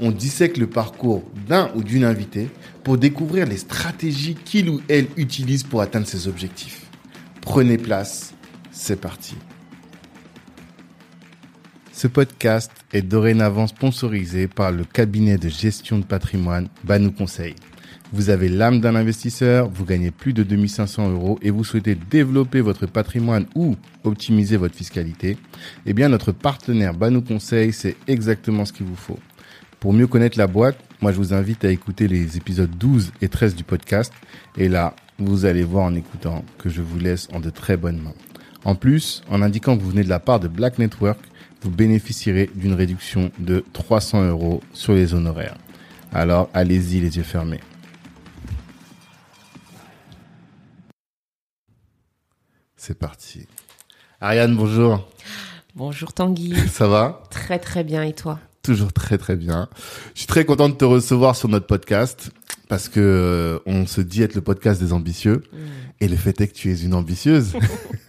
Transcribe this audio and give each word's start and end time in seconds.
on 0.00 0.10
dissèque 0.10 0.56
le 0.56 0.66
parcours 0.66 1.24
d'un 1.48 1.70
ou 1.74 1.82
d'une 1.82 2.04
invitée 2.04 2.48
pour 2.84 2.98
découvrir 2.98 3.46
les 3.46 3.56
stratégies 3.56 4.34
qu'il 4.34 4.68
ou 4.68 4.80
elle 4.88 5.06
utilise 5.16 5.62
pour 5.62 5.80
atteindre 5.80 6.06
ses 6.06 6.28
objectifs. 6.28 6.86
Prenez 7.40 7.78
place, 7.78 8.34
c'est 8.70 9.00
parti. 9.00 9.36
Ce 11.92 12.06
podcast 12.06 12.70
est 12.92 13.02
dorénavant 13.02 13.66
sponsorisé 13.66 14.48
par 14.48 14.70
le 14.70 14.84
cabinet 14.84 15.38
de 15.38 15.48
gestion 15.48 15.98
de 15.98 16.04
patrimoine 16.04 16.68
Banou 16.84 17.10
Conseil. 17.10 17.54
Vous 18.12 18.30
avez 18.30 18.48
l'âme 18.48 18.80
d'un 18.80 18.94
investisseur, 18.94 19.68
vous 19.68 19.84
gagnez 19.84 20.10
plus 20.10 20.32
de 20.32 20.42
2500 20.42 21.10
euros 21.10 21.38
et 21.42 21.50
vous 21.50 21.64
souhaitez 21.64 21.94
développer 21.94 22.60
votre 22.60 22.86
patrimoine 22.86 23.46
ou 23.54 23.76
optimiser 24.04 24.56
votre 24.56 24.76
fiscalité, 24.76 25.38
eh 25.86 25.92
bien 25.92 26.08
notre 26.08 26.32
partenaire 26.32 26.94
Banou 26.94 27.22
Conseil, 27.22 27.72
c'est 27.72 27.96
exactement 28.06 28.64
ce 28.64 28.72
qu'il 28.72 28.86
vous 28.86 28.94
faut. 28.94 29.18
Pour 29.80 29.92
mieux 29.92 30.06
connaître 30.06 30.38
la 30.38 30.46
boîte, 30.46 30.78
moi 31.00 31.12
je 31.12 31.18
vous 31.18 31.34
invite 31.34 31.64
à 31.64 31.70
écouter 31.70 32.08
les 32.08 32.36
épisodes 32.36 32.70
12 32.70 33.12
et 33.20 33.28
13 33.28 33.54
du 33.54 33.64
podcast. 33.64 34.12
Et 34.56 34.68
là, 34.68 34.94
vous 35.18 35.44
allez 35.44 35.64
voir 35.64 35.84
en 35.84 35.94
écoutant 35.94 36.44
que 36.58 36.68
je 36.68 36.82
vous 36.82 36.98
laisse 36.98 37.28
en 37.32 37.40
de 37.40 37.50
très 37.50 37.76
bonnes 37.76 38.00
mains. 38.00 38.14
En 38.64 38.74
plus, 38.74 39.22
en 39.30 39.42
indiquant 39.42 39.76
que 39.76 39.82
vous 39.82 39.90
venez 39.90 40.02
de 40.02 40.08
la 40.08 40.18
part 40.18 40.40
de 40.40 40.48
Black 40.48 40.78
Network, 40.78 41.20
vous 41.62 41.70
bénéficierez 41.70 42.50
d'une 42.54 42.74
réduction 42.74 43.30
de 43.38 43.64
300 43.72 44.28
euros 44.28 44.62
sur 44.72 44.94
les 44.94 45.14
honoraires. 45.14 45.56
Alors 46.12 46.48
allez-y 46.54 47.00
les 47.00 47.16
yeux 47.18 47.22
fermés. 47.22 47.60
C'est 52.76 52.98
parti. 52.98 53.46
Ariane, 54.20 54.56
bonjour. 54.56 55.08
Bonjour 55.74 56.14
Tanguy. 56.14 56.54
Ça 56.68 56.88
va? 56.88 57.22
Très 57.30 57.58
très 57.58 57.84
bien 57.84 58.02
et 58.02 58.14
toi? 58.14 58.38
Toujours 58.66 58.92
très 58.92 59.16
très 59.18 59.36
bien. 59.36 59.68
Je 60.14 60.20
suis 60.20 60.26
très 60.26 60.44
content 60.44 60.68
de 60.68 60.74
te 60.74 60.84
recevoir 60.84 61.36
sur 61.36 61.48
notre 61.48 61.66
podcast 61.66 62.30
parce 62.68 62.88
que 62.88 62.98
euh, 63.00 63.58
on 63.66 63.86
se 63.86 64.00
dit 64.00 64.22
être 64.22 64.34
le 64.34 64.40
podcast 64.40 64.80
des 64.82 64.92
ambitieux 64.92 65.42
Mm. 65.52 65.56
et 66.00 66.08
le 66.08 66.16
fait 66.16 66.40
est 66.40 66.48
que 66.48 66.52
tu 66.54 66.70
es 66.72 66.80
une 66.82 66.94
ambitieuse, 66.94 67.52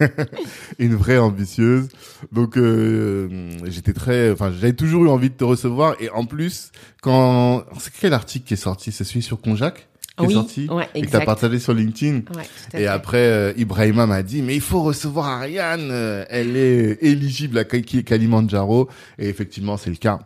une 0.78 0.94
vraie 0.96 1.18
ambitieuse. 1.18 1.88
Donc 2.32 2.56
euh, 2.56 3.28
j'étais 3.66 3.92
très, 3.92 4.30
enfin 4.32 4.50
j'avais 4.52 4.72
toujours 4.72 5.04
eu 5.04 5.08
envie 5.08 5.30
de 5.30 5.34
te 5.34 5.44
recevoir 5.44 5.94
et 6.00 6.10
en 6.10 6.24
plus 6.24 6.70
quand 7.02 7.64
c'est 7.78 7.92
quel 8.00 8.12
article 8.12 8.46
qui 8.46 8.54
est 8.54 8.56
sorti? 8.58 8.90
C'est 8.92 9.04
celui 9.04 9.22
sur 9.22 9.40
Conjac 9.40 9.86
qui 10.18 10.26
Oui, 10.26 10.32
est 10.32 10.34
sorti 10.34 10.68
ouais, 10.68 10.88
et 10.96 11.02
que 11.02 11.10
t'as 11.10 11.24
partagé 11.24 11.60
sur 11.60 11.72
LinkedIn. 11.74 12.22
Ouais, 12.34 12.42
Et 12.80 12.88
après, 12.88 13.18
euh, 13.18 13.52
Ibrahima 13.56 14.04
m'a 14.06 14.24
dit, 14.24 14.42
mais 14.42 14.56
il 14.56 14.60
faut 14.60 14.82
recevoir 14.82 15.26
Ariane, 15.28 15.90
euh, 15.92 16.24
elle 16.28 16.56
est 16.56 16.98
éligible 17.02 17.56
à 17.56 17.62
Kali- 17.64 18.02
Kalimandjaro. 18.02 18.88
Et 19.20 19.28
effectivement, 19.28 19.76
c'est 19.76 19.90
le 19.90 19.96
cas. 19.96 20.18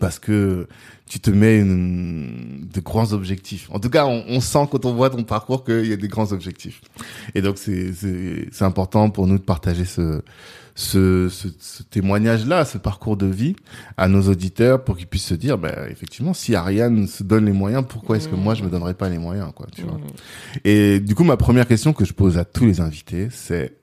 Parce 0.00 0.18
que 0.18 0.66
tu 1.06 1.20
te 1.20 1.30
mets 1.30 1.58
une- 1.60 2.66
de 2.72 2.80
grands 2.80 3.12
objectifs. 3.12 3.68
En 3.70 3.78
tout 3.78 3.90
cas, 3.90 4.06
on, 4.06 4.24
on 4.28 4.40
sent 4.40 4.66
quand 4.70 4.86
on 4.86 4.94
voit 4.94 5.10
ton 5.10 5.24
parcours 5.24 5.62
qu'il 5.62 5.86
y 5.86 5.92
a 5.92 5.96
des 5.96 6.08
grands 6.08 6.32
objectifs. 6.32 6.80
Et 7.34 7.42
donc, 7.42 7.58
c'est 7.58 7.92
c'est 7.92 8.48
c'est 8.50 8.64
important 8.64 9.10
pour 9.10 9.26
nous 9.26 9.36
de 9.38 9.42
partager 9.44 9.84
ce 9.84 10.22
ce, 10.76 11.28
ce, 11.28 11.46
ce 11.60 11.82
témoignage-là, 11.84 12.64
ce 12.64 12.78
parcours 12.78 13.16
de 13.16 13.26
vie 13.26 13.54
à 13.96 14.08
nos 14.08 14.22
auditeurs 14.22 14.82
pour 14.82 14.96
qu'ils 14.96 15.06
puissent 15.06 15.26
se 15.26 15.34
dire, 15.34 15.56
ben 15.56 15.72
effectivement, 15.88 16.34
si 16.34 16.56
Ariane 16.56 17.06
se 17.06 17.22
donne 17.22 17.44
les 17.44 17.52
moyens, 17.52 17.84
pourquoi 17.88 18.16
est-ce 18.16 18.28
que 18.28 18.34
moi 18.34 18.54
je 18.54 18.64
me 18.64 18.70
donnerais 18.70 18.94
pas 18.94 19.08
les 19.08 19.18
moyens, 19.18 19.52
quoi, 19.54 19.66
tu 19.72 19.82
vois? 19.82 20.00
Et 20.64 20.98
du 20.98 21.14
coup, 21.14 21.22
ma 21.22 21.36
première 21.36 21.68
question 21.68 21.92
que 21.92 22.04
je 22.04 22.12
pose 22.12 22.38
à 22.38 22.44
tous 22.44 22.64
les 22.66 22.80
invités, 22.80 23.28
c'est 23.30 23.76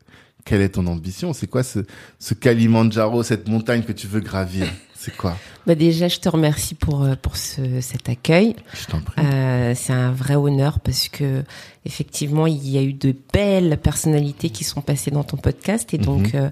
quelle 0.44 0.60
est 0.62 0.70
ton 0.70 0.86
ambition? 0.88 1.32
C'est 1.32 1.48
quoi 1.48 1.64
ce, 1.64 1.80
ce 2.20 2.34
Kalimandjaro, 2.34 3.24
cette 3.24 3.48
montagne 3.48 3.84
que 3.84 3.94
tu 3.94 4.08
veux 4.08 4.20
gravir? 4.20 4.66
C'est 5.04 5.18
quoi 5.18 5.36
Bah 5.66 5.74
déjà, 5.74 6.08
je 6.08 6.20
te 6.20 6.30
remercie 6.30 6.76
pour 6.76 7.02
euh, 7.02 7.16
pour 7.20 7.36
ce, 7.36 7.82
cet 7.82 8.08
accueil. 8.08 8.56
Je 8.72 8.86
t'en 8.86 9.02
prie. 9.02 9.20
Euh, 9.26 9.74
c'est 9.76 9.94
un 9.94 10.12
vrai 10.12 10.36
honneur 10.36 10.80
parce 10.80 11.10
que 11.10 11.44
effectivement, 11.86 12.46
il 12.46 12.70
y 12.70 12.78
a 12.78 12.84
eu 12.84 12.94
de 12.94 13.16
belles 13.34 13.80
personnalités 13.82 14.52
qui 14.52 14.64
sont 14.64 14.82
passées 14.82 15.10
dans 15.10 15.24
ton 15.24 15.38
podcast 15.38 15.92
et 15.96 15.98
donc 15.98 16.36
euh, 16.36 16.52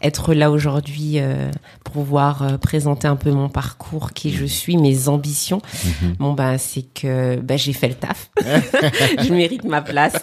être 0.00 0.32
là 0.32 0.50
aujourd'hui 0.50 1.18
euh, 1.18 1.50
pour 1.84 1.94
pouvoir 1.94 2.42
euh, 2.42 2.56
présenter 2.56 3.06
un 3.08 3.16
peu 3.16 3.30
mon 3.30 3.50
parcours, 3.50 4.12
qui 4.12 4.32
je 4.32 4.46
suis, 4.46 4.78
mes 4.78 5.08
ambitions. 5.08 5.60
Mhm. 5.84 6.14
Bon 6.18 6.32
bah 6.32 6.56
c'est 6.56 6.82
que 6.94 7.36
bah, 7.36 7.58
j'ai 7.58 7.74
fait 7.74 7.88
le 7.88 7.94
taf. 7.94 8.30
je 8.42 9.34
mérite 9.34 9.64
ma 9.64 9.82
place. 9.82 10.14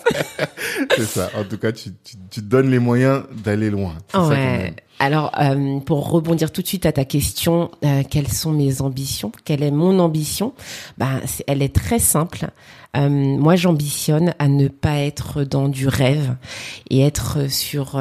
C'est 0.95 1.05
ça. 1.05 1.29
En 1.37 1.43
tout 1.43 1.57
cas, 1.57 1.71
tu, 1.71 1.91
tu, 2.03 2.15
tu 2.31 2.41
te 2.41 2.45
donnes 2.45 2.71
les 2.71 2.79
moyens 2.79 3.23
d'aller 3.43 3.69
loin. 3.69 3.95
Ça 4.11 4.27
Ouais. 4.27 4.73
Alors, 4.99 5.31
euh, 5.39 5.79
pour 5.79 6.09
rebondir 6.09 6.51
tout 6.51 6.61
de 6.61 6.67
suite 6.67 6.85
à 6.85 6.91
ta 6.91 7.05
question, 7.05 7.71
euh, 7.85 8.03
quelles 8.07 8.27
sont 8.27 8.51
mes 8.51 8.81
ambitions? 8.81 9.31
Quelle 9.45 9.63
est 9.63 9.71
mon 9.71 9.97
ambition? 9.99 10.53
Ben, 10.97 11.21
elle 11.47 11.61
est 11.61 11.73
très 11.73 11.99
simple. 11.99 12.49
Euh, 12.97 13.07
moi, 13.07 13.55
j'ambitionne 13.55 14.33
à 14.39 14.49
ne 14.49 14.67
pas 14.67 14.97
être 14.97 15.45
dans 15.45 15.69
du 15.69 15.87
rêve 15.87 16.35
et 16.89 17.01
être 17.01 17.49
sur 17.49 17.97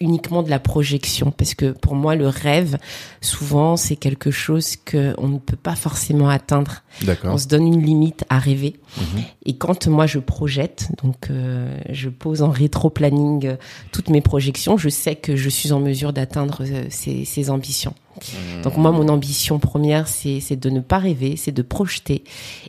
uniquement 0.00 0.42
de 0.42 0.50
la 0.50 0.58
projection, 0.58 1.30
parce 1.30 1.54
que 1.54 1.72
pour 1.72 1.94
moi, 1.94 2.16
le 2.16 2.28
rêve, 2.28 2.78
souvent, 3.20 3.76
c'est 3.76 3.96
quelque 3.96 4.30
chose 4.30 4.76
que 4.76 5.14
on 5.18 5.28
ne 5.28 5.38
peut 5.38 5.56
pas 5.56 5.76
forcément 5.76 6.28
atteindre. 6.28 6.82
On 7.24 7.38
se 7.38 7.46
donne 7.46 7.66
une 7.66 7.82
limite 7.82 8.24
à 8.28 8.38
rêver. 8.38 8.76
Mhm. 8.96 9.22
Et 9.46 9.56
quand 9.56 9.86
moi 9.86 10.06
je 10.06 10.18
projette, 10.18 10.88
donc 11.02 11.30
euh, 11.30 11.76
je 11.90 12.08
pose 12.08 12.42
en 12.42 12.50
rétro-planning 12.50 13.46
euh, 13.46 13.56
toutes 13.92 14.10
mes 14.10 14.20
projections, 14.20 14.76
je 14.76 14.88
sais 14.88 15.16
que 15.16 15.36
je 15.36 15.48
suis 15.48 15.72
en 15.72 15.80
mesure 15.80 16.12
d'atteindre 16.12 16.62
euh, 16.62 16.86
ces, 16.90 17.24
ces 17.24 17.50
ambitions. 17.50 17.94
Donc 18.62 18.76
moi, 18.76 18.92
mon 18.92 19.08
ambition 19.08 19.58
première, 19.58 20.06
c'est 20.06 20.38
c'est 20.38 20.56
de 20.56 20.70
ne 20.70 20.78
pas 20.80 20.98
rêver, 20.98 21.36
c'est 21.36 21.52
de 21.52 21.62
projeter 21.62 22.22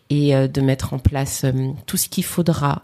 et 0.09 0.35
euh, 0.35 0.47
de 0.47 0.61
mettre 0.61 0.93
en 0.93 0.99
place 0.99 1.45
tout 1.85 1.97
ce 1.97 2.09
qu'il 2.09 2.23
faudra 2.23 2.83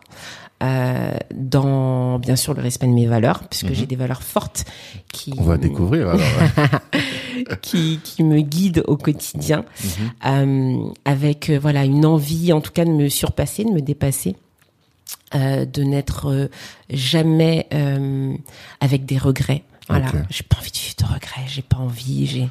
euh, 0.61 1.11
dans, 1.33 2.19
bien 2.19 2.35
sûr, 2.35 2.53
le 2.53 2.61
respect 2.61 2.87
de 2.87 2.91
mes 2.93 3.07
valeurs, 3.07 3.47
puisque 3.49 3.69
Mhm. 3.69 3.73
j'ai 3.75 3.85
des 3.87 3.95
valeurs 3.95 4.23
fortes 4.23 4.65
qui, 5.11 5.33
On 5.37 5.43
va 5.43 5.57
découvrir 5.57 6.09
alors. 6.09 6.21
qui, 7.61 7.99
qui 8.03 8.23
me 8.23 8.41
guident 8.41 8.83
au 8.87 8.97
quotidien 8.97 9.65
Mhm. 9.83 10.11
euh, 10.25 10.89
avec 11.05 11.49
euh, 11.49 11.57
voilà 11.59 11.83
une 11.85 12.05
envie 12.05 12.53
en 12.53 12.61
tout 12.61 12.71
cas 12.71 12.85
de 12.85 12.91
me 12.91 13.09
surpasser, 13.09 13.63
de 13.63 13.71
me 13.71 13.81
dépasser, 13.81 14.35
euh, 15.35 15.65
de 15.65 15.83
n'être 15.83 16.27
euh, 16.31 16.47
jamais 16.89 17.67
euh, 17.73 18.33
avec 18.79 19.05
des 19.05 19.17
regrets. 19.17 19.63
Voilà, 19.89 20.07
Ok. 20.07 20.15
j'ai 20.29 20.43
pas 20.43 20.57
envie 20.57 20.71
de 20.71 20.77
vivre 20.77 20.95
de 20.99 21.05
regrets, 21.05 21.47
j'ai 21.47 21.63
pas 21.63 21.77
envie, 21.77 22.25
j'ai 22.27 22.47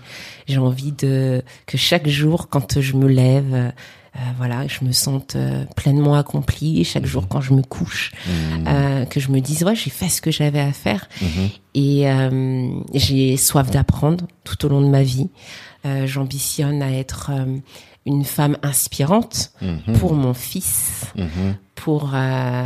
j'ai 0.48 0.58
envie 0.58 0.92
de 0.92 1.42
que 1.66 1.78
chaque 1.78 2.08
jour 2.08 2.48
quand 2.48 2.80
je 2.80 2.96
me 2.96 3.06
lève 3.08 3.72
voilà, 4.36 4.66
je 4.66 4.84
me 4.84 4.92
sente 4.92 5.36
euh, 5.36 5.64
pleinement 5.76 6.14
accomplie 6.14 6.84
chaque 6.84 7.06
jour 7.06 7.28
quand 7.28 7.40
je 7.40 7.54
me 7.54 7.62
couche, 7.62 8.12
Mhm. 8.26 8.64
euh, 8.68 9.04
que 9.04 9.20
je 9.20 9.30
me 9.30 9.40
dise 9.40 9.62
ouais 9.64 9.74
j'ai 9.74 9.90
fait 9.90 10.08
ce 10.08 10.20
que 10.20 10.30
j'avais 10.30 10.60
à 10.60 10.72
faire 10.72 11.08
Mhm. 11.22 11.48
et 11.74 12.10
euh, 12.10 12.70
j'ai 12.94 13.36
soif 13.36 13.70
d'apprendre 13.70 14.26
tout 14.44 14.64
au 14.64 14.68
long 14.68 14.80
de 14.80 14.88
ma 14.88 15.02
vie. 15.02 15.28
Euh, 15.86 16.06
J'ambitionne 16.06 16.82
à 16.82 16.92
être 16.92 17.30
euh, 17.32 17.56
une 18.06 18.24
femme 18.24 18.56
inspirante 18.62 19.52
Mhm. 19.62 19.98
pour 19.98 20.14
mon 20.14 20.34
fils, 20.34 21.04
Mhm. 21.16 21.54
Pour 21.82 22.10
euh, 22.14 22.64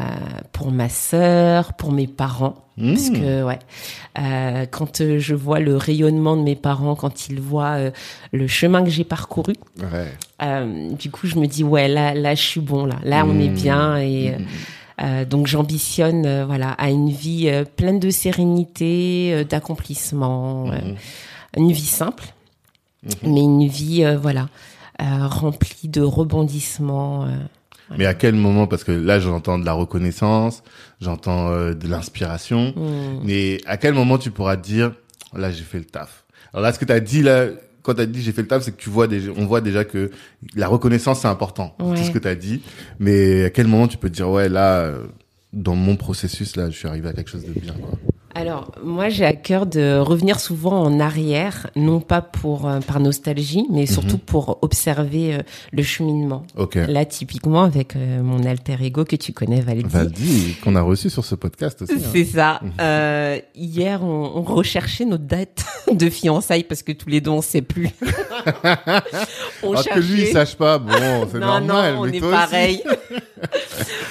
pour 0.53 0.71
ma 0.73 0.89
sœur, 0.89 1.75
pour 1.75 1.93
mes 1.93 2.07
parents. 2.09 2.57
Parce 2.77 3.11
Mhm. 3.11 3.17
que 3.21 3.45
ouais, 3.45 3.59
euh, 4.19 4.67
quand 4.69 5.01
euh, 5.01 5.21
je 5.21 5.35
vois 5.37 5.61
le 5.61 5.77
rayonnement 5.77 6.37
de 6.37 6.43
mes 6.43 6.57
parents, 6.57 6.97
quand 6.97 7.29
ils 7.29 7.41
voient 7.41 7.77
euh, 7.79 7.91
le 8.33 8.49
chemin 8.49 8.83
que 8.83 8.91
j'ai 8.91 9.05
parcouru, 9.05 9.55
Ouais. 9.79 10.11
euh, 10.43 10.91
du 10.93 11.09
coup 11.13 11.29
je 11.29 11.37
me 11.37 11.47
dis 11.47 11.63
ouais 11.63 11.87
là 11.87 12.15
là 12.15 12.35
je 12.35 12.43
suis 12.43 12.61
bon 12.61 12.85
là, 12.87 12.97
là 13.05 13.25
on 13.25 13.39
est 13.39 13.49
Mhm. 13.49 13.55
bien 13.55 13.97
et 13.99 14.35
euh, 15.03 15.25
donc 15.25 15.47
j'ambitionne 15.47 16.43
voilà 16.45 16.71
à 16.73 16.91
une 16.91 17.11
vie 17.11 17.49
pleine 17.77 18.01
de 18.01 18.11
sérénité, 18.11 19.45
d'accomplissement, 19.49 20.67
Mhm. 20.67 20.97
une 21.57 21.71
vie 21.73 21.87
simple, 21.87 22.25
mais 23.23 23.41
une 23.43 23.69
vie 23.69 24.05
voilà 24.21 24.49
remplie 24.99 25.89
de 25.89 26.01
rebondissements. 26.03 27.27
Mais 27.97 28.07
à 28.07 28.15
quel 28.15 28.35
moment 28.35 28.67
Parce 28.67 28.85
que 28.85 28.93
là, 28.93 29.21
j'entends 29.21 29.59
de 29.59 29.65
la 29.65 29.73
reconnaissance, 29.73 30.63
j'entends 31.01 31.51
euh, 31.51 31.75
de 31.75 31.87
l'inspiration. 31.89 32.73
Hmm. 32.77 33.21
Mais 33.25 33.59
à 33.67 33.77
quel 33.77 33.95
moment 33.95 34.19
tu 34.19 34.31
pourras 34.31 34.57
dire, 34.57 34.93
là, 35.35 35.51
j'ai 35.51 35.65
fait 35.65 35.79
le 35.79 35.85
taf? 35.85 36.25
Alors 36.53 36.63
là, 36.63 36.73
ce 36.73 36.79
que 36.79 36.85
tu 36.85 36.93
as 36.93 37.01
dit 37.01 37.23
là, 37.23 37.49
quand 37.83 37.95
tu 37.95 38.01
as 38.01 38.07
dit 38.07 38.23
j'ai 38.23 38.33
fait 38.33 38.43
le 38.43 38.49
taf, 38.49 38.63
c'est 38.63 38.73
que 38.73 38.81
tu 38.81 38.91
vois 38.91 39.07
déjà, 39.07 39.31
on 39.37 39.45
voit 39.45 39.61
déjà 39.61 39.85
que 39.85 40.11
la 40.57 40.69
reconnaissance 40.69 41.21
c'est 41.21 41.29
important. 41.29 41.77
Ouais. 41.79 41.97
C'est 41.97 42.05
ce 42.05 42.11
que 42.11 42.19
tu 42.19 42.29
as 42.29 42.35
dit. 42.35 42.63
Mais 42.99 43.45
à 43.45 43.51
quel 43.51 43.67
moment 43.67 43.89
tu 43.89 43.99
peux 43.99 44.09
te 44.09 44.15
dire 44.15 44.31
ouais 44.31 44.49
là, 44.49 44.81
euh, 44.81 45.05
dans 45.53 45.75
mon 45.75 45.97
processus 45.97 46.57
là, 46.57 46.71
je 46.71 46.77
suis 46.77 46.89
arrivé 46.89 47.09
à 47.09 47.13
quelque 47.13 47.31
chose 47.31 47.45
de 47.45 47.53
bien. 47.53 47.75
Quoi? 47.75 47.99
Alors, 48.37 48.73
moi, 48.83 49.09
j'ai 49.11 49.25
à 49.25 49.33
cœur 49.33 49.65
de 49.67 49.97
revenir 49.99 50.41
souvent 50.41 50.83
en 50.83 50.99
arrière, 50.99 51.69
non 51.77 52.01
pas 52.01 52.21
pour 52.21 52.69
euh, 52.69 52.81
par 52.81 52.99
nostalgie, 52.99 53.65
mais 53.71 53.87
surtout 53.87 54.19
pour 54.19 54.59
observer 54.63 55.35
euh, 55.35 55.39
le 55.73 55.83
cheminement. 55.85 56.43
Ok. 56.57 56.75
Là, 56.75 57.05
typiquement, 57.05 57.63
avec 57.63 57.95
euh, 57.95 58.23
mon 58.23 58.45
alter 58.45 58.77
ego 58.83 59.05
que 59.05 59.15
tu 59.15 59.33
connais, 59.33 59.61
Valdi. 59.61 59.85
Valdi, 59.89 60.57
qu'on 60.65 60.75
a 60.75 60.83
reçu 60.83 61.11
sur 61.11 61.25
ce 61.25 61.37
podcast 61.37 61.83
aussi. 61.83 61.93
hein. 61.95 62.09
C'est 62.13 62.25
ça. 62.25 62.61
Euh, 62.81 63.39
hier, 63.55 64.03
on, 64.03 64.33
on 64.35 64.43
recherchait 64.43 65.05
nos 65.05 65.19
dates 65.19 65.65
de 65.93 66.11
fiançailles 66.11 66.65
parce 66.65 66.83
que 66.83 66.91
tous 66.93 67.09
les 67.09 67.21
deux, 67.21 67.31
on 67.31 67.43
sait 67.43 67.63
plus. 67.63 67.91
on 69.63 69.71
Alors 69.73 69.85
que 69.85 70.01
lui, 70.01 70.23
il 70.23 70.27
sache 70.33 70.57
pas, 70.57 70.79
bon, 70.79 70.91
c'est 71.31 71.39
normal. 71.39 71.95
non, 71.95 72.01
on 72.01 72.07
mais 72.07 72.17
est 72.17 72.21
toi 72.21 72.31
pareil. 72.33 72.83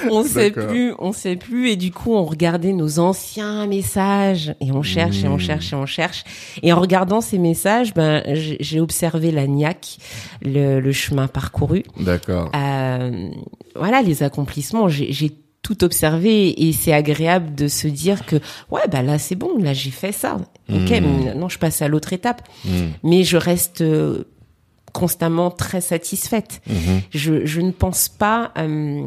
on 0.09 0.23
sait 0.23 0.51
plus, 0.51 0.93
on 0.99 1.11
sait 1.11 1.35
plus, 1.35 1.69
et 1.71 1.75
du 1.75 1.91
coup, 1.91 2.13
on 2.13 2.23
regardait 2.23 2.71
nos 2.73 2.99
anciens 2.99 3.67
messages 3.67 4.12
et 4.59 4.71
on 4.71 4.81
cherche 4.83 5.23
et 5.23 5.27
on 5.27 5.35
Mmh. 5.35 5.39
cherche 5.39 5.73
et 5.73 5.75
on 5.75 5.85
cherche. 5.85 6.23
Et 6.61 6.71
en 6.73 6.79
regardant 6.79 7.21
ces 7.21 7.37
messages, 7.37 7.93
ben, 7.93 8.23
j'ai 8.33 8.79
observé 8.79 9.31
la 9.31 9.47
niaque, 9.47 9.97
le, 10.41 10.79
le 10.79 10.91
chemin 10.91 11.27
parcouru, 11.27 11.83
D'accord. 11.99 12.51
euh, 12.55 13.29
voilà, 13.75 14.01
les 14.01 14.23
accomplissements. 14.23 14.87
J'ai 14.89 15.31
tout 15.61 15.83
observé 15.85 16.67
et 16.67 16.73
c'est 16.73 16.91
agréable 16.91 17.55
de 17.55 17.69
se 17.69 17.87
dire 17.87 18.25
que 18.25 18.35
ouais 18.69 18.81
bah 18.91 19.01
là 19.01 19.17
c'est 19.17 19.35
bon 19.35 19.57
là 19.59 19.71
j'ai 19.71 19.91
fait 19.91 20.11
ça 20.11 20.35
ok 20.69 20.75
Mmh. 20.75 20.89
mais 20.89 20.99
maintenant 21.25 21.47
je 21.47 21.57
passe 21.57 21.81
à 21.81 21.87
l'autre 21.87 22.11
étape 22.11 22.41
Mm. 22.65 22.69
mais 23.03 23.23
je 23.23 23.37
reste 23.37 23.79
euh, 23.79 24.25
constamment 24.91 25.51
très 25.51 25.79
satisfaite 25.79 26.61
je, 27.13 27.45
je 27.45 27.61
ne 27.61 27.71
pense 27.71 28.09
pas 28.09 28.51
euh, 28.57 29.03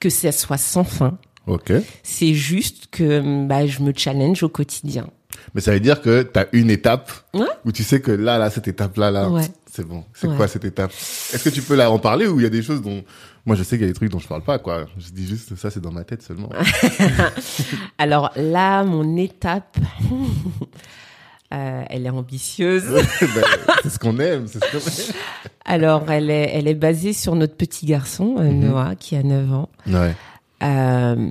que 0.00 0.08
ça 0.08 0.32
soit 0.32 0.56
sans 0.56 0.84
fin. 0.84 1.18
Ok. 1.46 1.72
C'est 2.02 2.34
juste 2.34 2.86
que 2.90 3.46
bah, 3.46 3.66
je 3.66 3.80
me 3.82 3.92
challenge 3.94 4.42
au 4.42 4.48
quotidien. 4.48 5.06
Mais 5.54 5.60
ça 5.60 5.72
veut 5.72 5.80
dire 5.80 6.00
que 6.00 6.22
tu 6.22 6.38
as 6.38 6.46
une 6.52 6.70
étape 6.70 7.12
Ouais. 7.34 7.46
où 7.64 7.72
tu 7.72 7.82
sais 7.84 8.00
que 8.00 8.10
là, 8.10 8.38
là, 8.38 8.50
cette 8.50 8.66
étape-là, 8.68 9.10
là, 9.10 9.28
Ouais. 9.28 9.42
c'est 9.70 9.86
bon. 9.86 10.04
C'est 10.14 10.26
Ouais. 10.28 10.36
quoi 10.36 10.48
cette 10.48 10.64
étape? 10.64 10.90
Est-ce 10.90 11.44
que 11.44 11.50
tu 11.50 11.60
peux 11.62 11.74
là 11.74 11.90
en 11.90 11.98
parler 11.98 12.26
ou 12.26 12.40
il 12.40 12.44
y 12.44 12.46
a 12.46 12.50
des 12.50 12.62
choses 12.62 12.80
dont 12.80 13.02
moi 13.44 13.56
je 13.56 13.62
sais 13.62 13.76
qu'il 13.76 13.82
y 13.86 13.88
a 13.88 13.92
des 13.92 13.94
trucs 13.94 14.10
dont 14.10 14.18
je 14.20 14.26
parle 14.28 14.42
pas 14.42 14.58
quoi. 14.58 14.86
Je 14.96 15.10
dis 15.10 15.26
juste 15.26 15.54
ça, 15.56 15.70
c'est 15.70 15.80
dans 15.80 15.90
ma 15.92 16.04
tête 16.04 16.22
seulement. 16.22 16.48
Alors 17.98 18.30
là, 18.36 18.84
mon 18.84 19.16
étape, 19.16 19.76
euh, 21.52 21.82
elle 21.88 22.06
est 22.06 22.10
ambitieuse. 22.10 22.84
Ben, 23.20 23.42
c'est 23.82 23.90
ce 23.90 23.98
qu'on 23.98 24.18
aime, 24.18 24.46
c'est 24.46 24.62
ce 24.64 24.70
qu'on 24.70 24.78
aime. 24.78 25.16
Alors, 25.66 26.10
elle 26.10 26.30
est, 26.30 26.50
elle 26.54 26.68
est 26.68 26.74
basée 26.74 27.12
sur 27.12 27.34
notre 27.34 27.56
petit 27.56 27.86
garçon, 27.86 28.36
euh, 28.38 28.44
Mhm. 28.50 28.60
Noah, 28.60 28.94
qui 28.96 29.16
a 29.16 29.22
9 29.22 29.52
ans. 29.52 29.68
Ouais. 29.86 30.14
Euh, 30.64 31.30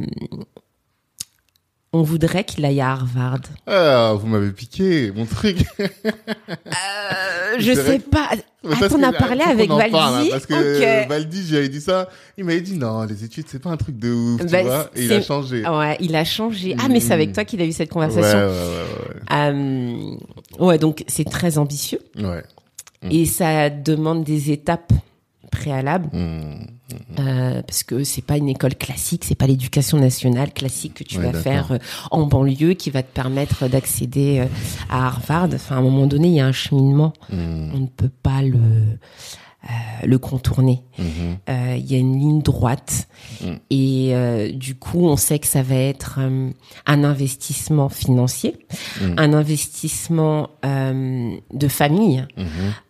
on 1.95 2.01
voudrait 2.01 2.43
qu'il 2.43 2.65
aille 2.65 2.81
à 2.81 2.91
Harvard. 2.91 3.41
Ah, 3.67 4.13
vous 4.19 4.25
m'avez 4.27 4.49
piqué 4.51 5.11
mon 5.15 5.25
truc. 5.25 5.57
Euh, 5.79 7.59
je 7.59 7.71
sais 7.73 7.99
pas. 7.99 8.29
Que, 8.63 8.93
as 8.95 8.97
là, 8.97 9.11
parlé 9.11 9.41
avec 9.41 9.69
en 9.69 9.77
parle, 9.77 9.93
hein, 9.95 10.11
Valdi 10.11 10.29
parce 10.31 10.45
que 10.47 11.03
Ok. 11.03 11.09
Valdi, 11.09 11.45
j'avais 11.47 11.69
dit 11.69 11.81
ça, 11.81 12.09
il 12.37 12.45
m'avait 12.45 12.61
dit 12.61 12.77
non, 12.77 13.03
les 13.03 13.23
études 13.23 13.45
c'est 13.47 13.59
pas 13.61 13.69
un 13.69 13.77
truc 13.77 13.99
de 13.99 14.11
ouf, 14.11 14.41
tu 14.41 14.47
vois, 14.47 14.89
et 14.95 15.03
il 15.05 15.13
a 15.13 15.21
changé. 15.21 15.67
Ouais, 15.67 15.97
il 15.99 16.15
a 16.15 16.23
changé. 16.25 16.75
Ah, 16.79 16.87
mais 16.89 16.99
c'est 16.99 17.13
avec 17.13 17.29
Mm. 17.29 17.33
toi 17.33 17.45
qu'il 17.45 17.61
a 17.61 17.65
eu 17.65 17.71
cette 17.73 17.89
ouais, 17.89 17.93
conversation. 17.93 18.39
ouais, 18.39 18.45
ouais, 18.45 19.37
Euh, 19.37 20.15
ouais, 20.59 20.77
donc 20.79 21.03
c'est 21.07 21.29
très 21.29 21.57
ambitieux 21.57 21.99
ouais. 22.17 22.23
ouais. 22.23 22.43
Mm. 23.03 23.11
et 23.11 23.25
ça 23.25 23.69
demande 23.69 24.23
des 24.23 24.51
étapes 24.51 24.93
préalables 25.53 26.09
Hmm. 26.13 27.19
euh, 27.19 27.61
parce 27.63 27.83
que 27.83 28.03
c'est 28.03 28.21
pas 28.21 28.37
une 28.37 28.49
école 28.49 28.75
classique, 28.75 29.23
c'est 29.25 29.35
pas 29.35 29.47
l'éducation 29.47 29.97
nationale 29.99 30.51
classique 30.53 30.95
que 30.95 31.03
tu 31.03 31.17
Ouais, 31.17 31.31
vas 31.31 31.39
faire 31.39 31.71
euh, 31.71 31.77
en 32.11 32.25
banlieue 32.27 32.73
qui 32.73 32.89
va 32.91 33.01
te 33.01 33.11
permettre 33.13 33.67
d'accéder 33.67 34.39
euh, 34.41 34.45
à 34.89 35.07
Harvard. 35.07 35.49
Enfin, 35.53 35.75
à 35.75 35.79
un 35.79 35.81
moment 35.81 36.05
donné, 36.07 36.27
il 36.27 36.33
y 36.35 36.39
a 36.41 36.45
un 36.45 36.51
cheminement. 36.51 37.13
On 37.31 37.79
ne 37.79 37.87
peut 37.87 38.11
pas 38.21 38.41
le 38.41 38.59
le 40.05 40.17
contourner. 40.17 40.83
Mhm. 40.99 41.05
Euh, 41.49 41.75
Il 41.77 41.91
y 41.91 41.95
a 41.95 41.97
une 41.99 42.19
ligne 42.19 42.41
droite 42.41 43.07
Mm. 43.41 43.53
et 43.69 44.09
euh, 44.13 44.51
du 44.51 44.75
coup, 44.75 45.05
on 45.07 45.15
sait 45.15 45.39
que 45.39 45.47
ça 45.47 45.61
va 45.63 45.75
être 45.75 46.17
euh, 46.19 46.49
un 46.85 47.03
investissement 47.05 47.87
financier, 47.89 48.57
Mm. 49.01 49.13
un 49.17 49.33
investissement 49.33 50.49
euh, 50.65 51.31
de 51.53 51.67
famille. 51.69 52.25
Mhm. 52.37 52.45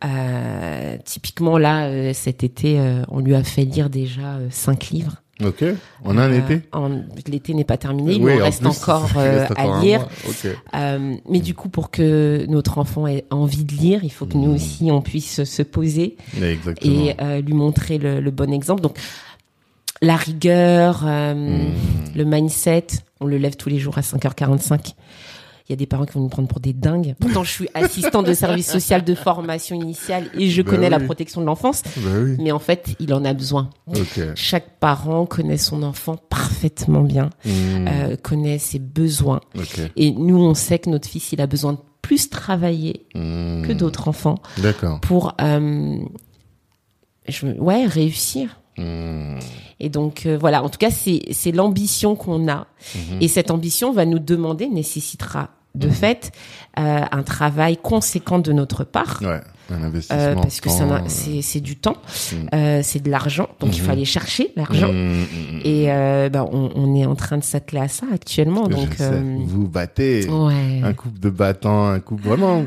Euh, 0.06 0.98
typiquement 1.06 1.58
là, 1.58 1.86
euh, 1.86 2.14
cet 2.14 2.44
été, 2.44 2.80
euh, 2.80 3.04
on 3.10 3.20
lui 3.20 3.36
a 3.36 3.44
fait 3.44 3.64
lire 3.66 3.90
déjà 3.90 4.36
euh, 4.36 4.48
cinq 4.50 4.90
livres. 4.90 5.23
Ok, 5.46 5.64
on 6.04 6.18
a 6.18 6.24
un 6.24 6.32
Euh, 6.32 6.40
été. 6.40 6.62
L'été 7.32 7.54
n'est 7.54 7.64
pas 7.64 7.78
terminé, 7.78 8.14
il 8.16 8.24
Oui, 8.24 8.34
en 8.34 8.42
en 8.42 8.44
reste 8.46 8.60
plus, 8.62 8.68
encore 8.70 9.10
euh, 9.18 9.46
à 9.56 9.82
lire. 9.82 10.08
Euh, 10.76 11.16
mais 11.30 11.40
du 11.40 11.54
coup, 11.54 11.70
pour 11.70 11.92
que 11.92 12.46
notre 12.48 12.78
enfant 12.78 13.08
ait 13.08 13.26
envie 13.30 13.64
de 13.66 13.74
lire, 13.74 14.04
il 14.04 14.12
faut 14.12 14.26
que 14.26 14.38
nous 14.38 14.52
Mm. 14.52 14.56
aussi 14.56 14.92
on 14.92 15.02
puisse 15.02 15.44
se 15.44 15.62
poser 15.64 16.18
et 16.82 17.16
lui 17.42 17.54
montrer 17.54 17.98
le, 17.98 18.20
le 18.22 18.32
bon 18.32 18.52
exemple. 18.54 18.82
Donc 18.82 18.98
la 20.02 20.16
rigueur, 20.16 21.04
euh, 21.06 21.34
Hmm. 21.34 21.72
le 22.16 22.24
mindset, 22.26 22.88
on 23.22 23.26
le 23.26 23.38
lève 23.38 23.56
tous 23.56 23.70
les 23.70 23.80
jours 23.80 23.98
à 23.98 24.02
5h45. 24.02 24.94
Il 25.68 25.72
y 25.72 25.74
a 25.74 25.76
des 25.78 25.86
parents 25.86 26.06
qui 26.06 26.14
vont 26.14 26.20
nous 26.22 26.28
prendre 26.30 26.48
pour 26.50 26.60
des 26.60 26.74
dingues. 26.74 27.16
Pourtant, 27.22 27.44
je 27.46 27.52
suis 27.52 27.70
assistante 27.74 28.26
de 28.26 28.34
service 28.34 28.70
social 28.70 29.04
de 29.04 29.16
formation 29.16 29.76
initiale 29.78 30.30
et 30.38 30.50
je 30.50 30.62
Ben 30.62 30.70
connais 30.72 30.90
la 30.90 31.00
protection 31.00 31.40
de 31.40 31.46
l'enfance. 31.46 31.84
Bah 31.98 32.10
oui. 32.22 32.36
Mais 32.40 32.52
en 32.52 32.60
fait, 32.60 32.96
il 33.00 33.14
en 33.14 33.24
a 33.24 33.34
besoin. 33.34 33.70
Chaque 34.36 34.80
parent 34.80 35.26
connaît 35.26 35.58
son 35.58 35.82
enfant 35.84 36.18
parfaitement 36.30 37.02
bien, 37.02 37.30
Hmm. 37.46 37.88
euh, 37.88 38.16
connaît 38.18 38.60
ses 38.60 38.80
besoins. 38.80 39.40
Et 39.96 40.12
nous, 40.12 40.38
on 40.38 40.54
sait 40.54 40.80
que 40.80 40.90
notre 40.90 41.08
fils, 41.08 41.32
il 41.32 41.40
a 41.40 41.48
besoin 41.48 41.74
de 41.74 41.80
plus 42.02 42.30
travailler 42.30 43.06
Hmm. 43.16 43.62
que 43.66 43.72
d'autres 43.72 44.10
enfants 44.10 44.36
pour, 45.02 45.34
euh, 45.42 45.98
je, 47.30 47.48
ouais, 47.48 47.86
réussir. 47.86 48.60
Et 48.78 49.90
donc 49.90 50.26
euh, 50.26 50.38
voilà, 50.40 50.64
en 50.64 50.70
tout 50.70 50.78
cas, 50.80 50.92
c'est 50.92 51.22
c'est 51.32 51.52
l'ambition 51.52 52.16
qu'on 52.16 52.48
a. 52.48 52.68
Mhm. 52.96 53.22
Et 53.22 53.28
cette 53.28 53.52
ambition 53.52 53.92
va 53.94 54.06
nous 54.06 54.20
demander, 54.20 54.68
nécessitera 54.68 55.50
de 55.76 55.90
fait 55.90 56.32
euh, 56.80 57.02
un 57.12 57.24
travail 57.24 57.78
conséquent 57.78 58.38
de 58.40 58.52
notre 58.54 58.84
part. 58.84 59.20
Ouais. 59.24 59.42
Un 59.72 59.82
investissement. 59.82 60.18
euh, 60.22 60.36
parce 60.36 60.60
que 60.62 60.70
c'est 61.08 61.42
c'est 61.42 61.62
du 61.62 61.78
temps, 61.78 61.96
euh, 62.54 62.82
c'est 62.84 63.02
de 63.02 63.10
l'argent, 63.10 63.48
donc 63.60 63.76
il 63.76 63.80
Mhm. 63.82 63.86
faut 63.86 63.92
aller 63.92 64.06
chercher 64.06 64.52
l'argent. 64.56 64.92
Et 65.64 65.86
euh, 65.92 66.30
bah, 66.30 66.46
on, 66.52 66.70
on 66.76 66.94
est 66.96 67.06
en 67.06 67.16
train 67.16 67.38
de 67.38 67.44
s'atteler 67.44 67.80
à 67.82 67.88
ça 67.88 68.06
actuellement. 68.14 68.66
Je 68.70 68.76
Donc, 68.76 68.94
sais. 68.94 69.04
euh, 69.12 69.38
Vous 69.46 69.68
battez. 69.68 70.30
ouais. 70.30 70.82
Un 70.84 70.94
couple 70.94 71.20
de 71.20 71.30
battants, 71.30 71.88
un 71.88 72.00
couple 72.02 72.28
vraiment. 72.28 72.66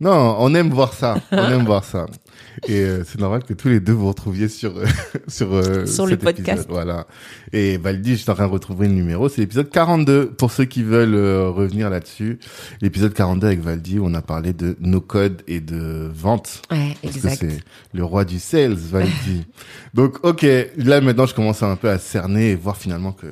Non, 0.00 0.36
on 0.38 0.54
aime 0.54 0.68
voir 0.70 0.92
ça. 0.92 1.16
On 1.32 1.50
aime 1.50 1.64
voir 1.64 1.82
ça. 1.84 2.06
Et 2.68 2.80
euh, 2.80 3.04
c'est 3.04 3.18
normal 3.20 3.42
que 3.44 3.52
tous 3.54 3.68
les 3.68 3.80
deux 3.80 3.92
vous 3.92 4.08
retrouviez 4.08 4.48
sur 4.48 4.76
euh, 4.78 4.86
sur 5.28 5.52
euh, 5.52 5.86
Sur 5.86 6.06
le 6.06 6.16
podcast. 6.16 6.48
épisode. 6.48 6.66
Voilà. 6.68 7.06
Et 7.52 7.76
Valdi, 7.76 8.12
je 8.12 8.22
suis 8.22 8.30
en 8.30 8.34
train 8.34 8.46
de 8.46 8.52
retrouver 8.52 8.86
le 8.88 8.94
numéro. 8.94 9.28
C'est 9.28 9.40
l'épisode 9.40 9.70
42 9.70 10.30
pour 10.32 10.50
ceux 10.50 10.64
qui 10.64 10.82
veulent 10.82 11.14
euh, 11.14 11.50
revenir 11.50 11.90
là-dessus. 11.90 12.38
L'épisode 12.80 13.12
42 13.12 13.46
avec 13.46 13.60
Valdi, 13.60 13.98
où 13.98 14.06
on 14.06 14.14
a 14.14 14.22
parlé 14.22 14.52
de 14.52 14.76
nos 14.80 15.00
codes 15.00 15.42
et 15.46 15.60
de 15.60 16.10
vente. 16.14 16.62
Ouais, 16.70 16.96
Parce 17.02 17.16
exact. 17.16 17.40
que 17.40 17.50
c'est 17.50 17.58
le 17.92 18.04
roi 18.04 18.24
du 18.24 18.38
sales, 18.38 18.74
Valdi. 18.74 19.46
Donc, 19.94 20.24
ok, 20.24 20.46
là 20.76 21.00
maintenant, 21.00 21.26
je 21.26 21.34
commence 21.34 21.62
un 21.62 21.76
peu 21.76 21.90
à 21.90 21.98
cerner 21.98 22.50
et 22.50 22.54
voir 22.54 22.76
finalement 22.76 23.12
que 23.12 23.26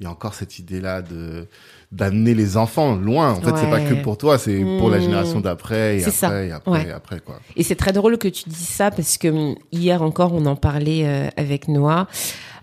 il 0.00 0.04
y 0.04 0.06
a 0.06 0.10
encore 0.10 0.32
cette 0.32 0.58
idée-là 0.58 1.02
de 1.02 1.46
d'amener 1.92 2.34
les 2.34 2.56
enfants 2.56 2.94
loin. 2.94 3.32
En 3.32 3.40
fait, 3.40 3.56
c'est 3.56 3.68
pas 3.70 3.80
que 3.80 3.94
pour 4.02 4.16
toi, 4.16 4.38
c'est 4.38 4.60
pour 4.78 4.90
la 4.90 4.98
Mmh. 4.98 5.02
génération 5.02 5.40
d'après 5.40 5.98
et 5.98 6.04
après 6.04 6.46
et 6.48 6.52
après 6.52 6.70
Ouais. 6.70 6.86
et 6.88 6.92
après 6.92 7.18
quoi. 7.20 7.40
Et 7.56 7.64
c'est 7.64 7.74
très 7.74 7.92
drôle 7.92 8.16
que 8.16 8.28
tu 8.28 8.48
dises 8.48 8.68
ça 8.68 8.90
parce 8.92 9.18
que 9.18 9.28
hum, 9.28 9.54
hier 9.72 10.00
encore, 10.02 10.32
on 10.32 10.46
en 10.46 10.56
parlait 10.56 11.02
euh, 11.04 11.28
avec 11.36 11.66
Noah. 11.68 12.06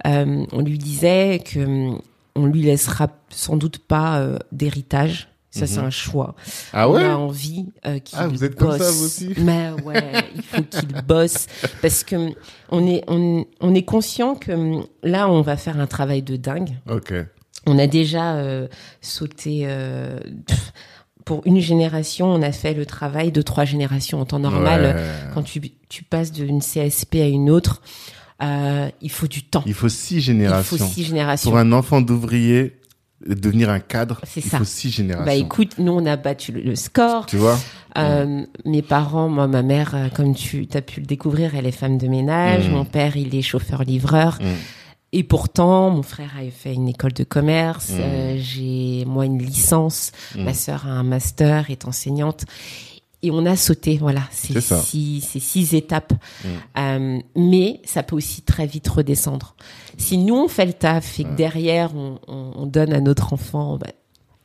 Euh, 0.05 0.45
on 0.53 0.61
lui 0.61 0.77
disait 0.77 1.41
que 1.43 1.59
hum, 1.59 1.99
on 2.35 2.45
lui 2.45 2.61
laissera 2.61 3.07
sans 3.29 3.57
doute 3.57 3.79
pas 3.79 4.19
euh, 4.19 4.37
d'héritage. 4.53 5.27
Ça, 5.49 5.65
c'est 5.65 5.79
Mhm. 5.79 5.87
un 5.87 5.89
choix. 5.89 6.35
Ah 6.71 6.87
on 6.87 6.93
ouais 6.93 7.03
a 7.03 7.17
envie 7.17 7.65
euh, 7.87 7.97
qu'il 7.99 8.17
Ah, 8.21 8.27
vous 8.27 8.43
êtes 8.43 8.55
comme 8.55 8.71
ça, 8.73 8.77
bosse. 8.77 8.95
vous 8.97 9.05
aussi 9.05 9.33
Mais 9.39 9.71
ouais, 9.83 10.03
il 10.35 10.43
faut 10.43 10.61
qu'il 10.61 10.89
bosse 11.07 11.47
parce 11.81 12.03
que 12.03 12.15
hum, 12.15 12.31
on 12.69 12.85
est 12.87 13.03
on, 13.07 13.43
on 13.59 13.73
est 13.73 13.83
conscient 13.83 14.35
que 14.35 14.51
là, 15.03 15.27
on 15.29 15.41
va 15.41 15.57
faire 15.57 15.79
un 15.79 15.87
travail 15.87 16.21
de 16.21 16.35
dingue. 16.35 16.69
Ok. 16.89 17.13
On 17.67 17.77
a 17.77 17.87
déjà 17.87 18.35
euh, 18.35 18.67
sauté. 19.01 19.61
euh, 19.65 20.19
pff, 20.45 20.71
pour 21.25 21.41
une 21.45 21.59
génération, 21.59 22.27
on 22.27 22.41
a 22.41 22.53
fait 22.53 22.73
le 22.73 22.85
travail 22.85 23.31
de 23.33 23.41
trois 23.41 23.65
générations 23.65 24.21
en 24.21 24.25
temps 24.25 24.39
normal. 24.39 24.95
Ouais. 24.95 25.03
Quand 25.33 25.43
tu, 25.43 25.59
tu 25.89 26.03
passes 26.03 26.31
d'une 26.31 26.61
CSP 26.61 27.15
à 27.15 27.27
une 27.27 27.49
autre, 27.49 27.81
euh, 28.41 28.87
il 29.01 29.11
faut 29.11 29.27
du 29.27 29.43
temps. 29.43 29.63
Il 29.65 29.73
faut 29.73 29.89
six 29.89 30.15
Il 30.15 30.21
générations. 30.21 30.77
faut 30.77 30.83
six 30.85 31.03
générations. 31.03 31.49
Pour 31.49 31.59
un 31.59 31.73
enfant 31.73 31.99
d'ouvrier, 31.99 32.79
devenir 33.27 33.69
un 33.69 33.79
cadre, 33.81 34.21
C'est 34.23 34.39
il 34.45 34.49
ça. 34.49 34.59
faut 34.59 34.63
six 34.63 34.89
générations. 34.91 35.25
Bah 35.25 35.33
écoute, 35.35 35.73
nous 35.79 35.91
on 35.91 36.05
a 36.05 36.15
battu 36.15 36.53
le, 36.53 36.61
le 36.61 36.75
score. 36.77 37.25
tu 37.25 37.35
vois 37.35 37.59
Euh, 37.97 38.45
Mes 38.63 38.81
parents, 38.83 39.27
moi, 39.27 39.47
ma 39.47 39.63
mère, 39.63 39.95
euh, 39.95 40.07
comme 40.15 40.33
tu 40.35 40.67
as 40.75 40.81
pu 40.81 41.01
le 41.01 41.05
découvrir, 41.07 41.55
elle 41.55 41.65
est 41.65 41.71
femme 41.71 41.97
de 41.97 42.07
ménage. 42.07 42.69
Mm. 42.69 42.71
Mon 42.71 42.85
père, 42.85 43.17
il 43.17 43.35
est 43.35 43.41
chauffeur-livreur. 43.41 44.37
Mm. 44.39 44.45
Et 45.13 45.23
pourtant, 45.23 45.89
mon 45.89 46.03
frère 46.03 46.31
a 46.37 46.49
fait 46.51 46.73
une 46.73 46.89
école 46.89 47.13
de 47.13 47.23
commerce, 47.23 47.89
Mmh. 47.91 47.99
euh, 48.01 48.37
j'ai 48.37 49.05
moi 49.05 49.25
une 49.25 49.41
licence, 49.41 50.11
Mm. 50.35 50.43
ma 50.43 50.53
sœur 50.53 50.85
a 50.85 50.89
un 50.91 51.03
master, 51.03 51.69
est 51.71 51.85
enseignante. 51.87 52.43
Et 53.23 53.31
on 53.31 53.45
a 53.47 53.55
sauté, 53.55 53.97
voilà, 53.97 54.21
ces 54.31 54.59
six, 54.61 55.21
ces 55.21 55.39
six 55.39 55.73
étapes. 55.73 56.13
Mm. 56.13 56.47
Euh, 56.77 57.19
mais 57.35 57.81
ça 57.85 58.03
peut 58.03 58.15
aussi 58.17 58.41
très 58.41 58.67
vite 58.67 58.87
redescendre. 58.89 59.55
Si 59.97 60.17
nous 60.17 60.35
on 60.35 60.47
fait 60.49 60.65
le 60.67 60.73
taf 60.73 61.19
et 61.19 61.23
que 61.23 61.33
derrière 61.35 61.95
on, 61.95 62.19
on- 62.27 62.51
on 62.55 62.65
donne 62.67 62.93
à 62.93 62.99
notre 62.99 63.33
enfant 63.33 63.77
bah, 63.77 63.87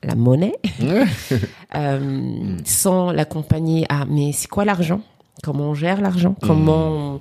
la 0.05 0.15
monnaie, 0.15 0.55
euh, 1.75 2.57
sans 2.65 3.11
l'accompagner 3.13 3.85
à 3.89 4.05
mais 4.05 4.33
c'est 4.33 4.49
quoi 4.49 4.65
l'argent? 4.65 5.01
Comment 5.43 5.71
on 5.71 5.75
gère 5.75 6.01
l'argent? 6.01 6.37
Mm. 6.43 6.47
Comment 6.47 6.89
on, 6.89 7.21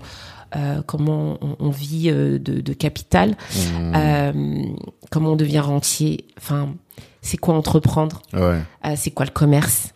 euh, 0.55 0.81
comment 0.85 1.37
on, 1.41 1.55
on 1.59 1.69
vit 1.69 2.09
euh, 2.09 2.39
de, 2.39 2.61
de 2.61 2.73
capital 2.73 3.31
Mmh. 3.31 3.93
Euh, 3.95 4.63
Comment 5.09 5.31
on 5.31 5.35
devient 5.35 5.59
rentier 5.59 6.25
Enfin, 6.37 6.73
c'est 7.21 7.37
quoi 7.37 7.55
entreprendre? 7.55 8.21
Ouais. 8.33 8.59
Euh, 8.85 8.93
C'est 8.95 9.11
quoi 9.11 9.25
le 9.25 9.31
commerce? 9.31 9.93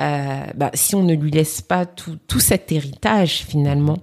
Euh, 0.00 0.44
bah, 0.54 0.70
Si 0.74 0.94
on 0.94 1.02
ne 1.02 1.14
lui 1.14 1.30
laisse 1.30 1.60
pas 1.62 1.86
tout, 1.86 2.16
tout 2.28 2.40
cet 2.40 2.70
héritage 2.72 3.44
finalement, 3.48 3.98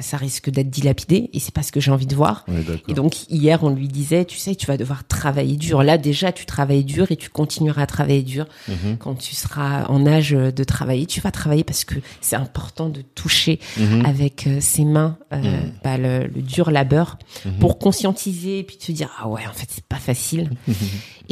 ça 0.00 0.16
risque 0.16 0.50
d'être 0.50 0.70
dilapidé 0.70 1.30
et 1.32 1.40
c'est 1.40 1.52
pas 1.54 1.62
ce 1.62 1.72
que 1.72 1.80
j'ai 1.80 1.90
envie 1.90 2.06
de 2.06 2.14
voir. 2.14 2.44
Et 2.88 2.94
donc 2.94 3.28
hier, 3.30 3.62
on 3.64 3.70
lui 3.70 3.88
disait, 3.88 4.24
tu 4.24 4.36
sais, 4.38 4.54
tu 4.54 4.66
vas 4.66 4.76
devoir 4.76 5.06
travailler 5.06 5.56
dur. 5.56 5.82
Là 5.82 5.98
déjà, 5.98 6.30
tu 6.30 6.44
travailles 6.46 6.84
dur 6.84 7.10
et 7.10 7.16
tu 7.16 7.30
continueras 7.30 7.82
à 7.82 7.86
travailler 7.86 8.22
dur. 8.22 8.46
Mhm. 8.68 8.98
Quand 8.98 9.14
tu 9.14 9.34
seras 9.34 9.86
en 9.86 10.06
âge 10.06 10.30
de 10.30 10.64
travailler, 10.64 11.06
tu 11.06 11.20
vas 11.20 11.30
travailler 11.30 11.64
parce 11.64 11.84
que 11.84 11.94
c'est 12.20 12.36
important 12.36 12.88
de 12.90 13.02
toucher 13.14 13.60
Mhm. 13.78 14.04
avec 14.06 14.46
euh, 14.46 14.58
ses 14.60 14.84
mains 14.84 15.16
euh, 15.32 15.38
Mhm. 15.38 15.72
bah, 15.82 15.96
le, 15.98 16.26
le 16.26 16.42
dur 16.42 16.70
labeur 16.70 17.18
pour 17.60 17.78
conscientiser 17.78 18.58
et 18.60 18.62
puis 18.64 18.76
te 18.76 18.92
dire 18.92 19.10
ah 19.20 19.28
ouais 19.28 19.42
en 19.48 19.52
fait 19.52 19.66
c'est 19.70 19.84
pas 19.84 19.96
facile 19.96 20.50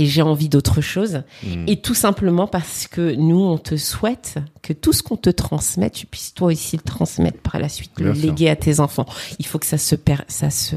et 0.00 0.06
j'ai 0.06 0.22
envie 0.22 0.48
d'autre 0.48 0.80
chose 0.80 1.22
Mhm. 1.44 1.64
et 1.68 1.80
tout 1.80 1.94
simplement 1.94 2.46
parce 2.46 2.86
que 2.86 3.14
nous 3.14 3.40
on 3.40 3.58
te 3.58 3.76
souhaite 3.76 4.36
que 4.62 4.72
tout 4.72 4.92
ce 4.92 5.02
qu'on 5.02 5.16
te 5.16 5.30
transmet 5.30 5.90
tu 5.90 6.06
puisses 6.06 6.32
toi 6.34 6.48
aussi 6.48 6.76
le 6.76 6.82
transmettre 6.82 7.38
par 7.40 7.58
la 7.60 7.68
suite 7.68 7.92
le 7.98 8.14
sûr. 8.14 8.24
léguer 8.26 8.48
à 8.50 8.56
tes 8.56 8.80
enfants 8.80 9.06
il 9.38 9.46
faut 9.46 9.58
que 9.58 9.66
ça 9.66 9.78
se 9.78 9.94
per 9.96 10.16
ça 10.28 10.50
se 10.50 10.76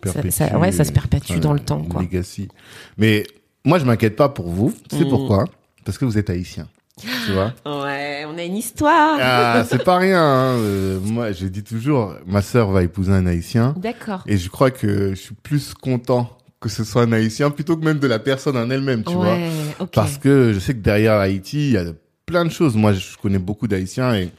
Perpétue, 0.00 0.30
ça- 0.30 0.58
ouais 0.58 0.72
ça 0.72 0.84
se 0.84 0.92
perpétue 0.92 1.38
dans 1.38 1.52
le 1.52 1.60
temps 1.60 1.82
quoi 1.82 2.00
Legacy. 2.02 2.48
Mais 2.98 3.26
moi, 3.64 3.78
je 3.80 3.84
m'inquiète 3.84 4.14
pas 4.16 4.28
pour 4.28 4.48
vous. 4.48 4.72
Tu 4.88 4.96
sais 4.98 5.04
Mm. 5.04 5.08
pourquoi? 5.08 5.44
Parce 5.84 5.98
que 5.98 6.04
vous 6.04 6.16
êtes 6.18 6.30
haïtien. 6.30 6.68
Tu 7.00 7.32
vois 7.32 7.52
ouais 7.84 8.24
on 8.28 8.38
a 8.38 8.42
une 8.44 8.56
histoire 8.56 9.18
Ah, 9.20 9.64
c'est 9.68 9.82
pas 9.82 9.98
rien. 9.98 10.22
hein. 10.22 10.56
Euh, 10.60 11.00
moi, 11.00 11.32
je 11.32 11.46
dis 11.46 11.62
toujours, 11.64 12.14
ma 12.26 12.42
sœur 12.42 12.70
va 12.70 12.82
épouser 12.84 13.12
un 13.12 13.26
haïtien. 13.26 13.74
d'accord 13.76 14.22
Et 14.26 14.36
je 14.38 14.48
crois 14.48 14.70
que 14.70 15.10
je 15.10 15.20
suis 15.20 15.34
plus 15.34 15.74
content 15.74 16.30
que 16.66 16.72
ce 16.72 16.84
soit 16.84 17.02
un 17.02 17.12
haïtien 17.12 17.50
plutôt 17.50 17.76
que 17.76 17.84
même 17.84 17.98
de 17.98 18.06
la 18.06 18.18
personne 18.18 18.56
en 18.56 18.68
elle-même, 18.70 19.04
tu 19.04 19.14
vois. 19.14 19.36
Parce 19.92 20.18
que 20.18 20.52
je 20.52 20.58
sais 20.58 20.74
que 20.74 20.80
derrière 20.80 21.14
Haïti, 21.14 21.68
il 21.68 21.72
y 21.72 21.76
a 21.76 21.84
plein 22.26 22.44
de 22.44 22.50
choses. 22.50 22.76
Moi, 22.76 22.92
je 22.92 23.16
connais 23.20 23.38
beaucoup 23.38 23.68
d'Haïtiens 23.68 24.14
et 24.14 24.30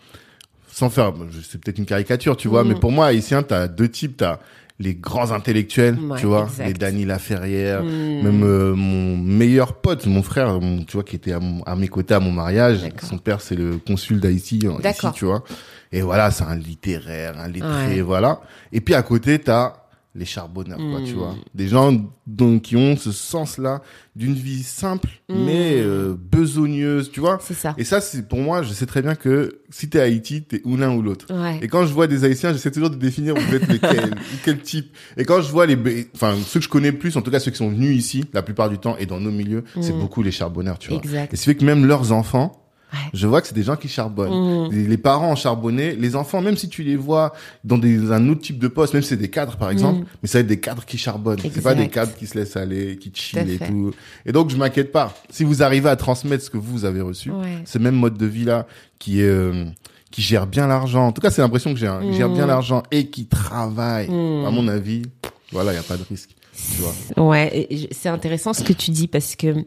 sans 0.71 0.89
faire, 0.89 1.13
c'est 1.49 1.59
peut-être 1.59 1.77
une 1.79 1.85
caricature, 1.85 2.37
tu 2.37 2.47
vois, 2.47 2.63
Mhm. 2.63 2.69
mais 2.73 2.79
pour 2.79 2.91
moi, 2.91 3.07
Haïtien, 3.07 3.43
t'as 3.43 3.67
deux 3.67 3.89
types. 3.89 4.17
T'as 4.17 4.39
les 4.79 4.93
grands 4.93 5.31
intellectuels, 5.31 5.97
Ouais, 5.97 6.19
tu 6.19 6.27
vois, 6.27 6.43
exact. 6.43 6.67
les 6.67 6.73
Dany 6.73 7.05
Laferrière, 7.05 7.81
Hmm. 7.83 8.21
même 8.23 8.43
euh, 8.43 8.75
mon 8.75 9.17
meilleur 9.17 9.73
pote, 9.73 10.05
mon 10.05 10.21
frère, 10.21 10.61
mon- 10.61 10.83
tu 10.83 10.97
vois, 10.97 11.03
qui 11.03 11.15
était 11.15 11.31
à, 11.31 11.39
mon- 11.39 11.63
à 11.63 11.75
mes 11.75 11.87
côtés 11.87 12.13
à 12.13 12.19
mon 12.19 12.31
mariage. 12.31 12.81
Son 13.01 13.17
père, 13.17 13.41
c'est 13.41 13.55
le 13.55 13.77
consul 13.79 14.19
d'Haïti, 14.19 14.67
en- 14.67 14.77
ici, 14.79 15.07
tu 15.15 15.25
vois. 15.25 15.43
Et 15.91 16.01
voilà, 16.01 16.29
c'est 16.29 16.43
un 16.43 16.55
littéraire, 16.55 17.39
un 17.39 17.47
lettré, 17.47 17.95
Ouais. 17.95 18.01
voilà. 18.01 18.39
Et 18.71 18.79
puis 18.79 18.93
à 18.93 19.01
côté, 19.01 19.39
t'as 19.39 19.73
les 20.17 20.25
charbonneurs, 20.25 20.79
quoi, 20.79 20.99
tu 21.05 21.13
vois. 21.13 21.35
Des 21.53 21.67
gens 21.67 21.95
donc, 22.25 22.63
qui 22.63 22.75
ont 22.75 22.97
ce 22.97 23.11
sens-là 23.11 23.81
d'une 24.15 24.33
vie 24.33 24.63
simple, 24.63 25.09
Mm. 25.29 25.45
mais 25.45 25.73
euh, 25.75 26.15
besogneuse, 26.17 27.11
tu 27.11 27.19
vois. 27.19 27.37
c'est 27.41 27.53
ça 27.53 27.75
Et 27.77 27.83
ça, 27.83 28.01
c'est 28.01 28.27
pour 28.27 28.39
moi, 28.39 28.63
je 28.63 28.73
sais 28.73 28.85
très 28.85 29.01
bien 29.01 29.13
que 29.15 29.61
si 29.69 29.89
t'es 29.89 29.99
à 29.99 30.03
Haïti, 30.03 30.41
t'es 30.43 30.61
ou 30.65 30.75
l'un 30.77 30.93
ou 30.95 31.01
l'autre. 31.01 31.27
ouais 31.33 31.59
Et 31.61 31.67
quand 31.67 31.85
je 31.85 31.93
vois 31.93 32.07
des 32.07 32.23
Haïtiens, 32.23 32.51
j'essaie 32.51 32.71
toujours 32.71 32.89
de 32.89 32.95
définir 32.95 33.35
vous 33.35 33.55
êtes 33.55 33.67
quel 34.43 34.59
type. 34.61 34.95
Et 35.17 35.25
quand 35.25 35.41
je 35.41 35.51
vois 35.51 35.65
les, 35.65 35.77
enfin 36.15 36.35
ceux 36.45 36.59
que 36.59 36.63
je 36.65 36.69
connais 36.69 36.91
plus, 36.91 37.15
en 37.17 37.21
tout 37.21 37.31
cas 37.31 37.39
ceux 37.39 37.51
qui 37.51 37.57
sont 37.57 37.69
venus 37.69 37.95
ici, 37.97 38.25
la 38.33 38.41
plupart 38.41 38.69
du 38.69 38.77
temps 38.79 38.97
et 38.97 39.05
dans 39.05 39.19
nos 39.19 39.31
milieux, 39.31 39.63
c'est 39.81 39.93
Mm. 39.93 39.99
beaucoup 39.99 40.23
les 40.23 40.31
charbonneurs, 40.31 40.79
tu 40.79 40.89
vois. 40.89 40.97
exact 40.99 41.33
Et 41.33 41.37
c'est 41.37 41.45
fait 41.45 41.55
que 41.55 41.65
même 41.65 41.85
leurs 41.85 42.11
enfants, 42.11 42.66
Ouais. 42.93 42.99
je 43.13 43.27
vois 43.27 43.41
que 43.41 43.47
c'est 43.47 43.55
des 43.55 43.63
gens 43.63 43.75
qui 43.75 43.89
charbonnent. 43.89 44.69
Hmm. 44.69 44.71
Les, 44.71 44.97
parents 44.97 45.33
ont 45.33 45.35
charbonné, 45.35 45.95
les 45.95 46.15
enfants, 46.15 46.41
même 46.41 46.55
si 46.55 46.69
tu 46.69 46.83
les 46.83 46.95
vois 46.95 47.33
dans 47.65 47.77
des, 47.77 48.11
un 48.11 48.29
autre 48.29 48.41
type 48.41 48.59
de 48.59 48.69
poste, 48.69 48.93
même 48.93 49.03
si 49.03 49.09
c'est 49.09 49.17
des 49.17 49.29
cadres 49.29 49.57
par 49.57 49.69
exemple, 49.69 49.97
Mm. 49.97 50.05
mais 50.21 50.27
ça 50.27 50.37
va 50.37 50.41
être 50.41 50.47
des 50.47 50.59
cadres 50.59 50.85
qui 50.85 50.97
charbonnent. 50.97 51.39
C'est 51.39 51.61
pas 51.61 51.75
des 51.75 51.89
cadres 51.89 52.13
qui 52.15 52.27
se 52.27 52.37
laissent 52.37 52.57
aller, 52.57 52.97
qui 52.97 53.11
chill 53.13 53.39
à 53.39 53.43
et 53.43 53.57
tout. 53.57 53.93
Et 54.25 54.31
donc 54.31 54.49
je 54.49 54.57
m'inquiète 54.57 54.91
pas. 54.91 55.13
Si 55.29 55.43
vous 55.43 55.63
arrivez 55.63 55.89
à 55.89 55.95
transmettre 55.95 56.43
ce 56.43 56.49
que 56.49 56.57
vous 56.57 56.85
avez 56.85 57.01
reçu, 57.01 57.31
ouais 57.31 57.63
ce 57.65 57.77
même 57.77 57.95
mode 57.95 58.17
de 58.17 58.25
vie 58.25 58.45
là 58.45 58.67
qui 58.99 59.21
est 59.21 59.29
euh, 59.29 59.65
qui 60.11 60.21
gère 60.21 60.47
bien 60.47 60.67
l'argent. 60.67 61.07
En 61.07 61.11
tout 61.11 61.21
cas, 61.21 61.29
c'est 61.29 61.41
l'impression 61.41 61.73
que 61.73 61.79
j'ai. 61.79 61.87
Hein, 61.87 62.01
qui 62.01 62.13
gère 62.13 62.29
bien 62.29 62.45
l'argent 62.45 62.83
et 62.91 63.07
qui 63.07 63.25
travaille. 63.25 64.07
À 64.07 64.49
mon 64.51 64.67
avis, 64.67 65.03
voilà, 65.51 65.73
il 65.73 65.75
y 65.75 65.79
a 65.79 65.83
pas 65.83 65.97
de 65.97 66.03
risque. 66.03 66.29
Tu 66.55 66.81
vois. 66.81 67.29
Ouais, 67.29 67.67
c'est 67.91 68.09
intéressant 68.09 68.53
ce 68.53 68.63
que 68.63 68.73
tu 68.73 68.89
dis 68.89 69.07
parce 69.07 69.35
que 69.35 69.63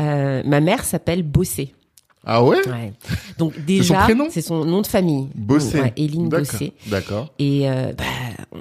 euh, 0.00 0.42
ma 0.44 0.60
mère 0.60 0.84
s'appelle 0.84 1.22
Bossé. 1.22 1.74
Ah 2.26 2.42
ouais? 2.44 2.66
Ouais. 2.68 2.92
Donc 3.38 3.64
déjà, 3.64 4.06
c'est 4.30 4.40
son 4.42 4.64
nom 4.64 4.80
de 4.82 4.86
famille. 4.86 5.28
Bossé. 5.34 5.80
Ouais, 5.80 5.92
Éline. 5.96 6.28
Bossé. 6.28 6.72
D'accord. 6.86 7.32
Et 7.38 7.68
euh, 7.68 7.92
bah, 7.92 8.04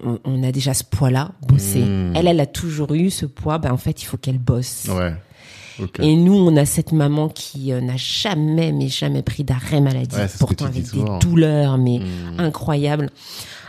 on, 0.04 0.20
on 0.26 0.44
a 0.44 0.52
déjà 0.52 0.74
ce 0.74 0.84
poids-là, 0.84 1.32
Bossé. 1.48 1.80
Mm. 1.80 2.14
Elle, 2.16 2.28
elle 2.28 2.40
a 2.40 2.46
toujours 2.46 2.94
eu 2.94 3.10
ce 3.10 3.26
poids. 3.26 3.58
Bah, 3.58 3.74
en 3.74 3.78
fait, 3.78 4.02
il 4.02 4.06
faut 4.06 4.18
qu'elle 4.18 4.40
bosse. 4.40 4.88
Ouais. 4.90 5.14
Et 6.00 6.16
nous, 6.16 6.36
on 6.36 6.56
a 6.56 6.66
cette 6.66 6.92
maman 6.92 7.30
qui 7.30 7.72
euh, 7.74 7.82
n'a 7.82 7.98
jamais, 7.98 8.72
mais 8.72 8.90
jamais 8.90 9.24
pris 9.24 9.44
d'arrêt 9.44 9.82
maladie. 9.82 10.16
Ouais, 10.16 10.28
pourtant 10.40 10.66
avec 10.66 10.86
souvent. 10.86 11.18
des 11.18 11.26
douleurs, 11.26 11.78
mais 11.80 12.00
Mm. 12.00 12.40
incroyables. 12.40 13.10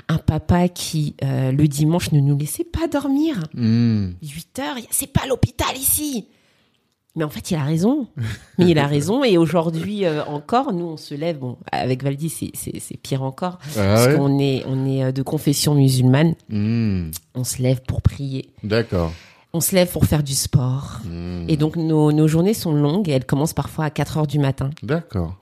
Un 0.08 0.18
papa 0.18 0.68
qui, 0.68 1.14
euh, 1.24 1.50
le 1.50 1.66
dimanche, 1.66 2.12
ne 2.12 2.20
nous 2.20 2.36
laissait 2.36 2.64
pas 2.64 2.88
dormir. 2.88 3.40
Mm. 3.54 4.08
8 4.22 4.58
heures, 4.58 4.76
c'est 4.90 5.10
pas 5.10 5.26
l'hôpital 5.26 5.74
ici. 5.78 6.26
Mais 7.16 7.24
en 7.24 7.28
fait, 7.28 7.50
il 7.52 7.56
a 7.56 7.62
raison. 7.62 8.08
Mais 8.58 8.66
il 8.70 8.78
a 8.78 8.86
raison. 8.86 9.22
Et 9.24 9.38
aujourd'hui 9.38 10.04
euh, 10.04 10.24
encore, 10.24 10.72
nous, 10.72 10.84
on 10.86 10.96
se 10.96 11.14
lève. 11.14 11.38
Bon, 11.38 11.56
avec 11.70 12.02
Valdi, 12.02 12.28
c'est- 12.28 12.96
pire 13.02 13.22
encore. 13.22 13.58
Ah 13.76 13.94
parce 13.94 14.06
ouais 14.06 14.16
qu'on 14.16 14.38
est, 14.38 14.64
on 14.66 14.86
est 14.86 15.04
euh, 15.04 15.12
de 15.12 15.22
confession 15.22 15.74
musulmane. 15.74 16.34
Mm. 16.48 17.10
On 17.34 17.44
se 17.44 17.62
lève 17.62 17.82
pour 17.82 18.02
prier. 18.02 18.50
D'accord. 18.62 19.12
On 19.52 19.60
se 19.60 19.74
lève 19.76 19.90
pour 19.90 20.06
faire 20.06 20.24
du 20.24 20.34
sport. 20.34 21.00
Mm. 21.04 21.44
Et 21.48 21.56
donc, 21.56 21.76
nos, 21.76 22.10
nos 22.10 22.26
journées 22.26 22.54
sont 22.54 22.72
longues 22.74 23.08
et 23.08 23.12
elles 23.12 23.26
commencent 23.26 23.52
parfois 23.54 23.84
à 23.84 23.90
4 23.90 24.18
heures 24.18 24.26
du 24.26 24.38
matin. 24.40 24.70
D'accord. 24.82 25.36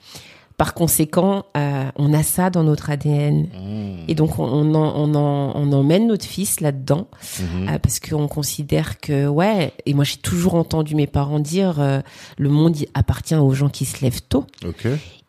Par 0.63 0.75
conséquent, 0.75 1.45
euh, 1.57 1.91
on 1.97 2.15
a 2.15 2.23
ça 2.23 2.49
dans 2.49 2.63
notre 2.63 2.89
ADN. 2.89 3.49
Mm. 3.53 4.05
Et 4.07 4.15
donc, 4.15 4.39
on, 4.39 4.45
on, 4.45 4.75
en- 4.77 4.95
on, 4.95 5.13
en- 5.17 5.53
on 5.57 5.73
emmène 5.73 6.07
notre 6.07 6.25
fils 6.25 6.61
là-dedans. 6.61 7.09
Mhm. 7.41 7.69
Euh, 7.69 7.79
parce 7.81 7.99
qu'on 7.99 8.29
considère 8.29 9.01
que 9.01 9.27
ouais 9.27 9.73
et 9.87 9.95
moi 9.95 10.05
j'ai 10.05 10.19
toujours 10.19 10.55
entendu 10.55 10.95
mes 10.95 11.09
parents 11.09 11.41
dire 11.41 11.81
euh, 11.81 12.01
le 12.39 12.49
monde 12.49 12.77
appartient 12.95 13.35
aux 13.35 13.53
gens 13.55 13.69
qui 13.71 13.85
se 13.87 14.03
lèvent 14.05 14.23
tôt 14.23 14.47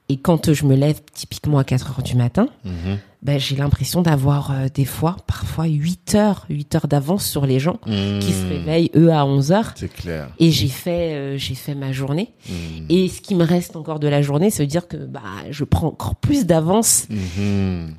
et 0.10 0.18
quand 0.18 0.54
je 0.54 0.66
me 0.66 0.75
lève 0.75 1.00
typiquement 1.13 1.58
à 1.58 1.63
4 1.63 1.90
heures 1.92 2.04
du 2.04 2.16
matin 2.16 2.48
Mhm. 2.66 3.00
Ben 3.24 3.39
j'ai 3.39 3.56
l'impression 3.56 4.01
d'avoir 4.01 4.51
euh, 4.51 4.68
des 4.74 4.84
fois 4.86 5.15
parfois 5.27 5.65
8 5.65 6.15
heures 6.15 6.46
8 6.50 6.75
heures 6.75 6.88
d'avance 6.88 7.25
sur 7.25 7.46
les 7.46 7.60
gens 7.60 7.77
qui 7.86 8.34
se 8.34 8.44
Mm. 8.46 8.50
réveillent 8.50 8.92
eux 8.96 9.12
à 9.13 9.25
11 9.25 9.51
heures 9.53 9.72
C'est 9.75 9.92
clair. 9.94 10.27
et 10.39 10.51
j'ai 10.51 10.68
fait 10.68 11.13
euh, 11.13 11.38
j'ai 11.38 11.56
fait 11.56 11.74
ma 11.75 11.92
journée 11.94 12.30
Mm. 12.50 12.86
et 12.89 13.08
ce 13.08 13.22
qui 13.22 13.34
me 13.36 13.46
reste 13.46 13.75
encore 13.77 14.00
de 14.00 14.08
la 14.10 14.22
journée 14.22 14.50
ça 14.50 14.62
veut 14.63 14.68
dire 14.68 14.88
que 14.89 14.98
bah 14.98 15.22
je 15.50 15.63
prends 15.63 15.88
encore 15.88 16.15
plus 16.18 16.46
d'avance 16.46 17.08
Mhm. 17.10 17.96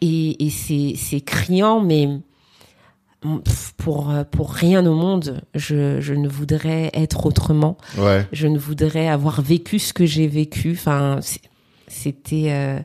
et, 0.00 0.46
et 0.46 0.50
c'est 0.50 0.94
c'est 0.96 1.20
criant 1.20 1.80
mais 1.80 2.08
pour 3.76 4.10
euh, 4.10 4.24
pour 4.24 4.52
rien 4.52 4.86
au 4.86 4.94
monde 4.94 5.42
je 5.54 6.00
je 6.00 6.14
ne 6.14 6.28
voudrais 6.28 6.90
être 6.94 7.26
autrement 7.26 7.76
Ouais. 7.98 8.26
je 8.32 8.46
ne 8.46 8.58
voudrais 8.58 9.08
avoir 9.08 9.40
vécu 9.42 9.78
ce 9.78 9.92
que 9.92 10.06
j'ai 10.06 10.28
vécu 10.28 10.72
enfin 10.78 11.18
c'est- 11.22 11.40
c'était 11.88 12.46
euh, 12.50 12.78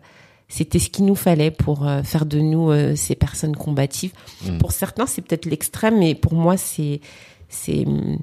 c'était 0.53 0.79
ce 0.79 0.89
qu'il 0.89 1.05
nous 1.05 1.15
fallait 1.15 1.49
pour 1.51 1.87
euh, 1.87 2.03
faire 2.03 2.25
de 2.25 2.39
nous 2.39 2.69
euh, 2.71 2.95
ces 2.95 3.15
personnes 3.15 3.55
combatives 3.55 4.11
Mm. 4.45 4.57
pour 4.59 4.71
certains 4.73 5.05
c'est 5.07 5.21
peut-être 5.21 5.45
l'extrême 5.45 5.97
mais 5.99 6.13
pour 6.15 6.33
moi 6.33 6.57
c'est 6.57 6.99
c'est 7.49 7.85
hum, 7.85 8.17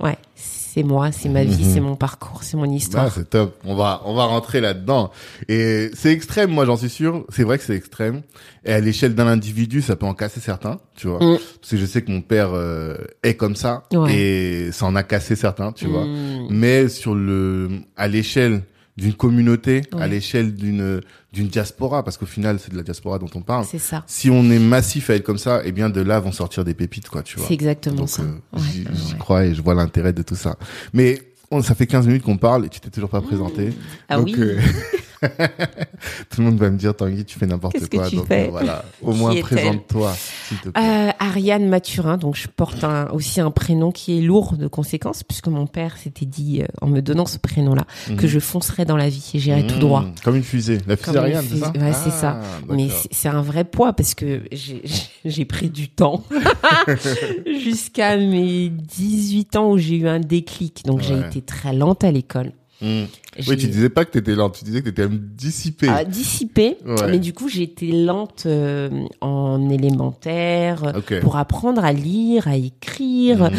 ouais 0.00 0.16
c'est 0.34 0.82
moi 0.82 1.12
c'est 1.12 1.28
ma 1.28 1.44
vie 1.44 1.64
Mhm. 1.64 1.72
c'est 1.74 1.80
mon 1.80 1.94
parcours 1.94 2.42
c'est 2.42 2.56
mon 2.56 2.64
histoire 2.70 3.12
c'est 3.12 3.30
top. 3.30 3.56
On 3.64 3.76
va, 3.76 4.02
on 4.04 4.14
va 4.14 4.24
rentrer 4.24 4.60
là-dedans. 4.60 5.10
Et 5.48 5.90
c'est 5.94 6.10
extrême, 6.12 6.50
moi, 6.50 6.64
j'en 6.66 6.76
suis 6.76 6.88
sûr. 6.88 7.24
C'est 7.28 7.44
vrai 7.44 7.58
que 7.58 7.64
c'est 7.64 7.76
extrême. 7.76 8.22
Et 8.64 8.72
à 8.72 8.80
l'échelle 8.80 9.14
d'un 9.14 9.28
individu, 9.28 9.82
ça 9.82 9.94
peut 9.94 10.06
en 10.06 10.14
casser 10.14 10.40
certains, 10.40 10.80
tu 10.96 11.06
vois. 11.06 11.18
Mm. 11.22 11.38
Parce 11.60 11.70
que 11.70 11.76
je 11.76 11.86
sais 11.86 12.02
que 12.02 12.10
mon 12.10 12.20
père 12.22 12.50
euh, 12.52 12.96
est 13.22 13.34
comme 13.36 13.54
ça. 13.54 13.84
Ouais. 13.92 14.12
Et 14.16 14.72
ça 14.72 14.86
en 14.86 14.96
a 14.96 15.04
cassé 15.04 15.36
certains, 15.36 15.70
tu 15.70 15.86
vois. 15.86 16.06
Mais 16.50 16.88
sur 16.88 17.14
le, 17.14 17.70
à 17.96 18.08
l'échelle 18.08 18.62
d'une 18.96 19.14
communauté, 19.14 19.82
à 19.98 20.06
l'échelle 20.06 20.54
d'une 20.54 21.00
d'une 21.32 21.48
diaspora, 21.48 22.04
parce 22.04 22.16
qu'au 22.16 22.26
final, 22.26 22.60
c'est 22.60 22.70
de 22.70 22.76
la 22.76 22.84
diaspora 22.84 23.18
dont 23.18 23.30
on 23.34 23.42
parle. 23.42 23.64
C'est 23.68 23.78
ça. 23.80 24.04
Si 24.06 24.30
on 24.30 24.48
est 24.52 24.60
massif 24.60 25.10
à 25.10 25.14
être 25.16 25.24
comme 25.24 25.38
ça, 25.38 25.62
eh 25.64 25.72
bien 25.72 25.90
de 25.90 26.00
là 26.00 26.20
vont 26.20 26.30
sortir 26.30 26.64
des 26.64 26.74
pépites, 26.74 27.08
quoi, 27.08 27.22
tu 27.24 27.38
vois. 27.38 27.48
C'est 27.48 27.54
exactement 27.54 27.96
Donc, 27.96 28.08
ça. 28.08 28.22
euh, 28.22 28.34
Ouais, 28.52 28.60
j'y 28.72 28.82
ouais, 29.12 29.18
crois 29.18 29.44
et 29.46 29.52
je 29.54 29.60
vois 29.60 29.74
l'intérêt 29.74 30.12
de 30.12 30.22
tout 30.22 30.36
ça. 30.36 30.56
Mais 30.92 31.20
on, 31.50 31.60
ça 31.60 31.74
fait 31.74 31.88
15 31.88 32.06
minutes 32.06 32.22
qu'on 32.22 32.36
parle 32.36 32.66
et 32.66 32.68
tu 32.68 32.78
t'es 32.78 32.90
toujours 32.90 33.10
pas 33.10 33.20
présenté. 33.20 33.70
Ah 34.08 34.16
donc, 34.18 34.26
oui. 34.26 34.34
euh, 34.38 34.60
tout 36.30 36.40
le 36.40 36.44
monde 36.44 36.58
va 36.58 36.70
me 36.70 36.76
dire, 36.76 36.94
Tanguy, 36.96 37.24
tu 37.24 37.38
fais 37.38 37.46
n'importe 37.46 37.74
Qu'est-ce 37.74 37.86
que 37.90 37.96
quoi. 37.96 38.08
tu 38.10 38.16
donc 38.16 38.26
fais? 38.26 38.48
voilà, 38.48 38.84
au 39.02 39.12
moins 39.12 39.34
présente-toi, 39.36 40.12
s'il 40.48 40.58
te 40.58 40.68
plaît. 40.68 40.82
Euh, 40.82 41.10
Ariane 41.18 41.68
Mathurin, 41.68 42.16
donc 42.16 42.36
je 42.36 42.48
porte 42.48 42.84
un- 42.84 43.08
aussi 43.10 43.40
un 43.40 43.50
prénom 43.50 43.90
qui 43.92 44.18
est 44.18 44.20
lourd 44.20 44.56
de 44.56 44.66
conséquences, 44.66 45.22
puisque 45.22 45.48
mon 45.48 45.66
père 45.66 45.96
s'était 45.96 46.26
dit, 46.26 46.62
euh, 46.62 46.66
en 46.80 46.86
me 46.88 47.00
donnant 47.00 47.26
ce 47.26 47.38
prénom-là, 47.38 47.84
que 48.06 48.12
Mhm. 48.12 48.26
je 48.26 48.38
foncerais 48.38 48.84
dans 48.84 48.96
la 48.96 49.08
vie 49.08 49.30
et 49.34 49.38
j'irais 49.38 49.66
tout 49.66 49.76
Mmh, 49.76 49.78
droit. 49.80 50.04
Comme 50.24 50.36
une 50.36 50.42
fusée. 50.44 50.78
La 50.86 50.96
fusée 50.96 51.12
Comme 51.12 51.22
Ariane, 51.24 51.44
c'est 51.48 51.56
ça? 51.58 51.72
Ouais, 51.76 51.92
c'est 51.92 52.10
ça. 52.10 52.38
Ah, 52.42 52.58
Mais 52.68 52.88
c'est- 52.88 53.08
c'est 53.12 53.28
un 53.28 53.42
vrai 53.42 53.64
poids 53.64 53.92
parce 53.92 54.14
que 54.14 54.42
j'ai 54.52 54.82
j'ai 55.24 55.44
pris 55.46 55.70
du 55.70 55.88
temps 55.88 56.22
jusqu'à 57.46 58.16
mes 58.16 58.68
18 58.68 59.56
ans 59.56 59.70
où 59.72 59.78
j'ai 59.78 59.96
eu 59.96 60.08
un 60.08 60.20
déclic. 60.20 60.82
Donc 60.84 61.00
j'ai 61.00 61.18
été 61.18 61.40
très 61.42 61.72
lente 61.72 62.04
à 62.04 62.10
l'école. 62.12 62.52
Mmh. 62.84 63.04
Oui, 63.48 63.56
tu 63.56 63.66
disais 63.68 63.88
pas 63.88 64.04
que 64.04 64.10
t'étais 64.10 64.34
lente, 64.34 64.56
tu 64.58 64.64
disais 64.64 64.80
que 64.82 64.90
t'étais 64.90 65.08
même 65.08 65.18
dissipée. 65.34 65.88
Ah, 65.88 66.04
dissipée, 66.04 66.76
Ouais. 66.84 67.10
mais 67.10 67.18
du 67.18 67.32
coup 67.32 67.48
été 67.62 67.90
lente 68.04 68.44
euh, 68.46 68.90
en 69.20 69.68
élémentaire 69.70 70.92
pour 71.20 71.36
apprendre 71.36 71.84
à 71.84 71.92
lire, 71.92 72.46
à 72.48 72.56
écrire. 72.56 73.50
Mmh. 73.50 73.54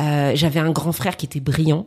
Euh, 0.00 0.32
J'avais 0.34 0.60
un 0.60 0.70
grand 0.70 0.92
frère 0.92 1.18
qui 1.18 1.26
était 1.26 1.40
brillant, 1.40 1.86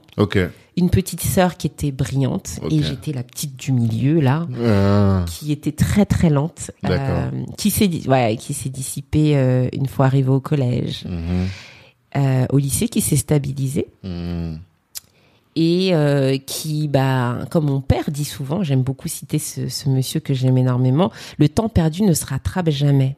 une 0.77 0.89
petite 0.91 1.21
sœur 1.21 1.57
qui 1.57 1.65
était 1.65 1.91
brillante, 1.91 2.59
et 2.69 2.83
j'étais 2.83 3.11
la 3.13 3.23
petite 3.23 3.55
du 3.57 3.71
milieu 3.71 4.19
là, 4.19 4.45
Ah. 4.63 5.25
qui 5.27 5.51
était 5.51 5.71
très 5.71 6.05
très 6.05 6.29
lente, 6.29 6.69
euh, 6.85 7.29
qui 7.57 7.71
s'est 7.71 7.87
di- 7.87 8.07
ouais, 8.07 8.37
qui 8.39 8.53
s'est 8.53 8.69
dissipée 8.69 9.35
euh, 9.35 9.67
une 9.73 9.87
fois 9.87 10.05
arrivée 10.05 10.29
au 10.29 10.39
collège. 10.39 11.05
Euh, 12.15 12.45
au 12.51 12.59
lycée, 12.59 12.87
qui 12.89 13.01
s'est 13.01 13.15
stabilisée. 13.17 13.87
Et 15.55 15.93
euh, 15.93 16.37
qui, 16.37 16.87
bah, 16.87 17.39
comme 17.51 17.65
mon 17.65 17.81
père 17.81 18.11
dit 18.11 18.25
souvent, 18.25 18.61
j'aime 18.63 18.81
beaucoup 18.83 19.07
citer 19.07 19.39
ce, 19.39 19.69
ce 19.69 19.87
monsieur 19.89 20.19
que 20.19 20.33
j'aime 20.33 20.57
énormément, 20.57 21.11
le 21.37 21.47
temps 21.49 21.69
perdu 21.69 22.03
ne 22.03 22.13
se 22.13 22.25
rattrape 22.25 22.69
jamais. 22.69 23.15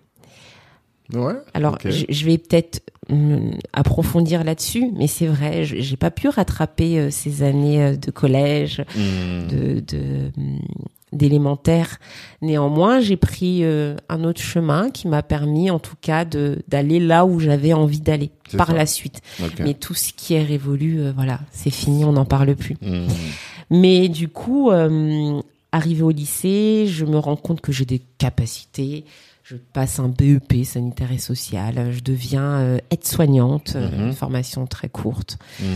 Ouais. 1.14 1.34
Alors, 1.54 1.78
je, 1.86 2.04
je 2.10 2.26
vais 2.26 2.38
peut-être 2.38 2.82
hum, 3.10 3.52
approfondir 3.72 4.44
là-dessus, 4.44 4.92
mais 4.98 5.08
c'est 5.08 5.28
vrai, 5.28 5.64
je- 5.64 5.78
j'ai 5.80 5.96
pas 5.96 6.12
pu 6.12 6.28
rattraper 6.28 7.00
euh, 7.00 7.10
ces 7.12 7.44
années 7.44 7.82
euh, 7.82 7.96
de 7.96 8.12
collège, 8.12 8.84
Mhm. 8.96 9.48
de, 9.48 9.80
de 9.80 10.32
hum, 10.38 10.60
d'élémentaire. 11.14 12.00
Néanmoins, 12.42 13.00
j'ai 13.00 13.18
pris 13.18 13.64
euh, 13.64 13.96
un 14.10 14.24
autre 14.24 14.42
chemin 14.42 14.90
qui 14.92 15.08
m'a 15.08 15.24
permis, 15.24 15.72
en 15.72 15.80
tout 15.80 15.96
cas, 16.02 16.26
de 16.26 16.60
d'aller 16.68 17.00
là 17.00 17.26
où 17.26 17.40
j'avais 17.40 17.74
envie 17.74 18.00
d'aller 18.02 18.32
par 18.58 18.68
ça. 18.68 18.74
la 18.74 18.86
suite. 18.86 19.22
Mais 19.60 19.74
tout 19.74 19.94
ce 19.94 20.12
qui 20.14 20.34
est 20.34 20.44
révolu, 20.44 21.00
euh, 21.00 21.12
voilà, 21.16 21.40
c'est 21.52 21.70
fini, 21.70 22.04
on 22.06 22.12
n'en 22.14 22.26
parle 22.26 22.56
plus. 22.56 22.76
Mhm. 22.82 23.08
Mais 23.70 24.10
du 24.10 24.28
coup, 24.30 24.72
euh, 24.72 25.42
arrivé 25.72 26.02
au 26.04 26.12
lycée, 26.12 26.86
je 26.88 27.06
me 27.06 27.18
rends 27.18 27.36
compte 27.36 27.62
que 27.62 27.72
j'ai 27.72 27.86
des 27.86 28.02
capacités. 28.18 29.06
Je 29.44 29.56
passe 29.56 30.00
un 30.00 30.10
BEP 30.10 30.66
sanitaire 30.66 31.12
et 31.14 31.18
social. 31.20 31.92
Je 31.94 32.02
deviens 32.02 32.44
euh, 32.60 32.78
aide-soignante, 32.92 33.74
euh, 33.76 33.90
Mhm. 33.92 34.08
une 34.08 34.14
formation 34.14 34.66
très 34.68 34.90
courte. 34.90 35.38
Mhm. 35.62 35.68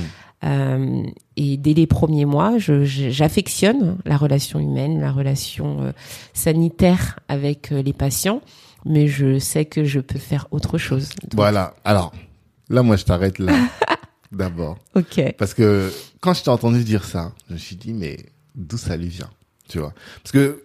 Euh, 0.44 1.04
et 1.38 1.58
dès 1.58 1.74
les 1.74 1.86
premiers 1.88 2.26
mois, 2.26 2.58
j'affectionne 2.58 3.98
la 4.06 4.18
relation 4.18 4.60
humaine, 4.60 5.00
la 5.00 5.12
relation 5.12 5.82
euh, 5.84 5.92
sanitaire 6.34 7.20
avec 7.28 7.72
euh, 7.72 7.82
les 7.82 7.94
patients, 7.94 8.42
mais 8.86 9.08
je 9.08 9.38
sais 9.40 9.66
que 9.66 9.84
je 9.84 10.00
peux 10.00 10.20
faire 10.20 10.48
autre 10.52 10.78
chose. 10.78 11.10
Donc, 11.22 11.36
Voilà. 11.36 11.76
Alors, 11.84 12.12
là, 12.70 12.82
moi, 12.84 12.96
je 12.96 13.06
t'arrête 13.06 13.38
là. 13.40 13.54
D'abord. 14.32 14.78
Ok. 14.96 15.22
Parce 15.38 15.54
que 15.54 15.92
quand 16.22 16.34
je 16.34 16.44
t'ai 16.44 16.50
entendu 16.50 16.84
dire 16.84 17.04
ça, 17.04 17.34
je 17.50 17.54
me 17.54 17.60
suis 17.60 17.76
dit, 17.76 17.94
mais 17.94 18.18
d'où 18.56 18.78
ça 18.78 18.96
lui 18.98 19.10
vient 19.10 19.30
Tu 19.68 19.78
vois? 19.80 19.94
Parce 20.24 20.32
que, 20.32 20.64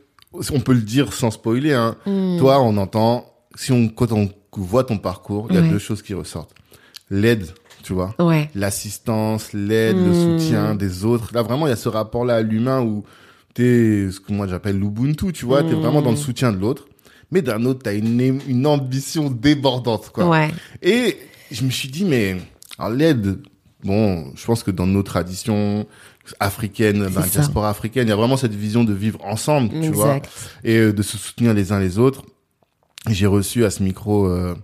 on 0.53 0.61
peut 0.61 0.73
le 0.75 0.83
dire 0.83 1.13
sans 1.13 1.31
spoiler, 1.33 1.73
hein. 1.73 1.97
Hmm. 2.07 2.39
Toi, 2.39 2.63
on 2.63 2.77
entend, 2.77 3.27
si 3.57 3.73
on, 3.73 3.89
quand 3.89 4.13
on 4.13 4.31
voit 4.57 4.85
ton 4.85 4.99
parcours, 4.99 5.49
il 5.51 5.57
y 5.57 5.59
a 5.59 5.63
Ouais. 5.63 5.69
deux 5.69 5.79
choses 5.81 6.01
qui 6.03 6.15
ressortent. 6.15 6.55
L'aide, 7.11 7.49
tu 7.87 7.93
vois 7.93 8.15
Ouais. 8.19 8.51
L'assistance, 8.55 9.53
l'aide, 9.53 9.97
le 9.97 10.11
Hmm. 10.11 10.39
soutien 10.39 10.75
des 10.75 11.05
autres. 11.05 11.31
Là, 11.33 11.43
vraiment, 11.43 11.67
il 11.67 11.71
y 11.71 11.73
a 11.73 11.77
ce 11.77 11.89
rapport-là 11.89 12.37
à 12.37 12.43
l'humain 12.43 12.81
où 12.83 13.05
t'es, 13.55 14.09
ce 14.11 14.21
que 14.21 14.33
moi 14.33 14.47
j'appelle 14.47 14.79
l'Ubuntu, 14.79 15.33
tu 15.33 15.45
vois, 15.47 15.63
t'es 15.63 15.75
Hmm. 15.75 15.81
vraiment 15.81 16.03
dans 16.03 16.11
le 16.11 16.17
soutien 16.17 16.53
de 16.53 16.59
l'autre. 16.59 16.87
Mais 17.31 17.43
d'un 17.43 17.65
autre, 17.65 17.81
t'as 17.85 17.95
une, 17.95 18.41
une 18.47 18.67
ambition 18.67 19.31
débordante, 19.31 20.11
quoi. 20.11 20.29
Ouais. 20.29 20.51
Et 20.83 21.17
je 21.51 21.65
me 21.65 21.71
suis 21.71 21.89
dit, 21.89 22.05
mais 22.05 22.37
alors 22.79 22.93
l'aide, 22.93 23.39
bon, 23.83 24.33
je 24.37 24.45
pense 24.47 24.63
que 24.63 24.71
dans 24.71 24.87
nos 24.87 25.03
traditions 25.03 25.87
la 26.41 26.51
ça. 26.51 27.23
diaspora 27.23 27.71
africaine, 27.71 28.07
il 28.07 28.11
y 28.11 28.13
a 28.13 28.17
vraiment 28.17 28.37
cette 28.37 28.55
vision 28.55 28.83
de 28.85 28.93
vivre 28.93 29.19
ensemble, 29.25 29.71
tu 29.81 29.91
vois, 29.91 30.17
Exact. 30.17 30.31
et 30.65 30.77
euh, 30.77 30.93
de 30.93 31.03
se 31.03 31.17
soutenir 31.19 31.55
les 31.55 31.71
uns 31.73 31.79
les 31.81 31.99
autres. 31.99 32.23
J'ai 33.09 33.27
reçu 33.27 33.65
à 33.65 33.71
ce 33.71 33.83
micro 33.85 34.27
euh, 34.27 34.55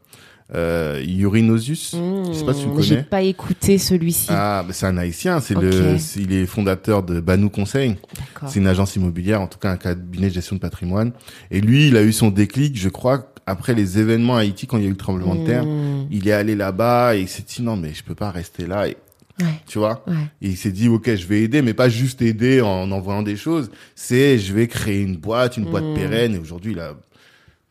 euh, 0.54 1.02
Yuri 1.06 1.42
Nozus. 1.42 1.92
Je 1.94 2.32
sais 2.32 2.44
pas 2.44 2.52
si 2.54 2.62
tu 2.62 2.68
Hmm. 2.68 2.80
J'ai 2.82 2.94
connais. 2.96 3.02
pas 3.04 3.22
écouté 3.22 3.78
celui-ci. 3.78 4.26
Ah, 4.30 4.64
bah, 4.66 4.72
c'est 4.72 4.86
un 4.86 4.96
haïtien, 4.96 5.40
c'est 5.40 5.54
le, 5.54 5.96
il 6.16 6.32
est 6.32 6.46
fondateur 6.46 7.02
de 7.02 7.20
Banou 7.20 7.48
Conseil. 7.50 7.96
D'accord. 8.16 8.48
C'est 8.50 8.58
une 8.60 8.66
agence 8.66 8.96
immobilière, 8.96 9.40
en 9.40 9.46
tout 9.46 9.58
cas 9.58 9.70
un 9.70 9.76
cabinet 9.76 10.28
de 10.28 10.34
gestion 10.34 10.56
de 10.56 10.60
patrimoine. 10.60 11.12
Et 11.50 11.60
lui, 11.60 11.88
il 11.88 11.96
a 11.96 12.02
eu 12.02 12.12
son 12.12 12.30
déclic, 12.30 12.78
je 12.78 12.88
crois, 12.88 13.32
après 13.46 13.74
les 13.74 13.98
événements 13.98 14.36
à 14.36 14.40
Haïti, 14.40 14.66
quand 14.66 14.76
il 14.78 14.82
y 14.82 14.86
a 14.86 14.88
eu 14.88 14.92
le 14.92 14.96
tremblement 14.96 15.34
de 15.34 15.44
terre. 15.46 15.64
Hmm. 15.64 16.06
Il 16.10 16.28
est 16.28 16.32
allé 16.32 16.54
là-bas 16.54 17.16
et 17.16 17.20
il 17.22 17.28
s'est 17.28 17.42
dit 17.46 17.62
non 17.62 17.76
mais 17.76 17.92
je 17.94 18.02
peux 18.04 18.14
pas 18.14 18.30
rester 18.30 18.66
là. 18.66 18.88
Et, 18.88 18.96
Ouais. 19.40 19.46
tu 19.66 19.78
vois 19.78 20.04
Ouais. 20.06 20.14
Et 20.42 20.48
il 20.50 20.56
s'est 20.58 20.70
dit 20.70 20.88
ok 20.88 21.14
je 21.16 21.26
vais 21.26 21.40
aider 21.40 21.62
mais 21.62 21.72
pas 21.72 21.88
juste 21.88 22.20
aider 22.20 22.60
en 22.60 22.90
envoyant 22.92 23.22
des 23.22 23.34
choses. 23.36 23.70
C'est 23.94 24.38
je 24.38 24.52
vais 24.52 24.68
créer 24.68 25.00
une 25.00 25.16
boîte, 25.16 25.56
une 25.56 25.64
boîte 25.64 25.84
Mm. 25.84 25.94
pérenne. 25.94 26.34
Et 26.34 26.38
aujourd'hui 26.38 26.72
il 26.72 26.78
a 26.80 26.94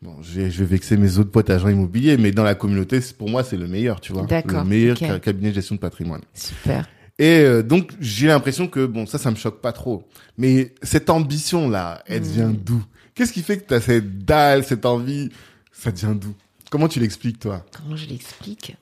bon 0.02 0.16
je 0.22 0.40
vais, 0.40 0.64
vexer 0.64 0.96
mes 0.96 1.18
autres 1.18 1.30
potes 1.30 1.48
agents 1.50 1.68
immobiliers 1.68 2.16
mais 2.16 2.30
dans 2.32 2.42
la 2.44 2.54
communauté 2.54 3.00
pour 3.16 3.30
moi 3.30 3.44
c'est 3.44 3.56
le 3.56 3.66
meilleur 3.68 4.00
tu 4.00 4.12
vois. 4.12 4.26
Le 4.28 4.64
meilleur 4.64 4.96
ok. 5.00 5.06
ca- 5.08 5.20
cabinet 5.20 5.50
de 5.50 5.54
gestion 5.54 5.76
de 5.76 5.80
patrimoine. 5.80 6.20
Super. 6.34 6.88
Et 7.18 7.40
euh, 7.40 7.62
donc 7.62 7.92
j'ai 8.00 8.26
l'impression 8.26 8.66
que 8.68 8.84
bon 8.84 9.06
ça 9.06 9.18
ça 9.18 9.30
me 9.30 9.36
choque 9.36 9.60
pas 9.60 9.72
trop. 9.72 10.08
Mais 10.38 10.74
cette 10.82 11.08
ambition 11.10 11.68
là, 11.70 12.02
elle 12.06 12.22
Mm. 12.22 12.24
vient 12.32 12.50
d'où? 12.50 12.82
Qu'est-ce 13.14 13.32
qui 13.32 13.42
fait 13.42 13.58
que 13.58 13.68
tu 13.68 13.74
as 13.74 13.80
cette 13.80 14.24
dalle, 14.24 14.64
cette 14.64 14.86
envie? 14.86 15.28
Ça 15.72 15.90
vient 15.90 16.14
d'où? 16.14 16.34
Comment 16.70 16.88
tu 16.88 16.98
l'expliques 17.00 17.38
toi? 17.38 17.64
Comment 17.76 17.96
je 17.96 18.06
l'explique? 18.08 18.74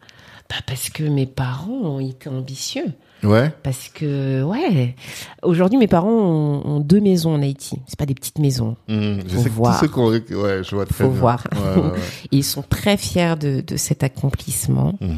Bah 0.48 0.56
Parce 0.66 0.90
que 0.90 1.02
mes 1.02 1.26
parents 1.26 1.72
ont 1.96 2.00
été 2.00 2.28
ambitieux. 2.28 2.86
Ouais. 3.22 3.52
Parce 3.62 3.88
que, 3.88 4.42
ouais, 4.42 4.94
aujourd'hui, 5.42 5.78
mes 5.78 5.86
parents 5.88 6.08
ont, 6.10 6.62
ont 6.66 6.80
deux 6.80 7.00
maisons 7.00 7.34
en 7.34 7.42
Haïti. 7.42 7.78
C'est 7.86 7.98
pas 7.98 8.06
des 8.06 8.14
petites 8.14 8.38
maisons. 8.38 8.76
Mmh, 8.88 9.20
je 9.26 9.36
Faut 9.36 9.42
sais 9.42 9.48
que 9.50 9.54
voir. 9.54 9.78
tous 9.78 9.84
ceux 9.86 9.92
qu'on... 9.92 10.10
Ouais, 10.10 10.62
je 10.64 10.74
vois 10.74 10.86
très 10.86 11.04
Faut 11.04 11.10
bien. 11.10 11.20
voir. 11.20 11.44
Ouais, 11.52 11.82
ouais, 11.82 11.98
ils 12.32 12.44
sont 12.44 12.62
très 12.62 12.96
fiers 12.96 13.34
de, 13.38 13.60
de 13.60 13.76
cet 13.76 14.02
accomplissement. 14.02 14.94
Mhm. 15.00 15.16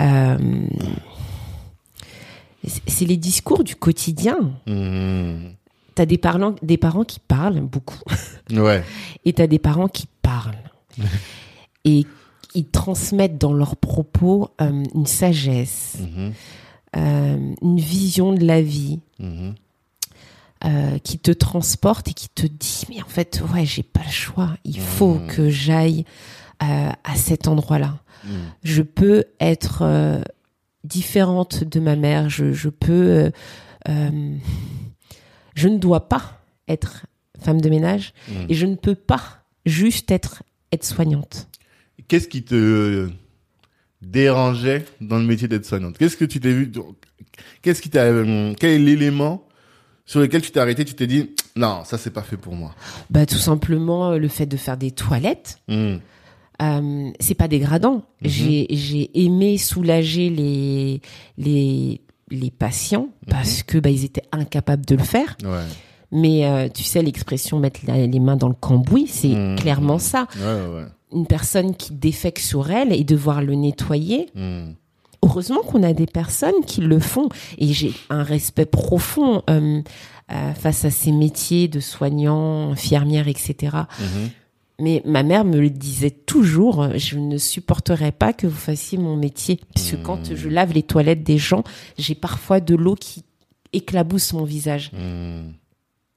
Euh, 0.00 0.38
c'est- 2.86 3.04
les 3.04 3.16
discours 3.16 3.64
du 3.64 3.76
quotidien. 3.76 4.36
Mhm. 4.66 5.52
T'as 5.94 6.06
des 6.06 6.18
parents, 6.18 6.54
des 6.62 6.76
parents 6.78 7.04
qui 7.04 7.20
parlent 7.20 7.60
beaucoup. 7.60 7.98
Ouais. 8.50 8.82
et 9.24 9.32
t'as 9.32 9.46
des 9.46 9.60
parents 9.60 9.86
qui 9.86 10.06
parlent 10.22 10.56
et 11.84 12.04
ils 12.56 12.64
transmettent 12.66 13.38
dans 13.38 13.52
leurs 13.52 13.76
propos 13.76 14.48
euh, 14.60 14.82
une 14.94 15.06
sagesse, 15.06 15.98
Mhm. 16.00 16.32
Euh, 16.96 17.54
une 17.62 17.78
vision 17.80 18.32
de 18.32 18.44
la 18.44 18.60
vie 18.62 19.00
Mhm. 19.18 19.54
euh, 20.64 20.98
qui 20.98 21.18
te 21.18 21.30
transporte 21.30 22.08
et 22.08 22.12
qui 22.14 22.28
te 22.28 22.46
dit 22.46 22.84
mais 22.88 23.02
en 23.02 23.06
fait 23.08 23.42
ouais 23.54 23.64
j'ai 23.64 23.82
pas 23.82 24.02
le 24.04 24.10
choix, 24.12 24.56
il 24.64 24.78
faut 24.80 25.14
Mhm. 25.14 25.26
que 25.28 25.48
j'aille 25.50 26.04
euh, 26.62 26.90
à 27.04 27.14
cet 27.14 27.48
endroit-là. 27.48 27.98
Mhm. 28.24 28.30
Je 28.64 28.82
peux 28.82 29.24
être 29.40 30.22
différente 30.84 31.64
de 31.64 31.80
ma 31.80 31.96
mère, 31.96 32.28
je, 32.28 32.52
je 32.52 32.68
peux, 32.68 33.30
je 33.86 35.68
ne 35.68 35.78
dois 35.78 36.08
pas 36.08 36.40
être 36.68 37.06
femme 37.38 37.60
de 37.60 37.68
ménage 37.70 38.12
et 38.48 38.54
je 38.54 38.66
ne 38.66 38.74
peux 38.74 38.94
pas 38.94 39.22
juste 39.66 40.10
être 40.10 40.42
aide-soignante. 40.72 41.48
Qu'est-ce 42.08 42.28
qui 42.28 42.42
te 42.44 43.08
dérangeait 44.02 44.84
dans 45.00 45.18
le 45.18 45.24
métier 45.24 45.48
d'aide 45.48 45.64
soignante 45.64 45.98
Qu'est-ce 45.98 46.16
que 46.16 46.24
tu 46.24 46.40
t'es 46.40 46.52
vu 46.52 46.70
Qu'est-ce 47.62 47.82
qui 47.82 47.90
t'a 47.90 48.04
euh, 48.04 48.54
Quel 48.58 48.70
est 48.70 48.78
l'élément 48.78 49.44
sur 50.06 50.20
lequel 50.20 50.42
tu 50.42 50.50
t'es 50.50 50.60
arrêté 50.60 50.84
Tu 50.84 50.94
t'es 50.94 51.06
dit 51.06 51.30
non, 51.56 51.82
ça 51.84 51.98
c'est 51.98 52.10
pas 52.10 52.22
fait 52.22 52.36
pour 52.36 52.54
moi. 52.54 52.74
Bah 53.10 53.26
tout 53.26 53.36
simplement 53.36 54.12
euh, 54.12 54.18
le 54.18 54.28
fait 54.28 54.46
de 54.46 54.56
faire 54.56 54.76
des 54.76 54.90
toilettes, 54.92 55.58
Mhm. 55.68 56.00
euh, 56.62 57.10
c'est 57.20 57.34
pas 57.34 57.48
dégradant. 57.48 57.96
Mhm. 58.22 58.28
J'ai 58.30 58.66
j'ai 58.70 59.10
aimé 59.24 59.58
soulager 59.58 60.30
les 60.30 61.00
les 61.38 62.00
les 62.30 62.50
patients 62.50 63.08
Mhm. 63.26 63.28
parce 63.30 63.62
que 63.62 63.78
bah 63.78 63.90
ils 63.90 64.04
étaient 64.04 64.22
incapables 64.32 64.86
de 64.86 64.94
le 64.96 65.02
faire. 65.02 65.36
Ouais. 65.44 65.64
Mais 66.12 66.44
euh, 66.46 66.68
tu 66.68 66.82
sais, 66.82 67.02
l'expression 67.02 67.58
mettre 67.60 67.80
la- 67.86 68.06
les 68.06 68.20
mains 68.20 68.36
dans 68.36 68.48
le 68.48 68.54
cambouis, 68.54 69.06
c'est 69.06 69.28
Mmh. 69.28 69.56
clairement 69.56 69.98
ça. 70.00 70.26
Ouais, 70.36 70.44
ouais, 70.44 70.74
ouais. 70.76 70.86
Une 71.12 71.26
personne 71.26 71.74
qui 71.74 71.92
défèque 71.92 72.38
sur 72.38 72.70
elle 72.70 72.92
et 72.92 73.04
devoir 73.04 73.42
le 73.42 73.54
nettoyer. 73.54 74.28
Hmm. 74.34 74.72
Heureusement 75.22 75.60
qu'on 75.62 75.82
a 75.82 75.92
des 75.92 76.06
personnes 76.06 76.64
qui 76.66 76.80
le 76.80 76.98
font. 76.98 77.28
Et 77.58 77.72
j'ai 77.72 77.92
un 78.08 78.22
respect 78.22 78.66
profond 78.66 79.42
euh, 79.50 79.82
euh, 80.32 80.54
face 80.54 80.84
à 80.84 80.90
ces 80.90 81.12
métiers 81.12 81.68
de 81.68 81.80
soignants, 81.80 82.70
infirmières, 82.70 83.28
etc. 83.28 83.76
Mhm. 83.98 84.30
Mais 84.80 85.02
ma 85.04 85.22
mère 85.22 85.44
me 85.44 85.60
le 85.60 85.68
disait 85.68 86.10
toujours, 86.10 86.82
euh, 86.82 86.92
je 86.96 87.18
ne 87.18 87.36
supporterais 87.36 88.12
pas 88.12 88.32
que 88.32 88.46
vous 88.46 88.56
fassiez 88.56 88.96
mon 88.96 89.14
métier. 89.14 89.60
Puisque 89.74 89.94
Mmh. 89.94 90.02
quand 90.02 90.34
je 90.34 90.48
lave 90.48 90.72
les 90.72 90.82
toilettes 90.82 91.22
des 91.22 91.36
gens, 91.36 91.64
j'ai 91.98 92.14
parfois 92.14 92.60
de 92.60 92.74
l'eau 92.74 92.94
qui 92.94 93.24
éclabousse 93.72 94.32
mon 94.32 94.44
visage. 94.44 94.90
Hmm. 94.92 95.50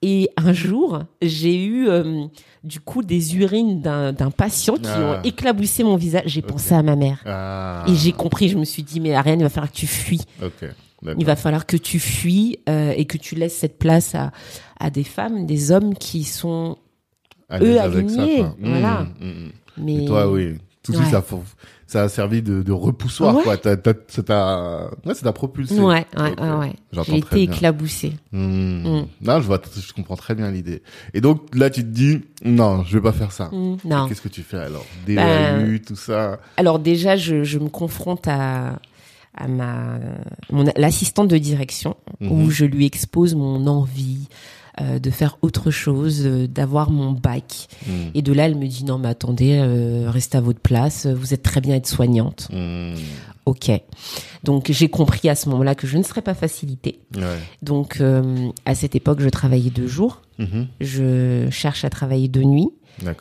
Et 0.05 0.29
un 0.35 0.51
jour, 0.51 0.99
j'ai 1.21 1.55
eu 1.63 1.87
euh, 1.87 2.25
du 2.65 2.81
coup 2.81 3.03
des 3.03 3.37
urines 3.37 3.79
d'un 3.81 4.31
patient 4.31 4.75
qui 4.75 4.89
Ah. 4.89 4.99
ont 5.01 5.21
éclaboussé 5.23 5.83
mon 5.85 5.95
visage. 5.95 6.23
J'ai 6.25 6.41
pensé 6.41 6.75
à 6.75 6.83
ma 6.83 6.97
mère. 6.97 7.21
Ah. 7.25 7.85
Et 7.87 7.95
j'ai 7.95 8.11
compris, 8.11 8.49
je 8.49 8.57
me 8.57 8.65
suis 8.65 8.83
dit, 8.83 8.99
mais 8.99 9.13
Ariane, 9.13 9.39
il 9.39 9.43
va 9.43 9.49
falloir 9.49 9.71
que 9.71 9.77
tu 9.77 9.87
fuis. 9.87 10.19
Il 11.17 11.25
va 11.25 11.35
falloir 11.37 11.65
que 11.65 11.77
tu 11.77 11.99
fuis 11.99 12.59
euh, 12.67 12.93
et 12.97 13.05
que 13.05 13.17
tu 13.17 13.35
laisses 13.35 13.55
cette 13.55 13.79
place 13.79 14.13
à, 14.13 14.31
à 14.77 14.89
des 14.89 15.03
femmes, 15.05 15.45
des 15.45 15.71
hommes 15.71 15.93
qui 15.95 16.23
sont... 16.25 16.77
À 17.49 17.59
eux 17.61 17.75
ça, 17.75 17.83
alignés. 17.83 18.43
Hmm, 18.43 18.53
voilà. 18.59 19.07
hmm, 19.21 19.25
hmm. 19.25 19.49
Mais 19.77 20.03
Et 20.03 20.05
toi, 20.05 20.29
oui. 20.31 20.55
Tout 20.83 20.91
de 20.91 20.97
suite, 20.97 21.09
ça, 21.11 21.23
ça 21.87 22.03
a 22.03 22.09
servi 22.09 22.41
de, 22.41 22.61
de 22.61 22.71
repoussoir, 22.73 23.35
Ouais. 23.35 23.43
quoi. 23.43 23.57
T'as, 23.57 23.77
t'as, 23.77 23.93
ça 24.09 24.21
t'a, 24.23 24.89
ouais, 25.05 25.13
ça 25.13 25.21
t'a 25.23 25.31
propulsé. 25.31 25.79
Ouais, 25.79 26.05
ouais, 26.17 26.41
ouais, 26.41 26.51
ouais. 26.57 26.73
J'ai 27.03 27.17
été 27.19 27.35
bien. 27.35 27.53
éclaboussée. 27.55 28.13
Hmm. 28.33 28.83
Mm. 28.99 29.05
Non, 29.21 29.39
je 29.39 29.45
vois, 29.47 29.61
je 29.75 29.93
comprends 29.93 30.17
très 30.17 30.35
bien 30.35 30.51
l'idée. 30.51 30.81
Et 31.13 31.21
donc, 31.21 31.55
là, 31.55 31.69
tu 31.69 31.81
te 31.83 31.87
dis, 31.87 32.21
non, 32.43 32.83
je 32.83 32.97
vais 32.97 33.01
pas 33.01 33.13
faire 33.13 33.31
ça. 33.31 33.45
Mm, 33.53 33.77
non. 33.85 34.07
Qu'est-ce 34.09 34.21
que 34.21 34.27
tu 34.27 34.41
fais 34.43 34.57
alors? 34.57 34.85
Ben, 35.07 35.15
DAU, 35.65 35.77
tout 35.79 35.95
ça? 35.95 36.39
Alors 36.57 36.79
déjà, 36.79 37.15
je, 37.15 37.43
je 37.45 37.59
me 37.59 37.69
confronte 37.69 38.27
à, 38.27 38.79
à 39.35 39.47
ma 39.47 39.99
mon 40.51 40.65
l'assistante 40.75 41.29
de 41.29 41.37
direction 41.37 41.95
Mhm. 42.19 42.31
où 42.31 42.51
je 42.51 42.65
lui 42.65 42.85
expose 42.85 43.35
mon 43.35 43.67
envie 43.67 44.27
euh, 44.81 44.99
de 44.99 45.09
faire 45.11 45.37
autre 45.41 45.69
chose, 45.71 46.23
euh, 46.25 46.47
d'avoir 46.47 46.89
mon 46.89 47.11
bac. 47.11 47.67
Hmm. 47.85 48.09
Et 48.15 48.21
de 48.21 48.33
là, 48.33 48.45
elle 48.45 48.55
me 48.55 48.67
dit 48.67 48.85
non, 48.85 48.97
mais 48.97 49.09
attendez, 49.09 49.59
euh, 49.61 50.09
restez 50.09 50.37
à 50.37 50.41
votre 50.41 50.59
place. 50.59 51.05
Vous 51.05 51.33
êtes 51.33 51.43
très 51.43 51.61
bien 51.61 51.75
être 51.75 51.87
soignante. 51.87 52.47
Hmm. 52.51 52.95
Ok. 53.45 53.71
Donc 54.43 54.71
j'ai 54.71 54.89
compris 54.89 55.29
à 55.29 55.35
ce 55.35 55.49
moment-là 55.49 55.75
que 55.75 55.85
je 55.85 55.97
ne 55.97 56.03
serais 56.03 56.21
pas 56.21 56.33
facilitée. 56.33 56.99
Ouais. 57.15 57.39
Donc 57.61 57.99
euh, 57.99 58.49
à 58.65 58.73
cette 58.75 58.95
époque, 58.95 59.19
je 59.19 59.29
travaillais 59.29 59.69
deux 59.69 59.87
jours. 59.87 60.21
Mhm. 60.39 60.67
Je 60.81 61.47
cherche 61.51 61.85
à 61.85 61.89
travailler 61.89 62.27
de 62.27 62.41
nuit. 62.41 62.69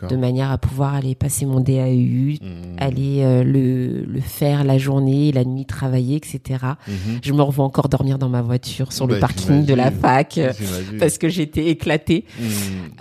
De 0.09 0.17
manière 0.17 0.51
à 0.51 0.59
pouvoir 0.59 0.95
aller 0.95 1.15
passer 1.15 1.47
mon 1.47 1.61
DAEU, 1.61 2.39
Hmm. 2.41 2.77
aller 2.79 3.21
euh, 3.23 3.43
le, 3.45 4.05
le 4.05 4.21
faire 4.21 4.65
la 4.65 4.79
journée, 4.79 5.33
la 5.33 5.45
nuit 5.45 5.65
travailler, 5.67 6.17
etc. 6.17 6.41
Mhm. 6.87 6.95
Je 7.23 7.33
me 7.33 7.43
revois 7.43 7.65
encore 7.65 7.89
dormir 7.89 8.19
dans 8.19 8.29
ma 8.29 8.43
voiture 8.43 8.93
sur 8.93 9.07
le 9.07 9.15
Bah, 9.15 9.21
parking 9.21 9.65
de 9.65 9.75
la 9.75 9.91
fac 9.91 10.39
euh, 10.39 10.53
parce 10.99 11.19
que 11.19 11.29
j'étais 11.29 11.67
éclatée. 11.69 12.25
Hmm. 12.39 12.45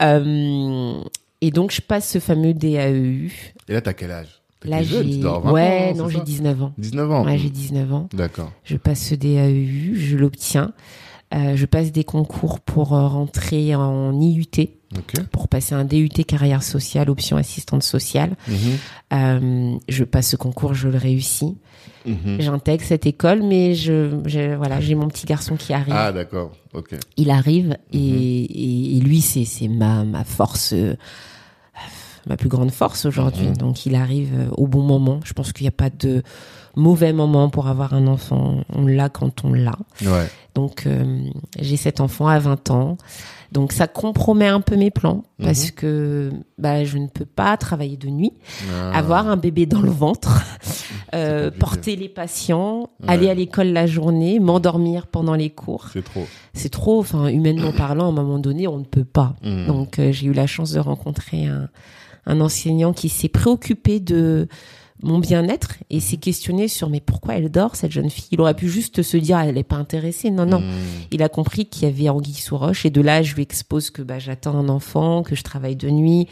Euh, 0.02 1.02
et 1.42 1.52
donc 1.52 1.72
je 1.72 1.82
passe 1.82 2.10
ce 2.10 2.20
fameux 2.20 2.54
DAEU. 2.54 3.30
Et 3.68 3.74
là, 3.74 3.82
t'as 3.82 3.94
quel 3.94 4.12
âge? 4.12 4.42
Là 4.64 4.84
j'ai 4.84 5.04
dois 5.18 5.38
avoir 5.38 5.54
20 5.56 5.60
ouais 5.60 5.94
non 5.96 6.08
j'ai 6.08 6.20
ça? 6.20 6.24
19 6.24 6.64
ans. 6.64 6.74
19 6.78 7.12
ans. 7.12 7.26
Ouais 7.26 7.38
j'ai 7.40 7.50
19 7.50 7.94
ans. 7.94 8.10
D'accord. 8.14 8.52
Je 8.64 8.78
passe 8.78 9.02
ce 9.08 9.16
DAEU, 9.16 9.96
je 9.96 10.18
l'obtiens. 10.18 10.72
Euh, 11.34 11.56
je 11.56 11.66
passe 11.66 11.92
des 11.92 12.04
concours 12.04 12.60
pour 12.60 12.90
rentrer 12.90 13.74
en 13.74 14.20
IUT, 14.22 14.46
Ok. 14.98 15.14
pour 15.32 15.48
passer 15.48 15.74
un 15.74 15.86
DUT 15.86 16.10
carrière 16.28 16.64
sociale, 16.64 17.10
option 17.10 17.38
assistante 17.38 17.84
sociale. 17.84 18.36
Mhm. 18.48 18.56
Euh, 19.14 19.78
je 19.88 20.04
passe 20.04 20.30
ce 20.32 20.36
concours, 20.36 20.74
je 20.74 20.90
le 20.90 20.98
réussis. 20.98 21.58
Mhm. 22.06 22.38
J'intègre 22.42 22.84
cette 22.84 23.06
école, 23.06 23.42
mais 23.44 23.74
je, 23.76 24.20
je- 24.26 24.56
voilà, 24.56 24.82
j'ai 24.82 24.96
mon 24.96 25.08
petit 25.08 25.26
garçon 25.26 25.56
qui 25.56 25.72
arrive. 25.74 25.94
Ah, 25.96 26.12
d'accord. 26.12 26.52
Ok. 26.74 26.96
Il 27.18 27.30
arrive 27.30 27.78
et, 27.94 27.98
Mhm. 28.00 28.18
et, 28.50 28.98
et 28.98 29.00
lui, 29.02 29.22
c'est 29.22 29.46
c'est 29.46 29.68
ma 29.68 30.04
ma 30.04 30.24
force, 30.24 30.74
euh, 30.74 30.96
ma 32.28 32.38
plus 32.38 32.50
grande 32.50 32.72
force 32.72 33.06
aujourd'hui. 33.06 33.52
Donc 33.58 33.86
il 33.86 33.96
arrive 33.96 34.50
au 34.58 34.68
bon 34.68 34.82
moment. 34.84 35.20
Je 35.24 35.34
pense 35.34 35.54
qu'il 35.54 35.64
n'y 35.64 35.70
a 35.70 35.72
pas 35.72 35.90
de 35.90 36.22
mauvais 36.76 37.14
moment 37.14 37.50
pour 37.50 37.68
avoir 37.68 37.94
un 37.94 38.08
enfant. 38.08 38.64
On 38.74 38.86
l'a 38.86 39.10
quand 39.10 39.44
on 39.46 39.54
l'a. 39.54 39.78
Ouais. 40.02 40.28
Donc 40.56 40.86
euh, 40.88 41.20
j'ai 41.60 41.78
cet 41.78 42.00
enfant 42.02 42.28
à 42.28 42.40
20 42.40 42.72
ans. 42.72 42.98
Donc 43.52 43.74
ça 43.74 43.86
compromet 43.88 44.48
un 44.48 44.62
peu 44.62 44.78
mes 44.78 44.92
plans 44.92 45.24
Mhm. 45.40 45.46
parce 45.46 45.72
que 45.72 46.32
bah 46.58 46.86
je 46.86 46.98
ne 46.98 47.08
peux 47.08 47.26
pas 47.26 47.58
travailler 47.58 47.98
de 47.98 48.08
nuit, 48.08 48.32
Ah. 48.74 48.98
avoir 48.98 49.28
un 49.28 49.36
bébé 49.36 49.66
dans 49.66 49.82
le 49.82 49.90
ventre, 49.92 50.42
euh, 51.14 51.52
porter 51.52 51.96
les 51.98 52.08
patients, 52.08 52.90
Ouais. 53.02 53.10
aller 53.10 53.30
à 53.30 53.34
l'école 53.34 53.68
la 53.68 53.88
journée, 53.88 54.40
m'endormir 54.40 55.08
pendant 55.08 55.36
les 55.36 55.50
cours. 55.50 55.90
C'est 55.92 56.04
trop. 56.04 56.26
C'est 56.54 56.70
trop, 56.70 57.00
enfin 57.00 57.28
humainement 57.28 57.74
parlant, 57.74 58.06
à 58.06 58.10
un 58.10 58.14
moment 58.14 58.40
donné, 58.40 58.68
on 58.70 58.78
ne 58.78 58.86
peut 58.86 59.04
pas. 59.06 59.36
Mhm. 59.44 59.68
Donc 59.68 60.00
euh, 60.00 60.12
j'ai 60.14 60.28
eu 60.28 60.34
la 60.34 60.48
chance 60.48 60.72
de 60.72 60.80
rencontrer 60.80 61.46
un, 61.48 61.68
un 62.26 62.40
enseignant 62.40 62.94
qui 62.94 63.10
s'est 63.10 63.28
préoccupé 63.30 64.00
de 64.00 64.48
mon 65.04 65.20
bien-être 65.20 65.76
et 65.90 66.00
s'est 66.00 66.18
questionné 66.18 66.68
sur 66.68 66.90
mais 66.90 67.00
pourquoi 67.00 67.36
elle 67.36 67.50
dort 67.50 67.76
cette 67.76 67.92
jeune 67.92 68.10
fille? 68.10 68.28
Il 68.32 68.42
aurait 68.42 68.54
pu 68.54 68.70
juste 68.70 69.02
se 69.02 69.18
dire 69.18 69.40
elle 69.40 69.56
n'est 69.56 69.64
pas 69.64 69.76
intéressée. 69.78 70.30
Non 70.32 70.46
non, 70.46 70.60
Mhm. 70.60 70.68
il 71.12 71.24
a 71.24 71.30
compris 71.30 71.66
qu'il 71.66 71.84
y 71.84 71.86
avait 71.92 72.10
anguille 72.10 72.34
sous 72.34 72.58
roche 72.58 72.86
et 72.86 72.90
de 72.90 73.02
là 73.02 73.22
je 73.24 73.34
lui 73.36 73.42
expose 73.44 73.90
que 73.90 74.02
bah 74.02 74.20
j'attends 74.20 74.56
un 74.58 74.70
enfant, 74.70 75.24
que 75.24 75.36
je 75.36 75.44
travaille 75.44 75.76
de 75.76 75.90
nuit. 75.90 76.28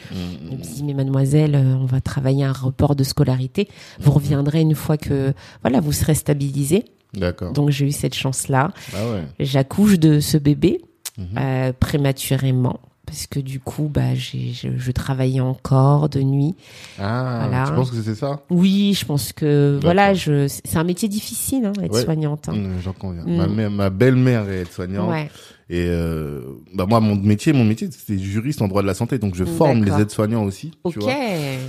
Il 0.50 0.58
me 0.58 0.62
dit 0.62 0.84
mais 0.84 0.94
mademoiselle, 0.94 1.56
euh, 1.56 1.76
on 1.76 1.86
va 1.86 2.02
travailler 2.02 2.44
un 2.44 2.54
report 2.54 2.96
de 2.96 3.04
scolarité. 3.04 3.68
Vous 4.00 4.12
reviendrez 4.12 4.62
une 4.62 4.76
fois 4.76 4.98
que 4.98 5.34
voilà 5.62 5.80
vous 5.80 5.92
serez 5.94 6.16
stabilisé. 6.16 6.86
D'accord. 7.14 7.54
Donc 7.54 7.72
j'ai 7.72 7.86
eu 7.88 7.92
cette 7.92 8.14
chance 8.16 8.50
là. 8.50 8.72
Ah 8.96 9.12
ouais. 9.12 9.24
J'accouche 9.40 9.98
de 10.00 10.20
ce 10.20 10.38
bébé 10.38 10.82
Mhm. 11.18 11.26
euh, 11.38 11.74
prématurément 11.80 12.80
parce 13.10 13.26
que 13.26 13.40
du 13.40 13.60
coup 13.60 13.90
bah 13.92 14.14
j'ai 14.14 14.52
je, 14.54 14.68
je 14.78 14.92
travaillais 14.92 15.40
encore 15.40 16.10
de 16.10 16.22
nuit. 16.22 16.54
Ah, 17.00 17.48
Voilà. 17.50 17.66
tu 17.68 17.74
penses 17.74 17.90
que 17.90 18.02
c'est 18.04 18.14
ça? 18.16 18.42
Oui, 18.52 18.94
je 18.94 19.04
pense 19.06 19.34
que 19.34 19.76
D'accord. 19.78 19.82
voilà, 19.88 20.14
je 20.14 20.48
c'est 20.48 20.78
un 20.78 20.84
métier 20.84 21.10
difficile 21.10 21.66
hein, 21.66 21.74
être 21.84 21.94
Ouais. 21.94 22.04
soignante. 22.04 22.48
hein. 22.50 22.54
Mmh, 22.54 22.80
J'en 22.84 22.94
conviens. 22.94 23.24
Mm. 23.26 23.36
Ma, 23.38 23.48
mère- 23.48 23.72
ma 23.72 23.90
belle-mère 23.90 24.48
est 24.50 24.62
aide-soignante. 24.62 25.10
Ouais. 25.10 25.30
Et 25.72 25.86
euh, 25.88 26.42
bah 26.74 26.86
moi, 26.88 27.00
mon 27.00 27.16
métier, 27.16 27.52
mon 27.54 27.64
métier, 27.64 27.90
c'est 27.92 28.18
juriste 28.20 28.62
en 28.62 28.68
droit 28.68 28.82
de 28.82 28.88
la 28.88 28.94
santé. 28.96 29.18
Donc, 29.20 29.36
je 29.36 29.44
forme 29.44 29.82
D'accord. 29.82 29.98
les 29.98 30.02
aides-soignants 30.04 30.44
aussi. 30.44 30.72
Ok. 30.84 30.94
Tu 30.94 31.00
vois, 31.00 31.14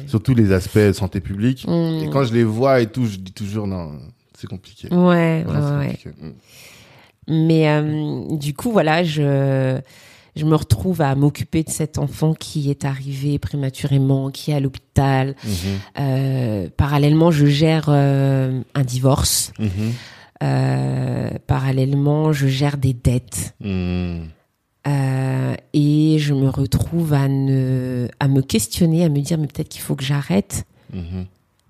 surtout 0.07 0.35
les 0.35 0.53
aspects 0.53 0.79
de 0.79 0.93
santé 0.93 1.21
publique. 1.21 1.67
Mm. 1.69 2.05
Et 2.05 2.11
quand 2.11 2.25
je 2.25 2.33
les 2.35 2.45
vois 2.45 2.81
et 2.81 2.87
tout, 2.87 3.05
je 3.07 3.17
dis 3.17 3.33
toujours, 3.33 3.67
non, 3.67 3.93
c'est 4.39 4.47
compliqué. 4.47 4.89
Ouais, 4.95 5.43
Voilà, 5.45 5.79
ouais. 5.79 5.87
compliqué. 5.89 6.11
Mm. 6.19 6.31
Mais 7.29 7.69
euh, 7.69 8.37
du 8.37 8.55
coup, 8.55 8.73
voilà, 8.73 9.05
je, 9.05 9.79
je 10.41 10.47
me 10.47 10.57
retrouve 10.57 11.03
à 11.03 11.15
m'occuper 11.15 11.63
de 11.65 11.69
cet 11.69 11.99
enfant 11.99 12.33
qui 12.33 12.71
est 12.71 12.87
arrivé 12.87 13.39
prématurément, 13.39 14.31
qui 14.31 14.51
est 14.51 14.55
à 14.55 14.61
l'hôpital. 14.61 15.35
Mhm. 15.45 15.53
Euh, 15.99 16.69
parallèlement, 16.79 17.31
je 17.31 17.45
gère 17.45 17.87
euh, 17.89 18.63
un 18.75 18.83
divorce. 18.83 19.53
Mhm. 19.59 19.69
Euh, 20.43 21.31
parallèlement, 21.47 22.33
je 22.33 22.47
gère 22.47 22.79
des 22.79 22.95
dettes. 22.95 23.55
Mhm. 23.61 24.29
Et 25.73 26.17
je 26.19 26.35
me 26.35 26.49
retrouve 26.49 27.13
à, 27.13 27.29
ne, 27.29 28.09
à 28.19 28.27
me 28.27 28.41
questionner, 28.41 29.05
à 29.05 29.09
me 29.09 29.21
dire, 29.21 29.39
mais 29.39 29.47
peut-être 29.47 29.69
qu'il 29.69 29.83
faut 29.83 29.95
que 29.95 30.03
j'arrête. 30.03 30.65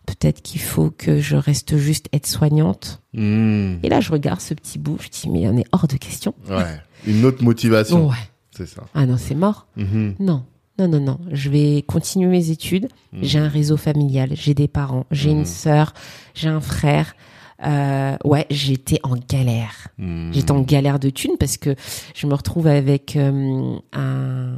Peut-être 0.06 0.40
qu'il 0.42 0.60
faut 0.60 0.90
que 0.96 1.20
je 1.20 1.36
reste 1.36 1.76
juste 1.76 2.06
aide-soignante. 2.12 3.02
Mhm. 3.14 3.80
Et 3.82 3.88
là, 3.88 4.00
je 4.00 4.12
regarde 4.12 4.40
ce 4.40 4.54
petit 4.54 4.78
bout, 4.78 4.96
je 5.02 5.08
dis, 5.08 5.28
mais 5.28 5.48
on 5.48 5.56
est 5.56 5.66
hors 5.72 5.88
de 5.88 5.96
question. 5.96 6.34
Ouais. 6.48 6.80
Une 7.06 7.24
autre 7.24 7.42
motivation. 7.42 8.08
Ouais. 8.08 8.29
C'est 8.56 8.66
ça. 8.66 8.82
Ah 8.94 9.06
non, 9.06 9.16
c'est 9.16 9.34
mort. 9.34 9.66
Mhm. 9.76 10.16
Non, 10.18 10.44
non, 10.78 10.88
non, 10.88 11.00
non. 11.00 11.18
Je 11.30 11.50
vais 11.50 11.82
continuer 11.86 12.28
mes 12.28 12.50
études. 12.50 12.88
Mhm. 13.12 13.18
J'ai 13.22 13.38
un 13.38 13.48
réseau 13.48 13.76
familial, 13.76 14.30
j'ai 14.34 14.54
des 14.54 14.68
parents, 14.68 15.06
j'ai 15.10 15.30
une 15.30 15.44
sœur, 15.46 15.94
j'ai 16.34 16.48
un 16.48 16.60
frère. 16.60 17.14
Euh, 17.62 18.16
ouais, 18.24 18.46
j'étais 18.48 19.00
en 19.02 19.16
galère. 19.16 19.88
J'étais 20.32 20.50
en 20.50 20.62
galère 20.62 20.98
de 20.98 21.10
thunes 21.10 21.36
parce 21.38 21.58
que 21.58 21.74
je 22.14 22.26
me 22.26 22.32
retrouve 22.32 22.66
avec 22.66 23.16
euh, 23.16 23.76
un, 23.92 24.54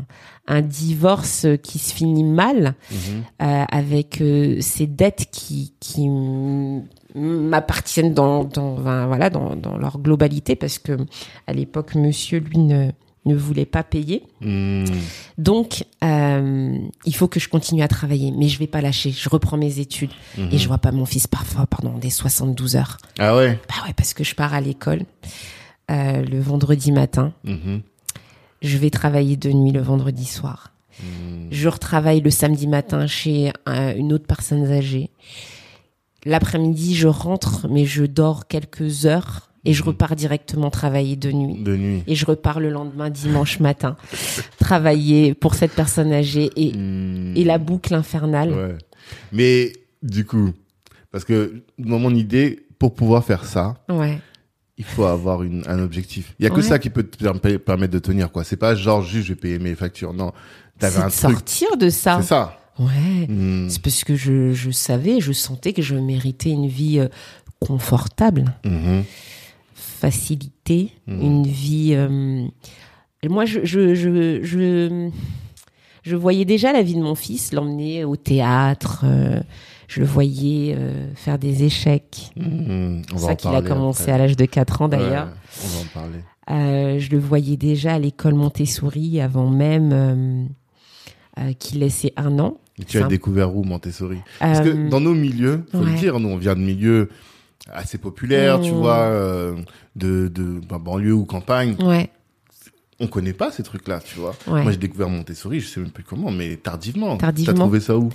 un 0.47 0.63
divorce 0.63 1.49
qui 1.65 1.81
se 1.81 1.93
finit 1.93 2.23
mal, 2.23 2.75
euh, 2.93 3.65
avec 3.69 4.23
ces 4.61 4.87
dettes 4.87 5.27
qui, 5.33 5.75
qui 5.81 6.09
m'appartiennent 7.17 8.15
dans, 8.15 8.45
dans, 8.45 8.75
voilà, 8.75 9.31
dans, 9.31 9.57
dans 9.57 9.77
leur 9.79 9.99
globalité 9.99 10.55
parce 10.55 10.79
que 10.79 10.97
à 11.49 11.53
l'époque, 11.53 11.97
monsieur, 11.97 12.39
lui, 12.39 12.59
ne, 12.59 12.93
ne 13.25 13.35
voulait 13.37 13.67
pas 13.67 13.83
payer. 13.85 14.25
Mhm. 14.41 14.85
Donc, 15.39 15.85
euh, 16.03 16.77
il 17.05 17.15
faut 17.15 17.29
que 17.29 17.39
je 17.39 17.49
continue 17.49 17.83
à 17.83 17.89
travailler, 17.89 18.33
mais 18.33 18.49
je 18.49 18.59
vais 18.59 18.67
pas 18.67 18.81
lâcher. 18.81 19.13
Je 19.13 19.29
reprends 19.29 19.57
mes 19.57 19.79
études 19.79 20.11
et 20.51 20.59
je 20.59 20.67
vois 20.67 20.79
pas 20.79 20.91
mon 20.93 21.05
fils 21.07 21.27
parfois 21.29 21.67
pendant 21.67 21.97
des 21.99 22.11
72 22.11 22.75
heures. 22.77 22.97
Ah 23.19 23.37
ouais? 23.37 23.59
Bah 23.69 23.87
ouais, 23.87 23.93
parce 23.97 24.13
que 24.15 24.25
je 24.25 24.35
pars 24.35 24.55
à 24.55 24.61
l'école 24.61 25.03
euh, 25.91 26.23
le 26.25 26.41
vendredi 26.41 26.91
matin. 26.93 27.33
Mhm. 27.45 27.83
je 28.63 28.79
vais 28.79 28.91
travailler 28.91 29.37
de 29.37 29.51
nuit 29.51 29.73
le 29.73 29.81
vendredi 29.83 30.25
soir. 30.25 30.73
Hmm. 31.01 31.49
Je 31.51 31.69
retravaille 31.69 32.21
le 32.21 32.31
samedi 32.31 32.67
matin 32.69 33.07
chez 33.09 33.51
un- 33.67 33.95
une 33.97 34.13
autre 34.13 34.27
personne 34.27 34.65
âgée. 34.71 35.11
L'après-midi, 36.25 36.95
je 36.95 37.09
rentre, 37.09 37.67
mais 37.69 37.85
je 37.85 38.05
dors 38.05 38.47
quelques 38.47 39.07
heures 39.07 39.51
et 39.65 39.73
je 39.73 39.83
repars 39.85 40.17
directement 40.17 40.71
travailler 40.71 41.17
de 41.17 41.31
nuit. 41.33 41.63
De 41.63 41.77
nuit. 41.77 42.03
Et 42.07 42.15
je 42.15 42.27
repars 42.27 42.59
le 42.61 42.71
lendemain, 42.71 43.11
dimanche 43.11 43.61
matin, 43.61 43.97
travailler 44.59 45.35
pour 45.35 45.55
cette 45.55 45.73
personne 45.73 46.13
âgée 46.13 46.51
et, 46.57 46.73
Hmm. 46.73 47.33
et 47.37 47.45
la 47.45 47.59
boucle 47.59 47.95
infernale. 47.95 48.53
Ouais. 48.53 48.79
Mais 49.33 49.73
du 50.03 50.25
coup, 50.25 50.53
parce 51.11 51.25
que 51.25 51.63
dans 51.79 51.99
mon 51.99 52.15
idée, 52.15 52.67
pour 52.79 52.95
pouvoir 52.95 53.25
faire 53.25 53.45
ça, 53.45 53.75
Ouais. 53.89 54.19
il 54.79 54.85
faut 54.85 55.05
avoir 55.05 55.43
une, 55.43 55.63
un 55.69 55.79
objectif. 55.81 56.35
Il 56.39 56.45
y 56.45 56.47
a 56.47 56.51
que 56.51 56.57
Ouais. 56.57 56.63
ça 56.63 56.79
qui 56.79 56.91
peut 56.91 57.05
te 57.05 57.17
per- 57.39 57.59
permettre 57.59 57.93
de 57.93 57.99
tenir, 57.99 58.33
quoi. 58.33 58.43
C'est 58.45 58.57
pas 58.57 58.75
genre 58.75 59.03
juste 59.03 59.27
je 59.29 59.33
vais 59.35 59.39
payer 59.41 59.59
mes 59.59 59.75
factures. 59.75 60.13
Non, 60.13 60.33
t'avais 60.79 60.97
un 60.99 61.07
de 61.07 61.11
truc. 61.13 61.21
sortir 61.21 61.77
de 61.77 61.89
ça. 61.91 62.19
C'est 62.21 62.29
ça. 62.29 62.59
Ouais. 62.79 63.27
Hmm. 63.29 63.69
C'est 63.69 63.83
parce 63.83 64.03
que 64.03 64.17
je, 64.17 64.53
je 64.55 64.71
savais, 64.71 65.21
je 65.21 65.31
sentais 65.33 65.73
que 65.73 65.83
je 65.83 65.95
méritais 65.95 66.51
une 66.51 66.67
vie 66.69 66.99
euh, 66.99 67.09
confortable, 67.61 68.55
Mhm. 68.65 69.05
Facilitée, 70.07 70.91
Mhm. 71.07 71.21
une 71.23 71.47
vie. 71.47 71.93
euh, 71.95 72.47
moi, 73.29 73.45
je, 73.45 73.61
je, 73.65 73.95
je, 73.95 74.43
je, 74.43 75.11
je 76.03 76.17
voyais 76.17 76.45
déjà 76.45 76.73
la 76.73 76.83
vie 76.83 76.97
de 76.97 77.01
mon 77.03 77.15
fils, 77.15 77.53
l'emmener 77.53 78.05
au 78.05 78.17
théâtre. 78.17 79.05
euh, 79.05 79.41
je 79.87 80.01
le 80.01 80.07
voyais 80.07 80.75
euh, 80.77 81.13
faire 81.15 81.39
des 81.39 81.63
échecs. 81.65 82.31
On 82.37 83.03
C'est 83.13 83.19
ça 83.19 83.35
qu'il 83.37 83.51
a 83.55 83.63
commencé 83.63 84.03
après. 84.05 84.13
à 84.13 84.19
l'âge 84.19 84.37
de 84.37 84.45
4 84.47 84.83
ans 84.83 84.89
d'ailleurs. 84.89 85.27
Ouais, 85.27 85.65
on 85.65 85.69
va 85.69 85.81
en 85.81 86.01
parler. 86.03 86.19
Euh, 86.51 86.99
je 86.99 87.11
le 87.11 87.19
voyais 87.19 87.57
déjà 87.57 87.95
à 87.95 87.99
l'école 88.01 88.35
Montessori 88.35 89.21
avant 89.21 89.49
même 89.49 90.49
qu'il 91.61 91.83
ait 91.83 91.91
ses 91.91 92.13
un 92.17 92.39
an. 92.41 92.57
Et 92.81 92.85
tu 92.85 92.99
as 93.03 93.07
découvert 93.07 93.55
où 93.55 93.63
Montessori? 93.65 94.17
Parce 94.41 94.61
que 94.61 94.89
dans 94.89 95.01
nos 95.01 95.15
milieux, 95.15 95.65
faut 95.73 95.85
le 95.85 95.93
dire, 95.95 96.19
nous 96.19 96.31
on 96.31 96.37
vient 96.39 96.55
de 96.57 96.61
milieux 96.61 97.11
assez 97.71 97.99
populaires, 97.99 98.61
tu 98.61 98.73
Mm. 98.73 98.77
vois, 98.77 98.99
euh, 99.01 99.57
de, 99.97 100.29
de 100.29 100.61
bah, 100.69 100.79
banlieue 100.79 101.13
ou 101.15 101.25
campagne. 101.25 101.77
Ouais, 101.81 102.11
On 103.01 103.07
connaît 103.09 103.33
pas 103.33 103.51
ces 103.51 103.63
trucs-là, 103.63 104.01
tu 104.01 104.19
vois. 104.21 104.35
ouais. 104.47 104.63
Moi 104.63 104.71
j'ai 104.73 104.79
découvert 104.79 105.09
Montessori, 105.09 105.61
je 105.61 105.67
sais 105.69 105.81
même 105.81 105.91
plus 105.91 106.05
comment, 106.05 106.31
mais 106.31 106.57
tardivement. 106.57 107.17
Tardivement. 107.17 107.53
T'as 107.53 107.59
trouvé 107.59 107.81
ça 107.81 107.97
où? 107.97 108.11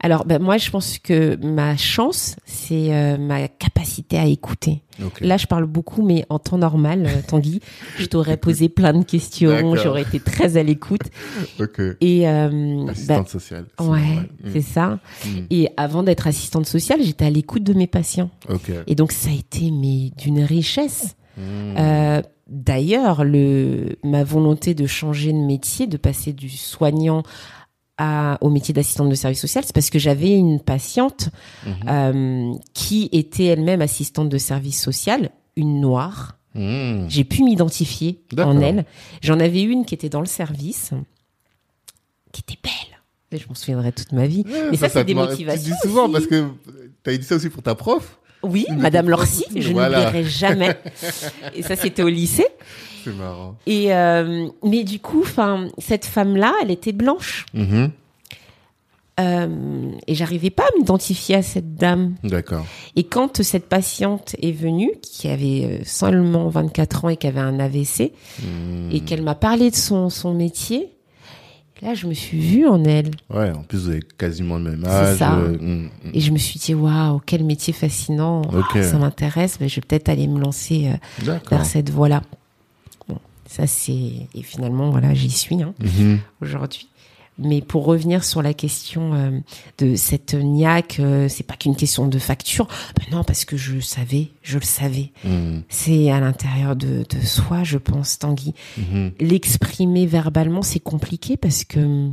Alors, 0.00 0.24
ben, 0.24 0.40
moi, 0.40 0.58
je 0.58 0.70
pense 0.70 0.98
que 0.98 1.36
ma 1.44 1.76
chance, 1.76 2.36
c'est 2.44 2.94
euh, 2.94 3.18
ma 3.18 3.48
capacité 3.48 4.16
à 4.18 4.26
écouter. 4.26 4.82
Ok. 5.04 5.20
Là, 5.20 5.36
je 5.36 5.46
parle 5.46 5.66
beaucoup, 5.66 6.02
mais 6.02 6.24
en 6.28 6.38
temps 6.38 6.58
normal, 6.58 7.06
euh, 7.06 7.20
Tanguy, 7.26 7.60
je 7.98 8.06
t'aurais 8.06 8.36
posé 8.36 8.68
plein 8.68 8.92
de 8.92 9.04
questions, 9.04 9.74
j'aurais 9.76 10.02
été 10.02 10.20
très 10.20 10.56
à 10.56 10.62
l'écoute. 10.62 11.02
Ok. 11.58 11.80
Et 12.00 12.28
euh, 12.28 12.48
ben, 12.48 12.88
Assistante 12.90 13.28
sociale. 13.28 13.66
c'est 13.78 13.86
ouais, 13.86 14.30
c'est 14.52 14.62
ça. 14.62 15.00
Mm. 15.24 15.28
Mm. 15.28 15.46
Et 15.50 15.68
avant 15.76 16.02
d'être 16.04 16.26
assistante 16.28 16.66
sociale, 16.66 17.00
j'étais 17.02 17.26
à 17.26 17.30
l'écoute 17.30 17.64
de 17.64 17.74
mes 17.74 17.88
patients. 17.88 18.30
Ok. 18.48 18.70
Et 18.86 18.94
donc, 18.94 19.10
ça 19.10 19.30
a 19.30 19.34
été 19.34 19.70
mais 19.72 20.10
d'une 20.16 20.42
richesse. 20.42 21.16
Mm. 21.36 21.40
Euh, 21.76 22.22
D'ailleurs, 22.48 23.24
le 23.24 23.98
ma 24.02 24.24
volonté 24.24 24.72
de 24.72 24.86
changer 24.86 25.34
de 25.34 25.38
métier, 25.38 25.86
de 25.86 25.98
passer 25.98 26.32
du 26.32 26.48
soignant 26.48 27.22
à, 27.98 28.38
au 28.40 28.48
métier 28.50 28.72
d'assistante 28.72 29.08
de 29.10 29.14
service 29.14 29.40
social, 29.40 29.64
c'est 29.64 29.74
parce 29.74 29.90
que 29.90 29.98
j'avais 29.98 30.30
une 30.36 30.60
patiente 30.60 31.28
Mhm. 31.66 31.74
euh, 31.88 32.52
qui 32.72 33.08
était 33.12 33.46
elle-même 33.46 33.80
assistante 33.82 34.28
de 34.28 34.38
service 34.38 34.80
social, 34.80 35.30
une 35.56 35.80
noire. 35.80 36.38
Mm. 36.54 37.06
J'ai 37.08 37.24
pu 37.24 37.42
m'identifier 37.42 38.22
en 38.38 38.60
elle. 38.60 38.84
J'en 39.20 39.38
avais 39.40 39.62
une 39.62 39.84
qui 39.84 39.94
était 39.94 40.08
dans 40.08 40.20
le 40.20 40.26
service, 40.26 40.92
qui 42.32 42.40
était 42.40 42.58
belle. 42.62 43.40
Je 43.40 43.46
m'en 43.48 43.54
souviendrai 43.54 43.92
toute 43.92 44.12
ma 44.12 44.26
vie. 44.26 44.42
Ouais, 44.46 44.70
Mais 44.70 44.76
ça, 44.78 44.88
c'est 44.88 45.04
des 45.04 45.14
motivations 45.14 45.64
Tu 45.64 45.70
dis 45.70 45.76
souvent 45.82 46.04
aussi. 46.04 46.12
parce 46.12 46.26
que 46.26 46.48
t'as 47.02 47.16
dit 47.16 47.24
ça 47.24 47.36
aussi 47.36 47.50
pour 47.50 47.62
ta 47.62 47.74
prof. 47.74 48.18
Oui, 48.42 48.66
Madame 48.76 49.08
Lorcy, 49.10 49.44
je 49.56 49.72
Voilà. 49.72 50.04
n'oublierai 50.04 50.24
jamais. 50.28 50.76
Et 51.54 51.62
ça, 51.62 51.74
c'était 51.76 52.02
au 52.02 52.08
lycée. 52.08 52.46
C'est 53.04 53.14
marrant. 53.14 53.56
Et 53.66 53.92
euh, 53.94 54.48
mais 54.64 54.84
du 54.84 54.98
coup, 55.00 55.22
enfin, 55.22 55.68
cette 55.78 56.04
femme-là, 56.04 56.52
elle 56.62 56.70
était 56.70 56.92
blanche. 56.92 57.46
Mhm. 57.54 57.90
Euh, 59.20 59.90
et 60.06 60.14
j'arrivais 60.14 60.50
pas 60.50 60.62
à 60.62 60.78
m'identifier 60.78 61.34
à 61.34 61.42
cette 61.42 61.74
dame. 61.74 62.14
D'accord. 62.22 62.64
Et 62.94 63.02
quand 63.02 63.42
cette 63.42 63.68
patiente 63.68 64.36
est 64.40 64.52
venue, 64.52 64.92
qui 65.02 65.26
avait 65.26 65.64
euh, 65.64 65.84
seulement 65.84 66.48
24 66.48 67.04
ans 67.04 67.08
et 67.08 67.16
qui 67.16 67.26
avait 67.26 67.40
un 67.40 67.58
AVC, 67.58 68.12
Mm. 68.40 68.92
et 68.92 69.00
qu'elle 69.00 69.22
m'a 69.22 69.34
parlé 69.34 69.70
de 69.72 69.74
son, 69.74 70.08
son 70.08 70.34
métier, 70.34 70.90
là, 71.82 71.94
je 71.94 72.06
me 72.06 72.14
suis 72.14 72.38
vue 72.38 72.66
en 72.66 72.82
elle. 72.84 73.10
Ouais, 73.30 73.50
en 73.50 73.62
plus 73.62 73.78
vous 73.84 73.90
avez 73.90 74.02
quasiment 74.18 74.56
le 74.58 74.64
même 74.70 74.80
C'est 74.84 74.88
âge. 74.90 75.18
ça. 75.18 75.36
euh, 75.36 75.56
mm, 75.58 75.82
mm. 75.84 75.90
Et 76.14 76.20
je 76.20 76.32
me 76.32 76.38
suis 76.38 76.58
dit, 76.58 76.74
waouh, 76.74 77.20
quel 77.24 77.44
métier 77.44 77.72
fascinant. 77.72 78.42
Ok. 78.42 78.64
Ah, 78.74 78.82
ça 78.82 78.98
m'intéresse, 78.98 79.58
mais 79.60 79.68
je 79.68 79.76
vais 79.76 79.82
peut-être 79.86 80.08
aller 80.08 80.26
me 80.26 80.40
lancer 80.40 80.90
euh, 81.24 81.38
vers 81.50 81.64
cette 81.64 81.90
voie-là. 81.90 82.22
Bon, 83.08 83.18
ça 83.46 83.66
c'est... 83.66 83.92
Et 84.34 84.42
finalement, 84.42 84.90
voilà, 84.90 85.14
j'y 85.14 85.30
suis 85.30 85.62
hein, 85.62 85.74
Mhm. 85.80 86.18
aujourd'hui. 86.42 86.88
Mais 87.38 87.60
pour 87.60 87.84
revenir 87.84 88.24
sur 88.24 88.42
la 88.42 88.52
question 88.52 89.14
euh, 89.14 89.30
de 89.78 89.94
cette 89.94 90.34
niaque, 90.34 90.98
euh, 90.98 91.28
c'est 91.28 91.44
pas 91.44 91.54
qu'une 91.54 91.76
question 91.76 92.08
de 92.08 92.18
facture. 92.18 92.66
Ben 92.96 93.16
non, 93.16 93.24
parce 93.24 93.44
que 93.44 93.56
je 93.56 93.78
savais, 93.80 94.28
je 94.42 94.58
le 94.58 94.64
savais. 94.64 95.12
Mm. 95.24 95.60
C'est 95.68 96.10
à 96.10 96.20
l'intérieur 96.20 96.74
de, 96.74 97.04
de 97.08 97.24
soi, 97.24 97.62
je 97.62 97.78
pense, 97.78 98.18
Tanguy. 98.18 98.54
Mhm. 98.76 99.12
L'exprimer 99.20 100.06
verbalement, 100.06 100.62
c'est 100.62 100.80
compliqué 100.80 101.36
parce 101.36 101.64
que 101.64 102.08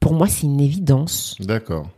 pour 0.00 0.14
moi, 0.14 0.28
c'est 0.28 0.46
une 0.46 0.60
évidence. 0.60 1.36
D'accord. 1.40 1.90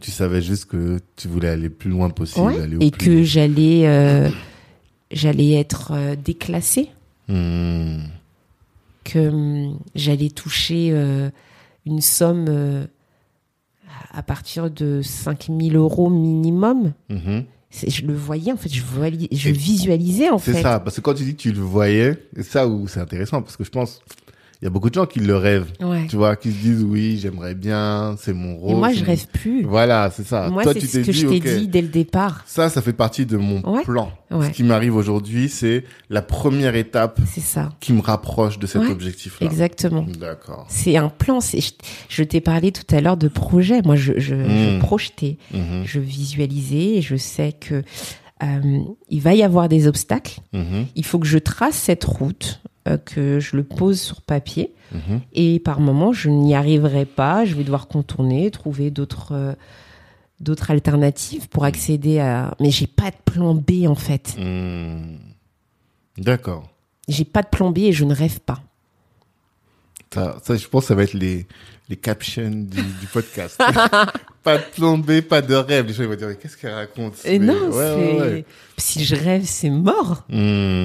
Tu 0.00 0.10
savais 0.10 0.42
juste 0.42 0.66
que 0.66 1.00
tu 1.16 1.28
voulais 1.28 1.48
aller 1.48 1.70
plus 1.70 1.90
loin 1.90 2.10
possible. 2.10 2.46
Ouais. 2.46 2.60
aller 2.60 2.76
au 2.76 2.80
Et 2.80 2.90
plus 2.90 3.06
que 3.06 3.22
j'allais, 3.22 3.86
euh, 3.86 4.30
j'allais 5.10 5.52
être 5.52 5.92
euh, 5.92 6.16
déclassée, 6.16 6.90
Mm. 7.28 8.00
Que 9.04 9.28
hum, 9.28 9.78
j'allais 9.94 10.30
toucher 10.30 10.90
euh, 10.92 11.30
une 11.86 12.00
somme 12.00 12.46
euh, 12.48 12.86
à 14.12 14.22
partir 14.22 14.70
de 14.70 15.02
5000 15.02 15.76
euros 15.76 16.10
minimum. 16.10 16.92
Mhm. 17.08 17.44
C'est- 17.70 17.90
Je 17.90 18.06
le 18.06 18.14
voyais, 18.14 18.52
en 18.52 18.56
fait, 18.56 18.72
je, 18.72 18.82
voyais, 18.82 19.28
je 19.32 19.50
visualisais, 19.50 20.30
en 20.30 20.38
C'est 20.38 20.52
fait. 20.54 20.62
ça, 20.62 20.78
parce 20.80 20.96
que 20.96 21.00
quand 21.00 21.14
tu 21.14 21.24
dis 21.24 21.34
que 21.34 21.42
tu 21.42 21.52
le 21.52 21.60
voyais, 21.60 22.16
c'est 22.36 22.44
ça 22.44 22.68
où 22.68 22.86
c'est 22.86 23.00
intéressant, 23.00 23.42
parce 23.42 23.56
que 23.56 23.64
je 23.64 23.70
pense, 23.70 24.00
il 24.64 24.66
y 24.66 24.68
a 24.68 24.70
beaucoup 24.70 24.88
de 24.88 24.94
gens 24.94 25.04
qui 25.04 25.20
le 25.20 25.36
rêvent, 25.36 25.70
Ouais. 25.82 26.06
tu 26.08 26.16
vois, 26.16 26.36
qui 26.36 26.50
se 26.50 26.56
disent 26.56 26.82
oui, 26.88 27.18
j'aimerais 27.20 27.54
bien, 27.54 28.16
c'est 28.18 28.32
mon 28.32 28.56
rôle. 28.56 28.70
Et 28.70 28.74
moi, 28.74 28.92
je 28.94 29.04
rêve 29.04 29.26
plus. 29.30 29.62
Voilà, 29.62 30.10
c'est 30.10 30.26
ça. 30.26 30.48
Moi, 30.48 30.62
Toi, 30.62 30.72
tu 30.72 30.86
ce 30.86 30.98
que 31.00 31.02
dit, 31.02 31.12
je 31.12 31.26
t'ai 31.26 31.40
dit 31.58 31.68
dès 31.68 31.82
le 31.82 31.88
départ. 31.88 32.42
ça, 32.46 32.70
ça 32.70 32.80
fait 32.80 32.94
partie 32.94 33.26
de 33.26 33.36
mon 33.36 33.60
Ouais. 33.60 33.82
plan. 33.82 34.10
Ouais. 34.30 34.46
Ce 34.46 34.50
qui 34.52 34.62
m'arrive 34.62 34.96
aujourd'hui, 34.96 35.50
c'est 35.50 35.84
la 36.08 36.22
première 36.22 36.76
étape 36.76 37.20
C'est 37.26 37.42
ça. 37.42 37.72
qui 37.78 37.92
me 37.92 38.00
rapproche 38.00 38.58
de 38.58 38.66
cet 38.66 38.84
objectif-là. 38.88 39.46
Exactement. 39.46 40.06
D'accord. 40.18 40.64
C'est 40.70 40.96
un 40.96 41.10
plan. 41.10 41.42
C'est, 41.42 41.60
je, 41.60 41.72
je 42.08 42.22
t'ai 42.24 42.40
parlé 42.40 42.72
tout 42.72 42.86
à 42.94 43.02
l'heure 43.02 43.18
de 43.18 43.28
projet. 43.28 43.82
Moi, 43.84 43.96
je, 43.96 44.14
je, 44.16 44.34
je 44.34 44.76
Mm. 44.76 44.78
projetais, 44.78 45.36
Mhm. 45.52 45.82
je 45.84 46.00
visualisais 46.00 46.96
et 46.96 47.02
je 47.02 47.16
sais 47.16 47.52
que 47.52 47.82
euh, 48.42 48.78
il 49.10 49.20
va 49.20 49.34
y 49.34 49.42
avoir 49.42 49.68
des 49.68 49.86
obstacles. 49.86 50.40
Mhm. 50.54 50.86
Il 50.96 51.04
faut 51.04 51.18
que 51.18 51.26
je 51.26 51.38
trace 51.38 51.74
cette 51.76 52.04
route, 52.04 52.60
euh, 52.88 52.98
que 52.98 53.40
je 53.40 53.56
le 53.56 53.64
pose 53.64 54.00
sur 54.00 54.20
papier. 54.22 54.72
Mhm. 54.92 55.20
Et 55.32 55.58
par 55.58 55.80
moment, 55.80 56.12
je 56.12 56.28
n'y 56.30 56.54
arriverai 56.54 57.04
pas. 57.06 57.44
Je 57.44 57.54
vais 57.54 57.64
devoir 57.64 57.88
contourner, 57.88 58.50
trouver 58.50 58.90
d'autres 58.90 59.32
euh, 59.32 59.54
d'autres 60.40 60.70
alternatives 60.70 61.48
pour 61.48 61.64
accéder 61.64 62.18
à. 62.20 62.54
Mais 62.60 62.70
j'ai 62.70 62.86
pas 62.86 63.10
de 63.10 63.16
plan 63.24 63.54
B 63.54 63.86
en 63.88 63.94
fait. 63.94 64.36
Mm. 64.38 65.16
D'accord. 66.18 66.68
J'ai 67.08 67.24
pas 67.24 67.42
de 67.42 67.48
plan 67.48 67.70
B 67.70 67.78
et 67.78 67.92
je 67.92 68.04
ne 68.04 68.14
rêve 68.14 68.40
pas. 68.40 68.62
Ça, 70.12 70.36
ça, 70.44 70.56
je 70.56 70.68
pense 70.68 70.84
que 70.84 70.88
ça 70.88 70.94
va 70.94 71.02
être 71.02 71.14
les, 71.14 71.44
les 71.88 71.96
captions 71.96 72.48
du, 72.48 72.82
du 72.82 73.06
podcast. 73.12 73.58
pas 74.44 74.58
de 74.58 74.62
plan 74.76 74.96
B, 74.96 75.20
pas 75.22 75.42
de 75.42 75.54
rêve. 75.54 75.86
Les 75.88 75.92
gens 75.92 76.04
ils 76.04 76.08
vont 76.08 76.14
dire, 76.14 76.28
mais 76.28 76.36
qu'est-ce 76.36 76.56
qu'elle 76.56 76.72
raconte 76.74 77.14
Et 77.24 77.38
Mais- 77.40 77.46
non, 77.46 77.68
ouais, 77.70 77.72
c'est. 77.72 78.12
ouais, 78.12 78.20
ouais. 78.20 78.44
Si 78.78 79.04
je 79.04 79.16
rêve, 79.16 79.42
c'est 79.44 79.70
mort. 79.70 80.24
Hum, 80.30 80.38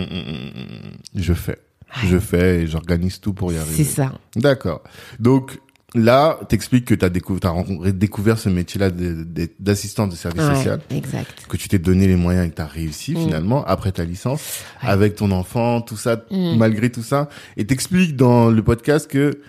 hum, 0.09 0.51
hum. 0.55 0.91
Je 1.13 1.33
fais. 1.33 1.59
Je 2.05 2.17
fais 2.19 2.61
et 2.61 2.67
j'organise 2.67 3.19
tout 3.19 3.33
pour 3.33 3.51
y 3.51 3.57
arriver. 3.57 3.75
C'est 3.75 3.83
ça. 3.83 4.13
D'accord. 4.35 4.83
Donc, 5.19 5.59
là, 5.95 6.39
t'expliques 6.49 6.85
que 6.85 6.93
t'as 6.93 7.09
découvert, 7.09 7.39
t'as 7.41 7.49
rencontré, 7.49 7.91
découvert 7.93 8.37
ce 8.37 8.47
métier-là 8.49 8.91
de- 8.91 9.23
de- 9.23 9.73
service 9.73 10.41
Ouais, 10.43 10.55
social. 10.55 10.81
exact. 10.91 11.45
Que 11.49 11.57
tu 11.57 11.67
t'es 11.67 11.79
donné 11.79 12.07
les 12.07 12.15
moyens 12.15 12.45
et 12.45 12.49
que 12.51 12.55
t'as 12.55 12.67
réussi 12.67 13.13
Mm. 13.15 13.17
finalement 13.25 13.65
après 13.65 13.91
ta 13.91 14.05
licence, 14.05 14.61
Ouais. 14.83 14.89
avec 14.89 15.15
ton 15.15 15.31
enfant, 15.31 15.81
tout 15.81 15.97
ça, 15.97 16.23
Mm. 16.29 16.57
malgré 16.57 16.91
tout 16.91 17.01
ça. 17.03 17.27
Et 17.57 17.65
t'expliques 17.65 18.15
dans 18.15 18.49
le 18.51 18.61
podcast 18.63 19.09
que 19.09 19.41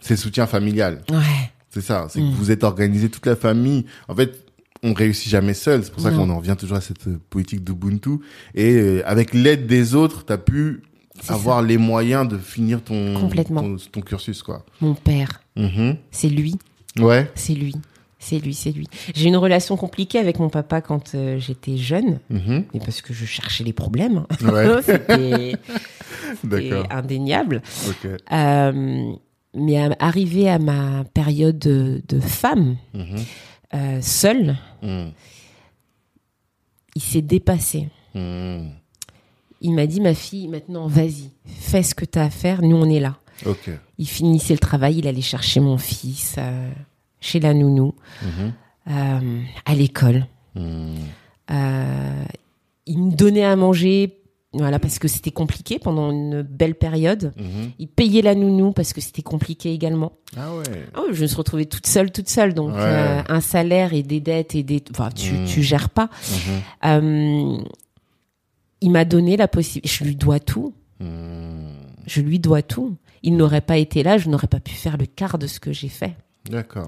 c'est 0.00 0.16
soutien 0.16 0.46
familial. 0.46 1.00
Ouais. 1.10 1.16
C'est 1.70 1.80
ça. 1.82 2.06
C'est 2.10 2.20
Mm. 2.20 2.32
que 2.32 2.36
vous 2.36 2.50
êtes 2.50 2.64
organisé 2.64 3.08
toute 3.08 3.24
la 3.26 3.36
famille. 3.36 3.86
En 4.08 4.14
fait, 4.14 4.44
on 4.82 4.92
réussit 4.92 5.28
jamais 5.30 5.54
seul. 5.54 5.82
C'est 5.84 5.92
pour 5.92 6.02
ça 6.02 6.10
qu'on 6.10 6.28
en 6.30 6.36
revient 6.38 6.54
toujours 6.58 6.76
à 6.76 6.80
cette 6.80 7.08
euh, 7.08 7.18
politique 7.30 7.64
d'Ubuntu. 7.64 8.18
Et 8.54 8.74
euh, 8.74 9.02
avec 9.06 9.34
l'aide 9.34 9.66
des 9.66 9.94
autres, 9.94 10.24
t'as 10.24 10.36
pu 10.38 10.82
Avoir 11.28 11.62
les 11.62 11.78
moyens 11.78 12.28
de 12.28 12.38
finir 12.38 12.82
ton, 12.82 13.18
Complètement. 13.20 13.62
ton, 13.62 13.76
ton 13.92 14.00
cursus, 14.00 14.42
quoi. 14.42 14.64
Mon 14.80 14.94
père, 14.94 15.40
Mhm. 15.56 15.96
c'est 16.10 16.28
lui, 16.28 16.56
Ouais. 16.98 17.30
c'est 17.34 17.54
lui, 17.54 17.74
c'est 18.18 18.38
lui, 18.38 18.54
c'est 18.54 18.72
lui. 18.72 18.86
J'ai 19.14 19.28
une 19.28 19.36
relation 19.36 19.76
compliquée 19.76 20.18
avec 20.18 20.38
mon 20.38 20.48
papa 20.48 20.80
quand 20.80 21.14
euh, 21.14 21.38
j'étais 21.38 21.76
jeune, 21.76 22.18
mais 22.30 22.80
parce 22.84 23.00
que 23.02 23.12
je 23.12 23.24
cherchais 23.24 23.64
les 23.64 23.72
problèmes. 23.72 24.24
Ouais. 24.42 24.66
C'était 26.42 26.72
indéniable. 26.90 27.62
Euh, 28.32 29.12
mais 29.54 29.78
à- 29.78 29.96
arrivé 29.98 30.48
à 30.48 30.58
ma 30.58 31.04
période 31.14 31.58
de, 31.58 32.02
de 32.08 32.20
femme, 32.20 32.76
Mhm. 32.94 33.16
euh, 33.74 33.98
seule, 34.02 34.56
Mhm. 34.82 35.12
il 36.94 37.02
s'est 37.02 37.22
dépassé. 37.22 37.88
Il 39.60 39.72
m'a 39.74 39.86
dit, 39.86 40.00
ma 40.00 40.14
fille, 40.14 40.48
maintenant, 40.48 40.86
vas-y, 40.86 41.30
fais 41.46 41.82
ce 41.82 41.94
que 41.94 42.04
tu 42.04 42.18
as 42.18 42.24
à 42.24 42.30
faire, 42.30 42.62
nous, 42.62 42.76
on 42.76 42.88
est 42.88 43.00
là. 43.00 43.16
Il 43.98 44.06
finissait 44.08 44.52
le 44.54 44.58
travail, 44.58 44.98
il 44.98 45.06
allait 45.08 45.20
chercher 45.20 45.60
mon 45.60 45.78
fils 45.78 46.36
euh, 46.38 46.70
chez 47.20 47.40
la 47.40 47.54
nounou, 47.54 47.94
Mhm. 48.22 48.52
euh, 48.90 49.40
à 49.64 49.74
l'école. 49.74 50.26
Mhm. 50.54 50.94
Euh, 51.50 52.24
il 52.86 52.98
me 53.02 53.10
donnait 53.12 53.44
à 53.44 53.54
manger, 53.56 54.14
voilà, 54.52 54.78
parce 54.78 54.98
que 54.98 55.08
c'était 55.08 55.30
compliqué 55.30 55.78
pendant 55.78 56.10
une 56.10 56.42
belle 56.42 56.74
période. 56.74 57.32
Mhm. 57.36 57.70
Il 57.78 57.88
payait 57.88 58.22
la 58.22 58.34
nounou 58.34 58.72
parce 58.72 58.92
que 58.92 59.00
c'était 59.00 59.22
compliqué 59.22 59.72
également. 59.72 60.12
Ah 60.36 60.54
ouais. 60.56 60.64
Ah 60.94 61.02
je 61.12 61.22
me 61.22 61.26
suis 61.26 61.36
retrouvée 61.36 61.66
toute 61.66 61.86
seule, 61.86 62.10
toute 62.10 62.28
seule. 62.28 62.54
Donc, 62.54 62.74
Ouais. 62.74 63.22
un 63.28 63.40
salaire 63.40 63.92
et 63.94 64.02
des 64.02 64.20
dettes 64.20 64.54
et 64.54 64.62
des... 64.62 64.82
Enfin, 64.90 65.10
tu, 65.10 65.34
tu 65.46 65.62
gères 65.62 65.90
pas. 65.90 66.08
Mhm. 66.82 67.64
Il 68.80 68.90
m'a 68.90 69.04
donné 69.04 69.36
la 69.36 69.48
possibilité... 69.48 69.88
Je 69.88 70.04
lui 70.04 70.16
dois 70.16 70.40
tout. 70.40 70.72
Mhm. 71.00 71.72
Je 72.06 72.20
lui 72.20 72.38
dois 72.38 72.62
tout. 72.62 72.96
Il 73.22 73.36
n'aurait 73.36 73.60
pas 73.60 73.76
été 73.78 74.02
là, 74.02 74.16
je 74.18 74.28
n'aurais 74.28 74.46
pas 74.46 74.60
pu 74.60 74.72
faire 74.74 74.96
le 74.96 75.06
quart 75.06 75.38
de 75.38 75.46
ce 75.46 75.58
que 75.60 75.72
j'ai 75.72 75.88
fait. 75.88 76.14
D'accord. 76.48 76.86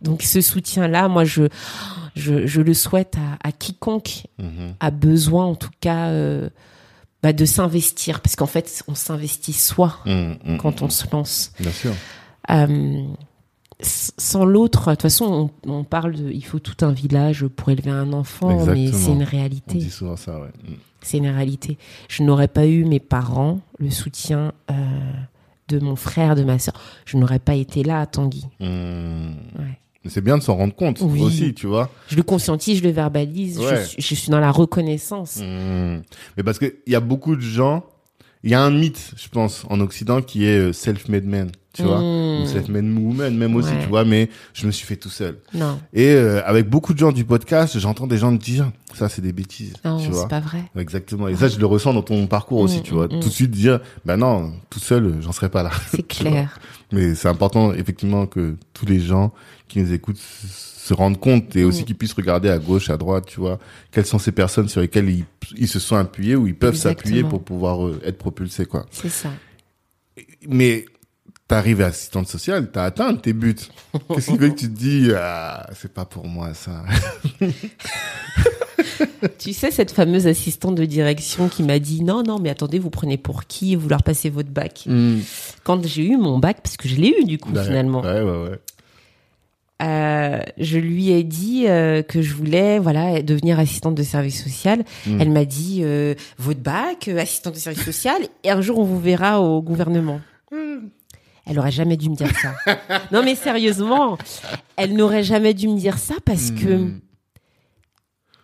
Donc, 0.00 0.22
ce 0.22 0.40
soutien-là, 0.40 1.08
moi, 1.08 1.24
je, 1.24 1.44
je, 2.16 2.46
je 2.46 2.60
le 2.60 2.74
souhaite 2.74 3.16
à, 3.42 3.48
à 3.48 3.52
quiconque 3.52 4.24
Mhm. 4.38 4.74
a 4.80 4.90
besoin, 4.90 5.44
en 5.46 5.54
tout 5.54 5.70
cas, 5.80 6.08
euh, 6.08 6.48
bah, 7.22 7.32
de 7.32 7.44
s'investir. 7.44 8.20
Parce 8.20 8.34
qu'en 8.36 8.46
fait, 8.46 8.82
on 8.88 8.94
s'investit 8.94 9.52
soi 9.52 9.98
Mhm. 10.06 10.38
Mhm. 10.44 10.58
quand 10.58 10.82
on 10.82 10.88
se 10.90 11.04
lance. 11.12 11.52
Bien 11.60 11.70
sûr. 11.72 11.92
Euh, 12.50 13.02
sans 13.80 14.44
l'autre, 14.44 14.86
de 14.90 14.94
toute 14.94 15.02
façon, 15.02 15.50
on, 15.66 15.70
on 15.72 15.84
parle 15.84 16.14
de, 16.14 16.30
il 16.30 16.44
faut 16.44 16.60
tout 16.60 16.84
un 16.84 16.92
village 16.92 17.46
pour 17.48 17.68
élever 17.70 17.90
un 17.90 18.12
enfant, 18.12 18.64
mais 18.66 18.92
c'est 18.92 19.10
une 19.12 19.22
On 19.22 19.26
réalité. 19.26 19.78
dit 19.78 19.90
souvent 19.90 20.16
ça, 20.16 20.40
ouais. 20.40 20.48
C'est 21.02 21.18
une 21.18 21.28
réalité. 21.28 21.78
Je 22.08 22.22
n'aurais 22.22 22.48
pas 22.48 22.66
eu 22.66 22.84
mes 22.84 23.00
parents, 23.00 23.60
le 23.78 23.90
soutien 23.90 24.52
euh, 24.70 24.74
de 25.68 25.78
mon 25.78 25.96
frère, 25.96 26.34
de 26.36 26.44
ma 26.44 26.58
soeur. 26.58 26.74
Je 27.04 27.16
n'aurais 27.16 27.38
pas 27.38 27.54
été 27.54 27.82
là 27.82 28.00
à 28.00 28.06
Tanguy. 28.06 28.44
Ouais. 28.60 29.78
Mais 30.04 30.10
C'est 30.10 30.20
bien 30.20 30.36
de 30.36 30.42
s'en 30.42 30.56
rendre 30.56 30.74
compte 30.74 30.98
Oui. 31.00 31.20
aussi, 31.22 31.54
tu 31.54 31.66
vois. 31.68 31.88
Je 32.08 32.16
le 32.16 32.22
conscientise, 32.24 32.78
je 32.78 32.82
le 32.82 32.90
verbalise. 32.90 33.60
je 33.60 33.66
Ouais. 33.66 33.84
suis- 33.84 34.02
Je, 34.02 34.14
suis 34.16 34.30
dans 34.30 34.40
la 34.40 34.50
reconnaissance. 34.50 35.36
Mhm. 35.40 36.02
Mais 36.36 36.42
parce 36.42 36.58
qu'il 36.58 36.72
y 36.88 36.94
a 36.96 37.00
beaucoup 37.00 37.36
de 37.36 37.40
gens, 37.40 37.84
il 38.42 38.50
y 38.50 38.54
a 38.54 38.60
un 38.62 38.70
mythe, 38.70 39.12
je 39.16 39.28
pense, 39.28 39.64
en 39.70 39.78
Occident 39.80 40.20
qui 40.20 40.44
est 40.44 40.58
euh, 40.58 40.72
self-made 40.72 41.24
man, 41.24 41.50
tu 41.72 41.82
vois. 41.82 42.00
Ou 42.00 42.46
self-made 42.46 42.84
woman, 42.98 43.36
même 43.36 43.54
aussi, 43.56 43.70
Ouais. 43.70 43.82
tu 43.82 43.88
vois. 43.88 44.04
Mais 44.04 44.28
je 44.54 44.66
me 44.66 44.72
suis 44.72 44.86
fait 44.86 44.96
tout 44.96 45.08
seul. 45.10 45.38
Non, 45.54 45.78
Et 45.92 46.08
euh, 46.08 46.42
avec 46.44 46.68
beaucoup 46.68 46.92
de 46.94 46.98
gens 46.98 47.12
du 47.12 47.24
podcast, 47.24 47.78
j'entends 47.78 48.06
des 48.06 48.18
gens 48.18 48.30
me 48.32 48.38
dire, 48.38 48.70
ça 48.94 49.08
c'est 49.08 49.22
des 49.22 49.32
bêtises, 49.32 49.72
non, 49.84 49.98
tu 49.98 50.10
vois. 50.10 50.22
c'est 50.22 50.28
pas 50.28 50.40
vrai. 50.40 50.64
Exactement. 50.76 51.28
Et 51.28 51.36
ça, 51.36 51.48
je 51.48 51.58
le 51.58 51.66
ressens 51.66 51.94
dans 51.94 52.02
ton 52.02 52.26
parcours 52.26 52.60
aussi, 52.60 52.80
Mm, 52.80 52.82
tu 52.82 52.94
vois. 52.94 53.06
mm, 53.08 53.16
mm. 53.16 53.20
Tout 53.20 53.28
de 53.28 53.32
suite 53.34 53.50
dire, 53.50 53.80
bah 54.04 54.16
non, 54.16 54.52
tout 54.70 54.80
seul, 54.80 55.16
j'en 55.20 55.32
serais 55.32 55.48
pas 55.50 55.62
là. 55.62 55.70
C'est 55.90 56.02
clair. 56.06 56.58
Mais 56.92 57.14
c'est 57.14 57.28
important, 57.28 57.72
effectivement, 57.72 58.26
que 58.26 58.56
tous 58.74 58.84
les 58.86 59.00
gens 59.00 59.32
qui 59.68 59.80
nous 59.80 59.92
écoutent 59.94 60.18
se 60.18 60.92
rendent 60.92 61.18
compte 61.20 61.54
et 61.56 61.64
aussi 61.64 61.84
qu'ils 61.84 61.94
puissent 61.96 62.12
regarder 62.12 62.50
à 62.50 62.58
gauche, 62.58 62.90
à 62.90 62.96
droite, 62.98 63.24
tu 63.28 63.38
vois. 63.40 63.58
Quelles 63.92 64.04
sont 64.04 64.18
ces 64.18 64.32
personnes 64.32 64.68
sur 64.68 64.80
lesquelles 64.82 65.08
ils, 65.08 65.24
ils 65.56 65.68
se 65.68 65.78
sont 65.78 65.96
appuyés 65.96 66.34
ou 66.36 66.46
ils 66.48 66.56
peuvent 66.56 66.74
s'appuyer 66.74 67.22
pour 67.22 67.42
pouvoir 67.42 67.86
euh, 67.86 68.00
être 68.04 68.18
propulsés, 68.18 68.66
quoi. 68.66 68.84
C'est 68.90 69.08
ça. 69.08 69.30
Mais 70.48 70.84
t'arrives 71.52 71.82
à 71.82 71.86
assistante 71.86 72.28
sociale, 72.28 72.70
t'as 72.72 72.84
atteint 72.84 73.14
tes 73.14 73.34
buts. 73.34 73.54
Qu'est-ce 74.08 74.30
qui 74.30 74.38
fait 74.38 74.50
que 74.50 74.58
tu 74.58 74.72
te 74.72 74.78
dis, 74.78 75.10
ah, 75.14 75.68
c'est 75.74 75.92
pas 75.92 76.06
pour 76.06 76.26
moi, 76.26 76.54
ça. 76.54 76.82
Tu 79.38 79.52
sais, 79.52 79.70
cette 79.70 79.92
fameuse 79.92 80.26
assistante 80.26 80.74
de 80.74 80.84
direction 80.84 81.48
qui 81.48 81.62
m'a 81.62 81.78
dit 81.78 82.02
non, 82.02 82.22
non, 82.24 82.40
mais 82.40 82.50
attendez, 82.50 82.80
vous 82.80 82.90
prenez 82.90 83.16
pour 83.16 83.44
qui 83.44 83.76
Vous 83.76 83.88
leur 83.88 84.02
passez 84.02 84.30
votre 84.30 84.48
bac? 84.50 84.84
Mm. 84.86 85.18
Quand 85.62 85.86
j'ai 85.86 86.04
eu 86.04 86.16
mon 86.16 86.38
bac, 86.38 86.58
parce 86.62 86.76
que 86.76 86.88
je 86.88 86.96
l'ai 86.96 87.14
eu 87.20 87.24
du 87.24 87.38
coup 87.38 87.52
Ouais, 87.52 87.62
finalement, 87.62 88.00
Ouais, 88.00 88.20
ouais, 88.20 88.48
ouais. 88.48 88.58
euh, 89.82 90.40
je 90.58 90.78
lui 90.78 91.10
ai 91.10 91.22
dit 91.22 91.66
euh, 91.68 92.02
que 92.02 92.22
je 92.22 92.34
voulais 92.34 92.80
voilà 92.80 93.22
devenir 93.22 93.60
assistante 93.60 93.94
de 93.94 94.02
service 94.02 94.42
social. 94.42 94.82
Mm. 95.06 95.20
Elle 95.20 95.30
m'a 95.30 95.44
dit 95.44 95.82
euh, 95.82 96.14
votre 96.38 96.60
bac, 96.60 97.06
euh, 97.08 97.18
assistante 97.18 97.54
de 97.54 97.60
service 97.60 97.84
social, 97.84 98.22
et 98.42 98.50
un 98.50 98.60
jour 98.60 98.78
on 98.78 98.84
vous 98.84 99.00
verra 99.00 99.40
au 99.40 99.62
gouvernement. 99.62 100.20
Elle 101.46 101.58
aurait 101.58 101.72
jamais 101.72 101.96
dû 101.96 102.08
me 102.10 102.14
dire 102.16 102.30
ça. 102.40 102.54
non 103.12 103.22
mais 103.24 103.34
sérieusement, 103.34 104.16
elle 104.76 104.94
n'aurait 104.94 105.24
jamais 105.24 105.54
dû 105.54 105.68
me 105.68 105.78
dire 105.78 105.98
ça 105.98 106.14
parce 106.24 106.50
que 106.52 106.74
Mm. 106.76 107.00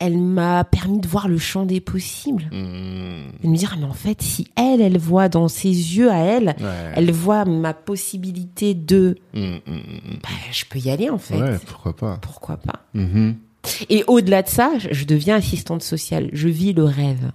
elle 0.01 0.19
m'a 0.19 0.63
permis 0.65 1.01
de 1.01 1.09
voir 1.09 1.27
le 1.29 1.39
champ 1.39 1.65
des 1.65 1.81
possibles. 1.81 2.45
Mm. 2.53 3.43
de 3.43 3.49
me 3.49 3.57
dire 3.57 3.77
mais 3.79 3.85
en 3.85 3.93
fait 3.93 4.21
si 4.23 4.49
elle 4.57 4.81
elle 4.81 4.99
voit 4.99 5.29
dans 5.29 5.49
ses 5.49 5.69
yeux 5.69 6.11
à 6.11 6.19
elle 6.19 6.55
Ouais. 6.61 6.93
elle 6.97 7.11
voit 7.13 7.45
ma 7.45 7.73
possibilité 7.75 8.75
de 8.75 9.17
Mm, 9.35 9.41
mm, 9.41 9.55
mm, 9.67 10.19
bah, 10.23 10.29
je 10.53 10.65
peux 10.69 10.79
y 10.79 10.91
aller 10.91 11.09
en 11.11 11.19
fait. 11.19 11.37
Ouais, 11.41 11.57
pourquoi 11.67 11.95
pas. 11.97 12.19
pourquoi 12.21 12.57
pas 12.57 12.85
Mhm. 12.95 13.37
et 13.91 14.03
au-delà 14.09 14.43
de 14.43 14.49
ça 14.49 14.73
je- 14.79 14.89
je 14.93 15.05
deviens 15.05 15.37
assistante 15.37 15.83
sociale 15.83 16.31
je 16.33 16.49
vis 16.49 16.73
le 16.73 16.85
rêve 16.85 17.31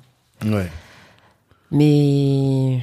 Ouais. 0.46 0.70
mais 1.72 2.80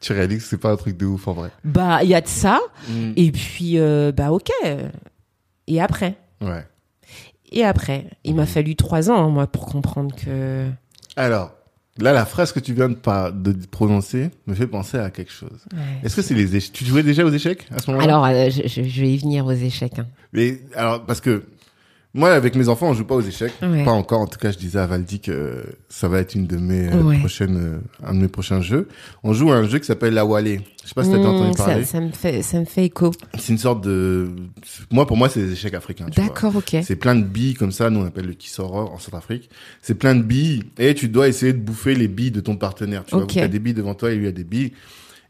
Tu 0.00 0.12
réalises 0.14 0.42
que 0.44 0.48
c'est 0.48 0.58
pas 0.58 0.70
un 0.72 0.76
truc 0.76 0.96
de 0.96 1.06
ouf 1.06 1.28
en 1.28 1.32
vrai. 1.34 1.50
bah 1.64 2.02
il 2.02 2.08
y 2.08 2.14
a 2.14 2.20
de 2.20 2.28
ça 2.28 2.60
Mm. 2.88 3.12
et 3.16 3.30
puis 3.32 3.78
euh, 3.78 4.12
bah 4.12 4.32
ok 4.32 4.50
et 5.66 5.80
après 5.80 6.16
Ouais. 6.40 6.64
et 7.52 7.64
après 7.64 8.06
il 8.24 8.34
m'a 8.34 8.46
fallu 8.46 8.76
trois 8.76 9.10
ans 9.10 9.26
hein, 9.26 9.28
moi 9.28 9.46
pour 9.46 9.66
comprendre 9.66 10.14
que 10.16 10.66
Alors, 11.16 11.52
là, 11.98 12.12
la 12.14 12.24
phrase 12.24 12.52
que 12.52 12.60
tu 12.60 12.72
viens 12.72 12.88
de, 12.88 12.94
pas, 12.94 13.30
de 13.30 13.52
prononcer 13.70 14.30
me 14.46 14.54
fait 14.54 14.66
penser 14.66 14.96
à 14.96 15.10
quelque 15.10 15.32
chose. 15.32 15.60
Ouais. 15.74 15.80
Est-ce 16.02 16.16
que 16.16 16.22
c'est 16.22 16.34
les 16.34 16.56
échecs 16.56 16.72
Tu 16.72 16.84
jouais 16.86 17.02
déjà 17.02 17.24
aux 17.24 17.30
échecs 17.30 17.66
à 17.70 17.78
ce 17.78 17.90
moment-là? 17.90 18.04
Alors 18.04 18.24
euh, 18.24 18.48
je 18.50 18.80
vais 19.02 19.10
y 19.12 19.18
venir 19.18 19.44
aux 19.44 19.52
échecs 19.52 19.98
hein. 19.98 20.06
Mais 20.32 20.60
alors, 20.74 21.04
parce 21.04 21.20
que 21.20 21.44
moi, 22.12 22.32
avec 22.32 22.56
mes 22.56 22.68
enfants, 22.68 22.88
on 22.90 22.94
joue 22.94 23.04
pas 23.04 23.14
aux 23.14 23.20
échecs. 23.20 23.52
Ouais. 23.62 23.84
Pas 23.84 23.92
encore. 23.92 24.20
En 24.20 24.26
tout 24.26 24.38
cas, 24.38 24.50
je 24.50 24.58
disais 24.58 24.78
à 24.80 24.86
Valdi 24.86 25.20
que 25.20 25.62
ça 25.88 26.08
va 26.08 26.18
être 26.18 26.34
une 26.34 26.46
de 26.46 26.56
mes 26.56 26.88
euh, 26.92 27.02
Ouais. 27.02 27.18
prochaines, 27.18 27.56
euh, 27.56 27.78
un 28.04 28.14
de 28.14 28.20
mes 28.20 28.28
prochains 28.28 28.60
jeux. 28.60 28.88
On 29.22 29.32
joue 29.32 29.52
à 29.52 29.56
un 29.56 29.68
jeu 29.68 29.78
qui 29.78 29.86
s'appelle 29.86 30.14
la 30.14 30.24
Wallée. 30.26 30.60
Je 30.82 30.88
sais 30.88 30.94
pas 30.94 31.04
si 31.04 31.10
t'as 31.10 31.18
déjà 31.18 31.28
Mmh, 31.28 31.34
entendu 31.36 31.56
ça, 31.56 31.64
parler. 31.66 31.84
ça 31.84 32.00
me 32.00 32.10
fait 32.10 32.42
ça 32.42 32.58
me 32.58 32.64
fait 32.64 32.84
écho 32.86 33.12
C'est 33.38 33.52
une 33.52 33.58
sorte 33.58 33.84
de, 33.84 34.28
moi, 34.90 35.06
pour 35.06 35.16
moi, 35.16 35.28
c'est 35.28 35.40
des 35.40 35.52
échecs 35.52 35.74
africains. 35.74 36.06
vois. 36.12 36.24
d'accord 36.26 36.56
ok 36.56 36.76
C'est 36.82 36.96
plein 36.96 37.14
de 37.14 37.22
billes 37.24 37.54
comme 37.54 37.70
ça, 37.72 37.90
nous 37.90 38.00
on 38.00 38.06
appelle 38.06 38.26
le 38.26 38.32
Kisoro 38.34 38.78
en 38.92 38.98
Centrafrique. 38.98 39.48
C'est 39.82 39.94
plein 39.94 40.14
de 40.16 40.22
billes 40.22 40.64
et 40.78 40.94
tu 40.94 41.08
dois 41.08 41.28
essayer 41.28 41.52
de 41.52 41.58
bouffer 41.58 41.94
les 41.94 42.08
billes 42.08 42.32
de 42.32 42.40
ton 42.40 42.56
partenaire. 42.56 43.04
Tu 43.04 43.14
vois, 43.14 43.22
Ok. 43.24 43.30
tu 43.34 43.38
as 43.40 43.46
des 43.48 43.58
billes 43.60 43.74
devant 43.74 43.94
toi 43.94 44.10
et 44.10 44.16
lui 44.16 44.26
a 44.26 44.32
des 44.32 44.44
billes. 44.44 44.72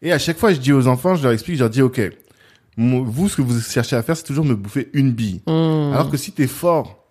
Et 0.03 0.13
à 0.13 0.19
chaque 0.19 0.39
fois, 0.39 0.51
je 0.55 0.61
dis 0.61 0.73
aux 0.73 0.87
enfants, 0.87 1.15
je 1.15 1.23
leur 1.23 1.33
explique, 1.33 1.57
je 1.57 1.61
leur 1.61 1.69
dis, 1.69 1.83
ok, 1.83 2.01
vous, 3.05 3.29
ce 3.29 3.37
que 3.37 3.43
vous 3.43 3.61
cherchez 3.61 3.97
à 3.97 4.03
faire, 4.03 4.17
c'est 4.17 4.25
toujours 4.25 4.45
me 4.45 4.55
bouffer 4.55 4.89
une 4.93 5.13
bille. 5.13 5.43
Mmh. 5.47 5.93
Alors 5.93 6.11
que 6.11 6.17
si 6.17 6.33
t'es 6.33 6.47
fort, 6.47 7.05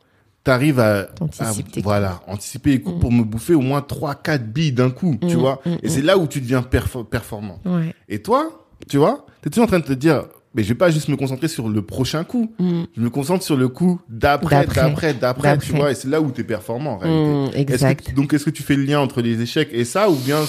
t'arrives 0.44 0.80
à, 0.80 1.10
à- 1.40 1.54
voilà, 1.84 2.22
anticiper 2.28 2.72
les 2.72 2.82
coups 2.82 3.00
pour 3.00 3.12
me 3.12 3.24
bouffer 3.24 3.54
au 3.54 3.62
moins 3.62 3.82
trois, 3.82 4.16
quatre 4.16 4.46
billes 4.52 4.72
d'un 4.72 4.90
coup, 4.90 5.16
tu 5.22 5.36
Mm, 5.36 5.40
vois. 5.40 5.62
Et 5.84 5.90
c'est 5.90 6.02
là 6.02 6.18
où 6.18 6.28
tu 6.28 6.40
deviens 6.42 6.62
perfor- 6.62 7.06
performant. 7.08 7.60
ouais 7.66 7.94
Et 8.08 8.22
toi, 8.22 8.66
tu 8.88 8.98
vois, 8.98 9.26
t'es 9.42 9.50
toujours 9.50 9.66
en 9.66 9.68
train 9.68 9.80
de 9.80 9.86
te 9.86 9.94
dire, 9.94 10.24
mais 10.56 10.64
je 10.64 10.70
vais 10.70 10.76
pas 10.76 10.90
juste 10.90 11.10
me 11.10 11.16
concentrer 11.18 11.48
sur 11.50 11.68
le 11.70 11.82
prochain 11.84 12.24
coup. 12.24 12.52
Mmh. 12.58 12.84
Je 12.96 13.02
me 13.02 13.10
concentre 13.10 13.44
sur 13.44 13.58
le 13.58 13.68
coup 13.68 14.00
d'après, 14.10 14.66
D'après. 14.66 15.14
d'après, 15.14 15.58
tu 15.60 15.74
vois, 15.74 15.92
et 15.92 15.96
c'est 15.96 16.08
là 16.08 16.22
où 16.22 16.32
tu 16.32 16.42
es 16.42 16.44
performant 16.44 16.94
en 16.94 16.98
réalité. 16.98 17.30
Mmh, 17.30 17.96
que 17.96 18.12
donc, 18.16 18.34
est-ce 18.34 18.46
que 18.46 18.50
tu 18.50 18.64
fais 18.64 18.76
le 18.76 18.84
lien 18.84 19.00
entre 19.02 19.22
les 19.22 19.42
échecs 19.42 19.70
et 19.74 19.86
ça, 19.86 20.10
ou 20.10 20.16
bien 20.16 20.40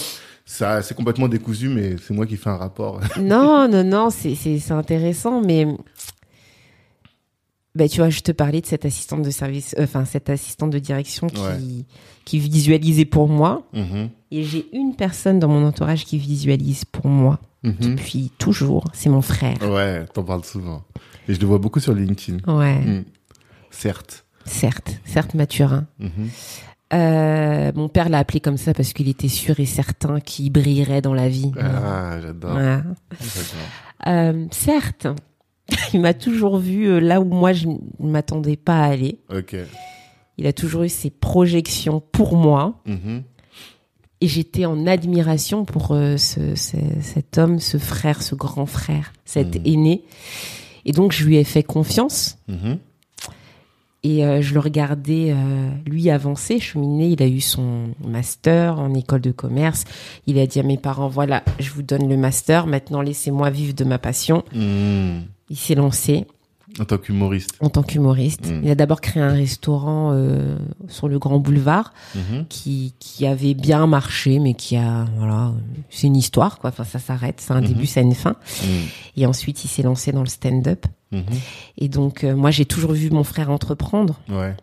ça, 0.44 0.82
c'est 0.82 0.94
complètement 0.96 1.28
décousu, 1.28 1.68
mais 1.68 1.96
c'est 1.98 2.12
moi 2.14 2.26
qui 2.26 2.36
fais 2.36 2.50
un 2.50 2.56
rapport 2.56 3.00
Non, 3.20 3.68
non, 3.68 3.84
non, 3.84 4.10
c'est 4.10 4.34
c'est 4.34 4.58
c'est 4.58 4.72
intéressant, 4.72 5.40
mais 5.40 5.66
bah, 7.74 7.88
tu 7.88 7.98
vois, 8.00 8.10
je 8.10 8.20
te 8.20 8.32
parlais 8.32 8.60
de 8.60 8.66
cette 8.66 8.84
assistante 8.84 9.22
de 9.22 9.30
service, 9.30 9.74
euh, 9.78 9.84
enfin 9.84 10.04
cette 10.04 10.28
assistante 10.28 10.70
de 10.70 10.78
direction 10.80 11.28
qui 11.28 11.40
Ouais. 11.40 11.84
qui 12.24 12.38
visualisait 12.40 13.04
pour 13.04 13.28
moi, 13.28 13.62
Mhm. 13.72 14.10
et 14.32 14.42
j'ai 14.42 14.66
une 14.76 14.94
personne 14.96 15.38
dans 15.38 15.48
mon 15.48 15.64
entourage 15.64 16.04
qui 16.04 16.18
visualise 16.18 16.84
pour 16.84 17.06
moi 17.06 17.38
Mhm. 17.62 17.74
depuis 17.78 18.32
toujours, 18.38 18.84
c'est 18.92 19.08
mon 19.10 19.22
frère. 19.22 19.56
Ouais, 19.62 20.04
t'en 20.06 20.24
parles 20.24 20.44
souvent. 20.44 20.82
Et 21.28 21.34
je 21.34 21.40
le 21.40 21.46
vois 21.46 21.58
beaucoup 21.58 21.78
sur 21.80 21.94
LinkedIn. 21.94 22.38
Ouais, 22.52 22.78
Mm. 22.80 23.04
Certes. 23.70 24.24
certes, 24.46 24.98
certes 25.04 25.34
Mathurin. 25.34 25.86
Euh, 26.92 27.70
mon 27.74 27.88
père 27.88 28.08
l'a 28.08 28.18
appelé 28.18 28.40
comme 28.40 28.56
ça 28.56 28.74
parce 28.74 28.92
qu'il 28.92 29.08
était 29.08 29.28
sûr 29.28 29.60
et 29.60 29.66
certain 29.66 30.18
qu'il 30.20 30.50
brillerait 30.50 31.00
dans 31.02 31.14
la 31.14 31.28
vie. 31.28 31.52
Ah, 31.60 32.18
j'adore. 32.20 32.50
Voilà. 32.52 32.82
Euh, 34.08 34.46
certes, 34.50 35.06
il 35.94 36.00
m'a 36.00 36.14
toujours 36.14 36.58
vu 36.58 36.86
euh, 36.88 36.98
là 37.00 37.20
où 37.20 37.24
moi 37.24 37.52
je 37.52 37.68
ne 37.68 38.10
m'attendais 38.10 38.56
pas 38.56 38.80
à 38.80 38.86
aller. 38.86 39.20
Il 40.38 40.46
a 40.46 40.52
toujours 40.52 40.82
eu 40.84 40.88
ses 40.88 41.10
projections 41.10 42.00
pour 42.12 42.36
moi 42.36 42.80
Mhm. 42.86 43.22
et 44.22 44.26
j'étais 44.26 44.64
en 44.64 44.86
admiration 44.86 45.64
pour 45.64 45.92
euh, 45.92 46.16
ce, 46.16 46.54
ce- 46.56 46.76
cet 47.02 47.38
homme, 47.38 47.58
ce 47.60 47.76
frère, 47.78 48.22
ce 48.22 48.34
grand 48.34 48.66
frère, 48.66 49.12
cet 49.24 49.56
Mhm. 49.56 49.62
aîné. 49.66 50.04
Et 50.86 50.92
donc 50.92 51.12
je 51.12 51.24
lui 51.24 51.36
ai 51.36 51.44
fait 51.44 51.62
confiance 51.62 52.38
Mhm. 52.48 52.78
Et 54.02 54.24
euh, 54.24 54.40
je 54.40 54.54
le 54.54 54.60
regardais 54.60 55.30
euh, 55.30 55.68
lui 55.86 56.10
avancer, 56.10 56.58
cheminer. 56.58 57.08
Il 57.08 57.22
a 57.22 57.26
eu 57.26 57.40
son 57.40 57.90
master 58.02 58.78
en 58.78 58.94
école 58.94 59.20
de 59.20 59.30
commerce. 59.30 59.84
Il 60.26 60.38
a 60.38 60.46
dit 60.46 60.58
à 60.58 60.62
mes 60.62 60.78
parents 60.78 61.08
voilà, 61.08 61.42
je 61.58 61.70
vous 61.70 61.82
donne 61.82 62.08
le 62.08 62.16
master. 62.16 62.66
Maintenant 62.66 63.02
laissez-moi 63.02 63.50
vivre 63.50 63.74
de 63.74 63.84
ma 63.84 63.98
passion. 63.98 64.42
Mhm. 64.54 65.24
Il 65.50 65.56
s'est 65.56 65.74
lancé. 65.74 66.26
En 66.78 66.84
tant 66.84 66.98
qu'humoriste. 66.98 67.50
en 67.60 67.68
tant 67.68 67.82
qu'humoriste. 67.82 68.46
Mm. 68.50 68.60
Il 68.64 68.70
a 68.70 68.74
d'abord 68.74 69.00
créé 69.00 69.22
un 69.22 69.32
restaurant 69.32 70.12
euh, 70.12 70.56
sur 70.88 71.08
le 71.08 71.18
Grand 71.18 71.38
Boulevard 71.38 71.92
Mhm. 72.14 72.46
qui, 72.48 72.94
qui 73.00 73.26
avait 73.26 73.54
bien 73.54 73.86
marché, 73.86 74.38
mais 74.38 74.54
qui 74.54 74.76
a 74.76 75.06
voilà, 75.18 75.52
c'est 75.90 76.06
une 76.06 76.16
histoire 76.16 76.58
quoi. 76.58 76.70
Enfin, 76.70 76.84
ça 76.84 76.98
s'arrête, 76.98 77.40
c'est 77.40 77.52
un 77.52 77.60
Mhm. 77.60 77.66
début, 77.66 77.88
a 77.96 78.00
une 78.00 78.14
fin. 78.14 78.36
Mhm. 78.62 78.68
Et 79.16 79.26
ensuite, 79.26 79.64
il 79.64 79.68
s'est 79.68 79.82
lancé 79.82 80.12
dans 80.12 80.20
le 80.22 80.28
stand-up. 80.28 80.86
Mhm. 81.12 81.22
Et 81.78 81.88
donc, 81.88 82.22
euh, 82.24 82.34
moi, 82.36 82.50
j'ai 82.50 82.64
toujours 82.64 82.92
vu 82.92 83.10
mon 83.10 83.24
frère 83.24 83.50
entreprendre. 83.50 84.20
Ouais. 84.28 84.54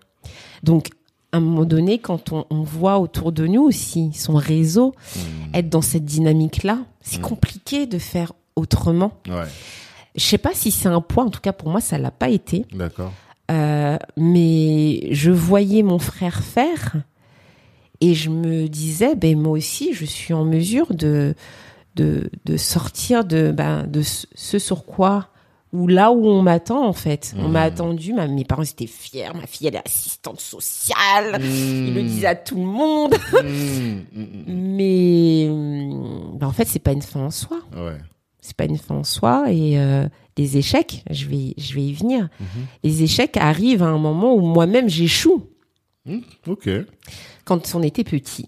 Donc, 0.63 0.89
à 1.33 1.37
un 1.37 1.39
moment 1.41 1.65
donné, 1.65 1.99
quand 1.99 2.31
on, 2.31 2.45
on 2.49 2.63
voit 2.63 2.99
autour 2.99 3.31
de 3.33 3.45
nous 3.45 3.61
aussi 3.63 4.11
son 4.13 4.35
réseau 4.35 4.95
Mhm. 5.15 5.21
être 5.55 5.69
dans 5.69 5.81
cette 5.81 6.05
dynamique-là, 6.05 6.79
c'est 7.01 7.19
Mm. 7.19 7.21
compliqué 7.21 7.85
de 7.85 7.99
faire 7.99 8.31
autrement. 8.55 9.11
Ouais. 9.27 9.43
Je 10.17 10.23
sais 10.23 10.37
pas 10.37 10.51
si 10.53 10.71
c'est 10.71 10.89
un 10.89 11.01
poids. 11.01 11.23
En 11.25 11.29
tout 11.29 11.39
cas, 11.41 11.53
pour 11.53 11.69
moi, 11.69 11.79
ça 11.81 11.97
l'a 11.97 12.11
pas 12.11 12.29
été. 12.29 12.65
D'accord. 12.73 13.13
Euh, 13.51 13.97
mais 14.17 15.07
je 15.13 15.31
voyais 15.31 15.81
mon 15.83 15.99
frère 15.99 16.43
faire 16.43 16.95
et 18.01 18.13
je 18.13 18.29
me 18.29 18.67
disais, 18.67 19.15
ben 19.15 19.39
moi 19.39 19.53
aussi, 19.53 19.93
je 19.93 20.03
suis 20.05 20.33
en 20.33 20.43
mesure 20.43 20.93
de 20.93 21.33
de, 21.95 22.29
de 22.45 22.57
sortir 22.57 23.23
de 23.25 23.51
ben, 23.51 23.87
de 23.87 24.01
ce 24.03 24.59
sur 24.59 24.85
quoi 24.85 25.29
ou 25.73 25.87
là 25.87 26.11
où 26.11 26.27
on 26.27 26.41
m'attend 26.43 26.85
en 26.87 26.93
fait. 26.93 27.33
On 27.39 27.47
m'a 27.49 27.61
attendu, 27.63 28.13
ma- 28.13 28.27
mes 28.27 28.45
parents 28.45 28.63
étaient 28.63 28.85
fiers, 28.87 29.29
ma 29.33 29.47
fille 29.47 29.67
elle 29.67 29.75
est 29.75 29.81
assistante 29.87 30.39
sociale. 30.39 31.39
Ils 31.41 31.93
le 31.95 32.03
disaient 32.03 32.27
à 32.27 32.35
tout 32.35 32.57
le 32.57 32.65
monde. 32.65 33.15
Mhm. 33.33 34.03
mais 34.47 35.47
ben, 36.37 36.47
en 36.47 36.51
fait 36.51 36.65
c'est 36.67 36.79
pas 36.79 36.91
une 36.91 37.01
fin 37.01 37.21
en 37.21 37.31
soi. 37.31 37.59
Ouais. 37.75 37.97
C'est 38.47 38.55
pas 38.55 38.63
une 38.65 38.77
fin 38.77 38.95
en 38.95 39.03
soi 39.03 39.51
et 39.51 39.77
euh, 39.77 40.07
les 40.37 40.55
échecs, 40.55 41.03
je 41.11 41.25
vais 41.25 41.53
je 41.57 41.73
vais 41.75 41.83
y 41.83 41.93
venir. 41.93 42.29
Mhm. 42.39 42.47
Les 42.83 43.03
échecs 43.03 43.35
arrivent 43.35 43.83
à 43.83 43.87
un 43.87 43.97
moment 43.97 44.33
où 44.35 44.39
moi-même 44.39 44.87
j'échoue. 44.87 45.43
Mhm. 46.05 46.21
Ok. 46.47 46.69
Quand 47.43 47.75
on 47.75 47.83
était 47.83 48.05
petit, 48.05 48.47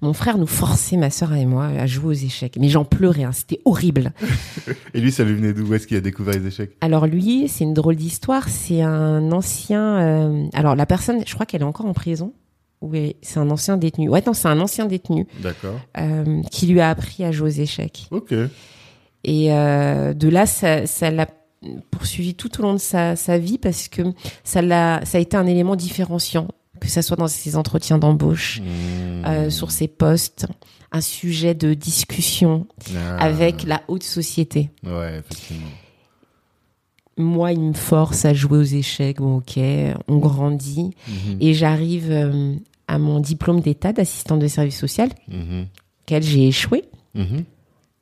mon 0.00 0.14
frère 0.14 0.38
nous 0.38 0.46
forçait, 0.46 0.96
ma 0.96 1.10
sœur 1.10 1.34
et 1.34 1.44
moi, 1.44 1.66
à 1.66 1.86
jouer 1.86 2.06
aux 2.06 2.12
échecs. 2.26 2.56
Mais 2.58 2.70
j'en 2.70 2.84
pleurais, 2.86 3.24
hein, 3.24 3.32
c'était 3.32 3.60
horrible. 3.66 4.12
Et 4.94 5.00
lui, 5.00 5.12
ça 5.12 5.24
lui 5.24 5.34
venait 5.34 5.52
d'où? 5.52 5.74
Est-ce 5.74 5.86
qu'il 5.86 5.96
a 5.98 6.00
découvert 6.00 6.34
les 6.38 6.46
échecs? 6.46 6.70
Alors 6.80 7.06
lui, 7.06 7.46
c'est 7.48 7.64
une 7.64 7.74
drôle 7.74 7.96
d'histoire. 7.96 8.48
C'est 8.48 8.80
un 8.80 9.30
ancien. 9.32 9.98
euh, 9.98 10.46
Alors 10.54 10.74
la 10.76 10.86
personne, 10.86 11.22
je 11.26 11.34
crois 11.34 11.44
qu'elle 11.44 11.60
est 11.60 11.64
encore 11.64 11.86
en 11.86 11.92
prison. 11.92 12.32
Oui, 12.82 13.16
c'est 13.22 13.38
un 13.40 13.50
ancien 13.50 13.76
détenu. 13.78 14.08
Ouais, 14.10 14.22
non, 14.26 14.34
c'est 14.34 14.48
un 14.48 14.60
ancien 14.60 14.84
détenu 14.86 15.26
D'accord. 15.42 15.80
euh, 15.98 16.42
qui 16.50 16.66
lui 16.66 16.80
a 16.80 16.90
appris 16.90 17.24
à 17.24 17.32
jouer 17.32 17.48
aux 17.48 17.60
échecs. 17.62 18.06
Ok. 18.10 18.34
Et 19.28 19.52
euh, 19.52 20.14
de 20.14 20.28
là, 20.28 20.46
ça, 20.46 20.86
ça 20.86 21.10
l'a 21.10 21.26
poursuivi 21.90 22.34
tout 22.36 22.60
au 22.60 22.62
long 22.62 22.72
de 22.74 22.78
sa, 22.78 23.16
sa 23.16 23.38
vie 23.38 23.58
parce 23.58 23.88
que 23.88 24.02
ça 24.44 24.62
l'a, 24.62 25.00
ça 25.04 25.18
a 25.18 25.20
été 25.20 25.36
un 25.36 25.46
élément 25.46 25.74
différenciant, 25.74 26.46
que 26.80 26.86
ça 26.88 27.02
soit 27.02 27.16
dans 27.16 27.26
ses 27.26 27.56
entretiens 27.56 27.98
d'embauche, 27.98 28.60
Mhm. 28.60 29.24
euh, 29.26 29.50
sur 29.50 29.72
ses 29.72 29.88
postes, 29.88 30.46
un 30.92 31.00
sujet 31.00 31.54
de 31.54 31.74
discussion 31.74 32.66
Ah. 32.96 33.16
avec 33.16 33.64
la 33.64 33.82
haute 33.88 34.04
société. 34.04 34.70
Ouais, 34.84 35.18
effectivement. 35.18 35.66
Moi, 37.18 37.52
il 37.52 37.60
me 37.60 37.72
force 37.72 38.24
à 38.26 38.34
jouer 38.34 38.58
aux 38.58 38.62
échecs. 38.62 39.18
Bon, 39.18 39.38
ok, 39.38 39.58
on 40.06 40.18
grandit 40.18 40.90
Mhm. 41.08 41.38
et 41.40 41.54
j'arrive 41.54 42.10
euh, 42.10 42.54
à 42.86 42.98
mon 42.98 43.18
diplôme 43.20 43.60
d'état 43.60 43.92
d'assistante 43.92 44.38
de 44.38 44.46
service 44.46 44.78
social, 44.78 45.08
auquel 46.04 46.22
j'ai 46.22 46.46
échoué 46.46 46.84
Mhm. 47.14 47.42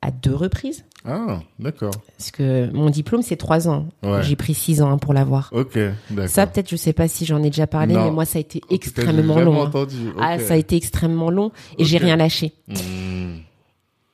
à 0.03 0.11
deux 0.11 0.35
reprises. 0.35 0.84
Ah, 1.07 1.39
d'accord. 1.59 1.93
Parce 2.17 2.31
que 2.31 2.71
mon 2.73 2.89
diplôme, 2.89 3.21
c'est 3.21 3.35
trois 3.35 3.67
ans. 3.67 3.87
Ouais. 4.03 4.23
J'ai 4.23 4.35
pris 4.35 4.53
six 4.53 4.81
ans 4.81 4.89
hein, 4.89 4.97
pour 4.97 5.13
l'avoir. 5.13 5.49
Ok, 5.53 5.77
d'accord. 6.09 6.29
Ça, 6.29 6.47
peut-être, 6.47 6.69
je 6.69 6.75
sais 6.75 6.93
pas 6.93 7.07
si 7.07 7.25
j'en 7.25 7.37
ai 7.43 7.49
déjà 7.49 7.67
parlé, 7.67 7.93
Non. 7.93 8.05
mais 8.05 8.11
moi, 8.11 8.25
ça 8.25 8.39
a 8.39 8.41
été 8.41 8.59
cas, 8.59 8.67
extrêmement 8.71 9.37
j'ai 9.37 9.43
long. 9.45 9.61
hein. 9.61 9.67
entendu. 9.67 9.97
Ah, 10.19 10.39
ça 10.39 10.55
a 10.55 10.57
été 10.57 10.75
extrêmement 10.75 11.29
long 11.29 11.51
et 11.77 11.85
j'ai 11.85 11.97
Ok. 11.97 12.03
rien 12.03 12.15
lâché. 12.15 12.53
Mhm. 12.67 13.39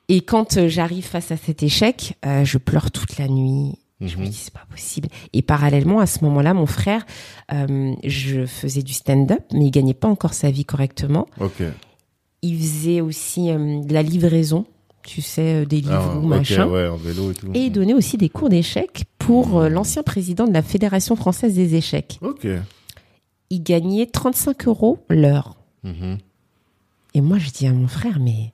Et 0.10 0.22
quand 0.22 0.58
euh, 0.58 0.68
j'arrive 0.68 1.06
face 1.06 1.32
à 1.32 1.38
cet 1.38 1.64
échec, 1.64 2.18
euh, 2.26 2.44
je 2.44 2.58
pleure 2.58 2.92
toute 2.92 3.18
la 3.18 3.28
nuit. 3.30 3.78
Je 4.02 4.18
me 4.18 4.24
Mhm. 4.24 4.30
dis 4.30 4.36
c'est 4.38 4.54
pas 4.54 4.66
possible. 4.70 5.08
Et 5.32 5.42
parallèlement 5.42 6.00
à 6.00 6.08
ce 6.08 6.24
moment-là, 6.26 6.54
mon 6.54 6.66
frère, 6.66 7.06
euh, 7.54 7.94
je 8.04 8.46
faisais 8.46 8.82
du 8.82 8.94
stand-up, 8.94 9.40
mais 9.54 9.68
il 9.68 9.72
gagnait 9.72 9.94
pas 9.94 10.08
encore 10.10 10.34
sa 10.34 10.52
vie 10.52 10.66
correctement. 10.66 11.28
Ok. 11.40 11.62
Il 12.42 12.58
faisait 12.60 13.00
aussi 13.02 13.52
euh, 13.52 13.82
de 13.84 13.94
la 13.94 14.02
livraison, 14.02 14.66
tu 15.04 15.22
sais, 15.22 15.62
euh, 15.62 15.66
des 15.66 15.82
livres 15.82 16.12
Ah, 16.14 16.18
ou 16.18 16.28
machin. 16.28 16.68
ouais, 16.68 16.88
en 16.88 16.96
vélo 16.98 17.32
et 17.32 17.34
tout. 17.34 17.48
Et 17.54 17.66
il 17.66 17.72
donnait 17.72 17.94
aussi 17.94 18.18
des 18.18 18.30
cours 18.30 18.50
d'échecs 18.50 19.04
pour 19.18 19.60
euh, 19.60 19.70
l'ancien 19.70 20.04
président 20.04 20.48
de 20.48 20.54
la 20.54 20.62
Fédération 20.62 21.16
française 21.16 21.54
des 21.56 21.76
échecs. 21.76 22.18
Ok. 22.22 22.48
Il 23.50 23.64
gagnait 23.64 24.06
35 24.06 24.68
euros 24.68 25.00
l'heure. 25.10 25.56
Mhm. 25.84 26.18
Et 27.14 27.22
moi, 27.22 27.38
je 27.38 27.50
dis 27.50 27.68
à 27.68 27.74
mon 27.74 27.88
frère, 27.88 28.20
mais 28.20 28.54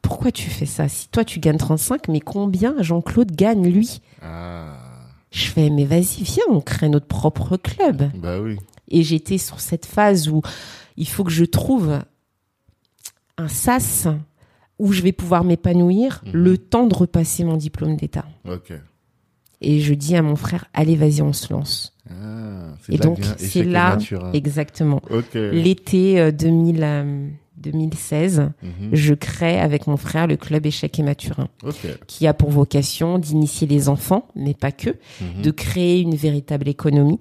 pourquoi 0.00 0.32
tu 0.32 0.50
fais 0.50 0.66
ça? 0.66 0.88
Si 0.88 1.08
toi, 1.08 1.24
tu 1.24 1.38
gagnes 1.38 1.58
35, 1.58 2.08
mais 2.08 2.18
combien 2.20 2.74
Jean-Claude 2.82 3.30
gagne, 3.30 3.68
lui? 3.68 4.00
Ah, 4.20 4.76
Je 5.30 5.44
fais, 5.46 5.70
mais 5.70 5.84
vas-y, 5.84 6.22
viens, 6.24 6.44
on 6.50 6.60
crée 6.60 6.88
notre 6.88 7.06
propre 7.06 7.56
club. 7.56 8.10
bah 8.16 8.40
oui. 8.40 8.56
Et 8.88 9.02
j'étais 9.04 9.38
sur 9.38 9.60
cette 9.60 9.86
phase 9.86 10.28
où 10.28 10.42
il 10.96 11.06
faut 11.08 11.24
que 11.24 11.30
je 11.30 11.44
trouve 11.44 12.00
un 13.38 13.48
sas 13.48 14.08
où 14.78 14.92
je 14.92 15.02
vais 15.02 15.12
pouvoir 15.12 15.44
m'épanouir 15.44 16.22
Mhm. 16.26 16.32
le 16.32 16.58
temps 16.58 16.86
de 16.86 16.94
repasser 16.94 17.44
mon 17.44 17.56
diplôme 17.56 17.96
d'État. 17.96 18.24
Et 19.60 19.80
je 19.80 19.94
dis 19.94 20.16
à 20.16 20.22
mon 20.22 20.34
frère, 20.36 20.64
allez, 20.74 20.96
vas-y, 20.96 21.22
on 21.22 21.32
se 21.32 21.52
lance. 21.52 21.96
Ah, 22.10 22.74
Et 22.88 22.98
donc, 22.98 23.20
c'est 23.36 23.62
là, 23.62 23.96
hein. 23.96 24.30
exactement. 24.32 25.00
L'été 25.34 26.18
euh, 26.20 26.32
2000, 26.32 26.80
euh, 26.82 27.28
2016, 27.58 28.50
Mhm. 28.60 28.70
je 28.92 29.14
crée 29.14 29.60
avec 29.60 29.86
mon 29.86 29.96
frère 29.96 30.26
le 30.26 30.36
club 30.36 30.66
Échec 30.66 30.98
et 30.98 31.02
Maturin, 31.04 31.46
qui 32.08 32.26
a 32.26 32.34
pour 32.34 32.50
vocation 32.50 33.20
d'initier 33.20 33.68
les 33.68 33.88
enfants, 33.88 34.26
mais 34.34 34.52
pas 34.54 34.72
que, 34.72 34.90
Mhm. 35.20 35.42
de 35.42 35.50
créer 35.52 36.00
une 36.00 36.16
véritable 36.16 36.66
économie. 36.68 37.20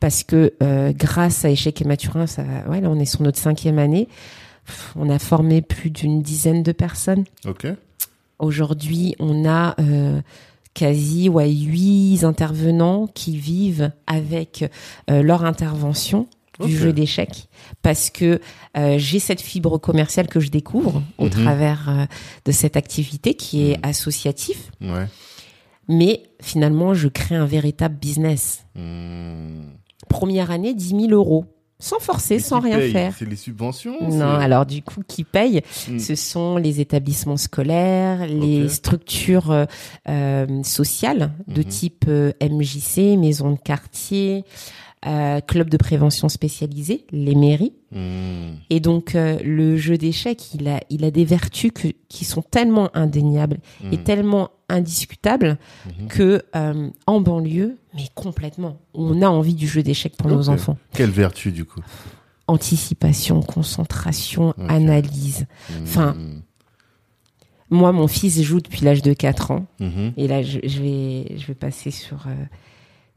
Parce 0.00 0.24
que 0.24 0.54
euh, 0.62 0.92
grâce 0.96 1.44
à 1.44 1.50
Échec 1.50 1.80
et 1.82 1.84
Maturin, 1.84 2.26
ça, 2.26 2.42
ouais, 2.68 2.80
là 2.80 2.88
on 2.90 2.98
est 2.98 3.04
sur 3.04 3.22
notre 3.22 3.38
cinquième 3.38 3.78
année, 3.78 4.08
on 4.96 5.08
a 5.10 5.18
formé 5.18 5.62
plus 5.62 5.90
d'une 5.90 6.22
dizaine 6.22 6.62
de 6.62 6.72
personnes. 6.72 7.24
Ok. 7.46 7.66
Aujourd'hui, 8.38 9.14
on 9.18 9.44
a 9.48 9.74
euh, 9.80 10.20
quasi 10.74 11.28
ouais, 11.28 11.50
huit 11.52 12.24
intervenants 12.24 13.06
qui 13.06 13.36
vivent 13.36 13.90
avec 14.06 14.64
euh, 15.10 15.22
leur 15.22 15.44
intervention 15.44 16.26
du 16.64 16.76
jeu 16.76 16.92
d'échecs 16.92 17.48
parce 17.80 18.10
que 18.10 18.38
euh, 18.76 18.98
j'ai 18.98 19.18
cette 19.18 19.40
fibre 19.40 19.78
commerciale 19.78 20.28
que 20.28 20.40
je 20.40 20.50
découvre 20.50 21.02
au 21.16 21.24
Mhm. 21.24 21.30
travers 21.30 21.88
euh, 21.88 22.04
de 22.44 22.52
cette 22.52 22.76
activité 22.76 23.32
qui 23.34 23.70
est 23.70 23.76
Mhm. 23.78 23.84
associatif, 23.90 24.70
Ouais. 24.82 25.06
mais 25.88 26.22
finalement 26.42 26.92
je 26.92 27.08
crée 27.08 27.34
un 27.34 27.46
véritable 27.46 27.96
business. 27.98 28.64
Mhm. 28.74 29.64
Première 30.10 30.50
année, 30.50 30.74
10 30.74 30.88
000 30.90 31.08
euros, 31.12 31.46
sans 31.80 31.98
forcer, 31.98 32.36
Et 32.36 32.38
sans 32.38 32.60
rien 32.60 32.78
paye 32.78 32.92
faire. 32.92 33.14
C'est 33.18 33.24
les 33.28 33.34
subventions 33.36 33.96
Non, 34.08 34.34
alors 34.36 34.66
du 34.66 34.82
coup, 34.82 35.00
qui 35.06 35.24
paye 35.24 35.62
Mm. 35.88 35.98
Ce 35.98 36.14
sont 36.14 36.56
les 36.56 36.80
établissements 36.80 37.36
scolaires, 37.36 38.26
les 38.26 38.68
structures 38.68 39.50
euh, 39.50 39.64
euh, 40.08 40.62
sociales 40.62 41.32
de 41.48 41.62
Mhm. 41.62 41.66
type 41.68 42.04
euh, 42.08 42.32
MJC, 42.40 43.16
maison 43.16 43.50
de 43.52 43.58
quartier, 43.58 44.44
euh, 45.06 45.40
club 45.40 45.70
de 45.70 45.76
prévention 45.78 46.28
spécialisé, 46.28 47.06
les 47.10 47.34
mairies. 47.34 47.72
Mhm. 47.92 48.58
Et 48.68 48.80
donc 48.80 49.14
euh, 49.14 49.38
le 49.42 49.76
jeu 49.76 49.96
d'échecs, 49.96 50.54
il 50.54 50.68
a, 50.68 50.80
il 50.90 51.04
a 51.04 51.10
des 51.10 51.24
vertus 51.24 51.72
que- 51.74 51.88
qui 52.08 52.24
sont 52.24 52.42
tellement 52.42 52.90
indéniables 52.94 53.58
et 53.90 53.96
Mhm. 53.96 54.02
tellement 54.04 54.50
indiscutables 54.68 55.58
Mhm. 56.00 56.08
que 56.08 56.42
euh, 56.54 56.90
en 57.06 57.20
banlieue, 57.20 57.78
mais 57.94 58.04
complètement, 58.14 58.78
on 58.94 59.22
a 59.22 59.28
envie 59.28 59.54
du 59.54 59.66
jeu 59.66 59.82
d'échecs 59.82 60.16
pour 60.16 60.28
nos 60.30 60.48
enfants. 60.50 60.76
Quelle 60.92 61.10
vertu 61.10 61.50
du 61.50 61.64
coup? 61.64 61.80
Anticipation, 62.46 63.40
concentration, 63.42 64.54
analyse. 64.68 65.46
Enfin. 65.82 66.14
Moi, 67.72 67.92
mon 67.92 68.08
fils 68.08 68.42
joue 68.42 68.60
depuis 68.60 68.84
l'âge 68.84 69.00
de 69.02 69.12
4 69.12 69.52
ans. 69.52 69.66
Et 70.16 70.26
là, 70.26 70.42
je, 70.42 70.58
je 70.64 70.82
vais, 70.82 71.38
je 71.38 71.46
vais 71.46 71.54
passer 71.54 71.90
sur 71.92 72.26
euh, 72.26 72.34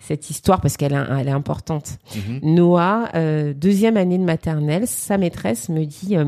cette 0.07 0.29
histoire 0.29 0.61
parce 0.61 0.77
qu'elle 0.77 0.93
est, 0.93 1.03
elle 1.19 1.27
est 1.27 1.31
importante. 1.31 1.97
Mhm. 2.15 2.39
Noah, 2.55 3.09
euh, 3.15 3.53
deuxième 3.53 3.97
année 3.97 4.17
de 4.17 4.23
maternelle, 4.23 4.87
sa 4.87 5.17
maîtresse 5.17 5.69
me 5.69 5.85
dit 5.85 6.15
euh, 6.17 6.25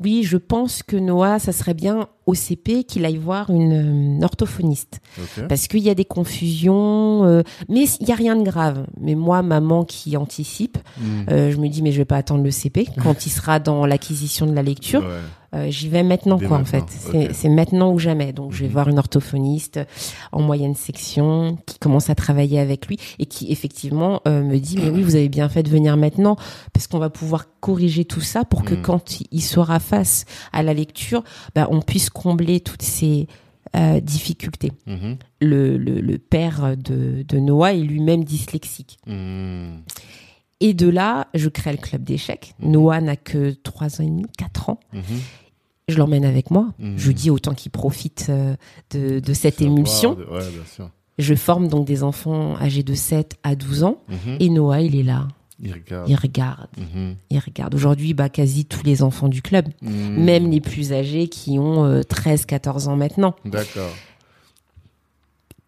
Oui, 0.00 0.22
je 0.24 0.36
pense 0.36 0.82
que 0.82 0.96
Noah, 0.96 1.38
ça 1.38 1.52
serait 1.52 1.74
bien 1.74 2.08
au 2.26 2.34
CP 2.34 2.84
qu'il 2.84 3.04
aille 3.04 3.16
voir 3.18 3.50
une 3.50 4.18
euh, 4.20 4.24
orthophoniste. 4.24 5.00
Parce 5.48 5.68
qu'il 5.68 5.80
y 5.80 5.90
a 5.90 5.94
des 5.94 6.04
confusions, 6.04 7.24
euh, 7.24 7.42
mais 7.68 7.84
il 8.00 8.08
y 8.08 8.12
a 8.12 8.14
rien 8.14 8.36
de 8.36 8.42
grave. 8.42 8.86
Mais 9.00 9.14
moi, 9.14 9.42
maman 9.42 9.84
qui 9.84 10.16
anticipe, 10.16 10.78
Mhm. 11.00 11.26
euh, 11.30 11.50
je 11.52 11.56
me 11.58 11.68
dis 11.68 11.82
Mais 11.82 11.92
je 11.92 11.98
vais 11.98 12.04
pas 12.04 12.16
attendre 12.16 12.42
le 12.42 12.50
CP 12.50 12.86
quand 13.02 13.26
il 13.26 13.30
sera 13.30 13.58
dans 13.58 13.84
l'acquisition 13.86 14.46
de 14.46 14.52
la 14.52 14.62
lecture. 14.62 15.00
Ouais. 15.02 15.08
Euh, 15.54 15.70
j'y 15.70 15.88
vais 15.88 16.02
maintenant, 16.02 16.36
Dès 16.36 16.46
quoi, 16.46 16.58
en 16.58 16.64
fait. 16.64 16.84
C'est 17.32 17.48
maintenant 17.48 17.92
ou 17.92 17.98
jamais. 17.98 18.32
Donc, 18.32 18.52
je 18.52 18.60
vais 18.60 18.66
Mhm. 18.66 18.72
voir 18.72 18.88
une 18.88 18.98
orthophoniste 18.98 19.78
en 20.32 20.42
moyenne 20.42 20.74
section 20.74 21.58
qui 21.66 21.78
commence 21.78 22.10
à 22.10 22.14
travailler 22.14 22.58
avec 22.58 22.86
lui 22.88 22.98
et 23.18 23.26
qui, 23.26 23.52
effectivement, 23.52 24.20
euh, 24.26 24.42
me 24.42 24.58
dit, 24.58 24.76
mais 24.78 24.88
oui, 24.90 25.02
vous 25.02 25.14
avez 25.14 25.28
bien 25.28 25.48
fait 25.48 25.62
de 25.62 25.70
venir 25.70 25.96
maintenant 25.96 26.36
parce 26.72 26.86
qu'on 26.88 26.98
va 26.98 27.10
pouvoir 27.10 27.46
corriger 27.60 28.04
tout 28.04 28.20
ça 28.20 28.44
pour 28.44 28.64
que 28.64 28.74
Mhm. 28.74 28.82
quand 28.82 29.20
il 29.30 29.42
sera 29.42 29.78
face 29.78 30.24
à 30.52 30.62
la 30.62 30.74
lecture, 30.74 31.22
bah, 31.54 31.68
on 31.70 31.80
puisse 31.80 32.10
combler 32.10 32.60
toutes 32.60 32.82
ces 32.82 33.28
euh, 33.76 33.98
difficultés. 33.98 34.70
Mhm. 34.86 35.16
Le, 35.40 35.76
le, 35.76 36.00
le 36.00 36.18
père 36.18 36.76
de, 36.76 37.24
de 37.26 37.38
Noah 37.40 37.72
est 37.74 37.78
lui-même 37.80 38.22
dyslexique. 38.22 38.98
Et 40.60 40.74
de 40.74 40.88
là, 40.88 41.26
je 41.34 41.48
crée 41.48 41.72
le 41.72 41.78
club 41.78 42.04
d'échecs. 42.04 42.54
Noah 42.60 43.00
n'a 43.00 43.16
que 43.16 43.50
trois 43.50 44.00
ans 44.00 44.04
et 44.04 44.08
demi, 44.08 44.26
quatre 44.38 44.70
ans. 44.70 44.78
Je 45.88 45.98
l'emmène 45.98 46.24
avec 46.24 46.50
moi. 46.50 46.72
Mhm. 46.78 46.94
Je 46.96 47.06
lui 47.08 47.14
dis 47.14 47.30
autant 47.30 47.54
qu'il 47.54 47.70
profite 47.70 48.26
euh, 48.30 48.56
de, 48.90 49.20
de 49.20 49.32
cette 49.34 49.56
Savoir 49.58 49.72
émulsion. 49.72 50.14
de- 50.14 50.24
Ouais, 50.24 50.48
bien 50.50 50.64
sûr. 50.74 50.90
Je 51.18 51.34
forme 51.34 51.68
donc 51.68 51.86
des 51.86 52.02
enfants 52.02 52.56
âgés 52.56 52.82
de 52.82 52.94
7 52.94 53.36
à 53.44 53.54
12 53.54 53.84
ans. 53.84 53.98
Mhm. 54.08 54.36
Et 54.40 54.48
Noah, 54.48 54.80
il 54.80 54.96
est 54.96 55.02
là. 55.04 55.28
Il 55.62 55.72
regarde. 55.72 56.08
Il 56.08 56.16
regarde. 56.16 56.68
Mhm. 56.76 57.14
Il 57.30 57.38
regarde. 57.38 57.74
Aujourd'hui, 57.74 58.12
bah, 58.14 58.28
quasi 58.28 58.64
tous 58.64 58.82
les 58.84 59.02
enfants 59.02 59.28
du 59.28 59.40
club, 59.40 59.68
Mhm. 59.82 60.24
même 60.24 60.50
les 60.50 60.60
plus 60.60 60.92
âgés 60.92 61.28
qui 61.28 61.58
ont 61.58 61.84
euh, 61.84 62.02
13, 62.02 62.44
14 62.46 62.88
ans 62.88 62.96
maintenant. 62.96 63.36
D'accord. 63.44 63.90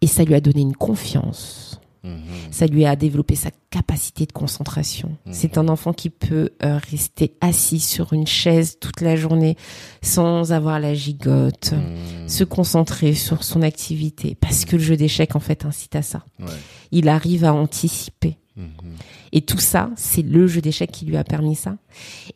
Et 0.01 0.07
ça 0.07 0.23
lui 0.25 0.35
a 0.35 0.41
donné 0.41 0.61
une 0.61 0.75
confiance. 0.75 1.79
Mhm. 2.07 2.51
Ça 2.51 2.65
lui 2.65 2.85
a 2.85 2.95
développé 2.95 3.35
sa 3.35 3.49
capacité 3.69 4.25
de 4.25 4.31
concentration. 4.31 5.09
Mhm. 5.25 5.33
C'est 5.33 5.57
un 5.57 5.67
enfant 5.67 5.93
qui 5.93 6.09
peut 6.09 6.51
euh, 6.63 6.79
rester 6.89 7.33
assis 7.41 7.79
sur 7.79 8.13
une 8.13 8.27
chaise 8.27 8.77
toute 8.79 9.01
la 9.01 9.15
journée 9.15 9.57
sans 10.01 10.51
avoir 10.51 10.79
la 10.79 10.93
gigote. 10.93 11.73
Mhm. 11.73 12.27
se 12.27 12.43
concentrer 12.43 13.13
sur 13.13 13.43
son 13.43 13.61
activité 13.61 14.35
parce 14.39 14.65
que 14.65 14.75
le 14.75 14.81
jeu 14.81 14.97
d'échecs 14.97 15.35
en 15.35 15.39
fait 15.39 15.65
incite 15.65 15.95
à 15.95 16.01
ça. 16.01 16.23
Ouais. 16.39 16.47
Il 16.91 17.09
arrive 17.09 17.45
à 17.45 17.53
anticiper. 17.53 18.37
Et 19.31 19.41
tout 19.41 19.59
ça, 19.59 19.91
c'est 19.95 20.23
le 20.23 20.47
jeu 20.47 20.61
d'échecs 20.61 20.91
qui 20.91 21.05
lui 21.05 21.17
a 21.17 21.23
permis 21.23 21.55
ça 21.55 21.77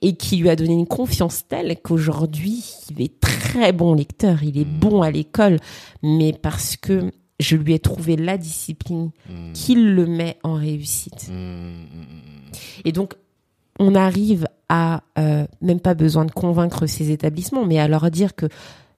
et 0.02 0.16
qui 0.16 0.38
lui 0.38 0.50
a 0.50 0.56
donné 0.56 0.74
une 0.74 0.88
confiance 0.88 1.48
telle 1.48 1.76
qu'aujourd'hui, 1.82 2.64
il 2.90 3.02
est 3.02 3.20
très 3.20 3.72
bon 3.72 3.94
lecteur, 3.94 4.44
il 4.44 4.58
est 4.58 4.66
bon 4.66 5.02
à 5.02 5.10
l'école, 5.10 5.58
mais 6.04 6.34
parce 6.34 6.78
que 6.78 7.12
je 7.42 7.56
lui 7.56 7.74
ai 7.74 7.80
trouvé 7.80 8.16
la 8.16 8.38
discipline 8.38 9.12
Mhm. 9.30 9.54
qui 9.54 9.76
le 9.76 10.06
met 10.06 10.38
en 10.44 10.54
réussite. 10.54 11.30
Mhm. 11.30 11.86
Et 12.86 12.92
donc, 12.92 13.14
on 13.80 13.96
arrive 13.96 14.48
à 14.70 15.04
euh, 15.18 15.46
même 15.62 15.80
pas 15.80 15.94
besoin 15.96 16.26
de 16.26 16.32
convaincre 16.32 16.86
ces 16.88 17.12
établissements, 17.12 17.66
mais 17.66 17.80
à 17.80 17.88
leur 17.88 18.10
dire 18.12 18.36
que 18.36 18.46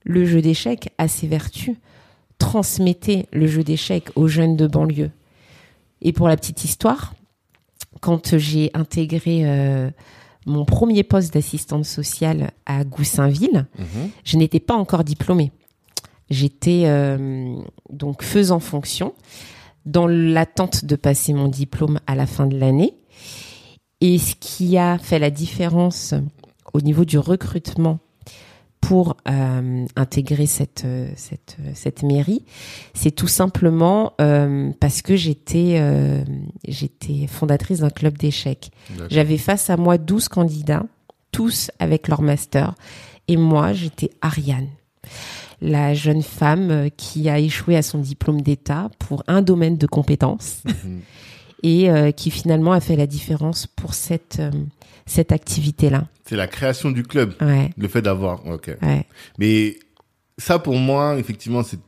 le 0.03 0.25
jeu 0.25 0.41
d'échecs 0.41 0.91
a 0.97 1.07
ses 1.07 1.27
vertus. 1.27 1.75
Transmettez 2.37 3.27
le 3.31 3.47
jeu 3.47 3.63
d'échecs 3.63 4.09
aux 4.15 4.27
jeunes 4.27 4.57
de 4.57 4.67
banlieue. 4.67 5.11
Et 6.01 6.11
pour 6.11 6.27
la 6.27 6.35
petite 6.35 6.65
histoire, 6.65 7.13
quand 8.01 8.37
j'ai 8.37 8.69
intégré 8.73 9.41
euh, 9.45 9.89
mon 10.45 10.65
premier 10.65 11.03
poste 11.03 11.33
d'assistante 11.33 11.85
sociale 11.85 12.51
à 12.65 12.83
Goussainville, 12.83 13.65
Mhm. 13.79 14.09
je 14.25 14.37
n'étais 14.37 14.59
pas 14.59 14.73
encore 14.75 15.03
diplômée. 15.05 15.51
J'étais 16.29 16.83
euh, 16.85 17.55
donc 17.89 18.23
faisant 18.23 18.59
fonction 18.59 19.13
dans 19.85 20.07
l'attente 20.07 20.85
de 20.85 20.95
passer 20.95 21.33
mon 21.33 21.47
diplôme 21.47 21.99
à 22.07 22.15
la 22.15 22.25
fin 22.25 22.45
de 22.45 22.57
l'année. 22.57 22.95
Et 24.01 24.17
ce 24.17 24.35
qui 24.39 24.77
a 24.77 24.97
fait 24.97 25.19
la 25.19 25.29
différence 25.29 26.13
au 26.73 26.81
niveau 26.81 27.05
du 27.05 27.17
recrutement 27.17 27.99
pour 28.81 29.15
euh, 29.29 29.85
intégrer 29.95 30.45
cette, 30.45 30.83
euh, 30.83 31.09
cette, 31.15 31.57
cette 31.73 32.03
mairie, 32.03 32.43
c'est 32.93 33.11
tout 33.11 33.29
simplement 33.29 34.13
euh, 34.19 34.71
parce 34.81 35.01
que 35.01 35.15
j'étais 35.15 35.77
euh, 35.77 36.21
j'étais 36.67 37.27
fondatrice 37.27 37.79
d'un 37.79 37.89
club 37.89 38.17
d'échecs. 38.17 38.71
J'avais 39.09 39.37
face 39.37 39.69
à 39.69 39.77
moi 39.77 39.97
12 39.97 40.27
candidats, 40.27 40.83
tous 41.31 41.71
avec 41.79 42.09
leur 42.09 42.21
master. 42.21 42.75
Et 43.29 43.37
moi, 43.37 43.71
j'étais 43.71 44.09
Ariane, 44.21 44.67
la 45.63 45.93
jeune 45.93 46.21
femme 46.21 46.69
euh, 46.71 46.89
qui 46.95 47.29
a 47.29 47.39
échoué 47.39 47.77
à 47.77 47.81
son 47.81 47.99
diplôme 47.99 48.41
d'État 48.41 48.89
pour 48.99 49.23
un 49.27 49.41
domaine 49.41 49.77
de 49.77 49.87
compétences 49.87 50.61
Mhm. 50.65 50.99
et 51.63 51.89
euh, 51.89 52.11
qui 52.11 52.29
finalement 52.31 52.73
a 52.73 52.79
fait 52.81 52.95
la 52.97 53.07
différence 53.07 53.65
pour 53.65 53.93
cette, 53.93 54.37
euh, 54.39 54.51
cette 55.05 55.31
activité-là. 55.31 56.07
C'est 56.25 56.35
la 56.35 56.47
création 56.47 56.91
du 56.91 57.03
club. 57.03 57.33
Ouais, 57.41 57.69
Le 57.77 57.87
fait 57.87 58.01
d'avoir. 58.01 58.45
Ok. 58.45 58.71
ouais. 58.81 59.05
Mais 59.39 59.77
ça, 60.37 60.59
pour 60.59 60.75
moi, 60.75 61.17
effectivement, 61.17 61.63
c'est 61.63 61.79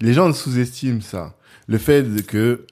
les 0.00 0.14
gens 0.14 0.32
sous-estiment 0.32 1.00
ça. 1.02 1.34
Le 1.68 1.78
fait 1.78 2.24
que 2.26 2.66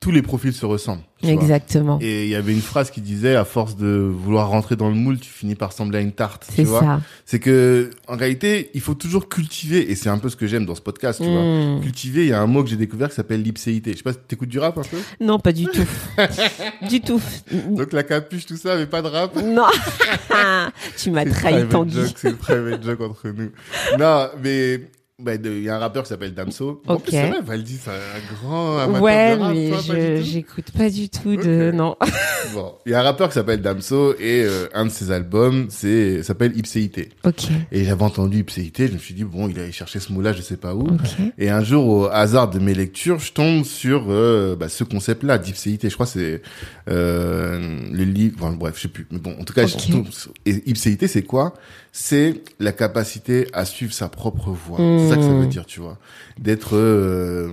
tous 0.00 0.10
les 0.10 0.22
profils 0.22 0.54
se 0.54 0.64
ressemblent. 0.64 1.02
vois. 1.22 1.30
Exactement. 1.30 1.98
Et 2.00 2.24
il 2.24 2.30
y 2.30 2.34
avait 2.34 2.54
une 2.54 2.62
phrase 2.62 2.90
qui 2.90 3.02
disait, 3.02 3.36
à 3.36 3.44
force 3.44 3.76
de 3.76 3.86
vouloir 3.88 4.48
rentrer 4.48 4.74
dans 4.74 4.88
le 4.88 4.94
moule, 4.94 5.20
tu 5.20 5.30
finis 5.30 5.54
par 5.54 5.70
ressembler 5.70 5.98
à 5.98 6.00
une 6.00 6.12
tarte. 6.12 6.46
C'est 6.50 6.64
ça. 6.64 7.02
C'est 7.26 7.38
que, 7.38 7.90
en 8.08 8.16
réalité, 8.16 8.70
il 8.72 8.80
faut 8.80 8.94
toujours 8.94 9.28
cultiver, 9.28 9.90
et 9.90 9.96
c'est 9.96 10.08
un 10.08 10.16
peu 10.16 10.30
ce 10.30 10.36
que 10.36 10.46
j'aime 10.46 10.64
dans 10.64 10.74
ce 10.74 10.80
podcast, 10.80 11.20
tu 11.22 11.30
vois. 11.30 11.42
Mm. 11.42 11.80
Cultiver, 11.82 12.22
il 12.22 12.28
y 12.30 12.32
a 12.32 12.40
un 12.40 12.46
mot 12.46 12.64
que 12.64 12.70
j'ai 12.70 12.76
découvert 12.76 13.10
qui 13.10 13.14
s'appelle 13.14 13.42
l'ipséité. 13.42 13.92
Je 13.92 13.98
sais 13.98 14.02
pas 14.02 14.14
si 14.14 14.18
t'écoutes 14.26 14.48
du 14.48 14.58
rap 14.58 14.78
un 14.78 14.82
peu? 14.82 14.96
Non, 15.20 15.38
pas 15.38 15.52
du 15.52 15.66
tout. 15.66 15.86
du 16.88 17.02
tout. 17.02 17.20
Donc 17.68 17.92
la 17.92 18.02
capuche, 18.02 18.46
tout 18.46 18.56
ça, 18.56 18.76
mais 18.76 18.86
pas 18.86 19.02
de 19.02 19.08
rap? 19.08 19.36
Non. 19.36 19.66
tu 20.96 21.10
m'as 21.10 21.24
C'est 21.24 21.30
trahi, 21.30 21.68
Tanguy. 21.68 22.14
C'est 22.16 22.30
le 22.30 22.36
private 22.36 22.82
joke 22.82 23.02
entre 23.02 23.28
nous. 23.28 23.50
Non, 23.98 24.28
mais 24.42 24.80
bah, 25.22 25.36
de- 25.36 25.50
il 25.50 25.62
y 25.62 25.68
a 25.68 25.76
un 25.76 25.78
rappeur 25.78 26.02
qui 26.04 26.08
s'appelle 26.08 26.34
Damso. 26.34 26.82
En 26.86 26.94
Ok. 26.94 27.02
plus, 27.04 27.12
c'est 27.12 27.28
vrai, 27.28 27.40
Valdi, 27.42 27.78
c'est 27.82 27.90
un 27.90 28.34
grand 28.42 28.78
amateur 28.78 29.02
Ouais, 29.02 29.36
de 29.36 29.40
rap, 29.42 29.54
mais 29.54 29.68
toi, 29.70 29.78
je 29.82 30.22
j'écoute 30.22 30.70
pas 30.76 30.90
du 30.90 31.08
tout 31.08 31.36
de 31.36 31.70
non. 31.74 31.96
Bon, 32.54 32.72
il 32.86 32.92
y 32.92 32.94
a 32.94 33.00
un 33.00 33.02
rappeur 33.02 33.28
qui 33.28 33.34
s'appelle 33.34 33.60
Damso 33.60 34.14
et 34.18 34.42
euh, 34.44 34.66
un 34.74 34.86
de 34.86 34.90
ses 34.90 35.10
albums, 35.10 35.66
c'est 35.68 36.22
s'appelle 36.22 36.56
Ipséité. 36.58 37.10
Ok. 37.24 37.44
Et 37.70 37.84
j'avais 37.84 38.02
entendu 38.02 38.38
Ipséité, 38.40 38.88
je 38.88 38.92
me 38.94 38.98
suis 38.98 39.14
dit 39.14 39.24
bon, 39.24 39.48
il 39.48 39.58
allait 39.58 39.70
chercher 39.72 40.00
ce 40.00 40.12
mot-là, 40.12 40.32
je 40.32 40.42
sais 40.42 40.56
pas 40.56 40.74
où. 40.74 40.80
Ok. 40.88 41.00
Et 41.38 41.50
un 41.50 41.62
jour, 41.62 41.86
au 41.86 42.06
hasard 42.06 42.48
de 42.50 42.58
mes 42.58 42.74
lectures, 42.74 43.18
je 43.20 43.32
tombe 43.32 43.64
sur 43.64 44.06
euh, 44.08 44.56
bah, 44.56 44.68
ce 44.68 44.84
concept-là 44.84 45.38
d'ipséité. 45.38 45.88
Je 45.90 45.94
crois 45.94 46.06
que 46.06 46.12
c'est 46.12 46.42
euh, 46.88 47.80
le 47.92 48.04
livre. 48.04 48.36
Enfin, 48.40 48.52
bref, 48.56 48.74
je 48.76 48.82
sais 48.82 48.88
plus. 48.88 49.06
Mais 49.10 49.18
bon, 49.18 49.34
en 49.40 49.44
tout 49.44 49.52
cas, 49.54 49.66
je 49.66 49.74
Ok. 49.74 49.90
tombe 49.90 50.10
sur- 50.10 50.32
et 50.46 50.62
ipséité, 50.68 51.06
c'est 51.08 51.22
quoi? 51.22 51.54
C'est 51.92 52.42
la 52.60 52.72
capacité 52.72 53.48
à 53.52 53.64
suivre 53.64 53.92
sa 53.92 54.08
propre 54.08 54.50
voie. 54.50 54.78
C'est 54.78 55.08
ça 55.08 55.16
que 55.16 55.22
ça 55.22 55.28
veut 55.34 55.46
Mm. 55.46 55.48
dire, 55.48 55.66
tu 55.66 55.80
vois, 55.80 55.98
d'être 56.38 56.76
euh, 56.76 57.52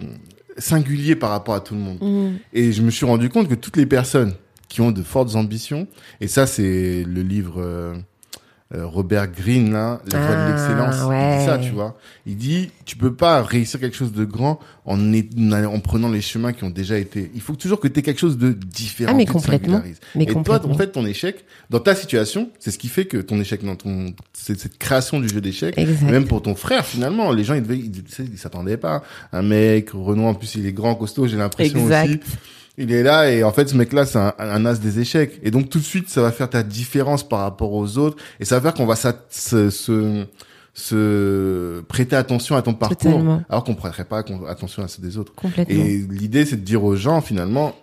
singulier 0.57 1.15
par 1.15 1.29
rapport 1.31 1.55
à 1.55 1.59
tout 1.59 1.73
le 1.73 1.79
monde. 1.81 1.97
Mm. 2.01 2.35
Et 2.53 2.71
je 2.71 2.81
me 2.81 2.91
suis 2.91 3.05
rendu 3.05 3.29
compte 3.29 3.47
que 3.49 3.55
toutes 3.55 3.77
les 3.77 3.85
personnes 3.87 4.33
qui 4.69 4.81
ont 4.81 4.91
de 4.91 5.01
fortes 5.01 5.35
ambitions, 5.35 5.87
et 6.21 6.27
ça, 6.27 6.45
c'est 6.45 7.03
le 7.03 7.21
livre. 7.21 7.55
euh, 7.61 7.95
Robert 8.73 9.31
Greene 9.31 9.71
là, 9.71 10.01
la 10.11 10.19
voie 10.19 10.35
Ah, 10.37 10.43
de 10.45 10.51
l'excellence, 10.51 10.95
il 10.95 11.39
dit 11.39 11.45
ça, 11.45 11.57
tu 11.57 11.69
vois. 11.71 11.97
Il 12.25 12.35
dit, 12.35 12.69
tu 12.83 12.97
peux 12.97 13.13
pas 13.13 13.41
réussir 13.41 13.79
quelque 13.79 13.95
chose 13.95 14.11
de 14.11 14.25
grand 14.25 14.59
en, 14.83 15.13
est- 15.13 15.29
en 15.65 15.79
prenant 15.79 16.09
les 16.09 16.19
chemins 16.19 16.51
qui 16.51 16.65
ont 16.65 16.69
déjà 16.69 16.97
été. 16.97 17.31
Il 17.33 17.39
faut 17.39 17.55
toujours 17.55 17.79
que 17.79 17.87
tu 17.87 17.99
aies 17.99 18.03
quelque 18.03 18.19
chose 18.19 18.37
de 18.37 18.51
différent. 18.51 19.11
Ah, 19.13 19.15
mais 19.15 19.25
complètement. 19.25 19.81
Mais 20.15 20.23
Et 20.25 20.27
toi, 20.43 20.59
en 20.65 20.73
fait, 20.73 20.87
ton 20.91 21.05
échec, 21.05 21.45
dans 21.69 21.79
ta 21.79 21.95
situation, 21.95 22.49
c'est 22.59 22.71
ce 22.71 22.77
qui 22.77 22.89
fait 22.89 23.05
que 23.05 23.17
ton 23.17 23.39
échec 23.39 23.63
dans 23.63 23.75
ton, 23.77 24.13
c'est 24.33 24.59
cette 24.59 24.77
création 24.77 25.21
du 25.21 25.29
jeu 25.29 25.39
d'échecs. 25.39 25.77
Même 26.03 26.25
pour 26.27 26.41
ton 26.41 26.55
frère, 26.55 26.85
finalement, 26.85 27.31
les 27.31 27.45
gens, 27.45 27.53
ils 27.53 27.63
devaient, 27.63 27.77
ils, 27.79 28.03
ils 28.33 28.37
s'attendaient 28.37 28.75
pas. 28.77 29.01
Un 29.31 29.43
mec, 29.43 29.91
Renoir, 29.91 30.31
en 30.31 30.33
plus, 30.33 30.55
il 30.55 30.65
est 30.65 30.73
grand, 30.73 30.93
costaud, 30.95 31.25
j'ai 31.27 31.37
l'impression 31.37 31.79
Exact. 31.79 32.09
aussi. 32.09 32.19
Il 32.77 32.91
est 32.91 33.03
là 33.03 33.31
et 33.31 33.43
en 33.43 33.51
fait 33.51 33.69
ce 33.69 33.75
mec-là 33.75 34.05
c'est 34.05 34.19
un, 34.19 34.33
un 34.37 34.65
as 34.65 34.79
des 34.79 34.99
échecs 34.99 35.39
et 35.41 35.49
donc 35.51 35.69
tout 35.69 35.79
de 35.79 35.83
suite 35.83 36.09
ça 36.09 36.21
va 36.21 36.31
faire 36.31 36.49
ta 36.49 36.61
différence 36.63 37.27
par 37.27 37.39
rapport 37.39 37.73
aux 37.73 37.97
autres 37.97 38.17
et 38.39 38.45
ça 38.45 38.55
va 38.55 38.61
faire 38.61 38.73
qu'on 38.75 38.85
va 38.85 38.95
se, 38.95 39.69
se 39.69 40.25
se 40.73 41.81
prêter 41.87 42.15
attention 42.15 42.55
à 42.55 42.61
ton 42.61 42.75
parcours 42.75 42.97
Totalement. 42.97 43.41
alors 43.49 43.63
qu'on 43.63 43.73
prêterait 43.73 44.05
pas 44.05 44.23
attention 44.47 44.83
à 44.83 44.87
ceux 44.87 45.01
des 45.01 45.17
autres. 45.17 45.33
Complètement. 45.33 45.75
Et 45.83 45.97
l'idée 46.09 46.45
c'est 46.45 46.57
de 46.57 46.61
dire 46.61 46.83
aux 46.83 46.95
gens 46.95 47.19
finalement 47.21 47.73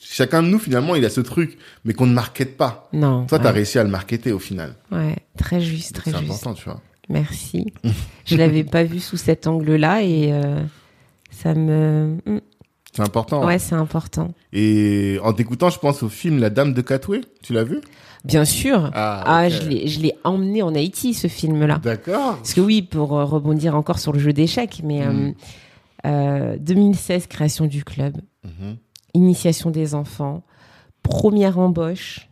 chacun 0.00 0.42
de 0.42 0.48
nous 0.48 0.58
finalement, 0.58 0.94
il 0.94 1.04
a 1.04 1.10
ce 1.10 1.20
truc, 1.20 1.58
mais 1.84 1.92
qu'on 1.94 2.06
ne 2.06 2.14
markete 2.14 2.56
pas. 2.56 2.88
Non. 2.92 3.26
Toi, 3.26 3.38
ouais. 3.38 3.44
t'as 3.44 3.50
réussi 3.50 3.78
à 3.78 3.84
le 3.84 3.90
marketer 3.90 4.32
au 4.32 4.38
final. 4.38 4.74
Ouais, 4.90 5.16
très 5.36 5.60
juste, 5.60 5.96
très 5.96 6.10
C'est 6.10 6.18
juste. 6.18 6.30
important, 6.30 6.54
tu 6.54 6.64
vois. 6.64 6.80
Merci. 7.08 7.72
je 8.24 8.36
l'avais 8.36 8.64
pas 8.64 8.84
vu 8.84 9.00
sous 9.00 9.16
cet 9.16 9.46
angle-là 9.46 10.02
et 10.02 10.32
euh, 10.32 10.62
ça 11.30 11.54
me. 11.54 12.16
C'est 12.92 13.02
important. 13.02 13.44
Ouais, 13.46 13.58
c'est 13.58 13.74
important. 13.74 14.32
Et 14.52 15.18
en 15.22 15.32
t'écoutant, 15.32 15.70
je 15.70 15.78
pense 15.78 16.02
au 16.02 16.08
film 16.08 16.38
La 16.38 16.50
Dame 16.50 16.74
de 16.74 16.82
Catoué. 16.82 17.22
Tu 17.42 17.52
l'as 17.54 17.64
vu? 17.64 17.80
Bien 18.24 18.44
sûr. 18.44 18.90
Ah, 18.94 19.22
Ah, 19.26 19.46
ok. 19.46 19.52
je 19.52 19.68
l'ai, 19.68 19.88
je 19.88 20.00
l'ai 20.00 20.14
emmené 20.24 20.62
en 20.62 20.74
Haïti 20.74 21.14
ce 21.14 21.26
film-là. 21.26 21.80
D'accord. 21.82 22.36
Parce 22.36 22.54
que 22.54 22.60
oui, 22.60 22.82
pour 22.82 23.16
euh, 23.18 23.24
rebondir 23.24 23.74
encore 23.74 23.98
sur 23.98 24.12
le 24.12 24.18
jeu 24.18 24.32
d'échecs, 24.32 24.80
mais 24.84 25.02
euh, 25.06 25.10
Mm. 25.12 25.34
euh, 26.06 26.56
2016 26.60 27.26
création 27.28 27.66
du 27.66 27.82
club, 27.84 28.16
Mhm. 28.44 28.76
initiation 29.14 29.70
des 29.70 29.94
enfants, 29.94 30.42
première 31.02 31.58
embauche 31.58 32.28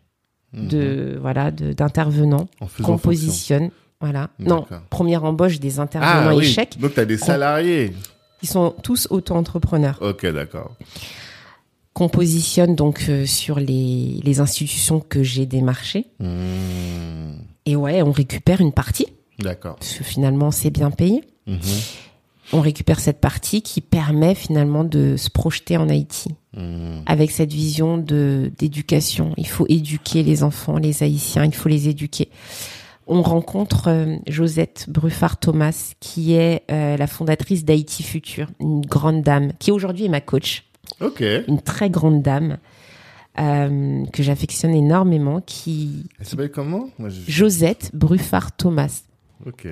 Mhm. 0.53 0.69
de 0.69 1.19
voilà 1.21 1.51
de 1.51 1.73
d'intervenants, 1.73 2.49
qu'on 2.83 2.99
positionne. 2.99 3.71
Voilà. 4.01 4.31
Non, 4.39 4.67
première 4.91 5.25
embauche 5.25 5.59
des 5.61 5.79
intervenants 5.79 6.31
Ah 6.31 6.35
oui. 6.37 6.45
échecs. 6.45 6.79
Donc 6.81 6.95
t'as 6.95 7.05
des 7.05 7.19
salariés. 7.19 7.93
Ils 8.43 8.49
sont 8.49 8.75
tous 8.83 9.07
auto-entrepreneurs. 9.11 9.99
Ok, 10.01 10.27
d'accord. 10.27 10.75
Qu'on 11.93 12.09
positionne 12.09 12.75
donc 12.77 13.07
euh, 13.09 13.27
sur 13.27 13.59
les, 13.61 14.21
les 14.23 14.41
institutions 14.41 15.01
que 15.01 15.23
j'ai 15.23 15.47
démarchées. 15.47 16.07
Hmm. 16.19 17.33
Et 17.67 17.77
ouais, 17.77 18.03
on 18.03 18.13
récupère 18.13 18.61
une 18.61 18.73
partie, 18.73 19.07
D'accord. 19.39 19.77
parce 19.77 19.95
que 19.95 20.05
finalement 20.05 20.51
c'est 20.51 20.71
bien 20.71 20.91
payé. 20.91 21.23
Mhm. 21.47 21.59
On 22.53 22.61
récupère 22.61 22.99
cette 22.99 23.21
partie 23.21 23.63
qui 23.63 23.81
permet 23.81 24.35
finalement 24.35 24.83
de 24.83 25.17
se 25.17 25.31
projeter 25.31 25.77
en 25.77 25.89
Haïti 25.89 26.31
Hmm. 26.53 27.03
avec 27.07 27.31
cette 27.31 27.53
vision 27.53 27.97
de 27.97 28.51
d'éducation. 28.59 29.35
Il 29.37 29.47
faut 29.47 29.67
éduquer 29.69 30.25
les 30.25 30.43
enfants, 30.43 30.79
les 30.79 31.05
Haïtiens, 31.05 31.45
il 31.45 31.55
faut 31.55 31.69
les 31.69 31.89
éduquer. 31.89 32.29
On 33.13 33.23
rencontre 33.23 33.89
euh, 33.89 34.17
Josette 34.29 34.87
Bruffard-Thomas, 34.89 35.95
qui 35.99 36.35
est 36.35 36.63
euh, 36.71 36.97
la 36.97 37.07
fondatrice 37.09 37.65
d'Haïti 37.65 38.05
Futur, 38.05 38.47
une 38.61 38.83
grande 38.83 39.23
dame, 39.23 39.53
qui 39.59 39.73
aujourd'hui 39.73 40.05
est 40.05 40.09
ma 40.09 40.21
coach, 40.21 40.65
Ok. 41.01 41.21
une 41.49 41.61
très 41.61 41.91
grande 41.91 42.23
dame 42.23 42.59
euh, 43.41 44.05
que 44.13 44.23
j'affectionne 44.23 44.75
énormément, 44.75 45.41
qui 45.41 46.05
Elle 46.21 46.27
s'appelle 46.27 46.51
comment? 46.53 46.89
Moi, 47.01 47.09
je- 47.09 47.29
Josette 47.31 47.91
Bruffard-Thomas. 47.95 49.03
Ok. 49.45 49.67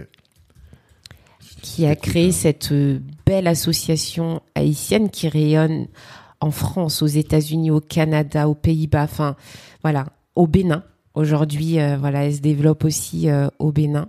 qui 1.62 1.86
a 1.86 1.94
créé 1.96 2.28
hein. 2.28 2.32
cette 2.32 2.72
belle 3.26 3.46
association 3.46 4.42
haïtienne 4.54 5.10
qui 5.10 5.28
rayonne 5.28 5.86
en 6.40 6.50
France, 6.50 7.02
aux 7.02 7.06
États-Unis, 7.08 7.70
au 7.70 7.80
Canada, 7.80 8.48
aux 8.48 8.54
Pays-Bas, 8.54 9.02
enfin 9.04 9.36
voilà, 9.82 10.06
au 10.34 10.46
Bénin. 10.46 10.82
Aujourd'hui, 11.18 11.80
euh, 11.80 11.96
voilà, 11.98 12.26
elle 12.26 12.34
se 12.36 12.40
développe 12.40 12.84
aussi 12.84 13.28
euh, 13.28 13.48
au 13.58 13.72
Bénin. 13.72 14.08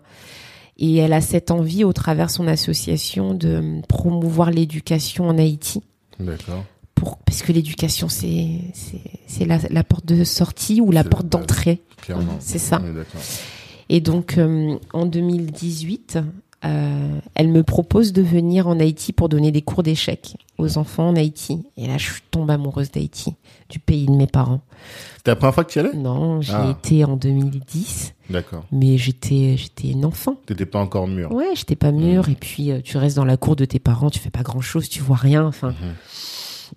Et 0.78 0.98
elle 0.98 1.12
a 1.12 1.22
cette 1.22 1.50
envie, 1.50 1.84
au 1.84 1.92
travers 1.92 2.30
son 2.30 2.48
association, 2.48 3.34
de 3.34 3.82
promouvoir 3.88 4.52
l'éducation 4.52 5.28
en 5.28 5.40
Haïti. 5.40 5.82
D'accord. 6.20 6.64
Pour, 6.94 7.18
parce 7.18 7.42
que 7.42 7.52
l'éducation, 7.52 8.10
c'est 8.10 8.62
c'est 8.74 9.02
c'est 9.26 9.46
la, 9.46 9.58
la 9.72 9.84
porte 9.84 10.06
de 10.06 10.24
sortie 10.24 10.82
ou 10.82 10.92
la 10.92 11.04
porte 11.04 11.24
la 11.24 11.30
d'entrée. 11.30 11.82
Clairement. 12.02 12.38
C'est 12.40 12.60
ça. 12.60 12.80
Et 13.90 14.02
donc, 14.02 14.38
euh, 14.38 14.78
en 14.94 15.08
2018, 15.08 16.20
euh, 16.66 17.20
elle 17.36 17.48
me 17.48 17.64
propose 17.64 18.14
de 18.14 18.22
venir 18.22 18.68
en 18.68 18.80
Haïti 18.80 19.14
pour 19.14 19.30
donner 19.30 19.52
des 19.52 19.62
cours 19.62 19.82
d'échecs 19.82 20.36
aux 20.58 20.78
enfants 20.78 21.10
en 21.10 21.16
Haïti. 21.16 21.64
Et 21.78 21.88
là, 21.88 21.98
je 21.98 22.12
tombe 22.32 22.52
amoureuse 22.52 22.92
d'Haïti, 22.92 23.36
du 23.70 23.80
pays 23.80 24.06
de 24.08 24.12
mes 24.12 24.28
parents. 24.28 24.62
C'était 25.18 25.32
la 25.32 25.36
première 25.36 25.54
fois 25.54 25.64
que 25.64 25.72
tu 25.72 25.78
y 25.80 25.82
allais? 25.82 25.94
Non, 25.94 26.42
j'y 26.42 26.52
Ah. 26.54 26.76
étais 26.78 27.04
en 27.04 27.16
2010, 27.18 28.14
D'accord. 28.30 28.64
mais 28.72 28.98
j'étais 28.98 29.56
j'étais 29.58 29.90
une 29.90 30.06
enfant. 30.06 30.36
T'étais 30.46 30.66
pas 30.66 30.80
encore 30.80 31.08
mûr. 31.08 31.32
Ouais, 31.32 31.52
j'étais 31.56 31.76
pas 31.76 31.92
mûre. 31.92 32.30
Et 32.30 32.36
puis, 32.36 32.72
euh, 32.72 32.80
tu 32.84 32.98
restes 32.98 33.16
dans 33.18 33.26
la 33.26 33.38
cour 33.38 33.56
de 33.56 33.66
tes 33.66 33.80
parents, 33.80 34.10
tu 34.10 34.20
fais 34.20 34.30
pas 34.32 34.42
grand 34.44 34.62
chose, 34.62 34.90
tu 34.90 35.02
vois 35.02 35.18
rien. 35.18 35.46
Enfin, 35.46 35.70
Mhm. 35.70 35.94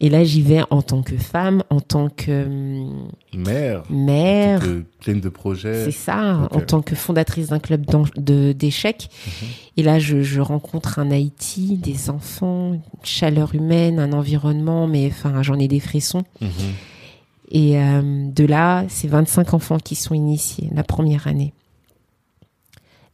Et 0.00 0.08
là, 0.08 0.24
j'y 0.24 0.42
vais 0.42 0.62
en 0.70 0.82
tant 0.82 1.02
que 1.02 1.16
femme, 1.16 1.62
en 1.70 1.80
tant 1.80 2.08
que 2.08 2.44
hum, 2.44 3.08
Mère. 3.34 3.82
mère. 3.90 4.62
Pleine 5.00 5.20
de 5.20 5.28
projets. 5.28 5.84
C'est 5.84 5.90
ça, 5.90 6.48
en 6.50 6.60
tant 6.60 6.82
que 6.82 6.94
fondatrice 6.94 7.48
d'un 7.48 7.58
club 7.58 7.84
d'échecs. 8.16 9.08
Mhm. 9.26 9.48
Et 9.78 9.82
là, 9.82 9.98
je, 9.98 10.22
je 10.22 10.40
rencontre 10.40 10.98
un 10.98 11.10
Haïti, 11.10 11.76
des 11.76 12.10
enfants, 12.10 12.74
une 12.74 12.80
chaleur 13.02 13.54
humaine, 13.54 13.98
un 13.98 14.12
environnement, 14.12 14.86
mais 14.86 15.06
enfin, 15.06 15.42
j'en 15.42 15.58
ai 15.58 15.68
des 15.68 15.80
frissons. 15.80 16.22
Mhm. 16.40 16.50
Et 17.50 17.78
euh, 17.78 18.02
de 18.30 18.44
là, 18.44 18.84
c'est 18.88 19.08
25 19.08 19.54
enfants 19.54 19.78
qui 19.78 19.94
sont 19.94 20.14
initiés 20.14 20.70
la 20.72 20.82
première 20.82 21.26
année. 21.26 21.52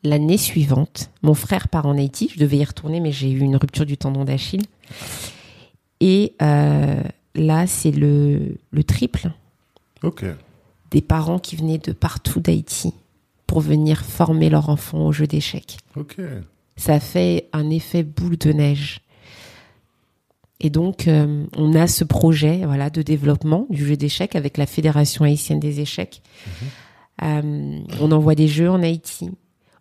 L'année 0.04 0.38
suivante, 0.38 1.10
mon 1.22 1.34
frère 1.34 1.66
part 1.66 1.86
en 1.86 1.98
Haïti. 1.98 2.30
Je 2.32 2.38
devais 2.38 2.58
y 2.58 2.64
retourner, 2.64 3.00
mais 3.00 3.10
j'ai 3.10 3.30
eu 3.30 3.40
une 3.40 3.56
rupture 3.56 3.84
du 3.84 3.96
tendon 3.96 4.24
d'Achille. 4.24 4.62
Et 6.00 6.34
euh, 6.42 7.02
là, 7.34 7.66
c'est 7.66 7.90
le, 7.90 8.56
le 8.70 8.84
triple 8.84 9.30
des 10.90 11.02
parents 11.02 11.38
qui 11.38 11.56
venaient 11.56 11.78
de 11.78 11.92
partout 11.92 12.40
d'Haïti 12.40 12.94
pour 13.46 13.60
venir 13.60 14.04
former 14.04 14.50
leur 14.50 14.68
enfant 14.68 15.06
au 15.06 15.12
jeu 15.12 15.26
d'échecs. 15.26 15.78
Ok. 15.96 16.16
Ça 16.76 17.00
fait 17.00 17.48
un 17.52 17.70
effet 17.70 18.02
boule 18.02 18.38
de 18.38 18.52
neige. 18.52 19.00
Et 20.60 20.70
donc, 20.70 21.08
euh, 21.08 21.44
on 21.56 21.74
a 21.74 21.86
ce 21.86 22.04
projet 22.04 22.64
voilà, 22.64 22.90
de 22.90 23.02
développement 23.02 23.66
du 23.70 23.86
jeu 23.86 23.96
d'échecs 23.96 24.36
avec 24.36 24.56
la 24.56 24.66
Fédération 24.66 25.24
haïtienne 25.24 25.60
des 25.60 25.80
échecs. 25.80 26.22
Euh, 27.22 27.78
on 28.00 28.12
envoie 28.12 28.34
des 28.34 28.48
jeux 28.48 28.70
en 28.70 28.82
Haïti. 28.82 29.30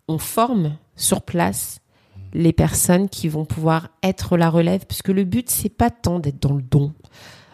On 0.06 0.18
forme 0.18 0.76
sur 0.96 1.22
place 1.22 1.80
les 2.34 2.52
personnes 2.52 3.08
qui 3.08 3.28
vont 3.28 3.44
pouvoir 3.44 3.88
être 4.02 4.36
la 4.36 4.50
relève, 4.50 4.84
puisque 4.86 5.08
le 5.08 5.24
but, 5.24 5.48
c'est 5.50 5.68
pas 5.68 5.90
tant 5.90 6.18
d'être 6.18 6.40
dans 6.40 6.54
le 6.54 6.62
don. 6.62 6.92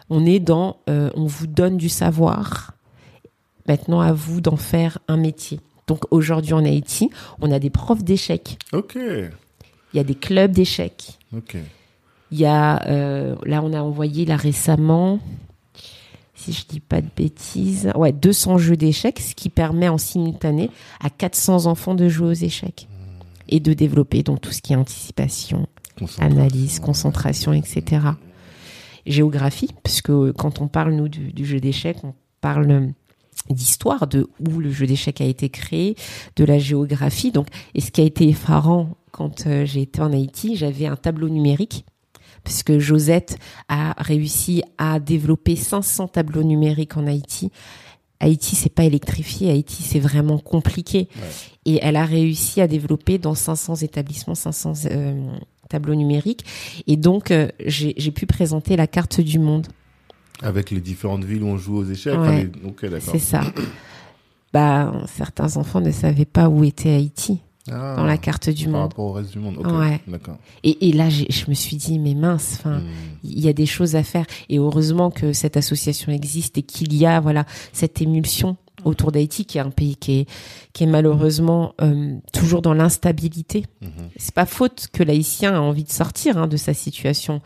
On 0.09 0.25
est 0.25 0.39
dans, 0.39 0.77
euh, 0.89 1.09
on 1.15 1.25
vous 1.25 1.47
donne 1.47 1.77
du 1.77 1.89
savoir. 1.89 2.73
Maintenant, 3.67 4.01
à 4.01 4.13
vous 4.13 4.41
d'en 4.41 4.57
faire 4.57 4.99
un 5.07 5.17
métier. 5.17 5.59
Donc 5.87 6.03
aujourd'hui 6.11 6.53
en 6.53 6.63
Haïti, 6.63 7.09
on 7.41 7.51
a 7.51 7.59
des 7.59 7.69
profs 7.69 8.03
d'échecs. 8.03 8.59
Ok. 8.73 8.95
Il 8.95 9.97
y 9.97 9.99
a 9.99 10.03
des 10.03 10.15
clubs 10.15 10.51
d'échecs. 10.51 11.19
Ok. 11.35 11.57
Il 12.31 12.39
y 12.39 12.45
a, 12.45 12.85
euh, 12.87 13.35
là, 13.43 13.61
on 13.63 13.73
a 13.73 13.81
envoyé 13.81 14.25
là 14.25 14.35
récemment, 14.35 15.19
si 16.33 16.53
je 16.53 16.65
dis 16.67 16.79
pas 16.79 17.01
de 17.01 17.07
bêtises, 17.15 17.91
ouais, 17.95 18.11
200 18.11 18.57
jeux 18.57 18.75
d'échecs, 18.75 19.19
ce 19.19 19.35
qui 19.35 19.49
permet 19.49 19.87
en 19.87 19.97
simultané 19.97 20.69
à 21.01 21.09
400 21.09 21.67
enfants 21.67 21.95
de 21.95 22.09
jouer 22.09 22.27
aux 22.27 22.33
échecs 22.33 22.87
et 23.49 23.59
de 23.59 23.73
développer 23.73 24.23
donc 24.23 24.41
tout 24.41 24.51
ce 24.51 24.61
qui 24.61 24.73
est 24.73 24.75
anticipation, 24.75 25.67
Concentration. 25.97 26.37
analyse, 26.37 26.79
concentration, 26.79 27.53
etc. 27.53 28.07
Géographie, 29.05 29.69
parce 29.83 30.01
que 30.01 30.31
quand 30.31 30.61
on 30.61 30.67
parle 30.67 30.93
nous 30.93 31.07
du, 31.07 31.31
du 31.31 31.45
jeu 31.45 31.59
d'échecs, 31.59 31.97
on 32.03 32.13
parle 32.41 32.71
euh, 32.71 32.87
d'histoire 33.49 34.07
de 34.07 34.27
où 34.39 34.59
le 34.59 34.71
jeu 34.71 34.87
d'échecs 34.87 35.21
a 35.21 35.25
été 35.25 35.49
créé, 35.49 35.95
de 36.35 36.43
la 36.43 36.57
géographie. 36.57 37.31
Donc, 37.31 37.47
et 37.73 37.81
ce 37.81 37.91
qui 37.91 38.01
a 38.01 38.03
été 38.03 38.27
effarant 38.27 38.97
quand 39.11 39.47
euh, 39.47 39.65
j'ai 39.65 39.83
été 39.83 40.01
en 40.01 40.11
Haïti, 40.11 40.55
j'avais 40.55 40.87
un 40.87 40.95
tableau 40.95 41.29
numérique 41.29 41.85
puisque 42.43 42.77
Josette 42.77 43.37
a 43.67 43.95
réussi 43.97 44.63
à 44.77 44.99
développer 44.99 45.55
500 45.55 46.09
tableaux 46.09 46.43
numériques 46.43 46.95
en 46.95 47.07
Haïti. 47.07 47.51
Haïti, 48.19 48.55
c'est 48.55 48.69
pas 48.73 48.83
électrifié. 48.85 49.51
Haïti, 49.51 49.83
c'est 49.83 49.99
vraiment 49.99 50.37
compliqué. 50.37 51.09
Ouais. 51.15 51.21
Et 51.65 51.79
elle 51.81 51.95
a 51.95 52.05
réussi 52.05 52.61
à 52.61 52.67
développer 52.67 53.17
dans 53.17 53.35
500 53.35 53.75
établissements 53.77 54.35
500 54.35 54.73
euh, 54.91 55.35
tableaux 55.69 55.95
numériques. 55.95 56.45
Et 56.87 56.95
donc, 56.95 57.31
euh, 57.31 57.49
j'ai 57.65 58.11
pu 58.11 58.25
présenter 58.25 58.75
la 58.77 58.87
carte 58.87 59.19
du 59.19 59.39
monde. 59.39 59.67
Avec 60.41 60.71
les 60.71 60.81
différentes 60.81 61.23
villes 61.23 61.43
où 61.43 61.47
on 61.47 61.57
joue 61.57 61.77
aux 61.77 61.85
échecs. 61.85 62.13
Ouais. 62.13 62.19
enfin, 62.19 62.37
les- 62.37 62.67
Ok, 62.67 62.81
d'accord. 62.83 63.09
C'est 63.11 63.19
ça. 63.19 63.41
bah, 64.53 64.93
certains 65.07 65.57
enfants 65.57 65.81
ne 65.81 65.91
savaient 65.91 66.25
pas 66.25 66.49
où 66.49 66.63
était 66.63 66.89
Haïti 66.91 67.39
Ah, 67.71 67.95
dans 67.95 68.05
la 68.05 68.17
carte 68.17 68.49
du 68.49 68.65
Par 68.65 68.73
monde. 68.73 68.81
rapport 68.83 69.05
au 69.05 69.11
reste 69.13 69.31
du 69.31 69.39
monde. 69.39 69.57
Ouais. 69.65 69.99
D'accord. 70.07 70.37
Et, 70.63 70.89
et 70.89 70.91
là, 70.93 71.09
je 71.09 71.45
me 71.49 71.53
suis 71.55 71.75
dit, 71.77 71.97
mais 71.99 72.13
mince, 72.13 72.57
enfin, 72.59 72.79
Hmm. 72.79 72.83
il 73.23 73.39
y 73.39 73.47
a 73.47 73.53
des 73.53 73.65
choses 73.65 73.95
à 73.95 74.03
faire. 74.03 74.25
Et 74.49 74.57
heureusement 74.59 75.09
que 75.09 75.33
cette 75.33 75.57
association 75.57 76.11
existe 76.11 76.57
et 76.59 76.61
qu'il 76.61 76.93
y 76.93 77.05
a, 77.07 77.19
voilà, 77.19 77.45
cette 77.73 78.01
émulsion 78.01 78.57
autour 78.83 79.11
d'Haïti, 79.11 79.45
qui 79.45 79.57
est 79.57 79.61
un 79.61 79.71
pays 79.71 79.95
qui 79.95 80.19
est, 80.19 80.29
qui 80.73 80.83
est 80.83 80.87
malheureusement 80.87 81.73
euh, 81.81 82.13
toujours 82.33 82.61
dans 82.61 82.75
l'instabilité. 82.75 83.65
Mhm. 83.81 83.89
C'est 84.17 84.35
pas 84.35 84.45
faute 84.45 84.89
que 84.93 85.01
l'haïtien 85.01 85.55
a 85.55 85.59
envie 85.59 85.85
de 85.85 85.89
sortir 85.91 86.37
hein, 86.37 86.45
de 86.47 86.57
sa 86.57 86.75
situation. 86.75 87.41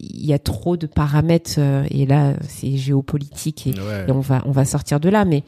Il 0.00 0.24
y 0.24 0.32
a 0.32 0.38
trop 0.38 0.78
de 0.78 0.86
paramètres, 0.86 1.56
euh, 1.58 1.84
et 1.90 2.06
là, 2.06 2.34
c'est 2.48 2.76
géopolitique, 2.78 3.66
et, 3.66 3.78
Ouais. 3.78 4.06
et 4.08 4.12
on 4.12 4.20
va, 4.20 4.42
on 4.46 4.50
va 4.50 4.64
sortir 4.64 4.98
de 4.98 5.10
là. 5.10 5.26
Mais 5.26 5.44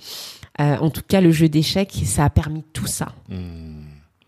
euh, 0.61 0.77
en 0.77 0.91
tout 0.91 1.01
cas, 1.07 1.23
le 1.23 1.31
jeu 1.33 1.49
d'échecs, 1.49 2.03
ça 2.05 2.27
a 2.27 2.31
permis 2.31 2.63
tout 2.75 2.87
ça. 2.87 3.13
Hmm. 3.31 3.84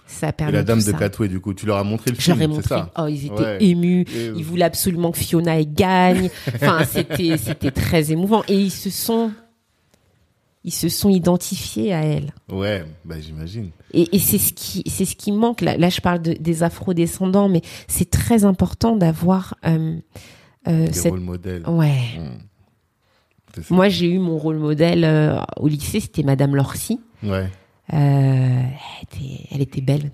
Ça 0.06 0.28
Et 0.38 0.52
la 0.52 0.62
dame 0.62 0.82
de. 0.82 0.92
Catway, 0.92 1.28
du 1.28 1.40
coup, 1.40 1.52
tu 1.52 1.66
leur 1.66 1.78
as 1.78 1.84
montré 1.84 2.10
le 2.12 2.16
Je 2.18 2.28
leur 2.30 2.36
ai 2.38 2.40
film, 2.42 2.52
c'est 2.52 2.56
montré. 2.74 2.90
ça 2.94 3.02
Oh, 3.02 3.06
ils 3.08 3.26
étaient 3.26 3.34
Ouais. 3.42 3.58
émus. 3.64 4.02
Et- 4.02 4.26
Ils 4.36 4.44
voulaient 4.44 4.64
absolument 4.64 5.10
que 5.10 5.18
Fiona 5.18 5.58
elle 5.58 5.72
gagne. 5.72 6.30
Enfin, 6.54 6.84
c'était 6.90 7.36
c'était 7.38 7.70
très 7.72 8.12
émouvant. 8.12 8.42
Et 8.48 8.54
ils 8.54 8.70
se 8.70 8.88
sont 8.90 9.32
ils 10.64 10.72
se 10.72 10.88
sont 10.88 11.10
identifiés 11.10 11.92
à 11.94 12.02
elle. 12.04 12.32
Ouais, 12.50 12.84
bah 13.04 13.16
j'imagine. 13.20 13.70
Et, 13.92 14.14
et 14.16 14.18
c'est 14.18 14.38
ce 14.38 14.52
qui 14.52 14.82
c'est 14.86 15.04
ce 15.04 15.14
qui 15.16 15.32
manque. 15.32 15.60
Là, 15.60 15.76
là 15.76 15.88
je 15.90 16.00
parle 16.00 16.22
de- 16.22 16.34
des 16.38 16.62
afro-descendants, 16.62 17.48
mais 17.48 17.62
c'est 17.88 18.10
très 18.10 18.44
important 18.44 18.96
d'avoir 18.96 19.54
euh, 19.66 19.96
euh, 20.68 20.86
Des 20.86 20.92
cette 20.92 21.10
rôles 21.12 21.20
modèles. 21.20 21.62
ouais. 21.68 22.00
Mm. 22.18 22.38
Ça. 23.62 23.74
Moi, 23.74 23.88
j'ai 23.88 24.06
eu 24.10 24.18
mon 24.18 24.36
rôle 24.36 24.58
modèle 24.58 25.02
euh, 25.04 25.38
au 25.56 25.66
lycée, 25.66 25.98
c'était 26.00 26.22
Madame 26.22 26.54
Lorcy. 26.54 27.00
Ouais. 27.22 27.48
Euh, 27.92 28.62
elle, 28.62 29.02
était, 29.04 29.46
elle 29.52 29.60
était 29.62 29.80
belle, 29.80 30.10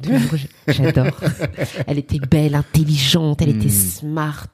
j'adore. 0.68 1.06
elle 1.86 1.98
était 1.98 2.18
belle, 2.18 2.54
intelligente, 2.54 3.40
elle 3.40 3.48
était 3.50 3.66
Mm. 3.66 3.70
smart. 3.70 4.48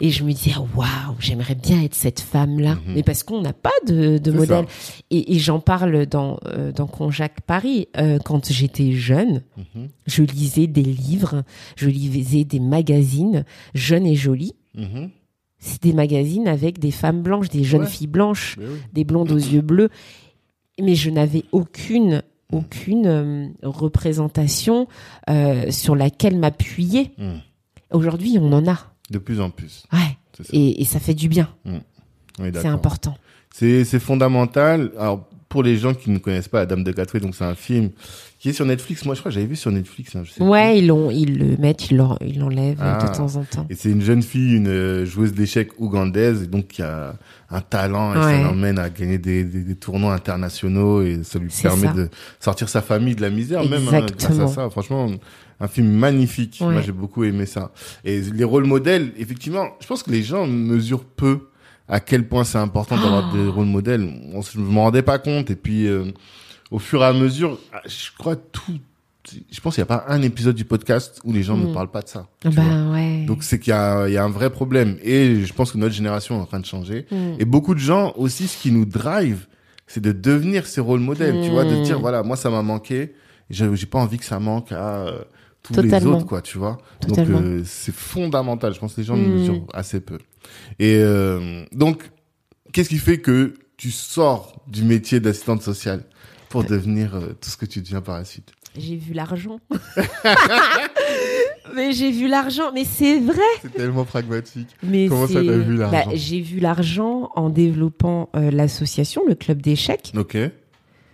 Et 0.00 0.10
je 0.10 0.24
me 0.24 0.32
disais, 0.32 0.54
waouh, 0.74 1.14
j'aimerais 1.20 1.54
bien 1.54 1.82
être 1.82 1.94
cette 1.94 2.18
femme-là. 2.20 2.74
Mhm. 2.74 2.94
Mais 2.94 3.02
parce 3.04 3.22
qu'on 3.22 3.40
n'a 3.42 3.52
pas 3.52 3.70
de, 3.86 4.18
modèle. 4.32 4.66
Et, 5.10 5.36
et 5.36 5.38
j'en 5.38 5.60
parle 5.60 6.06
dans, 6.06 6.38
euh, 6.46 6.72
dans 6.72 6.86
Conjac 6.88 7.42
Paris. 7.42 7.86
Euh, 7.96 8.18
quand 8.24 8.50
j'étais 8.50 8.92
jeune, 8.92 9.42
Mhm. 9.56 9.88
je 10.06 10.22
lisais 10.24 10.66
des 10.66 10.82
livres, 10.82 11.44
je 11.76 11.88
lisais 11.88 12.44
des 12.44 12.60
magazines, 12.60 13.44
jeunes 13.74 14.06
et 14.06 14.16
jolies. 14.16 14.54
Mhm. 14.74 15.10
C'est 15.58 15.82
des 15.82 15.92
magazines 15.92 16.48
avec 16.48 16.78
des 16.78 16.90
femmes 16.90 17.22
blanches, 17.22 17.50
des 17.50 17.64
jeunes 17.64 17.82
Ouais. 17.82 17.86
filles 17.86 18.06
blanches 18.06 18.56
oui. 18.58 18.64
des 18.94 19.04
blondes 19.04 19.30
aux 19.30 19.36
yeux 19.36 19.60
bleus, 19.60 19.90
mais 20.82 20.94
je 20.94 21.10
n'avais 21.10 21.44
aucune 21.52 22.22
aucune 22.52 23.06
euh, 23.06 23.46
représentation 23.62 24.88
euh, 25.28 25.70
sur 25.70 25.94
laquelle 25.94 26.36
m'appuyer. 26.36 27.12
Mm. 27.16 27.34
Aujourd'hui, 27.92 28.38
on 28.40 28.52
en 28.52 28.66
a. 28.66 28.78
De 29.10 29.18
plus 29.18 29.40
en 29.40 29.50
plus. 29.50 29.84
Ouais. 29.92 30.16
Ça. 30.36 30.44
Et, 30.52 30.82
et 30.82 30.84
ça 30.84 30.98
fait 31.00 31.14
du 31.14 31.28
bien. 31.28 31.48
Oui, 31.64 32.50
C'est 32.54 32.66
important. 32.66 33.16
C'est 33.52 33.84
fondamental. 33.98 34.90
Alors 34.98 35.28
pour 35.48 35.62
les 35.62 35.76
gens 35.76 35.94
qui 35.94 36.10
ne 36.10 36.18
connaissent 36.18 36.48
pas 36.48 36.60
La 36.60 36.66
Dame 36.66 36.84
de 36.84 36.92
Catway, 36.92 37.20
donc 37.20 37.34
c'est 37.34 37.44
un 37.44 37.56
film 37.56 37.90
qui 38.40 38.48
est 38.48 38.52
sur 38.54 38.64
Netflix. 38.66 39.04
Moi 39.04 39.14
je 39.14 39.20
crois 39.20 39.30
que 39.30 39.34
j'avais 39.34 39.46
vu 39.46 39.54
sur 39.54 39.70
Netflix. 39.70 40.16
hein, 40.16 40.22
je 40.24 40.30
sais 40.30 40.40
plus. 40.40 40.48
Ouais, 40.48 40.78
ils 40.78 40.86
l'ont, 40.88 41.10
ils 41.10 41.38
le 41.38 41.56
mettent, 41.58 41.90
ils 41.90 41.96
l'en- 41.98 42.16
ils 42.20 42.38
l'enlèvent 42.40 42.78
Ah. 42.80 42.98
de 43.08 43.14
temps 43.16 43.36
en 43.36 43.44
temps. 43.44 43.66
Et 43.70 43.74
c'est 43.76 43.90
une 43.90 44.00
jeune 44.02 44.22
fille, 44.22 44.56
une 44.56 44.66
euh, 44.68 45.04
joueuse 45.04 45.32
d'échecs 45.34 45.78
ougandaise, 45.78 46.42
et 46.42 46.46
donc 46.46 46.66
qui 46.68 46.82
a 46.82 47.14
un 47.50 47.60
talent 47.60 48.12
et 48.12 48.16
ça 48.16 48.26
Ouais. 48.26 48.42
l'emmène 48.42 48.78
à 48.78 48.88
gagner 48.90 49.18
des, 49.18 49.44
des, 49.44 49.60
des 49.62 49.74
tournois 49.76 50.14
internationaux 50.14 51.02
et 51.02 51.20
ça 51.22 51.38
lui 51.38 51.50
permet 51.62 51.86
ça. 51.88 51.92
de 51.92 52.08
sortir 52.40 52.68
sa 52.68 52.80
famille 52.80 53.14
de 53.14 53.20
la 53.22 53.30
misère 53.30 53.62
même 53.68 53.82
hein, 53.88 53.90
grâce 53.90 54.02
à 54.02 54.06
Exactement. 54.14 54.48
ça. 54.48 54.70
Franchement, 54.70 55.10
un 55.60 55.68
film 55.68 55.88
magnifique. 55.92 56.58
Ouais. 56.62 56.72
Moi 56.72 56.80
j'ai 56.80 56.92
beaucoup 56.92 57.24
aimé 57.24 57.44
ça. 57.44 57.72
Et 58.04 58.20
les 58.22 58.44
rôles 58.44 58.64
modèles, 58.64 59.12
effectivement, 59.18 59.66
je 59.80 59.86
pense 59.86 60.02
que 60.02 60.10
les 60.10 60.22
gens 60.22 60.46
mesurent 60.46 61.04
peu 61.04 61.48
à 61.88 62.00
quel 62.00 62.26
point 62.26 62.44
c'est 62.44 62.56
important 62.58 62.96
d'avoir 62.96 63.30
Ah. 63.34 63.36
des 63.36 63.48
rôles 63.48 63.66
modèles. 63.66 64.08
On, 64.32 64.40
je 64.40 64.58
m'en 64.58 64.84
rendais 64.84 65.02
pas 65.02 65.18
compte 65.18 65.50
et 65.50 65.56
puis 65.56 65.86
euh, 65.88 66.04
au 66.70 66.78
fur 66.78 67.02
et 67.02 67.06
à 67.06 67.12
mesure, 67.12 67.58
je 67.86 68.10
crois 68.18 68.36
tout. 68.36 68.78
Je 69.52 69.60
pense 69.60 69.74
qu'il 69.74 69.82
n'y 69.82 69.90
a 69.90 69.98
pas 69.98 70.06
un 70.08 70.22
épisode 70.22 70.56
du 70.56 70.64
podcast 70.64 71.20
où 71.24 71.32
les 71.32 71.42
gens 71.42 71.56
ne 71.56 71.66
Mm. 71.66 71.74
parlent 71.74 71.90
pas 71.90 72.00
de 72.02 72.08
ça. 72.08 72.26
Bah 72.44 72.90
ouais. 72.92 73.24
Donc 73.26 73.42
c'est 73.42 73.58
qu'il 73.60 73.70
y, 73.70 73.74
a 73.76 74.08
il 74.08 74.14
y 74.14 74.16
a 74.16 74.24
un 74.24 74.30
vrai 74.30 74.50
problème. 74.50 74.96
Et 75.02 75.44
je 75.44 75.52
pense 75.52 75.72
que 75.72 75.78
notre 75.78 75.94
génération 75.94 76.38
est 76.38 76.42
en 76.42 76.46
train 76.46 76.58
de 76.60 76.64
changer. 76.66 77.06
Mm. 77.10 77.34
Et 77.38 77.44
beaucoup 77.44 77.74
de 77.74 77.80
gens 77.80 78.12
aussi, 78.16 78.48
ce 78.48 78.56
qui 78.60 78.72
nous 78.72 78.86
drive, 78.86 79.46
c'est 79.86 80.00
de 80.00 80.12
devenir 80.12 80.66
ces 80.66 80.80
rôles 80.80 81.00
modèles. 81.00 81.42
Tu 81.44 81.50
vois, 81.50 81.64
de 81.64 81.76
Mm. 81.76 81.82
dire, 81.82 82.00
voilà, 82.00 82.22
moi 82.22 82.36
ça 82.36 82.48
m'a 82.50 82.62
manqué. 82.62 83.14
J'ai 83.50 83.68
pas 83.86 83.98
envie 83.98 84.16
que 84.18 84.24
ça 84.24 84.40
manque 84.40 84.72
à 84.72 85.00
euh, 85.06 85.18
tous 85.62 85.74
les 85.74 85.82
Totalement. 85.82 86.16
autres, 86.16 86.26
quoi, 86.26 86.40
tu 86.40 86.56
vois. 86.56 86.78
Totalement. 87.00 87.40
Donc 87.40 87.46
euh, 87.46 87.62
c'est 87.66 87.94
fondamental. 87.94 88.72
Je 88.74 88.78
pense 88.80 88.94
que 88.94 89.00
les 89.02 89.06
gens 89.06 89.16
le 89.16 89.22
Mm. 89.26 89.34
mesurent 89.34 89.66
assez 89.74 90.00
peu. 90.00 90.18
Et 90.78 90.96
euh, 90.98 91.62
donc, 91.72 92.10
qu'est-ce 92.72 92.88
qui 92.88 92.98
fait 92.98 93.18
que 93.18 93.54
tu 93.76 93.90
sors 93.90 94.62
du 94.66 94.82
métier 94.82 95.20
d'assistante 95.20 95.62
sociale? 95.62 96.04
Pour 96.50 96.64
devenir 96.64 97.14
euh, 97.14 97.32
tout 97.40 97.48
ce 97.48 97.56
que 97.56 97.64
tu 97.64 97.80
deviens 97.80 98.02
par 98.02 98.18
la 98.18 98.26
suite 98.26 98.52
J'ai 98.76 98.96
vu 98.96 99.14
l'argent. 99.14 99.58
mais 101.74 101.92
j'ai 101.92 102.10
vu 102.10 102.28
l'argent, 102.28 102.72
mais 102.74 102.84
c'est 102.84 103.18
vrai. 103.20 103.36
C'est 103.62 103.72
tellement 103.72 104.04
pragmatique. 104.04 104.68
Mais 104.82 105.08
Comment 105.08 105.26
ça, 105.26 105.34
t'as 105.34 105.40
vu 105.56 105.76
l'argent 105.76 106.04
Bah, 106.06 106.12
J'ai 106.14 106.40
vu 106.40 106.60
l'argent 106.60 107.30
en 107.36 107.50
développant 107.50 108.28
euh, 108.36 108.50
l'association, 108.50 109.22
le 109.26 109.34
club 109.34 109.62
d'échecs. 109.62 110.12
Ok. 110.16 110.36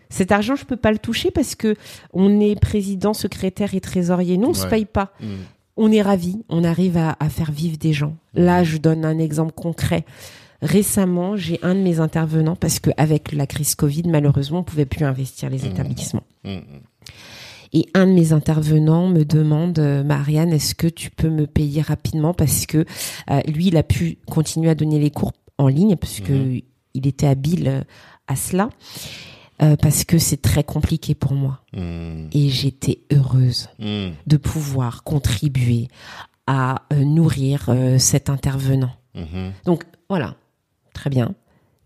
Cet 0.09 0.33
argent, 0.33 0.57
je 0.57 0.65
peux 0.65 0.77
pas 0.77 0.93
le 0.93 0.99
toucher 0.99 1.31
parce 1.31 1.55
que 1.55 1.75
on 2.13 2.41
est 2.41 2.59
président, 2.61 3.13
secrétaire 3.13 3.75
et 3.75 3.81
trésorier. 3.81 4.37
Nous, 4.39 4.49
on 4.49 4.55
se 4.55 4.65
Ouais. 4.65 4.71
paye 4.71 4.85
pas. 4.87 5.13
Mm. 5.21 5.27
On 5.77 5.93
est 5.93 6.03
ravis. 6.03 6.43
On 6.49 6.65
arrive 6.65 6.97
à, 6.97 7.17
à 7.21 7.29
faire 7.29 7.51
vivre 7.51 7.77
des 7.77 7.93
gens. 7.93 8.17
Là, 8.35 8.65
je 8.65 8.79
donne 8.79 9.05
un 9.05 9.19
exemple 9.19 9.53
concret. 9.53 10.05
Récemment, 10.67 11.37
j'ai 11.37 11.59
un 11.63 11.75
de 11.75 11.81
mes 11.81 12.01
intervenants 12.01 12.57
parce 12.57 12.81
que 12.81 12.91
avec 12.97 13.33
la 13.33 13.47
crise 13.47 13.75
Covid, 13.75 14.03
malheureusement, 14.09 14.59
on 14.61 14.65
pouvait 14.65 14.85
plus 14.87 15.05
investir 15.05 15.49
les 15.49 15.61
Mhm. 15.61 15.71
établissements. 15.71 16.25
Mm, 16.45 16.51
mm. 16.55 16.63
Et 17.73 17.87
un 17.95 18.07
de 18.07 18.13
mes 18.13 18.33
intervenants 18.33 19.09
me 19.09 19.25
demande, 19.25 19.79
euh, 19.79 20.03
Marianne, 20.03 20.53
est-ce 20.53 20.75
que 20.75 20.87
tu 20.87 21.11
peux 21.11 21.29
me 21.31 21.47
payer 21.47 21.83
rapidement 21.83 22.33
parce 22.35 22.67
que 22.67 22.85
euh, 23.31 23.41
lui, 23.49 23.69
il 23.69 23.77
a 23.77 23.83
pu 23.83 24.19
continuer 24.27 24.71
à 24.71 24.75
donner 24.75 24.99
les 24.99 25.11
cours 25.11 25.33
en 25.59 25.69
ligne 25.69 25.97
parce 25.97 26.21
que 26.21 26.61
il 26.95 27.07
était 27.07 27.27
habile 27.27 27.69
euh, 27.69 27.81
à 28.29 28.37
cela. 28.37 28.71
euh, 29.63 29.75
parce 29.77 30.05
que 30.05 30.19
c'est 30.19 30.43
très 30.43 30.65
compliqué 30.65 31.15
pour 31.15 31.33
moi. 31.33 31.61
Et 31.75 32.49
j'étais 32.51 33.01
heureuse 33.13 33.69
de 33.79 34.37
pouvoir 34.37 35.03
contribuer 35.03 35.89
à 36.47 36.83
nourrir 36.95 37.67
euh, 37.71 37.99
cet 37.99 38.29
intervenant. 38.31 38.93
Donc 39.65 39.85
voilà, 40.11 40.37
très 40.97 41.11
bien. 41.11 41.35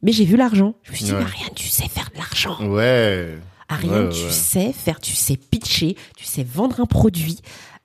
Mais 0.03 0.13
j'ai 0.13 0.25
vu 0.25 0.37
l'argent. 0.37 0.75
Je 0.83 0.93
me 0.93 0.97
suis 0.97 1.05
dit, 1.05 1.13
Ouais. 1.13 1.21
Marianne, 1.21 1.55
tu 1.55 1.69
sais 1.69 1.89
faire 1.89 2.09
de 2.15 2.19
l'argent. 2.19 2.57
Ouais. 2.67 3.37
Ariane, 3.69 4.07
Ouais, 4.07 4.13
tu 4.15 4.25
ouais. 4.25 4.31
sais 4.31 4.73
faire, 4.73 4.99
tu 5.01 5.13
sais 5.13 5.37
pitcher, 5.37 5.97
tu 6.17 6.25
sais 6.25 6.43
vendre 6.43 6.81
un 6.81 6.87
produit, 6.87 7.39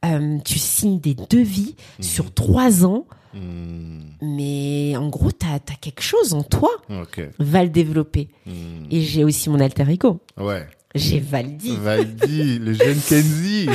euh, 0.05 0.37
tu 0.45 0.57
signes 0.57 0.99
des 0.99 1.15
devis 1.29 1.75
Mhm. 1.99 2.03
sur 2.05 2.33
trois 2.33 2.85
ans, 2.85 3.05
Mm. 3.33 3.99
mais 4.21 4.95
en 4.95 5.09
gros, 5.09 5.31
tu 5.31 5.45
as, 5.45 5.59
quelque 5.59 6.01
chose 6.01 6.33
en 6.33 6.41
toi. 6.43 6.69
Ok. 6.89 7.21
Va 7.37 7.63
le 7.63 7.69
développer. 7.69 8.29
Mm. 8.45 8.51
Et 8.91 9.01
j'ai 9.01 9.23
aussi 9.25 9.49
mon 9.49 9.59
alter 9.59 9.83
ego. 9.89 10.21
Ouais. 10.37 10.65
J'ai 10.95 11.19
Valdi. 11.19 11.75
Valdi, 11.75 12.57
le 12.59 12.71
jeune 12.73 12.97
Kenzie. 13.09 13.67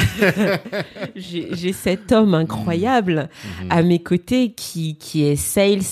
J'ai 1.14 1.72
cet 1.74 2.12
homme 2.12 2.34
incroyable 2.34 3.28
Mhm. 3.62 3.70
à 3.70 3.82
mes 3.82 4.02
côtés 4.02 4.52
qui, 4.52 4.96
qui 4.96 5.24
est 5.24 5.36
sales, 5.36 5.82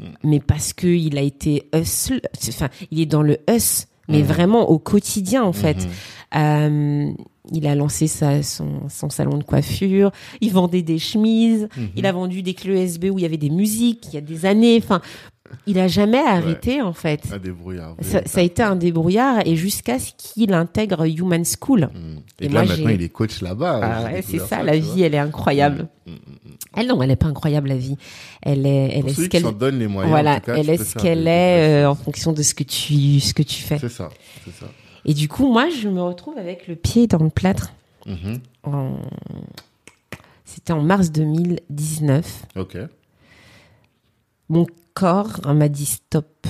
Mhm. 0.00 0.06
mais 0.24 0.40
parce 0.40 0.72
que 0.72 0.86
il 0.86 1.18
a 1.18 1.22
été 1.22 1.68
hustle, 1.74 2.20
enfin, 2.48 2.68
il 2.90 3.00
est 3.00 3.06
dans 3.06 3.22
le 3.22 3.38
us, 3.50 3.86
mais 4.08 4.18
Mhm. 4.18 4.24
vraiment 4.26 4.70
au 4.70 4.78
quotidien, 4.78 5.42
en 5.44 5.52
fait. 5.52 5.78
Mhm. 5.84 5.90
Euh, 6.36 7.12
il 7.50 7.66
a 7.66 7.74
lancé 7.74 8.06
sa, 8.06 8.42
son, 8.42 8.88
son 8.90 9.08
salon 9.08 9.38
de 9.38 9.42
coiffure, 9.42 10.12
il 10.42 10.52
vendait 10.52 10.82
des 10.82 10.98
chemises, 10.98 11.68
Mhm. 11.76 11.88
il 11.96 12.06
a 12.06 12.12
vendu 12.12 12.42
des 12.42 12.52
clés 12.54 12.82
USB 12.84 13.04
où 13.10 13.18
il 13.18 13.22
y 13.22 13.24
avait 13.24 13.38
des 13.38 13.48
musiques 13.50 14.06
il 14.08 14.14
y 14.14 14.18
a 14.18 14.20
des 14.20 14.44
années. 14.44 14.78
Enfin, 14.82 15.00
il 15.66 15.78
a 15.78 15.88
jamais 15.88 16.18
arrêté 16.18 16.82
en 16.82 16.92
fait. 16.92 17.22
Un 17.32 17.38
débrouillard. 17.38 17.96
Ça, 18.00 18.22
ça 18.26 18.40
a 18.40 18.42
été 18.42 18.62
un 18.62 18.76
débrouillard 18.76 19.46
et 19.46 19.56
jusqu'à 19.56 19.98
ce 19.98 20.12
qu'il 20.16 20.52
intègre 20.52 21.04
Human 21.06 21.44
School. 21.44 21.90
Mm. 21.92 22.18
Et, 22.40 22.44
Et 22.46 22.48
là, 22.48 22.64
moi, 22.64 22.74
maintenant, 22.74 22.90
il 22.90 23.02
est 23.02 23.08
coach 23.08 23.40
là-bas. 23.40 23.80
Ah 23.82 24.04
ouais, 24.04 24.22
c'est 24.22 24.38
ça, 24.38 24.62
la 24.62 24.78
vie, 24.78 25.02
elle 25.02 25.14
est 25.14 25.18
incroyable. 25.18 25.88
Mm, 26.06 26.10
mm, 26.10 26.14
mm. 26.14 26.48
Elle 26.76 26.86
non, 26.86 27.02
elle 27.02 27.10
est 27.10 27.16
pas 27.16 27.26
incroyable 27.26 27.68
la 27.68 27.76
vie. 27.76 27.96
Elle 28.42 28.66
est, 28.66 28.90
elle 28.94 29.00
Pour 29.02 29.10
est 29.10 29.14
ce 29.14 29.28
qu'elle, 29.28 29.42
donne 29.56 29.78
les 29.78 29.88
moyens. 29.88 30.12
en 30.12 30.14
voilà, 30.14 30.40
cas, 30.40 30.54
elle 30.54 30.70
est 30.70 30.82
ce 30.82 30.96
qu'elle 30.96 31.26
est 31.26 31.84
euh, 31.84 31.90
en 31.90 31.94
fonction 31.94 32.32
de 32.32 32.42
ce 32.42 32.54
que 32.54 32.64
tu, 32.64 33.20
ce 33.20 33.34
que 33.34 33.42
tu 33.42 33.62
fais. 33.62 33.78
C'est 33.78 33.88
ça, 33.88 34.08
c'est 34.44 34.54
ça. 34.54 34.66
Et 35.04 35.14
du 35.14 35.28
coup, 35.28 35.50
moi, 35.50 35.68
je 35.70 35.88
me 35.88 36.02
retrouve 36.02 36.36
avec 36.38 36.68
le 36.68 36.76
pied 36.76 37.06
dans 37.06 37.22
le 37.22 37.30
plâtre. 37.30 37.72
En... 38.62 38.96
C'était 40.44 40.72
en 40.72 40.82
mars 40.82 41.10
2019. 41.10 42.46
Ok. 42.56 42.78
Mon 44.48 44.66
corps 44.98 45.40
m'a 45.54 45.68
dit 45.68 45.86
stop. 45.86 46.46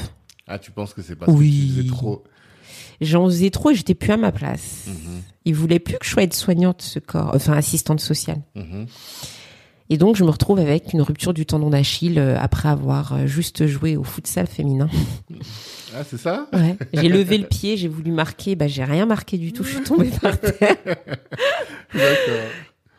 Ah, 0.47 0.59
tu 0.59 0.71
penses 0.71 0.95
que 0.95 1.03
c'est 1.03 1.17
parce 1.17 1.31
Oui. 1.33 1.51
que 1.51 1.67
tu 1.67 1.83
faisais 1.83 1.89
trop? 1.89 2.25
J'en 3.01 3.27
faisais 3.27 3.51
trop 3.51 3.71
et 3.71 3.75
j'étais 3.75 3.95
plus 3.95 4.13
à 4.13 4.17
ma 4.17 4.33
place. 4.33 4.87
Mhm. 4.87 5.23
Il 5.45 5.55
voulait 5.55 5.79
plus 5.79 5.99
que 5.99 6.05
je 6.05 6.11
sois 6.11 6.23
aide-soignante, 6.23 6.83
ce 6.83 6.99
corps, 6.99 7.33
enfin 7.35 7.53
assistante 7.53 8.01
sociale. 8.01 8.41
Mhm. 8.55 8.87
Et 9.91 9.97
donc, 9.97 10.17
je 10.17 10.25
me 10.25 10.31
retrouve 10.31 10.59
avec 10.59 10.93
une 10.93 11.01
rupture 11.01 11.33
du 11.33 11.47
tendon 11.47 11.71
d'Achille 11.71 12.19
euh, 12.19 12.39
après 12.39 12.69
avoir 12.69 13.15
euh, 13.15 13.27
juste 13.27 13.67
joué 13.67 13.97
au 13.97 14.05
futsal 14.05 14.47
féminin. 14.47 14.89
Ah, 15.97 16.05
c'est 16.05 16.19
ça? 16.19 16.47
Ouais. 16.53 16.77
J'ai 16.93 17.09
levé 17.09 17.39
le 17.39 17.47
pied, 17.49 17.79
j'ai 17.79 17.89
voulu 17.89 18.11
marquer, 18.13 18.57
bah 18.57 18.69
j'ai 18.69 18.85
rien 18.85 19.07
marqué 19.07 19.39
du 19.39 19.55
tout, 19.55 19.65
je 19.65 19.71
suis 19.77 19.83
tombée 19.83 20.11
par 20.21 20.39
terre. 20.39 20.77
D'accord. 21.95 22.51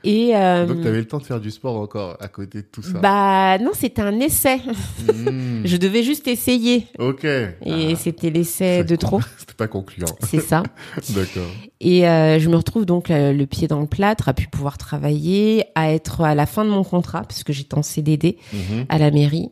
Et 0.05 0.33
euh, 0.33 0.65
Donc, 0.65 0.81
t'avais 0.81 0.99
le 0.99 1.05
temps 1.07 1.17
de 1.17 1.25
faire 1.25 1.41
du 1.41 1.51
sport 1.51 1.75
encore 1.75 2.15
à 2.21 2.29
côté 2.29 2.59
de 2.61 2.67
tout 2.71 2.81
ça. 2.81 2.99
bah 2.99 3.57
non, 3.57 3.71
c'était 3.73 4.01
un 4.01 4.17
essai. 4.19 4.59
Hmm. 5.09 5.65
Je 5.65 5.75
devais 5.77 6.03
juste 6.03 6.27
essayer. 6.27 6.87
Ok. 6.99 7.25
Et 7.25 7.49
Ah, 7.65 7.95
c'était 7.97 8.29
l'essai 8.29 8.83
de 8.85 8.95
con- 8.95 9.19
trop. 9.19 9.21
C'était 9.37 9.53
pas 9.55 9.67
concluant. 9.67 10.07
C'est 10.25 10.39
ça. 10.39 10.63
D'accord. 11.09 11.49
Et 11.81 12.07
euh, 12.07 12.39
je 12.39 12.49
me 12.49 12.55
retrouve 12.55 12.85
donc 12.85 13.11
euh, 13.11 13.33
le 13.33 13.45
pied 13.45 13.67
dans 13.67 13.81
le 13.81 13.87
plâtre, 13.87 14.29
à 14.29 14.33
plus 14.33 14.47
pouvoir 14.47 14.77
travailler, 14.77 15.65
à 15.75 15.91
être 15.91 16.21
à 16.21 16.35
la 16.35 16.45
fin 16.45 16.63
de 16.63 16.69
mon 16.69 16.83
contrat, 16.85 17.21
parce 17.23 17.43
que 17.43 17.51
j'étais 17.51 17.75
en 17.77 17.83
CDD 17.83 18.37
Mhm. 18.53 18.85
à 18.87 18.97
la 18.99 19.11
mairie, 19.11 19.49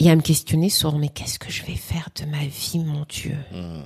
et 0.00 0.10
à 0.10 0.16
me 0.16 0.22
questionner 0.22 0.70
sur 0.70 0.98
mais 0.98 1.08
qu'est-ce 1.08 1.38
que 1.38 1.50
je 1.52 1.64
vais 1.64 1.76
faire 1.76 2.08
de 2.20 2.28
ma 2.28 2.38
vie, 2.44 2.80
mon 2.84 3.04
Dieu? 3.08 3.34
Hmm. 3.52 3.82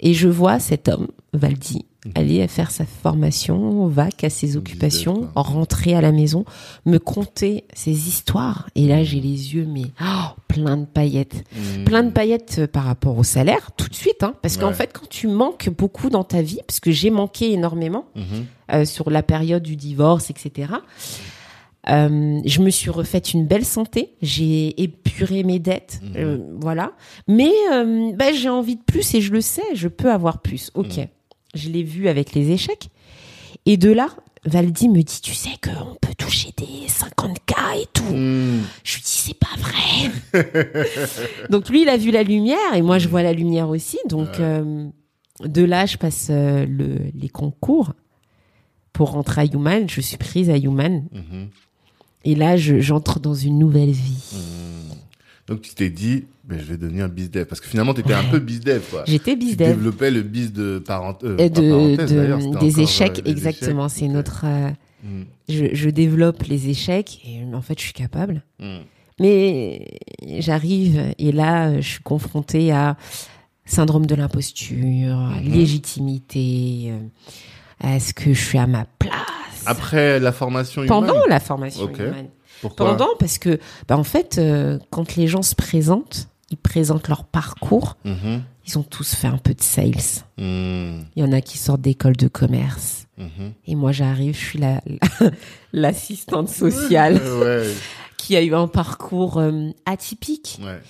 Et 0.00 0.14
je 0.14 0.28
vois 0.28 0.58
cet 0.60 0.88
homme, 0.88 1.08
Valdi. 1.34 1.84
Aller 2.14 2.46
faire 2.48 2.70
sa 2.70 2.84
formation, 2.84 3.86
VAC, 3.88 4.24
à 4.24 4.30
ses 4.30 4.56
occupations, 4.56 5.28
rentrer 5.34 5.94
à 5.94 6.00
la 6.00 6.12
maison, 6.12 6.44
me 6.86 6.98
conter 6.98 7.64
ses 7.74 8.08
histoires. 8.08 8.68
Et 8.74 8.86
là, 8.86 9.04
j'ai 9.04 9.20
les 9.20 9.54
yeux, 9.54 9.66
mais 9.68 9.84
oh, 10.00 10.34
plein 10.48 10.76
de 10.76 10.84
paillettes. 10.86 11.44
Hmm. 11.54 11.84
Plein 11.84 12.02
de 12.02 12.10
paillettes 12.10 12.56
euh, 12.60 12.66
par 12.66 12.84
rapport 12.84 13.16
au 13.18 13.24
salaire, 13.24 13.70
tout 13.76 13.88
de 13.88 13.94
suite. 13.94 14.22
Hein, 14.22 14.34
parce 14.42 14.56
qu'en 14.56 14.72
fait, 14.72 14.90
quand 14.92 15.08
tu 15.08 15.28
manques 15.28 15.68
beaucoup 15.70 16.08
dans 16.10 16.24
ta 16.24 16.42
vie, 16.42 16.60
parce 16.66 16.80
que 16.80 16.90
j'ai 16.90 17.10
manqué 17.10 17.52
énormément 17.52 18.06
Mhm. 18.16 18.24
euh, 18.72 18.84
sur 18.84 19.10
la 19.10 19.22
période 19.22 19.62
du 19.62 19.76
divorce, 19.76 20.30
etc., 20.30 20.72
euh, 21.88 22.40
je 22.44 22.60
me 22.60 22.68
suis 22.70 22.90
refaite 22.90 23.32
une 23.32 23.46
belle 23.46 23.64
santé, 23.64 24.14
j'ai 24.20 24.80
épuré 24.82 25.42
mes 25.42 25.58
dettes, 25.58 26.00
Mhm. 26.02 26.12
euh, 26.16 26.38
voilà. 26.60 26.92
Mais 27.28 27.52
euh, 27.72 28.12
bah, 28.14 28.32
j'ai 28.32 28.48
envie 28.50 28.76
de 28.76 28.82
plus 28.82 29.14
et 29.14 29.20
je 29.20 29.32
le 29.32 29.40
sais, 29.40 29.62
je 29.74 29.88
peux 29.88 30.10
avoir 30.12 30.42
plus. 30.42 30.70
Ok, 30.74 30.98
Mhm. 30.98 31.06
Je 31.54 31.68
l'ai 31.68 31.82
vu 31.82 32.08
avec 32.08 32.34
les 32.34 32.50
échecs. 32.50 32.88
Et 33.66 33.76
de 33.76 33.90
là, 33.90 34.08
Valdi 34.44 34.88
me 34.88 35.02
dit, 35.02 35.20
tu 35.20 35.34
sais 35.34 35.50
qu'on 35.62 35.94
peut 36.00 36.14
toucher 36.16 36.50
des 36.56 36.86
50K 36.86 37.82
et 37.82 37.86
tout. 37.92 38.02
Hmm. 38.04 38.62
Je 38.84 38.94
lui 38.94 39.02
dis, 39.02 39.08
c'est 39.10 39.38
pas 39.38 39.56
vrai. 39.58 40.84
donc 41.50 41.68
lui, 41.68 41.82
il 41.82 41.88
a 41.88 41.96
vu 41.96 42.10
la 42.10 42.22
lumière 42.22 42.74
et 42.74 42.82
moi, 42.82 42.98
je 42.98 43.08
vois 43.08 43.22
la 43.22 43.32
lumière 43.32 43.68
aussi. 43.68 43.98
Donc 44.08 44.38
euh, 44.40 44.86
de 45.44 45.62
là, 45.64 45.86
je 45.86 45.96
passe 45.96 46.28
euh, 46.30 46.64
le, 46.66 46.98
les 47.14 47.28
concours 47.28 47.92
pour 48.92 49.10
rentrer 49.12 49.42
à 49.42 49.44
Human. 49.44 49.88
Je 49.88 50.00
suis 50.00 50.16
prise 50.16 50.50
à 50.50 50.56
Human. 50.56 51.04
Mhm. 51.12 51.48
Et 52.24 52.34
là, 52.34 52.56
je- 52.56 52.80
j'entre 52.80 53.20
dans 53.20 53.34
une 53.34 53.58
nouvelle 53.58 53.90
vie. 53.92 54.24
Hmm. 54.34 54.92
Donc, 55.48 55.62
tu 55.62 55.74
t'es 55.74 55.88
dit, 55.90 56.26
ben, 56.44 56.58
je 56.58 56.64
vais 56.64 56.76
devenir 56.76 57.08
bizdev. 57.08 57.46
Parce 57.46 57.60
que 57.60 57.66
finalement, 57.68 57.94
t'étais 57.94 58.12
un 58.14 58.24
peu 58.24 58.38
bizdev, 58.38 58.82
quoi. 58.90 59.04
J'étais 59.06 59.32
Tu 59.32 59.38
bizdev. 59.38 59.68
développais 59.76 60.10
le 60.10 60.22
biz 60.22 60.52
de 60.52 60.78
parent... 60.78 61.16
euh, 61.24 61.36
pas 61.36 61.48
de, 61.48 61.96
c'était 62.40 62.58
des 62.58 62.80
échecs, 62.80 63.22
euh, 63.26 63.30
exactement. 63.30 63.88
C'est 63.88 64.08
notre. 64.08 64.42
euh, 64.44 64.70
Hmm. 65.04 65.22
je, 65.48 65.66
je 65.74 65.90
développe 65.90 66.42
les 66.48 66.70
échecs 66.70 67.20
et 67.24 67.44
en 67.54 67.62
fait, 67.62 67.78
je 67.78 67.84
suis 67.84 67.92
capable. 67.92 68.42
Hmm. 68.58 68.78
Mais 69.20 69.86
j'arrive 70.40 71.14
et 71.18 71.30
là, 71.30 71.80
je 71.80 71.88
suis 71.88 72.02
confrontée 72.02 72.72
à 72.72 72.96
syndrome 73.64 74.06
de 74.06 74.16
l'imposture, 74.16 75.16
Mhm. 75.16 75.52
légitimité. 75.52 76.90
euh, 76.90 77.86
Est-ce 77.96 78.12
que 78.12 78.32
je 78.32 78.44
suis 78.44 78.58
à 78.58 78.66
ma 78.66 78.86
place 78.98 79.12
Après 79.66 80.18
la 80.18 80.32
formation 80.32 80.84
Pendant 80.86 81.14
humaine 81.14 81.22
la 81.28 81.40
formation 81.40 81.88
humaine. 81.88 82.28
Pourquoi 82.60 82.86
Pendant, 82.90 83.08
parce 83.18 83.38
que, 83.38 83.58
bah, 83.86 83.96
en 83.98 84.04
fait, 84.04 84.38
euh, 84.38 84.78
quand 84.90 85.16
les 85.16 85.26
gens 85.28 85.42
se 85.42 85.54
présentent, 85.54 86.28
ils 86.50 86.56
présentent 86.56 87.08
leur 87.08 87.24
parcours. 87.24 87.96
Mhm. 88.04 88.42
Ils 88.66 88.78
ont 88.78 88.82
tous 88.82 89.14
fait 89.14 89.28
un 89.28 89.38
peu 89.38 89.54
de 89.54 89.62
sales. 89.62 89.94
Hmm. 90.36 91.00
Il 91.16 91.16
y 91.16 91.22
en 91.22 91.32
a 91.32 91.40
qui 91.40 91.56
sortent 91.58 91.80
d'école 91.80 92.16
de 92.16 92.28
commerce. 92.28 93.06
Mhm. 93.16 93.52
Et 93.66 93.74
moi, 93.74 93.92
j'arrive, 93.92 94.34
je 94.34 94.44
suis 94.44 94.58
la, 94.58 94.80
la- 94.86 95.30
l'assistante 95.72 96.48
sociale 96.48 97.14
ouais, 97.16 97.70
qui 98.18 98.36
a 98.36 98.42
eu 98.42 98.54
un 98.54 98.66
parcours 98.68 99.38
euh, 99.38 99.70
atypique. 99.86 100.58
ouais. 100.62 100.80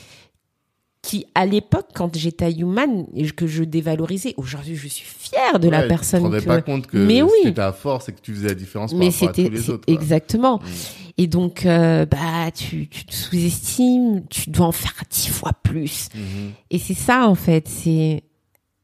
Qui, 1.09 1.25
à 1.35 1.47
l'époque, 1.47 1.87
quand 1.95 2.15
j'étais 2.15 2.45
à 2.45 2.51
Human, 2.51 3.07
que 3.35 3.47
je 3.47 3.65
dévalorisais, 3.65 4.35
aujourd'hui, 4.37 4.77
je 4.77 4.89
suis 4.89 5.07
fière 5.07 5.59
de 5.59 5.71
la 5.71 5.85
personne 5.85 6.21
Tu 6.21 6.25
te 6.25 6.29
rendais 6.29 6.41
que. 6.43 6.47
pas 6.47 6.61
compte 6.61 6.87
que 6.87 6.99
Mais 6.99 7.23
oui. 7.23 7.31
c'était 7.45 7.55
ta 7.55 7.73
force 7.73 8.11
et 8.11 8.13
que 8.13 8.21
tu 8.21 8.35
faisais 8.35 8.49
la 8.49 8.55
différence 8.55 8.91
par 8.91 8.99
Mais 9.01 9.09
rapport 9.09 9.29
à 9.31 9.33
tous 9.33 9.37
c'était 9.43 9.49
les 9.49 9.71
autres. 9.71 9.87
quoi. 9.87 9.95
exactement. 9.95 10.59
Mm. 10.59 10.63
Et 11.17 11.27
donc, 11.27 11.65
euh, 11.65 12.05
bah, 12.05 12.51
tu, 12.55 12.89
tu 12.89 13.07
te 13.07 13.15
sous-estimes, 13.15 14.25
tu 14.29 14.51
dois 14.51 14.67
en 14.67 14.73
faire 14.73 14.93
dix 15.11 15.29
fois 15.29 15.53
plus. 15.63 16.09
Mhm. 16.15 16.53
Et 16.71 16.79
c'est 16.79 16.93
ça, 16.95 17.27
en 17.27 17.35
fait. 17.35 17.69
C'est 17.69 18.23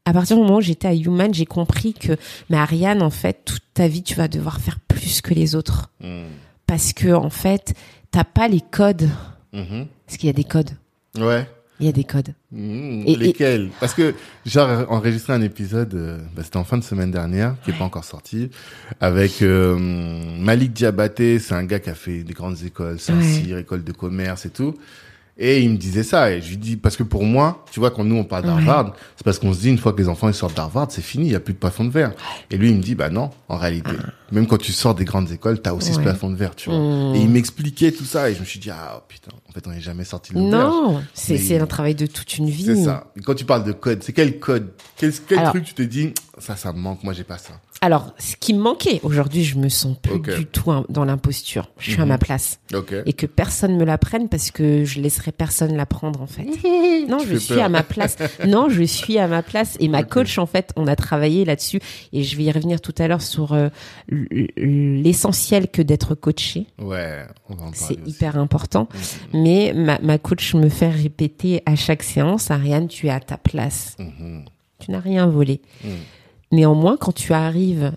à 0.05 0.11
partir 0.13 0.35
du 0.37 0.41
moment 0.43 0.57
où 0.57 0.61
j'étais 0.61 0.87
à 0.87 0.95
Human, 0.95 1.31
j'ai 1.33 1.45
compris 1.45 1.93
que, 1.93 2.17
mais 2.49 2.57
Ariane, 2.57 3.03
en 3.03 3.09
fait, 3.11 3.41
toute 3.45 3.61
ta 3.75 3.87
vie, 3.87 4.01
tu 4.01 4.15
vas 4.15 4.27
devoir 4.27 4.59
faire 4.59 4.79
plus 4.79 5.21
que 5.21 5.33
les 5.35 5.53
autres, 5.55 5.91
Mhm. 6.01 6.25
parce 6.65 6.91
que, 6.91 7.13
en 7.13 7.29
fait, 7.29 7.75
t'as 8.09 8.23
pas 8.23 8.47
les 8.47 8.61
codes. 8.61 9.09
Mhm. 9.53 9.85
Parce 10.07 10.17
qu'il 10.17 10.25
y 10.27 10.29
a 10.31 10.33
des 10.33 10.43
codes. 10.43 10.71
Ouais. 11.17 11.47
Il 11.79 11.85
y 11.85 11.89
a 11.89 11.91
des 11.91 12.05
codes. 12.05 12.33
Et- 12.55 13.15
Lesquels? 13.17 13.69
Parce 13.81 13.93
que 13.93 14.13
j'ai 14.45 14.59
enregistré 14.61 15.33
un 15.33 15.41
épisode, 15.41 15.93
euh, 15.93 16.17
bah, 16.35 16.41
c'était 16.43 16.57
en 16.57 16.63
fin 16.63 16.77
de 16.77 16.83
semaine 16.83 17.11
dernière, 17.11 17.55
qui 17.65 17.71
est 17.71 17.77
pas 17.77 17.83
encore 17.83 18.05
sorti, 18.05 18.49
avec 19.01 19.41
euh, 19.41 19.75
Malik 20.39 20.71
Diabaté, 20.73 21.39
c'est 21.39 21.53
un 21.53 21.65
gars 21.65 21.79
qui 21.79 21.89
a 21.89 21.95
fait 21.95 22.23
des 22.23 22.33
grandes 22.33 22.61
écoles, 22.63 22.99
Saint-Cyr, 22.99 23.57
école 23.57 23.83
de 23.83 23.91
commerce 23.91 24.45
et 24.45 24.49
tout. 24.51 24.73
Et 25.37 25.59
il 25.61 25.69
me 25.71 25.75
disait 25.75 26.03
ça, 26.03 26.31
et 26.31 26.41
je 26.41 26.47
lui 26.51 26.55
dis, 26.57 26.77
parce 26.77 26.95
que 26.95 27.03
pour 27.03 27.25
moi, 27.25 27.65
tu 27.69 27.81
vois, 27.81 27.91
quand 27.91 28.05
nous 28.05 28.15
on 28.15 28.23
parle 28.23 28.45
d'Harvard, 28.45 28.93
c'est 29.17 29.25
parce 29.25 29.37
qu'on 29.37 29.51
se 29.51 29.59
dit, 29.59 29.67
une 29.69 29.77
fois 29.77 29.91
que 29.91 29.97
les 29.97 30.07
enfants 30.07 30.29
ils 30.29 30.33
sortent 30.33 30.55
d'Harvard, 30.55 30.87
c'est 30.91 31.01
fini, 31.01 31.25
il 31.25 31.31
y 31.33 31.35
a 31.35 31.41
plus 31.41 31.53
de 31.53 31.59
plafond 31.59 31.83
de 31.83 31.89
verre. 31.89 32.13
Et 32.51 32.55
lui, 32.57 32.69
il 32.69 32.77
me 32.77 32.81
dit, 32.81 32.95
bah 32.95 33.09
non, 33.09 33.31
en 33.49 33.57
réalité, 33.57 33.91
même 34.31 34.47
quand 34.47 34.57
tu 34.59 34.71
sors 34.71 34.95
des 34.95 35.03
grandes 35.03 35.29
écoles, 35.33 35.61
t'as 35.61 35.73
aussi 35.73 35.91
ce 35.91 35.97
Ouais. 35.97 36.03
plafond 36.03 36.29
de 36.29 36.37
verre, 36.37 36.55
tu 36.55 36.69
vois. 36.69 36.79
Et 37.17 37.19
il 37.19 37.29
m'expliquait 37.29 37.91
tout 37.91 38.05
ça, 38.05 38.29
et 38.29 38.33
je 38.33 38.39
me 38.39 38.45
suis 38.45 38.61
dit, 38.61 38.69
ah 38.69 39.03
putain, 39.09 39.31
fait, 39.55 39.67
on 39.67 39.71
n'est 39.71 39.81
jamais 39.81 40.03
sorti 40.05 40.33
de 40.33 40.39
l'auberge. 40.39 40.63
Non, 40.63 41.01
c'est 41.13 41.37
c'est 41.37 41.59
un 41.59 41.65
travail 41.67 41.95
de 41.95 42.05
toute 42.05 42.37
une 42.37 42.49
vie. 42.49 42.65
C'est 42.65 42.83
ça. 42.83 43.07
Et 43.17 43.21
quand 43.21 43.33
tu 43.35 43.45
parles 43.45 43.63
de 43.63 43.71
code, 43.71 44.03
c'est 44.03 44.13
quel 44.13 44.39
code? 44.39 44.71
Quel, 44.97 45.11
quel 45.27 45.39
Alors- 45.39 45.51
truc 45.51 45.63
tu 45.63 45.73
te 45.73 45.81
dis 45.81 46.13
ça, 46.37 46.55
ça 46.55 46.71
me 46.73 46.79
manque. 46.79 47.03
Moi, 47.03 47.13
j'ai 47.13 47.23
pas 47.23 47.37
ça. 47.37 47.53
Alors, 47.81 48.13
ce 48.17 48.35
qui 48.37 48.53
me 48.53 48.59
manquait, 48.61 48.99
aujourd'hui, 49.03 49.43
je 49.43 49.57
me 49.57 49.67
sens 49.69 49.97
plus 50.01 50.19
du 50.19 50.45
tout 50.45 50.71
dans 50.89 51.03
l'imposture. 51.05 51.69
Je 51.77 51.91
suis 51.91 52.01
à 52.01 52.05
Mhm. 52.05 52.09
ma 52.09 52.17
place. 52.17 52.59
Ok. 52.73 52.93
Et 53.05 53.13
que 53.13 53.25
personne 53.25 53.75
me 53.77 53.83
la 53.83 53.97
prenne 53.97 54.27
parce 54.29 54.49
que 54.49 54.85
je 54.85 54.99
laisserai 55.01 55.31
personne 55.33 55.75
la 55.75 55.85
prendre, 55.85 56.21
en 56.21 56.25
fait. 56.27 56.45
Non, 57.09 57.17
Tu 57.17 57.27
je 57.27 57.35
suis 57.35 57.53
peur. 57.55 57.65
à 57.65 57.69
ma 57.69 57.83
place. 57.83 58.15
Non, 58.47 58.67
je 58.69 58.81
suis 58.81 59.19
à 59.19 59.27
ma 59.27 59.43
place. 59.43 59.75
Et 59.79 59.87
ma 59.89 60.03
coach, 60.03 60.37
en 60.39 60.45
fait, 60.47 60.71
on 60.75 60.87
a 60.87 60.95
travaillé 60.95 61.45
là-dessus. 61.45 61.79
Et 62.13 62.23
je 62.23 62.35
vais 62.37 62.43
y 62.45 62.51
revenir 62.51 62.81
tout 62.81 62.95
à 62.97 63.07
l'heure 63.07 63.21
sur 63.21 63.53
euh, 63.53 63.69
l'essentiel 64.57 65.67
que 65.69 65.81
d'être 65.81 66.15
coaché. 66.15 66.67
Ouais, 66.79 67.25
on 67.49 67.55
va 67.55 67.65
en 67.65 67.71
C'est 67.73 67.95
parler 67.95 67.99
aussi. 68.03 68.11
hyper 68.15 68.37
important. 68.37 68.87
Mhm. 69.33 69.41
Mais 69.45 69.73
ma, 69.75 69.99
ma 69.99 70.17
coach 70.17 70.55
me 70.55 70.69
fait 70.69 70.89
répéter 70.89 71.61
à 71.67 71.75
chaque 71.75 72.01
séance, 72.01 72.49
Ariane, 72.49 72.87
tu 72.87 73.05
es 73.05 73.11
à 73.11 73.19
ta 73.19 73.37
place. 73.37 73.95
Mhm. 73.99 74.45
Tu 74.79 74.89
n'as 74.91 74.99
rien 74.99 75.27
volé. 75.27 75.61
Mhm. 75.83 75.91
Néanmoins, 76.51 76.97
quand 76.97 77.11
tu 77.13 77.31
arrives 77.33 77.91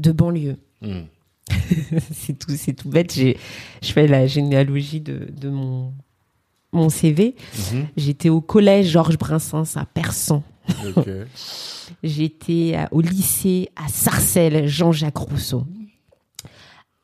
de 0.00 0.10
banlieue, 0.12 0.56
Mhm. 0.82 1.06
c'est 2.12 2.36
tout, 2.38 2.52
c'est 2.56 2.72
tout 2.72 2.88
bête. 2.88 3.12
J'ai, 3.14 3.36
je 3.82 3.92
fais 3.92 4.06
la 4.08 4.26
généalogie 4.26 5.00
de, 5.00 5.28
de 5.40 5.48
mon, 5.50 5.92
mon 6.72 6.88
CV. 6.88 7.36
J'étais 7.96 8.28
au 8.28 8.40
collège 8.40 8.88
Georges 8.88 9.18
Brassens 9.18 9.76
à 9.76 9.84
Persan. 9.84 10.42
J'étais 12.02 12.76
au 12.92 13.00
lycée 13.00 13.68
à 13.76 13.88
Sarcelles, 13.88 14.66
Jean-Jacques 14.66 15.16
Rousseau. 15.18 15.64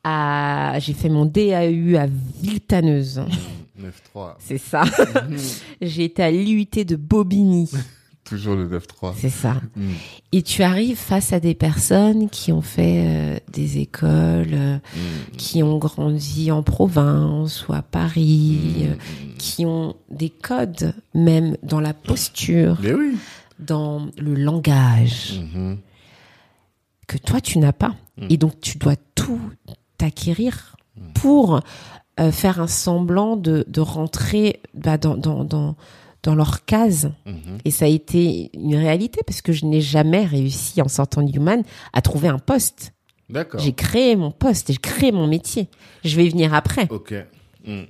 À, 0.09 0.79
j'ai 0.79 0.93
fait 0.93 1.09
mon 1.09 1.25
DAU 1.25 1.95
à 1.97 2.07
Villetaneuse. 2.41 3.21
Mhm. 3.79 3.91
9-3. 4.15 4.35
C'est 4.39 4.57
ça. 4.57 4.83
Mhm. 4.85 5.37
J'ai 5.83 6.05
été 6.05 6.23
à 6.23 6.31
l'IUT 6.31 6.65
de 6.83 6.95
Bobigny. 6.95 7.69
Toujours 8.23 8.55
le 8.55 8.67
9-3. 8.67 9.13
C'est 9.15 9.29
ça. 9.29 9.61
Mhm. 9.75 9.93
Et 10.31 10.41
tu 10.41 10.63
arrives 10.63 10.97
face 10.97 11.31
à 11.31 11.39
des 11.39 11.53
personnes 11.53 12.27
qui 12.29 12.51
ont 12.51 12.63
fait 12.63 13.03
euh, 13.05 13.37
des 13.53 13.77
écoles, 13.77 14.47
euh, 14.53 14.77
qui 15.37 15.61
ont 15.61 15.77
grandi 15.77 16.51
en 16.51 16.63
province 16.63 17.67
ou 17.67 17.73
à 17.73 17.83
Paris, 17.83 18.87
euh, 18.87 18.95
qui 19.37 19.63
ont 19.67 19.95
des 20.09 20.29
codes 20.31 20.95
même 21.13 21.55
dans 21.61 21.79
la 21.79 21.93
posture, 21.93 22.79
Mais 22.81 22.93
oui. 22.95 23.15
dans 23.59 24.07
le 24.17 24.33
langage 24.33 25.39
que 27.07 27.17
toi 27.19 27.39
tu 27.41 27.59
n'as 27.59 27.73
pas. 27.73 27.93
Et 28.31 28.37
donc 28.37 28.59
tu 28.59 28.79
dois 28.79 28.95
tout 29.13 29.39
acquérir 30.01 30.75
pour 31.13 31.61
euh, 32.19 32.31
faire 32.31 32.59
un 32.59 32.67
semblant 32.67 33.37
de, 33.37 33.63
de 33.67 33.81
rentrer 33.81 34.61
bah, 34.73 34.97
dans, 34.97 35.15
dans, 35.15 35.43
dans, 35.43 35.75
dans 36.23 36.35
leur 36.35 36.65
case. 36.65 37.11
Mhm. 37.25 37.59
Et 37.65 37.71
ça 37.71 37.85
a 37.85 37.87
été 37.87 38.49
une 38.53 38.75
réalité 38.75 39.21
parce 39.25 39.41
que 39.41 39.53
je 39.53 39.65
n'ai 39.65 39.81
jamais 39.81 40.25
réussi 40.25 40.81
en 40.81 40.87
sortant 40.87 41.21
de 41.21 41.35
Human 41.35 41.63
à 41.93 42.01
trouver 42.01 42.27
un 42.27 42.39
poste. 42.39 42.93
D'accord. 43.29 43.59
J'ai 43.59 43.73
créé 43.73 44.15
mon 44.15 44.31
poste, 44.31 44.71
j'ai 44.71 44.77
créé 44.77 45.11
mon 45.11 45.27
métier. 45.27 45.69
Je 46.03 46.15
vais 46.15 46.25
y 46.25 46.29
venir 46.29 46.53
après. 46.53 46.87
Ok. 46.89 47.13
Mhm. 47.65 47.85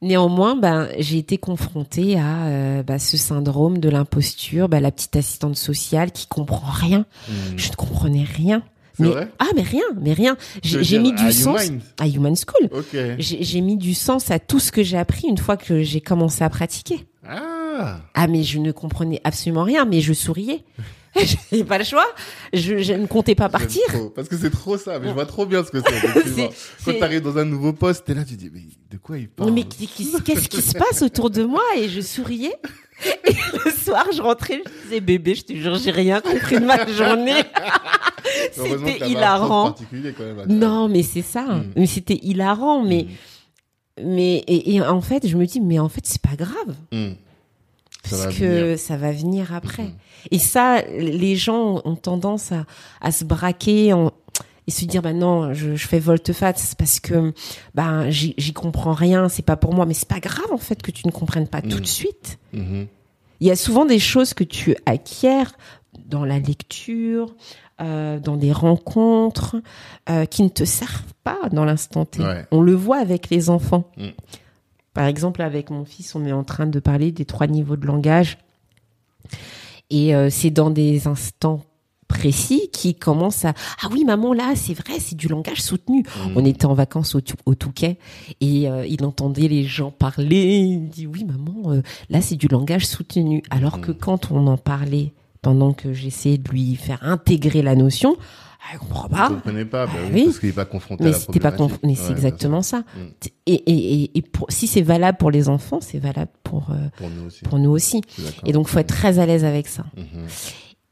Néanmoins, 0.00 0.54
ben, 0.54 0.88
j'ai 0.98 1.18
été 1.18 1.38
confrontée 1.38 2.18
à 2.18 2.46
euh, 2.46 2.82
bah, 2.84 3.00
ce 3.00 3.16
syndrome 3.16 3.78
de 3.78 3.88
l'imposture, 3.88 4.68
bah, 4.68 4.78
la 4.78 4.92
petite 4.92 5.16
assistante 5.16 5.56
sociale 5.56 6.12
qui 6.12 6.28
comprend 6.28 6.70
rien. 6.70 7.04
Mhm. 7.28 7.58
Je 7.58 7.70
ne 7.70 7.74
comprenais 7.74 8.24
rien. 8.24 8.62
C'est 8.98 9.04
mais, 9.04 9.10
vrai 9.10 9.28
ah 9.38 9.46
mais 9.54 9.62
rien, 9.62 9.84
mais 10.00 10.12
rien. 10.12 10.36
J'ai 10.62 10.98
mis 10.98 11.12
du 11.12 11.32
sens 11.32 11.66
Human. 11.66 11.80
à 12.00 12.08
Human 12.08 12.34
School. 12.34 12.68
J'ai 13.18 13.60
mis 13.60 13.76
du 13.76 13.94
sens 13.94 14.30
à 14.30 14.38
tout 14.38 14.58
ce 14.58 14.72
que 14.72 14.82
j'ai 14.82 14.98
appris 14.98 15.28
une 15.28 15.38
fois 15.38 15.56
que 15.56 15.82
j'ai 15.82 16.00
commencé 16.00 16.42
à 16.42 16.50
pratiquer. 16.50 17.06
Ah. 17.26 18.00
Ah 18.14 18.26
mais 18.26 18.42
je 18.42 18.58
ne 18.58 18.72
comprenais 18.72 19.20
absolument 19.22 19.62
rien, 19.62 19.84
mais 19.84 20.00
je 20.00 20.12
souriais. 20.12 20.64
J'avais 21.50 21.64
pas 21.64 21.78
le 21.78 21.84
choix. 21.84 22.06
Je, 22.52 22.78
je 22.78 22.92
ne 22.92 23.06
comptais 23.06 23.34
pas 23.34 23.48
partir. 23.48 23.82
Trop, 23.88 24.10
Parce 24.10 24.28
que 24.28 24.36
c'est 24.36 24.50
trop 24.50 24.76
ça, 24.76 24.98
mais 24.98 25.08
je 25.08 25.12
vois 25.12 25.26
trop 25.26 25.46
bien 25.46 25.64
ce 25.64 25.70
que 25.70 25.78
c'est. 25.80 26.50
Quand 26.84 26.98
t'arrives 26.98 27.22
dans 27.22 27.38
un 27.38 27.44
nouveau 27.44 27.72
poste, 27.72 28.04
t'es 28.04 28.14
là, 28.14 28.24
tu 28.24 28.34
dis, 28.34 28.50
mais 28.52 28.62
de 28.90 28.98
quoi 28.98 29.18
il 29.18 29.28
parle? 29.28 29.52
Mais 29.52 29.64
qu'est-ce 29.64 30.48
qui 30.48 30.62
se 30.62 30.74
passe 30.74 31.02
autour 31.02 31.30
de 31.30 31.44
moi? 31.44 31.62
Et 31.76 31.88
je 31.88 32.00
souriais. 32.00 32.54
Et 33.04 33.32
le 33.64 33.70
soir, 33.70 34.06
je 34.14 34.20
rentrais, 34.20 34.62
je 34.64 34.84
disais 34.84 35.00
bébé, 35.00 35.34
je 35.36 35.42
te 35.42 35.52
jure, 35.52 35.76
j'ai 35.76 35.92
rien 35.92 36.20
compris 36.20 36.58
de 36.58 36.64
ma 36.64 36.84
journée. 36.88 37.42
C'était 38.52 39.08
hilarant. 39.08 39.64
particulier 39.72 40.12
quand 40.16 40.24
même. 40.24 40.46
Non, 40.48 40.88
mais 40.88 41.02
c'est 41.02 41.22
ça. 41.22 41.42
Mm. 41.42 41.72
Mais 41.76 41.86
c'était 41.86 42.18
hilarant. 42.22 42.82
Mais, 42.84 43.06
Mm. 43.98 44.02
mais 44.04 44.36
et, 44.46 44.74
et 44.74 44.80
en 44.82 45.00
fait, 45.00 45.26
je 45.26 45.36
me 45.36 45.46
dis, 45.46 45.60
mais 45.60 45.78
en 45.78 45.88
fait, 45.88 46.04
c'est 46.06 46.22
pas 46.22 46.36
grave. 46.36 46.74
Mm. 46.92 47.12
Parce 48.08 48.26
que 48.38 48.44
venir. 48.44 48.78
ça 48.78 48.96
va 48.96 49.12
venir 49.12 49.52
après. 49.54 49.90
Et 50.30 50.38
ça, 50.38 50.82
les 50.82 51.36
gens 51.36 51.82
ont 51.84 51.96
tendance 51.96 52.52
à, 52.52 52.64
à 53.00 53.12
se 53.12 53.24
braquer 53.24 53.92
en- 53.92 54.12
et 54.66 54.70
se 54.70 54.84
dire, 54.84 55.00
bah 55.02 55.12
non, 55.14 55.54
je, 55.54 55.76
je 55.76 55.86
fais 55.88 55.98
volte-face 55.98 56.74
parce 56.74 57.00
que 57.00 57.32
bah, 57.74 58.08
j'y 58.10 58.52
comprends 58.52 58.92
rien, 58.92 59.28
c'est 59.28 59.42
pas 59.44 59.56
pour 59.56 59.74
moi. 59.74 59.84
Mais 59.86 59.94
c'est 59.94 60.08
pas 60.08 60.20
grave, 60.20 60.50
en 60.52 60.58
fait, 60.58 60.82
que 60.82 60.90
tu 60.90 61.06
ne 61.06 61.12
comprennes 61.12 61.48
pas 61.48 61.62
tout 61.62 61.80
de 61.80 61.86
suite. 61.86 62.38
Mhm. 62.52 62.86
Il 63.40 63.46
y 63.46 63.50
a 63.50 63.56
souvent 63.56 63.84
des 63.86 63.98
choses 63.98 64.34
que 64.34 64.44
tu 64.44 64.74
acquiers 64.86 65.44
dans 66.06 66.24
la 66.24 66.38
lecture, 66.38 67.34
euh, 67.80 68.18
dans 68.18 68.36
des 68.36 68.52
rencontres, 68.52 69.56
euh, 70.10 70.24
qui 70.24 70.42
ne 70.42 70.48
te 70.48 70.64
servent 70.64 71.12
pas 71.24 71.38
dans 71.52 71.64
l'instant 71.64 72.04
T. 72.04 72.22
Ouais. 72.22 72.46
On 72.50 72.60
le 72.60 72.74
voit 72.74 72.98
avec 72.98 73.30
les 73.30 73.50
enfants. 73.50 73.84
Mm. 73.96 74.08
Par 74.94 75.06
exemple, 75.06 75.42
avec 75.42 75.70
mon 75.70 75.84
fils, 75.84 76.14
on 76.14 76.24
est 76.24 76.32
en 76.32 76.44
train 76.44 76.66
de 76.66 76.80
parler 76.80 77.12
des 77.12 77.24
trois 77.24 77.46
niveaux 77.46 77.76
de 77.76 77.86
langage. 77.86 78.38
Et 79.90 80.14
euh, 80.14 80.28
c'est 80.30 80.50
dans 80.50 80.70
des 80.70 81.06
instants 81.06 81.62
précis 82.08 82.70
qui 82.72 82.94
commencent 82.94 83.44
à 83.44 83.52
ah 83.82 83.88
oui 83.92 84.02
maman 84.02 84.32
là 84.32 84.52
c'est 84.56 84.72
vrai 84.72 84.98
c'est 84.98 85.14
du 85.14 85.28
langage 85.28 85.60
soutenu 85.60 86.02
Mm. 86.02 86.32
on 86.36 86.44
était 86.46 86.64
en 86.64 86.72
vacances 86.72 87.14
au, 87.14 87.20
au 87.44 87.54
Touquet 87.54 87.98
et 88.40 88.66
euh, 88.70 88.86
il 88.86 89.04
entendait 89.04 89.46
les 89.46 89.64
gens 89.64 89.90
parler 89.90 90.56
il 90.56 90.88
dit 90.88 91.06
oui 91.06 91.24
maman 91.24 91.70
euh, 91.72 91.82
là 92.08 92.22
c'est 92.22 92.36
du 92.36 92.48
langage 92.48 92.86
soutenu 92.86 93.42
alors 93.50 93.82
que 93.82 93.90
Mhm. 93.90 93.98
quand 93.98 94.30
on 94.32 94.46
en 94.46 94.56
parlait 94.56 95.12
pendant 95.48 95.72
que 95.72 95.94
j'essayais 95.94 96.36
de 96.36 96.48
lui 96.50 96.76
faire 96.76 96.98
intégrer 97.02 97.62
la 97.62 97.74
notion 97.74 98.16
elle 98.70 98.78
comprend 98.80 99.04
Vous 99.08 99.14
pas 99.16 99.28
comprenez 99.30 99.64
pas, 99.64 99.86
bah 99.86 99.92
oui, 100.06 100.10
oui. 100.12 100.24
parce 100.26 100.38
qu'il 100.40 100.50
est 100.50 100.52
pas 100.52 100.66
confronté 100.66 101.04
à 101.04 101.06
mais 101.06 101.12
la 101.12 101.18
c'était 101.18 101.40
pas 101.40 101.52
mais 101.84 101.88
Ouais, 101.90 101.94
c'est 101.94 102.12
exactement 102.12 102.60
ça 102.60 102.80
Mm. 102.80 103.00
et, 103.46 103.52
et, 103.54 104.02
et, 104.02 104.18
et 104.18 104.22
pour, 104.22 104.46
si 104.50 104.66
c'est 104.66 104.82
valable 104.82 105.16
pour 105.16 105.30
les 105.30 105.48
enfants 105.48 105.78
c'est 105.80 105.98
valable 105.98 106.30
pour 106.42 106.68
euh. 106.70 106.74
Pour 106.98 107.08
nous 107.08 107.24
aussi. 107.28 107.42
pour 107.44 107.58
nous 107.58 107.78
et 108.44 108.52
donc 108.52 108.68
faut 108.68 108.78
être 108.78 108.88
très 108.94 109.18
à 109.20 109.24
l'aise 109.24 109.44
avec 109.46 109.68
ça 109.68 109.86
Mhm. 109.96 110.26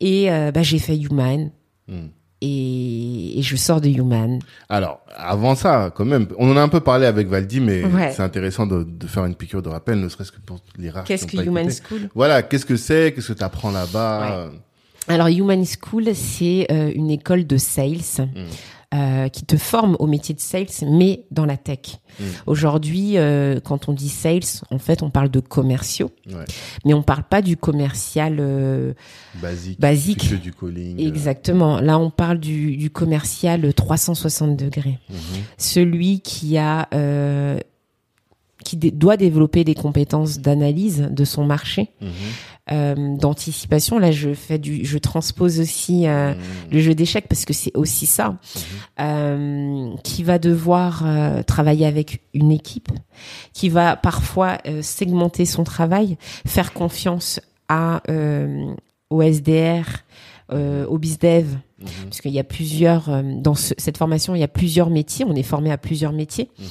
et 0.01 0.31
euh, 0.33 0.53
bah 0.53 0.63
j'ai 0.63 0.79
fait 0.79 0.97
Human 0.97 1.51
Mhm. 1.89 2.09
et, 2.41 2.96
et 3.39 3.43
je 3.43 3.55
sors 3.57 3.81
de 3.81 3.89
Human 3.89 4.39
Alors, 4.69 5.01
avant 5.17 5.55
ça, 5.55 5.93
quand 5.95 6.05
même, 6.05 6.27
on 6.39 6.51
en 6.51 6.57
a 6.57 6.61
un 6.63 6.69
peu 6.69 6.81
parlé 6.81 7.07
avec 7.07 7.29
Valdi, 7.29 7.61
mais 7.61 7.85
Ouais. 7.85 8.13
c'est 8.13 8.23
intéressant 8.23 8.67
de, 8.67 8.83
de 8.83 9.07
faire 9.07 9.25
une 9.27 9.35
piqûre 9.35 9.63
de 9.63 9.69
rappel, 9.69 10.01
ne 10.01 10.09
serait-ce 10.09 10.33
que 10.33 10.41
pour 10.41 10.59
les 10.79 10.91
rares. 10.91 11.05
qu'est-ce 11.05 11.27
que 11.27 11.37
Human 11.43 11.69
écouté. 11.69 11.83
School? 11.89 12.09
Voilà, 12.15 12.43
qu'est-ce 12.43 12.67
que 12.67 12.77
c'est, 12.77 13.13
qu'est-ce 13.15 13.29
que 13.33 13.39
tu 13.39 13.45
apprends 13.45 13.71
là-bas. 13.71 14.49
Alors, 15.09 15.29
Human 15.29 15.65
School, 15.65 16.07
c'est 16.15 16.67
euh, 16.73 16.91
une 16.95 17.11
école 17.11 17.47
de 17.47 17.57
sales 17.59 18.01
Mm. 18.19 18.27
Euh, 18.97 19.29
qui 19.29 19.45
te 19.45 19.57
forme 19.57 19.97
au 19.99 20.07
métier 20.07 20.35
de 20.35 20.41
sales, 20.41 20.67
mais 20.89 21.25
dans 21.31 21.45
la 21.45 21.57
tech. 21.57 21.99
Mm. 22.19 22.25
Aujourd'hui, 22.47 23.19
euh, 23.19 23.61
quand 23.61 23.89
on 23.89 23.93
dit 23.93 24.09
sales, 24.09 24.41
en 24.71 24.79
fait, 24.79 25.03
on 25.03 25.11
parle 25.11 25.29
de 25.31 25.41
commerciaux, 25.41 26.11
Ouais. 26.29 26.45
mais 26.85 26.95
on 26.95 27.03
parle 27.03 27.25
pas 27.25 27.43
du 27.43 27.57
commercial 27.57 28.37
euh, 28.41 28.95
Basique. 29.43 29.79
Basique. 29.81 30.41
du 30.41 30.53
calling. 30.53 31.01
euh, 31.01 31.09
exactement. 31.09 31.81
Là, 31.81 31.99
on 31.99 32.11
parle 32.11 32.39
du, 32.39 32.77
du 32.77 32.91
commercial 32.91 33.73
360 33.75 34.57
degrés. 34.57 34.99
mhm. 35.11 35.17
Celui 35.59 36.21
qui 36.21 36.57
a 36.59 36.89
qui 38.67 38.77
doit 38.77 39.17
développer 39.17 39.63
des 39.63 39.75
compétences 39.77 40.41
d'analyse 40.41 41.09
de 41.11 41.25
son 41.25 41.45
marché, 41.45 41.91
Mhm. 42.01 42.09
euh, 42.73 43.17
d'anticipation. 43.17 44.01
Là, 44.01 44.11
je 44.11 44.35
fais 44.35 44.59
du, 44.59 44.85
je 44.85 44.99
transpose 44.99 45.61
aussi 45.61 46.09
euh, 46.09 46.33
Mhm. 46.35 46.39
le 46.73 46.81
jeu 46.81 46.95
d'échecs 46.97 47.29
parce 47.29 47.45
que 47.45 47.53
c'est 47.53 47.71
aussi 47.77 48.07
ça, 48.07 48.37
euh, 49.01 49.95
qui 50.03 50.25
va 50.25 50.39
devoir 50.41 51.05
travailler 51.47 51.87
avec 51.87 52.23
une 52.35 52.51
équipe, 52.51 52.89
qui 53.53 53.69
va 53.69 53.95
parfois 53.97 54.59
segmenter 54.83 55.45
son 55.45 55.63
travail, 55.63 56.17
faire 56.47 56.73
confiance 56.73 57.41
à 57.69 58.03
au 59.11 59.23
SDR, 59.23 59.85
au 60.53 60.99
BizDev, 60.99 61.47
Mhm. 61.79 61.89
parce 62.05 62.21
qu'il 62.23 62.33
y 62.33 62.39
a 62.39 62.45
plusieurs 62.45 63.11
euh, 63.11 63.23
dans 63.39 63.55
ce- 63.55 63.75
cette 63.77 63.99
formation, 63.99 64.35
il 64.35 64.41
y 64.41 64.45
a 64.45 64.49
plusieurs 64.49 64.89
métiers. 64.89 65.25
On 65.29 65.35
est 65.35 65.43
formé 65.43 65.71
à 65.71 65.77
plusieurs 65.79 66.13
métiers, 66.13 66.51
Mhm. 66.59 66.65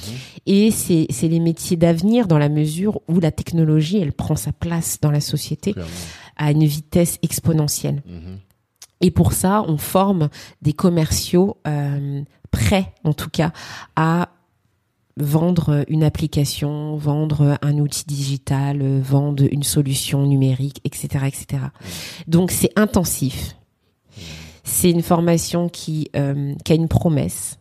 et 0.46 0.70
c'est 0.70 1.06
c'est 1.10 1.28
les 1.28 1.38
métiers 1.40 1.76
d'avenir 1.76 2.26
dans 2.26 2.38
la 2.38 2.48
mesure 2.48 3.00
où 3.08 3.20
la 3.20 3.30
technologie 3.30 3.98
elle 3.98 4.12
prend 4.12 4.34
sa 4.36 4.52
place 4.52 4.98
dans 5.00 5.10
la 5.12 5.20
société 5.20 5.72
Clairement. 5.74 5.90
à 6.36 6.50
une 6.50 6.64
vitesse 6.64 7.18
exponentielle. 7.22 8.02
Mhm. 8.06 8.38
Et 9.02 9.10
pour 9.10 9.32
ça, 9.32 9.62
on 9.68 9.76
forme 9.76 10.28
des 10.62 10.72
commerciaux 10.72 11.58
euh, 11.68 12.22
prêts, 12.50 12.92
en 13.04 13.12
tout 13.12 13.28
cas, 13.30 13.52
à 13.94 14.30
vendre 15.18 15.84
une 15.88 16.02
application, 16.02 16.96
vendre 16.96 17.58
un 17.62 17.78
outil 17.78 18.04
digital, 18.06 19.00
vendre 19.00 19.44
une 19.50 19.62
solution 19.62 20.26
numérique, 20.26 20.80
etc., 20.84 21.24
etc. 21.26 21.62
Donc 22.26 22.50
c'est 22.50 22.70
intensif. 22.76 23.56
C'est 24.68 24.90
une 24.90 25.02
formation 25.02 25.68
qui, 25.68 26.10
euh, 26.16 26.54
qui 26.64 26.72
a 26.72 26.74
une 26.74 26.88
promesse. 26.88 27.58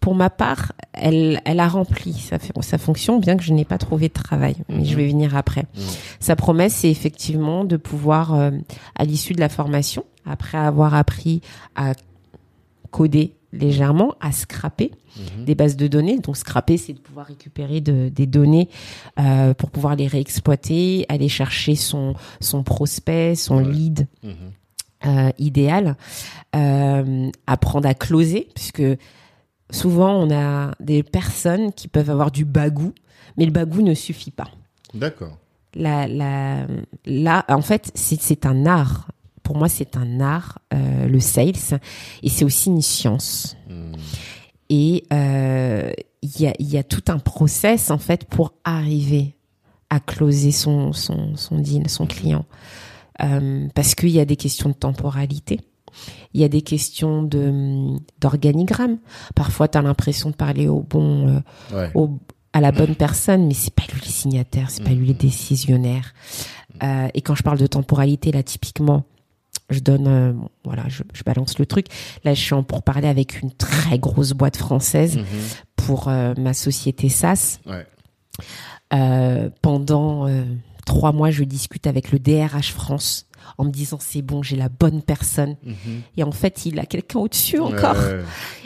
Pour 0.00 0.14
ma 0.14 0.28
part, 0.28 0.72
elle, 0.92 1.40
elle 1.46 1.60
a 1.60 1.68
rempli 1.68 2.12
sa, 2.12 2.36
sa 2.60 2.78
fonction, 2.78 3.18
bien 3.20 3.36
que 3.36 3.42
je 3.44 3.52
n'ai 3.54 3.64
pas 3.64 3.78
trouvé 3.78 4.08
de 4.08 4.12
travail. 4.12 4.56
Mais 4.68 4.78
Mhm. 4.78 4.84
je 4.84 4.96
vais 4.96 5.06
venir 5.06 5.34
après. 5.36 5.62
Mhm. 5.74 5.82
Sa 6.20 6.36
promesse, 6.36 6.74
c'est 6.74 6.90
effectivement 6.90 7.64
de 7.64 7.76
pouvoir, 7.78 8.34
euh, 8.34 8.50
à 8.96 9.04
l'issue 9.04 9.32
de 9.32 9.40
la 9.40 9.48
formation, 9.48 10.04
après 10.26 10.58
avoir 10.58 10.94
appris 10.94 11.40
à 11.76 11.92
coder 12.90 13.34
légèrement, 13.52 14.14
à 14.20 14.32
scraper 14.32 14.90
Mhm. 15.16 15.44
des 15.44 15.54
bases 15.54 15.76
de 15.76 15.86
données. 15.86 16.18
Donc 16.18 16.36
scraper, 16.36 16.76
c'est 16.76 16.92
de 16.92 16.98
pouvoir 16.98 17.26
récupérer 17.26 17.80
de- 17.80 18.08
des 18.08 18.26
données 18.26 18.68
euh, 19.20 19.54
pour 19.54 19.70
pouvoir 19.70 19.94
les 19.96 20.08
réexploiter, 20.08 21.06
aller 21.08 21.28
chercher 21.28 21.76
son, 21.76 22.14
son 22.40 22.62
prospect, 22.64 23.36
son 23.36 23.58
Ouais. 23.58 23.72
lead 23.72 24.06
Mhm. 24.24 24.32
Euh, 25.06 25.30
idéal, 25.38 25.96
euh, 26.56 27.30
apprendre 27.46 27.88
à 27.88 27.94
closer, 27.94 28.48
puisque 28.54 28.82
souvent 29.70 30.14
on 30.14 30.30
a 30.30 30.72
des 30.80 31.02
personnes 31.02 31.72
qui 31.72 31.88
peuvent 31.88 32.10
avoir 32.10 32.30
du 32.30 32.44
bagou, 32.44 32.92
mais 33.36 33.44
le 33.44 33.52
bagou 33.52 33.82
ne 33.82 33.94
suffit 33.94 34.30
pas. 34.30 34.50
D'accord. 34.94 35.38
La, 35.74 36.06
la, 36.06 36.66
là, 37.04 37.44
en 37.48 37.62
fait, 37.62 37.90
c'est 37.94 38.46
un 38.46 38.66
art. 38.66 39.08
Pour 39.42 39.56
moi, 39.56 39.68
c'est 39.68 39.96
un 39.96 40.20
art, 40.20 40.58
euh, 40.72 41.06
le 41.06 41.20
sales, 41.20 41.80
et 42.22 42.28
c'est 42.28 42.44
aussi 42.44 42.70
une 42.70 42.80
science. 42.80 43.56
Mhm. 43.68 43.96
Et 44.70 45.04
euh, 45.12 45.92
il 46.22 46.40
y, 46.40 46.46
a, 46.46 46.54
y 46.58 46.78
a 46.78 46.82
tout 46.82 47.02
un 47.08 47.18
process 47.18 47.90
en 47.90 47.98
fait 47.98 48.24
pour 48.24 48.54
arriver 48.64 49.34
à 49.90 50.00
closer 50.00 50.52
son, 50.52 50.92
son, 50.92 51.36
son 51.36 51.58
deal, 51.58 51.88
son 51.90 52.06
client. 52.06 52.46
Euh, 53.22 53.68
parce 53.74 53.94
qu'il 53.94 54.10
y 54.10 54.20
a 54.20 54.24
des 54.24 54.36
questions 54.36 54.68
de 54.70 54.74
temporalité. 54.74 55.60
Il 56.32 56.40
y 56.40 56.44
a 56.44 56.48
des 56.48 56.62
questions 56.62 57.22
de 57.22 57.96
d'organigramme. 58.20 58.98
Parfois, 59.36 59.68
tu 59.68 59.78
as 59.78 59.82
l'impression 59.82 60.30
de 60.30 60.34
parler 60.34 60.66
au 60.66 60.80
bon, 60.82 61.28
euh, 61.28 61.40
Ouais. 61.76 61.90
au, 61.94 62.18
à 62.52 62.60
la 62.60 62.72
bonne 62.72 62.96
personne, 62.96 63.46
mais 63.46 63.54
c'est 63.54 63.72
pas 63.74 63.84
lui 63.92 64.00
le 64.00 64.06
signataire, 64.10 64.70
c'est 64.70 64.82
pas 64.82 64.90
lui 64.90 65.06
le 65.06 65.14
décisionnaire. 65.14 66.12
Euh, 66.82 67.06
et 67.14 67.20
quand 67.20 67.36
je 67.36 67.44
parle 67.44 67.58
de 67.58 67.66
temporalité, 67.68 68.32
là, 68.32 68.42
typiquement, 68.42 69.04
je 69.70 69.78
donne, 69.78 70.08
euh, 70.08 70.32
bon, 70.32 70.48
voilà, 70.64 70.82
je, 70.88 71.04
je 71.12 71.22
balance 71.22 71.58
le 71.60 71.66
truc. 71.66 71.86
Là, 72.24 72.34
je 72.34 72.40
suis 72.40 72.54
en 72.54 72.64
pour 72.64 72.82
parler 72.82 73.06
avec 73.06 73.40
une 73.40 73.52
très 73.52 73.98
grosse 74.00 74.32
boîte 74.32 74.56
française 74.56 75.16
Mhm. 75.18 75.24
pour 75.76 76.08
ma 76.08 76.54
société 76.54 77.08
SAS. 77.08 77.60
Ouais. 77.66 77.86
Pendant 79.62 80.26
trois 80.84 81.12
mois, 81.12 81.30
je 81.30 81.44
discute 81.44 81.86
avec 81.86 82.12
le 82.12 82.18
DRH 82.18 82.72
France 82.72 83.26
en 83.58 83.64
me 83.64 83.70
disant 83.70 83.98
c'est 84.00 84.22
bon, 84.22 84.42
j'ai 84.42 84.56
la 84.56 84.68
bonne 84.68 85.02
personne. 85.02 85.56
Mhm. 85.64 86.02
Et 86.16 86.22
en 86.22 86.32
fait, 86.32 86.66
il 86.66 86.78
a 86.78 86.86
quelqu'un 86.86 87.20
au-dessus 87.20 87.58
encore. 87.60 87.96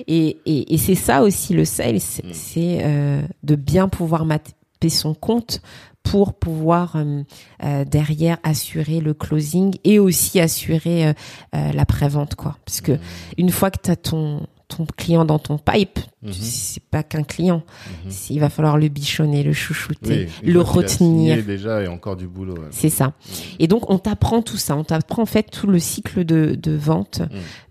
Et, 0.07 0.39
et, 0.47 0.75
et 0.75 0.79
c'est 0.79 0.95
ça 0.95 1.23
aussi 1.23 1.55
le 1.55 1.65
sales, 1.65 2.01
c'est 2.01 2.25
c'est, 2.33 2.79
euh, 2.83 3.23
de 3.43 3.55
bien 3.55 3.89
pouvoir 3.89 4.25
mapper 4.25 4.89
son 4.89 5.15
compte 5.15 5.61
pour 6.03 6.35
pouvoir 6.35 6.97
euh, 6.97 7.23
euh, 7.65 7.85
derrière 7.85 8.39
assurer 8.43 9.01
le 9.01 9.15
closing 9.15 9.77
et 9.85 9.99
aussi 9.99 10.41
assurer 10.41 11.13
la 11.53 11.85
prévente 11.85 12.35
quoi 12.35 12.57
parce 12.65 12.81
que 12.81 12.99
une 13.37 13.51
fois 13.51 13.71
que 13.71 13.79
tu 13.83 13.91
as 13.91 13.97
ton 13.97 14.47
ton 14.69 14.85
client 14.97 15.25
dans 15.25 15.39
ton 15.39 15.57
pipe 15.59 15.99
Mhm. 16.23 16.33
c'est 16.33 16.83
pas 16.83 17.03
qu'un 17.05 17.23
client 17.23 17.63
Mhm. 18.05 18.13
Il 18.31 18.41
va 18.41 18.51
falloir 18.51 18.77
le 18.77 18.89
bichonner 18.89 19.43
le 19.43 19.53
chouchouter 19.53 20.29
Oui, 20.43 20.51
le 20.53 20.61
retenir 20.61 21.43
déjà 21.45 21.83
et 21.83 21.87
encore 21.89 22.17
du 22.17 22.27
boulot. 22.27 22.55
ouais. 22.55 22.69
c'est 22.71 22.91
ça. 22.91 23.13
Et 23.61 23.67
donc, 23.69 23.89
on 23.89 23.99
t'apprend 23.99 24.43
tout 24.43 24.57
ça. 24.57 24.77
On 24.77 24.83
t'apprend 24.85 25.23
en 25.23 25.27
fait 25.27 25.45
tout 25.51 25.69
le 25.69 25.79
cycle 25.79 26.25
de, 26.25 26.55
de 26.61 26.73
vente, 26.73 27.23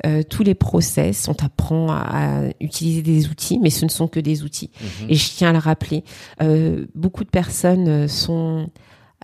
euh, 0.05 0.23
tous 0.23 0.43
les 0.43 0.55
process. 0.55 1.27
On 1.27 1.33
t'apprend 1.33 1.91
à, 1.91 2.45
à 2.45 2.49
utiliser 2.61 3.01
des 3.01 3.27
outils, 3.27 3.59
mais 3.59 3.69
ce 3.69 3.83
ne 3.85 3.89
sont 3.89 4.07
que 4.07 4.19
des 4.21 4.43
outils. 4.43 4.71
Mhm. 5.01 5.07
Et 5.09 5.15
je 5.15 5.29
tiens 5.29 5.49
à 5.49 5.53
le 5.53 5.59
rappeler, 5.59 6.03
euh, 6.41 6.85
beaucoup 6.95 7.23
de 7.25 7.29
personnes 7.29 7.87
euh, 7.87 8.07
sont 8.07 8.69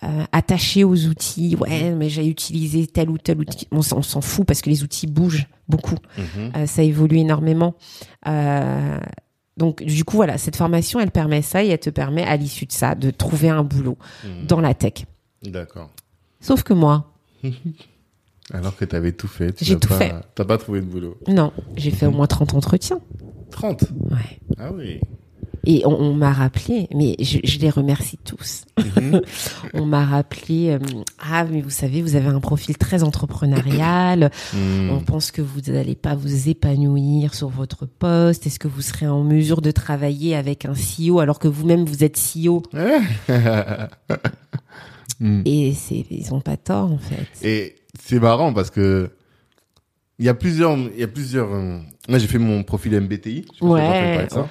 euh, 0.04 0.24
attachées 0.32 0.84
aux 0.84 1.06
outils. 1.06 1.56
Ouais, 1.60 1.92
mais 1.92 2.10
j'ai 2.10 2.26
utilisé 2.28 2.88
tel 2.88 3.10
ou 3.10 3.18
tel 3.18 3.40
outil. 3.40 3.68
On 3.72 3.82
s'en 3.82 3.98
on 4.00 4.02
s'en 4.02 4.22
fout 4.22 4.46
parce 4.46 4.62
que 4.62 4.70
les 4.70 4.84
outils 4.84 5.08
bougent 5.08 5.48
beaucoup. 5.68 5.98
Mhm. 6.18 6.52
Euh, 6.56 6.66
ça 6.66 6.82
évolue 6.84 7.18
énormément. 7.18 7.76
Euh, 8.28 8.98
donc, 9.58 9.84
du 9.84 10.04
coup, 10.04 10.16
voilà, 10.18 10.38
cette 10.40 10.56
formation, 10.56 11.00
elle 11.00 11.12
permet 11.12 11.42
ça 11.44 11.64
et 11.64 11.68
elle 11.68 11.80
te 11.80 11.92
permet, 11.92 12.24
à 12.24 12.36
l'issue 12.38 12.66
de 12.66 12.72
ça, 12.72 12.96
de 12.96 13.12
trouver 13.12 13.50
un 13.50 13.64
boulot 13.64 13.98
Mhm. 14.24 14.48
dans 14.48 14.62
la 14.62 14.74
tech. 14.74 15.06
D'accord. 15.44 15.90
Sauf 16.42 16.64
que 16.64 16.74
moi, 16.74 17.12
Alors 18.54 18.76
que 18.76 18.84
tu 18.86 18.96
avais 18.96 19.14
tout 19.14 19.28
fait. 19.28 19.54
tu 19.54 19.64
J'ai 19.64 19.74
n'as 19.76 19.80
tout 19.80 19.88
pas- 19.90 19.98
fait. 19.98 20.14
T'as 20.36 20.44
pas 20.46 20.58
trouvé 20.58 20.82
de 20.82 20.86
boulot. 20.86 21.18
Non, 21.28 21.54
j'ai 21.78 21.92
fait 21.92 22.06
au 22.08 22.12
moins 22.12 22.28
30 22.28 22.54
entretiens. 22.56 23.00
30 23.52 23.84
Ouais. 24.12 24.40
Ah 24.58 24.72
oui. 24.74 25.00
Et 25.66 25.84
on, 25.86 25.98
on 25.98 26.14
m'a 26.14 26.34
rappelé, 26.34 26.88
mais 26.94 27.16
je, 27.20 27.38
je 27.44 27.58
les 27.60 27.70
remercie 27.70 28.18
tous. 28.18 28.66
Mhm. 28.78 29.22
On 29.74 29.86
m'a 29.86 30.04
rappelé, 30.06 30.72
euh, 30.72 30.80
ah 31.20 31.46
mais 31.46 31.62
vous 31.62 31.70
savez, 31.70 32.02
vous 32.02 32.16
avez 32.18 32.28
un 32.28 32.42
profil 32.42 32.78
très 32.78 33.02
entrepreneurial. 33.02 34.30
Mhm. 34.54 34.90
On 34.92 35.00
pense 35.00 35.32
que 35.32 35.42
vous 35.42 35.72
n'allez 35.72 35.96
pas 35.96 36.16
vous 36.16 36.50
épanouir 36.50 37.34
sur 37.34 37.48
votre 37.48 37.86
poste. 37.86 38.46
Est-ce 38.46 38.60
que 38.60 38.68
vous 38.68 38.82
serez 38.82 39.08
en 39.08 39.24
mesure 39.24 39.62
de 39.62 39.72
travailler 39.72 40.36
avec 40.36 40.66
un 40.66 40.74
CEO 40.74 41.20
alors 41.20 41.40
que 41.40 41.48
vous-même 41.48 41.86
vous 41.86 42.04
êtes 42.04 42.18
CEO 42.18 42.62
Mhm. 45.20 45.44
Et 45.46 45.74
c'est, 45.74 46.06
ils 46.10 46.34
ont 46.34 46.42
pas 46.42 46.58
tort 46.58 46.92
en 46.92 46.98
fait. 46.98 47.28
Et 47.48 47.76
c'est 48.04 48.20
marrant 48.20 48.52
parce 48.52 48.70
que 48.72 49.12
il 50.20 50.26
y 50.26 50.30
a 50.30 50.34
plusieurs, 50.34 50.78
il 50.78 51.00
y 51.00 51.04
a 51.04 51.08
plusieurs. 51.08 51.54
euh, 51.54 51.80
Moi, 52.10 52.18
j'ai 52.20 52.28
fait 52.28 52.40
mon 52.40 52.64
profil 52.64 53.00
MBTI. 53.00 53.46
Je 53.60 53.66
Ouais, 53.66 54.28
ça. 54.30 54.48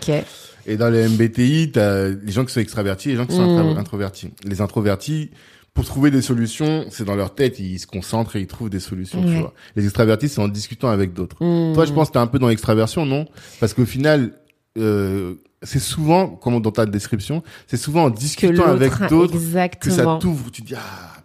Et 0.67 0.77
dans 0.77 0.89
les 0.91 1.09
MBTI, 1.09 1.73
t'as 1.73 2.09
les 2.09 2.33
gens 2.33 2.45
qui 2.45 2.53
sont 2.53 2.61
extravertis 2.61 3.09
et 3.09 3.13
les 3.13 3.19
gens 3.19 3.27
qui 3.27 3.35
sont 3.37 3.75
Mm. 3.75 3.79
introvertis. 3.79 4.31
Les 4.45 4.61
introvertis, 4.61 5.31
pour 5.75 5.85
trouver 5.85 6.11
des 6.11 6.23
solutions, 6.23 6.85
c'est 6.91 7.05
dans 7.05 7.15
leur 7.17 7.35
tête, 7.35 7.59
ils 7.59 7.79
se 7.79 7.87
concentrent 7.87 8.37
et 8.37 8.41
ils 8.43 8.47
trouvent 8.47 8.71
des 8.71 8.79
solutions, 8.81 9.23
tu 9.25 9.37
vois. 9.39 9.55
Les 9.75 9.85
extravertis, 9.85 10.29
c'est 10.29 10.41
en 10.41 10.49
discutant 10.49 10.89
avec 10.91 11.15
d'autres. 11.15 11.37
Hmm. 11.43 11.73
Toi, 11.75 11.87
je 11.87 11.93
pense 11.93 12.09
que 12.09 12.13
t'es 12.15 12.19
un 12.19 12.27
peu 12.27 12.39
dans 12.39 12.49
l'extraversion, 12.49 13.07
non? 13.07 13.27
Parce 13.59 13.73
qu'au 13.75 13.87
final, 13.87 14.33
euh, 14.79 15.35
c'est 15.63 15.79
souvent, 15.79 16.29
comme 16.29 16.61
dans 16.61 16.71
ta 16.73 16.87
description, 16.87 17.43
c'est 17.67 17.77
souvent 17.77 18.05
en 18.05 18.11
discutant 18.11 18.67
avec 18.67 18.93
l'autre, 18.99 19.09
d'autres 19.33 19.79
que 19.81 19.91
ça 19.91 20.19
t'ouvre. 20.21 20.51
Tu 20.51 20.63
dis, 20.63 20.75
ah, 20.77 20.81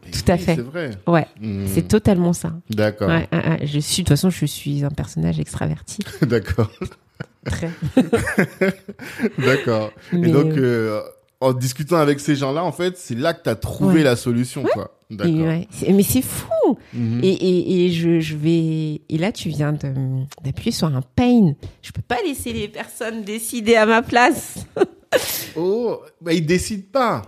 mais 0.06 0.12
Tout 0.12 0.32
à 0.32 0.38
fait. 0.38 0.56
c'est 0.56 0.62
vrai. 0.62 0.92
Ouais, 1.08 1.28
Hmm. 1.42 1.66
c'est 1.68 1.88
totalement 1.88 2.34
ça. 2.34 2.54
D'accord. 2.70 3.10
Ouais, 3.10 3.28
ouais, 3.34 3.50
ouais. 3.50 3.68
Je 3.68 3.80
suis, 3.80 4.04
de 4.04 4.08
toute 4.08 4.10
façon, 4.18 4.30
je 4.30 4.46
suis 4.46 4.84
un 4.86 4.90
personnage 4.90 5.40
extraverti. 5.40 6.00
D'accord. 6.22 6.72
Très. 7.48 7.70
D'accord. 9.38 9.91
Mais, 10.14 10.30
Et 10.30 10.32
donc, 10.32 10.54
euh, 10.58 11.00
euh, 11.00 11.02
en 11.39 11.54
discutant 11.54 11.98
avec 11.98 12.20
ces 12.20 12.36
gens-là, 12.36 12.64
en 12.64 12.72
fait, 12.72 12.98
c'est 12.98 13.16
là 13.18 13.34
que 13.34 13.41
t'as 13.43 13.56
trouvé 13.56 13.95
Ouais. 13.98 14.04
la 14.04 14.16
solution, 14.16 14.64
quoi. 14.64 14.93
D'accord. 15.10 15.34
ouais, 15.34 15.68
mais 15.88 16.04
c'est 16.04 16.22
fou. 16.22 16.50
Mhm. 16.93 17.22
Et, 17.24 17.30
et, 17.32 17.86
et 17.86 17.91
je, 17.91 18.20
je 18.20 18.36
vais. 18.36 19.02
Et 19.10 19.18
là, 19.18 19.32
tu 19.32 19.48
viens 19.50 19.72
d'appuyer 20.43 20.72
sur 20.72 20.88
un 20.88 21.02
pain. 21.02 21.54
Je 21.82 21.91
peux 21.91 22.02
pas 22.02 22.18
laisser 22.26 22.52
les 22.52 22.68
personnes 22.68 23.24
décider 23.24 23.76
à 23.76 23.86
ma 23.86 24.02
place. 24.02 24.66
Oh, 25.56 26.02
bah, 26.22 26.34
il 26.34 26.45
décide 26.45 26.91
pas. 26.91 27.22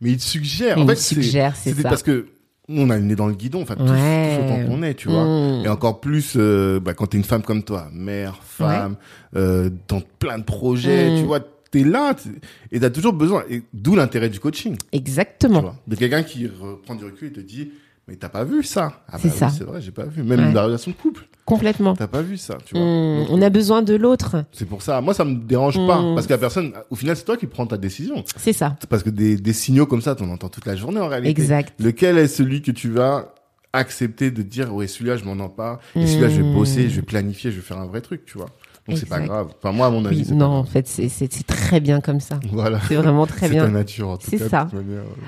Mais 0.00 0.10
il 0.10 0.16
te 0.16 0.22
suggère. 0.24 0.76
Il 0.78 0.82
en 0.82 0.84
me 0.86 0.94
fait, 0.94 1.00
c'est- 1.00 1.14
suggère, 1.14 1.54
c'est 1.54 1.74
ça. 1.74 1.88
parce 1.88 2.02
que 2.02 2.26
on 2.68 2.90
a 2.90 2.96
le 2.96 3.02
nez 3.02 3.16
dans 3.16 3.26
le 3.26 3.34
guidon, 3.34 3.62
enfin, 3.62 3.74
tous 3.76 3.90
Ouais. 3.90 4.40
autant 4.44 4.64
qu'on 4.66 4.82
est, 4.82 4.94
tu 4.94 5.08
vois. 5.08 5.24
Mm. 5.24 5.64
Et 5.64 5.68
encore 5.68 6.00
plus, 6.00 6.34
euh, 6.36 6.78
bah, 6.80 6.94
quand 6.94 7.06
t'es 7.08 7.18
une 7.18 7.24
femme 7.24 7.42
comme 7.42 7.62
toi, 7.62 7.88
mère, 7.92 8.38
femme, 8.42 8.96
euh, 9.36 9.68
dans 9.88 10.00
plein 10.18 10.38
de 10.38 10.44
projets, 10.44 11.10
Mm. 11.10 11.18
tu 11.18 11.24
vois, 11.24 11.40
t'es 11.70 11.84
là, 11.84 12.14
t'es- 12.14 12.30
et 12.70 12.80
t'as 12.80 12.90
toujours 12.90 13.12
besoin, 13.14 13.44
et 13.50 13.62
d'où 13.72 13.96
l'intérêt 13.96 14.28
du 14.28 14.38
coaching, 14.40 14.76
tu 14.76 14.86
Exactement. 14.96 15.60
vois. 15.60 15.76
De 15.86 15.96
quelqu'un 15.96 16.22
qui 16.22 16.46
reprend 16.46 16.94
du 16.94 17.04
recul 17.04 17.28
et 17.28 17.32
te 17.32 17.40
dit, 17.40 17.72
mais 18.06 18.16
t'as 18.16 18.28
pas 18.28 18.44
vu 18.44 18.62
ça? 18.62 19.02
Ah 19.08 19.18
C'est 19.18 19.28
bah 19.28 19.34
oui, 19.34 19.38
ça. 19.40 19.48
c'est 19.50 19.64
vrai, 19.64 19.80
j'ai 19.80 19.90
pas 19.90 20.04
vu. 20.04 20.22
Même 20.22 20.38
Ouais. 20.48 20.52
la 20.52 20.64
relation 20.64 20.90
de 20.90 20.96
couple, 20.96 21.26
Complètement. 21.44 21.94
t'as 21.96 22.06
pas 22.06 22.22
vu 22.22 22.36
ça, 22.36 22.56
tu 22.64 22.76
vois. 22.76 22.84
Mm. 22.84 23.18
Donc, 23.20 23.28
On 23.30 23.42
a 23.42 23.50
besoin 23.50 23.82
de 23.82 23.94
l'autre. 23.94 24.44
C'est 24.52 24.64
pour 24.66 24.82
ça. 24.82 25.00
Moi, 25.00 25.12
ça 25.14 25.24
me 25.24 25.34
dérange 25.36 25.74
pas. 25.86 26.00
Mm. 26.00 26.14
Parce 26.14 26.26
que 26.26 26.32
la 26.32 26.38
personne, 26.38 26.72
au 26.90 26.94
final, 26.94 27.16
c'est 27.16 27.24
toi 27.24 27.36
qui 27.36 27.46
prends 27.46 27.66
ta 27.66 27.76
décision. 27.76 28.22
C'est 28.36 28.52
ça. 28.52 28.76
Parce 28.88 29.02
que 29.02 29.10
des, 29.10 29.36
des 29.36 29.52
signaux 29.52 29.86
comme 29.86 30.02
ça, 30.02 30.14
t'en 30.14 30.28
entends 30.30 30.48
toute 30.48 30.66
la 30.66 30.76
journée 30.76 31.00
en 31.00 31.08
réalité. 31.08 31.30
Exact. 31.30 31.74
Lequel 31.80 32.16
est 32.18 32.28
celui 32.28 32.62
que 32.62 32.70
tu 32.70 32.90
vas 32.90 33.34
accepter 33.72 34.30
de 34.30 34.42
dire, 34.42 34.72
ouais, 34.74 34.86
celui-là, 34.86 35.16
je 35.16 35.24
m'en 35.24 35.42
en 35.44 35.48
pas. 35.48 35.80
Et 35.96 36.06
celui-là, 36.06 36.28
je 36.28 36.36
vais 36.42 36.48
Mm. 36.48 36.54
bosser, 36.54 36.88
je 36.90 36.96
vais 36.96 37.02
planifier, 37.02 37.50
je 37.50 37.56
vais 37.56 37.62
faire 37.62 37.78
un 37.78 37.86
vrai 37.86 38.00
truc, 38.02 38.24
tu 38.26 38.36
vois. 38.38 38.48
Donc, 38.88 38.98
c'est 38.98 39.08
pas 39.08 39.20
grave. 39.20 39.48
Enfin, 39.58 39.72
moi, 39.72 39.86
à 39.86 39.90
mon 39.90 40.04
avis, 40.04 40.18
Oui, 40.18 40.24
c'est 40.28 40.34
non, 40.34 40.46
en 40.46 40.64
fait, 40.64 40.86
c'est 40.88 41.08
c'est- 41.08 41.32
c'est 41.32 41.46
très 41.46 41.78
bien 41.80 42.00
comme 42.00 42.18
ça. 42.20 42.38
Voilà. 42.52 42.80
C'est 42.88 42.96
vraiment 42.96 43.26
très 43.26 43.46
C'est 43.48 43.54
ta 43.56 43.64
bien. 43.64 43.68
nature, 43.68 44.08
en 44.10 44.16
tout 44.16 44.26
C'est 44.28 44.38
cas. 44.38 44.44
de 44.44 44.48
ça. 44.50 44.68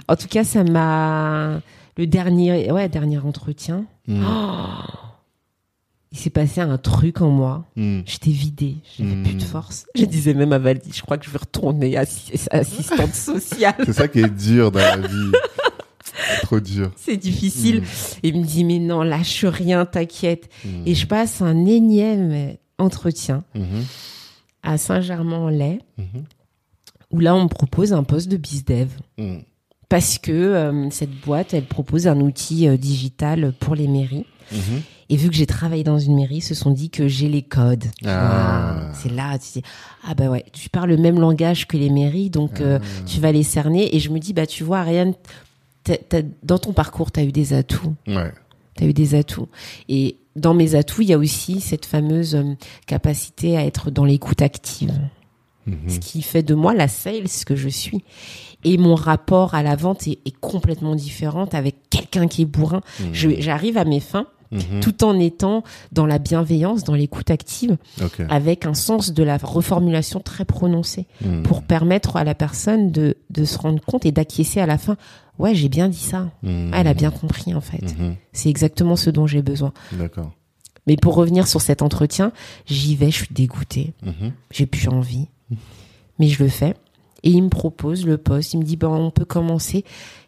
En 0.08 0.16
tout 0.16 0.26
cas, 0.28 0.44
ça 0.44 0.62
m'a. 0.64 1.60
Le 1.96 2.06
dernier, 2.08 2.70
ouais, 2.72 2.88
dernier 2.88 3.18
entretien. 3.18 3.84
Mm. 4.08 4.24
Oh 4.28 4.68
Il 6.14 6.18
s'est 6.20 6.30
passé 6.30 6.60
un 6.60 6.78
truc 6.78 7.20
en 7.22 7.28
moi. 7.30 7.66
Mm. 7.74 8.02
J'étais 8.06 8.30
vidée, 8.30 8.76
j'avais 8.96 9.20
plus 9.20 9.34
de 9.34 9.42
force. 9.42 9.84
Je 9.96 10.04
disais 10.04 10.32
même 10.32 10.52
à 10.52 10.58
Valdi, 10.60 10.92
je 10.94 11.02
crois 11.02 11.18
que 11.18 11.26
je 11.26 11.30
vais 11.30 11.38
retourner 11.38 11.96
assi- 11.96 12.46
assistante 12.52 13.12
sociale. 13.14 13.74
C'est 13.84 13.92
ça 13.94 14.06
qui 14.06 14.20
est 14.20 14.30
dur 14.30 14.70
dans 14.70 14.78
la 14.78 14.96
vie. 14.98 15.32
Trop 16.42 16.60
dur. 16.60 16.92
C'est 16.96 17.16
difficile. 17.16 17.80
Mm. 17.80 17.84
Et 18.22 18.28
il 18.28 18.40
me 18.40 18.44
dit, 18.46 18.62
mais 18.62 18.78
non, 18.78 19.02
lâche 19.02 19.44
rien, 19.44 19.84
t'inquiète. 19.86 20.48
Et 20.86 20.94
je 20.94 21.04
passe 21.08 21.42
un 21.42 21.66
énième 21.66 22.56
entretien 22.78 23.42
à 24.62 24.78
Saint-Germain-en-Laye, 24.78 25.80
où 27.10 27.18
là, 27.18 27.34
on 27.34 27.42
me 27.42 27.48
propose 27.48 27.92
un 27.92 28.04
poste 28.04 28.28
de 28.28 28.36
bizdev. 28.36 28.88
Parce 29.88 30.18
que 30.18 30.30
euh, 30.32 30.90
cette 30.90 31.10
boîte, 31.20 31.54
elle 31.54 31.66
propose 31.66 32.06
un 32.06 32.20
outil 32.20 32.66
euh, 32.68 32.76
digital 32.76 33.52
pour 33.60 33.74
les 33.74 33.86
mairies. 33.88 34.24
Et 35.10 35.16
vu 35.16 35.28
que 35.28 35.34
j'ai 35.34 35.46
travaillé 35.46 35.84
dans 35.84 35.98
une 35.98 36.16
mairie, 36.16 36.36
ils 36.36 36.40
se 36.42 36.54
sont 36.54 36.70
dit 36.70 36.90
que 36.90 37.08
j'ai 37.08 37.28
les 37.28 37.42
codes. 37.42 37.84
Ah. 38.06 38.90
C'est 38.94 39.10
là, 39.12 39.38
tu 39.38 39.60
dis, 39.60 39.62
ah 40.06 40.14
bah 40.14 40.28
ouais, 40.30 40.44
tu 40.52 40.68
parles 40.70 40.88
le 40.90 40.96
même 40.96 41.20
langage 41.20 41.66
que 41.66 41.76
les 41.76 41.90
mairies, 41.90 42.30
donc 42.30 42.60
euh, 42.60 42.78
Ah. 42.82 43.02
tu 43.06 43.20
vas 43.20 43.32
les 43.32 43.42
cerner. 43.42 43.94
Et 43.94 44.00
je 44.00 44.10
me 44.10 44.18
dis, 44.18 44.32
bah 44.32 44.46
tu 44.46 44.64
vois, 44.64 44.78
Ariane, 44.80 45.14
t'as- 45.84 45.98
t'as- 45.98 46.22
dans 46.42 46.58
ton 46.58 46.72
parcours, 46.72 47.12
tu 47.12 47.20
as 47.20 47.24
eu 47.24 47.32
des 47.32 47.52
atouts. 47.52 47.94
Ouais. 48.06 48.32
Tu 48.76 48.84
as 48.84 48.86
eu 48.86 48.92
des 48.94 49.14
atouts. 49.14 49.48
Et 49.88 50.16
dans 50.36 50.54
mes 50.54 50.74
atouts, 50.74 51.02
il 51.02 51.08
y 51.08 51.12
a 51.12 51.18
aussi 51.18 51.60
cette 51.60 51.86
fameuse 51.86 52.34
euh, 52.34 52.54
capacité 52.86 53.56
à 53.56 53.64
être 53.64 53.90
dans 53.90 54.04
l'écoute 54.04 54.42
active. 54.42 54.98
Mhm. 55.66 55.76
Ce 55.88 55.98
qui 55.98 56.22
fait 56.22 56.42
de 56.42 56.54
moi 56.54 56.74
la 56.74 56.88
sales 56.88 57.28
que 57.46 57.56
je 57.56 57.68
suis. 57.68 58.04
Et 58.64 58.76
mon 58.78 58.94
rapport 58.94 59.54
à 59.54 59.62
la 59.62 59.76
vente 59.76 60.06
est, 60.08 60.18
est 60.26 60.36
complètement 60.40 60.94
différent 60.94 61.44
avec 61.52 61.76
quelqu'un 61.90 62.26
qui 62.28 62.42
est 62.42 62.46
bourrin. 62.46 62.80
Mhm. 63.00 63.34
J'arrive 63.40 63.76
à 63.78 63.84
mes 63.84 64.00
fins 64.00 64.26
Mhm. 64.54 64.80
tout 64.80 65.04
en 65.04 65.18
étant 65.18 65.62
dans 65.92 66.06
la 66.06 66.18
bienveillance, 66.18 66.84
dans 66.84 66.94
l'écoute 66.94 67.30
active, 67.30 67.76
avec 68.28 68.64
un 68.66 68.74
sens 68.74 69.12
de 69.12 69.22
la 69.22 69.36
reformulation 69.36 70.20
très 70.20 70.44
prononcé 70.44 71.06
Mm. 71.20 71.42
pour 71.42 71.62
permettre 71.62 72.16
à 72.16 72.24
la 72.24 72.34
personne 72.34 72.90
de, 72.90 73.16
de 73.30 73.44
se 73.44 73.58
rendre 73.58 73.80
compte 73.84 74.06
et 74.06 74.12
d'acquiescer 74.12 74.60
à 74.60 74.66
la 74.66 74.78
fin. 74.78 74.96
Ouais, 75.38 75.54
j'ai 75.54 75.68
bien 75.68 75.88
dit 75.88 75.98
ça. 75.98 76.30
Ah, 76.46 76.80
elle 76.80 76.86
a 76.86 76.94
bien 76.94 77.10
compris 77.10 77.54
en 77.54 77.60
fait. 77.60 77.82
Mhm. 77.98 78.14
C'est 78.32 78.48
exactement 78.48 78.96
ce 78.96 79.10
dont 79.10 79.26
j'ai 79.26 79.42
besoin. 79.42 79.72
D'accord. 79.92 80.30
Mais 80.86 80.96
pour 80.96 81.14
revenir 81.14 81.46
sur 81.48 81.60
cet 81.60 81.82
entretien, 81.82 82.30
j'y 82.66 82.94
vais, 82.94 83.10
je 83.10 83.16
suis 83.24 83.28
dégoûtée, 83.34 83.94
Mhm. 84.04 84.32
j'ai 84.50 84.66
plus 84.66 84.88
envie, 84.88 85.26
mais 86.18 86.28
je 86.28 86.42
le 86.42 86.48
fais. 86.48 86.74
Et 87.22 87.30
il 87.30 87.42
me 87.42 87.48
propose 87.48 88.04
le 88.06 88.18
poste, 88.18 88.52
il 88.52 88.58
me 88.58 88.64
dit, 88.64 88.76
ben, 88.76 88.88
on 88.88 89.10
peut 89.10 89.24
commencer. 89.24 89.82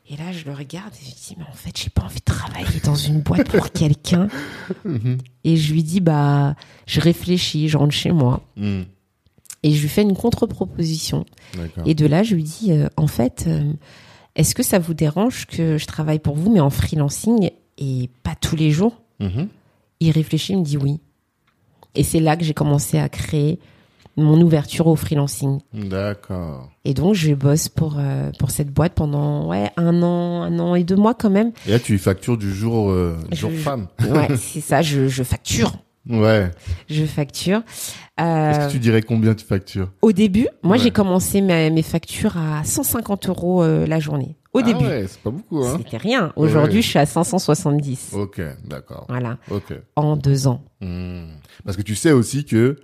Et 0.08 0.16
là, 0.16 0.32
je 0.32 0.44
le 0.44 0.52
regarde 0.52 0.92
et 0.94 1.04
je 1.04 1.14
dis, 1.14 1.34
mais 1.36 1.44
en 1.50 1.54
fait, 1.54 1.76
j'ai 1.76 1.90
pas 1.90 2.02
envie 2.02 2.20
de 2.20 2.24
travailler 2.24 2.80
dans 2.84 2.94
une 2.94 3.20
boîte 3.20 3.50
pour 3.50 3.72
quelqu'un. 3.72 4.28
Mhm. 4.84 5.18
Et 5.42 5.56
je 5.56 5.72
lui 5.72 5.82
dis, 5.82 6.00
bah, 6.00 6.54
je 6.86 7.00
réfléchis, 7.00 7.68
je 7.68 7.76
rentre 7.76 7.92
chez 7.92 8.12
moi. 8.12 8.42
Mm. 8.56 8.82
Et 9.62 9.72
je 9.72 9.82
lui 9.82 9.88
fais 9.88 10.02
une 10.02 10.16
contre-proposition. 10.16 11.24
Et 11.86 11.94
de 11.94 12.06
là, 12.06 12.22
je 12.22 12.36
lui 12.36 12.44
dis, 12.44 12.70
euh, 12.70 12.86
en 12.96 13.08
fait, 13.08 13.46
euh, 13.48 13.72
est-ce 14.36 14.54
que 14.54 14.62
ça 14.62 14.78
vous 14.78 14.94
dérange 14.94 15.46
que 15.46 15.76
je 15.76 15.86
travaille 15.86 16.20
pour 16.20 16.36
vous, 16.36 16.52
mais 16.52 16.60
en 16.60 16.70
freelancing 16.70 17.50
et 17.78 18.10
pas 18.22 18.36
tous 18.36 18.54
les 18.54 18.70
jours? 18.70 19.02
Mhm. 19.18 19.48
Il 19.98 20.10
réfléchit, 20.10 20.52
il 20.52 20.60
me 20.60 20.64
dit 20.64 20.76
oui. 20.76 21.00
Et 21.96 22.04
c'est 22.04 22.20
là 22.20 22.36
que 22.36 22.44
j'ai 22.44 22.54
commencé 22.54 22.98
à 22.98 23.08
créer 23.08 23.58
mon 24.16 24.40
ouverture 24.40 24.86
au 24.86 24.96
freelancing. 24.96 25.60
D'accord. 25.74 26.70
Et 26.84 26.94
donc 26.94 27.14
je 27.14 27.32
bosse 27.34 27.68
pour 27.68 27.96
euh, 27.98 28.30
pour 28.38 28.50
cette 28.50 28.70
boîte 28.70 28.94
pendant 28.94 29.48
ouais 29.48 29.70
un 29.76 30.02
an, 30.02 30.42
un 30.42 30.58
an 30.58 30.74
et 30.74 30.84
deux 30.84 30.96
mois 30.96 31.14
quand 31.14 31.30
même. 31.30 31.52
Et 31.66 31.70
là, 31.72 31.78
tu 31.78 31.98
factures 31.98 32.36
du 32.38 32.52
jour, 32.54 32.90
euh, 32.90 33.16
jour 33.32 33.50
Je- 33.50 33.56
femme. 33.56 33.88
Ouais, 34.08 34.28
c'est 34.36 34.60
ça. 34.60 34.82
Je, 34.82 35.08
je 35.08 35.22
facture, 35.22 35.72
Ouais. 36.08 36.50
je 36.88 37.04
facture. 37.04 37.62
Euh, 38.20 38.50
Est-ce 38.50 38.66
que 38.68 38.72
tu 38.72 38.78
dirais 38.78 39.02
combien 39.02 39.34
tu 39.34 39.44
factures? 39.44 39.90
Au 40.00 40.12
début, 40.12 40.48
moi 40.62 40.76
Ouais. 40.76 40.82
j'ai 40.82 40.90
commencé 40.90 41.40
mes, 41.42 41.70
mes 41.70 41.82
factures 41.82 42.36
à 42.38 42.64
150 42.64 43.28
euros 43.28 43.62
euh, 43.62 43.86
la 43.86 44.00
journée. 44.00 44.36
Au 44.54 44.60
Ah 44.60 44.62
début, 44.62 44.86
ouais, 44.86 45.04
c'est 45.06 45.20
pas 45.20 45.30
beaucoup, 45.30 45.62
hein. 45.62 45.76
c'était 45.76 45.98
rien. 45.98 46.32
Aujourd'hui, 46.36 46.76
Ouais. 46.76 46.82
je 46.82 46.88
suis 46.88 46.98
à 46.98 47.04
570. 47.04 48.12
Ok, 48.14 48.40
d'accord. 48.66 49.04
Voilà, 49.10 49.36
Ok. 49.50 49.74
en 49.96 50.16
deux 50.16 50.46
ans. 50.46 50.62
Hmm. 50.80 51.26
Parce 51.66 51.76
que 51.76 51.82
tu 51.82 51.94
sais 51.94 52.12
aussi 52.12 52.46
que 52.46 52.76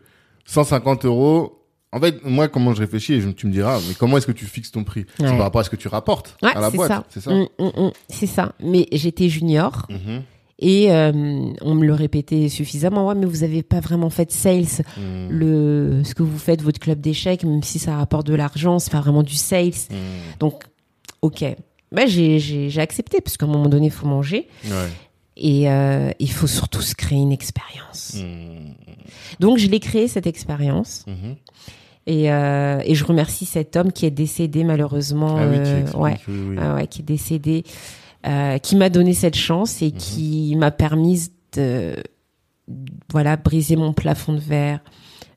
150 0.47 1.05
euros. 1.05 1.59
En 1.95 2.01
fait, 2.01 2.25
moi, 2.25 2.49
comment 2.49 2.73
je 2.73 2.81
réfléchis, 2.81 3.13
et 3.15 3.21
je- 3.21 3.29
tu 3.29 3.47
me 3.47 3.53
diras, 3.53 3.79
mais 3.87 3.95
comment 3.95 4.17
est-ce 4.17 4.27
que 4.27 4.33
tu 4.33 4.47
fixes 4.47 4.71
ton 4.73 4.83
prix? 4.83 5.05
C'est 5.19 5.25
par 5.27 5.39
rapport 5.39 5.61
à 5.61 5.65
ce 5.65 5.71
que 5.71 5.77
tu 5.77 5.89
rapportes 5.89 6.37
Ouais, 6.43 6.51
à 6.55 6.61
la 6.61 6.71
c'est 6.71 6.77
boîte, 6.77 6.89
ça. 6.91 7.05
c'est 7.11 7.21
ça? 7.21 7.31
Mm, 7.35 7.47
mm, 7.59 7.65
mm, 7.87 7.91
c'est 8.09 8.27
ça. 8.27 8.53
Mais 8.61 8.87
j'étais 8.93 9.29
junior 9.29 9.87
Mhm. 9.91 10.23
et 10.59 10.91
euh, 10.91 11.13
on 11.61 11.75
me 11.75 11.85
le 11.87 11.93
répétait 11.93 12.49
suffisamment. 12.49 13.07
Ouais, 13.09 13.15
mais 13.15 13.27
vous 13.27 13.43
avez 13.43 13.63
pas 13.63 13.81
vraiment 13.81 14.09
fait 14.09 14.25
de 14.25 14.33
sales. 14.33 14.65
Hmm. 14.97 15.29
Le 15.29 16.03
ce 16.05 16.15
que 16.15 16.23
vous 16.23 16.39
faites, 16.39 16.63
votre 16.63 16.81
club 16.81 16.99
d'échecs, 16.99 17.45
même 17.45 17.63
si 17.63 17.79
ça 17.79 17.95
rapporte 17.97 18.27
de 18.27 18.35
l'argent, 18.35 18.79
c'est 18.79 18.91
pas 18.93 19.01
vraiment 19.03 19.23
du 19.23 19.35
sales. 19.35 19.73
Hmm. 19.91 19.97
Donc, 20.41 20.63
ok. 21.21 21.45
Bah, 21.93 22.07
j'ai 22.07 22.73
accepté 22.81 23.21
parce 23.21 23.37
qu'à 23.37 23.45
un 23.45 23.51
moment 23.51 23.69
donné, 23.69 23.89
il 23.89 23.93
faut 23.93 24.07
manger 24.07 24.49
Ouais. 24.65 24.89
et 25.37 25.71
euh, 25.71 26.11
il 26.21 26.31
faut 26.33 26.47
surtout 26.47 26.81
se 26.81 26.95
créer 26.95 27.19
une 27.19 27.33
expérience. 27.33 28.15
Hmm. 28.17 28.73
Donc, 29.41 29.59
je 29.59 29.69
l'ai 29.69 29.81
créé 29.81 30.09
cette 30.09 30.27
expérience. 30.27 31.05
Mhm. 31.07 31.37
Et, 32.07 32.33
euh, 32.33 32.81
et 32.85 32.95
je 32.97 33.05
remercie 33.05 33.45
cet 33.47 33.77
homme 33.77 33.93
qui 33.93 34.07
est 34.07 34.11
décédé 34.11 34.65
malheureusement. 34.65 35.37
Ah 35.39 35.47
oui, 35.49 35.57
euh, 35.59 35.85
ouais, 35.95 36.19
oui, 36.27 36.35
oui. 36.51 36.59
ouais, 36.59 36.87
qui 36.89 37.01
est 37.03 37.05
décédé, 37.05 37.63
euh, 38.27 38.59
qui 38.59 38.75
m'a 38.75 38.89
donné 38.91 39.15
cette 39.15 39.37
chance 39.37 39.83
et 39.83 39.93
Mhm. 39.93 39.97
qui 39.99 40.57
m'a 40.57 40.71
permis 40.73 41.29
de, 41.57 41.95
voilà, 43.13 43.37
briser 43.37 43.77
mon 43.77 43.93
plafond 43.93 44.33
de 44.33 44.41
verre, 44.41 44.81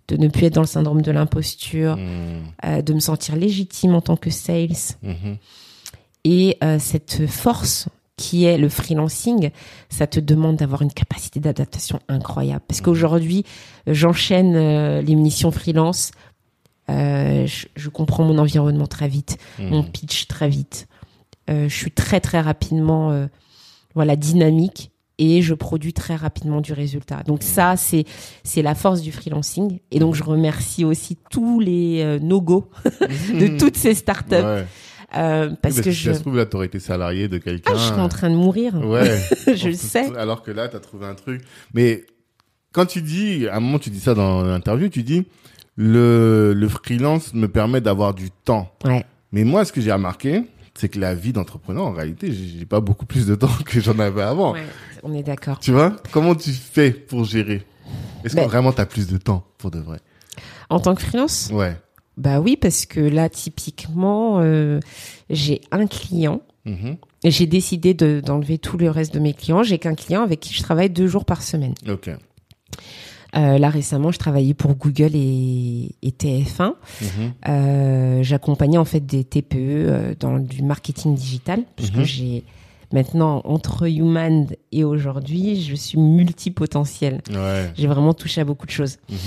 de 0.08 0.18
ne 0.18 0.28
plus 0.28 0.46
être 0.46 0.54
dans 0.56 0.62
le 0.62 0.68
syndrome 0.68 1.02
de 1.04 1.12
l'imposture, 1.12 1.98
Hmm. 1.98 2.44
euh, 2.66 2.82
de 2.82 2.94
me 2.94 3.00
sentir 3.00 3.36
légitime 3.36 3.94
en 3.96 4.02
tant 4.02 4.18
que 4.18 4.30
sales 4.32 4.70
Mhm. 5.04 5.38
et 6.24 6.58
cette 6.80 7.28
force 7.28 7.88
qui 8.18 8.46
est 8.46 8.58
le 8.58 8.70
freelancing, 8.70 9.50
ça 9.90 10.08
te 10.08 10.20
demande 10.20 10.56
d'avoir 10.56 10.82
une 10.82 10.92
capacité 10.94 11.40
d'adaptation 11.40 12.00
incroyable. 12.08 12.62
Parce 12.68 12.80
qu'aujourd'hui, 12.82 13.44
euh, 13.90 13.94
j'enchaîne 13.94 14.56
euh, 14.56 15.02
les 15.02 15.16
missions 15.16 15.52
freelance, 15.52 16.12
euh, 16.90 17.46
je, 17.48 17.68
je 17.76 17.90
comprends 17.90 18.24
mon 18.24 18.38
environnement 18.38 18.88
très 18.88 19.08
vite, 19.08 19.38
mon 19.60 19.82
Hmm. 19.84 19.92
pitch 19.92 20.28
très 20.28 20.50
vite. 20.50 20.88
Euh, 21.50 21.68
je 21.68 21.76
suis 21.76 21.92
très 21.92 22.20
très 22.22 22.40
rapidement, 22.42 23.12
euh, 23.12 23.28
voilà, 23.96 24.16
dynamique 24.16 24.92
et 25.18 25.42
je 25.42 25.54
produis 25.54 25.94
très 25.94 26.16
rapidement 26.16 26.60
du 26.62 26.74
résultat. 26.74 27.24
Donc 27.24 27.42
ça, 27.44 27.76
c'est 27.78 28.04
c'est 28.44 28.62
la 28.62 28.76
force 28.76 29.02
du 29.02 29.12
freelancing. 29.12 29.80
Et 29.92 30.00
donc 30.00 30.14
je 30.16 30.24
remercie 30.24 30.84
aussi 30.86 31.18
tous 31.30 31.60
les 31.60 32.02
euh, 32.02 32.20
no-go 32.20 32.70
de 33.10 33.58
toutes 33.58 33.78
ces 33.78 33.94
startups. 33.94 34.36
Ouais. 34.36 34.66
Euh, 35.16 35.52
parce 35.62 35.76
Oui, 35.78 35.84
que 35.84 35.92
si 35.92 35.98
je 35.98 36.12
ça 36.12 36.18
se 36.18 36.22
trouve, 36.22 36.38
là, 36.38 36.46
t'aurais 36.46 36.66
été 36.68 36.80
salarié 36.80 37.28
de 37.28 37.38
quelqu'un. 37.38 37.74
ah, 37.74 37.78
je 37.78 37.84
serais 37.84 38.02
en 38.02 38.10
train 38.10 38.30
de 38.30 38.36
mourir. 38.36 38.74
Ouais. 38.86 39.20
Je 39.48 39.68
le 39.70 39.74
sais. 39.76 40.16
Alors 40.18 40.42
que 40.42 40.52
là, 40.52 40.68
t'as 40.68 40.80
trouvé 40.80 41.06
un 41.06 41.16
truc. 41.16 41.42
Mais 41.74 42.06
quand 42.72 42.86
tu 42.86 43.02
dis, 43.02 43.48
à 43.48 43.58
un 43.58 43.60
moment, 43.60 43.80
tu 43.80 43.90
dis 43.90 44.00
ça 44.00 44.14
dans 44.14 44.44
l'interview, 44.44 44.90
tu 44.90 45.04
dis, 45.04 45.26
le, 45.78 46.54
le 46.56 46.68
freelance 46.70 47.34
me 47.34 47.48
permet 47.48 47.82
d'avoir 47.82 48.14
du 48.14 48.32
temps. 48.32 48.72
Ouais. 48.84 49.06
Mais 49.32 49.44
moi, 49.44 49.66
ce 49.66 49.72
que 49.74 49.82
j'ai 49.82 49.92
remarqué, 49.92 50.44
c'est 50.74 50.90
que 50.90 51.00
la 51.00 51.16
vie 51.16 51.34
d'entrepreneur, 51.34 51.86
en 51.86 51.92
réalité, 51.94 52.32
j'ai 52.34 52.66
pas 52.66 52.80
beaucoup 52.82 53.06
plus 53.06 53.26
de 53.28 53.36
temps 53.36 53.50
que 53.66 53.80
j'en 53.80 53.98
avais 54.00 54.22
avant. 54.24 54.54
Ouais, 54.54 54.64
on 55.04 55.14
est 55.14 55.24
d'accord. 55.24 55.60
Tu 55.60 55.72
vois? 55.72 55.96
Comment 56.12 56.36
tu 56.36 56.52
fais 56.52 56.92
pour 56.92 57.24
gérer? 57.26 57.64
Est-ce 58.24 58.36
Ben- 58.36 58.44
que 58.46 58.50
vraiment 58.50 58.72
t'as 58.72 58.86
plus 58.86 59.08
de 59.08 59.18
temps 59.18 59.46
pour 59.58 59.72
de 59.72 59.80
vrai? 59.80 60.00
En 60.70 60.80
tant 60.80 60.96
que 60.96 61.02
freelance, 61.02 61.50
Ouais. 61.54 61.78
Bah 62.18 62.40
oui, 62.40 62.58
parce 62.58 62.86
que 62.86 63.00
là, 63.00 63.30
typiquement, 63.30 64.40
euh, 64.40 64.80
j'ai 65.30 65.62
un 65.72 65.88
client. 65.88 66.42
Mhm. 66.66 66.98
et 67.24 67.30
J'ai 67.32 67.46
décidé 67.46 67.94
de- 67.94 68.22
d'enlever 68.26 68.58
tout 68.58 68.78
le 68.78 68.90
reste 68.90 69.14
de 69.14 69.20
mes 69.20 69.34
clients. 69.34 69.62
J'ai 69.62 69.78
qu'un 69.78 69.94
client 69.96 70.24
avec 70.24 70.40
qui 70.40 70.52
je 70.54 70.64
travaille 70.64 70.90
deux 70.90 71.06
jours 71.08 71.24
par 71.26 71.44
semaine. 71.44 71.76
Ok. 71.88 72.10
Euh, 73.36 73.58
là 73.58 73.70
récemment, 73.70 74.12
je 74.12 74.18
travaillais 74.18 74.54
pour 74.54 74.76
Google 74.76 75.12
et, 75.14 75.92
et 76.02 76.12
TF1. 76.12 76.74
Mhm. 77.02 77.34
Euh, 77.50 78.24
J'accompagnais 78.24 78.78
en 78.78 78.86
fait 78.86 79.06
des 79.06 79.24
TPE 79.26 80.16
dans 80.20 80.40
du 80.40 80.64
marketing 80.64 81.16
digital, 81.16 81.64
puisque 81.76 81.96
Mhm. 81.98 82.04
j'ai 82.06 82.44
maintenant 82.94 83.42
entre 83.44 83.88
Human 83.90 84.48
et 84.72 84.84
aujourd'hui, 84.86 85.62
je 85.62 85.76
suis 85.76 86.00
multipotentiel. 86.00 87.22
Ouais. 87.30 87.72
J'ai 87.78 87.88
vraiment 87.88 88.14
touché 88.14 88.40
à 88.42 88.46
beaucoup 88.46 88.66
de 88.66 88.72
choses. 88.72 88.98
Mhm. 89.10 89.18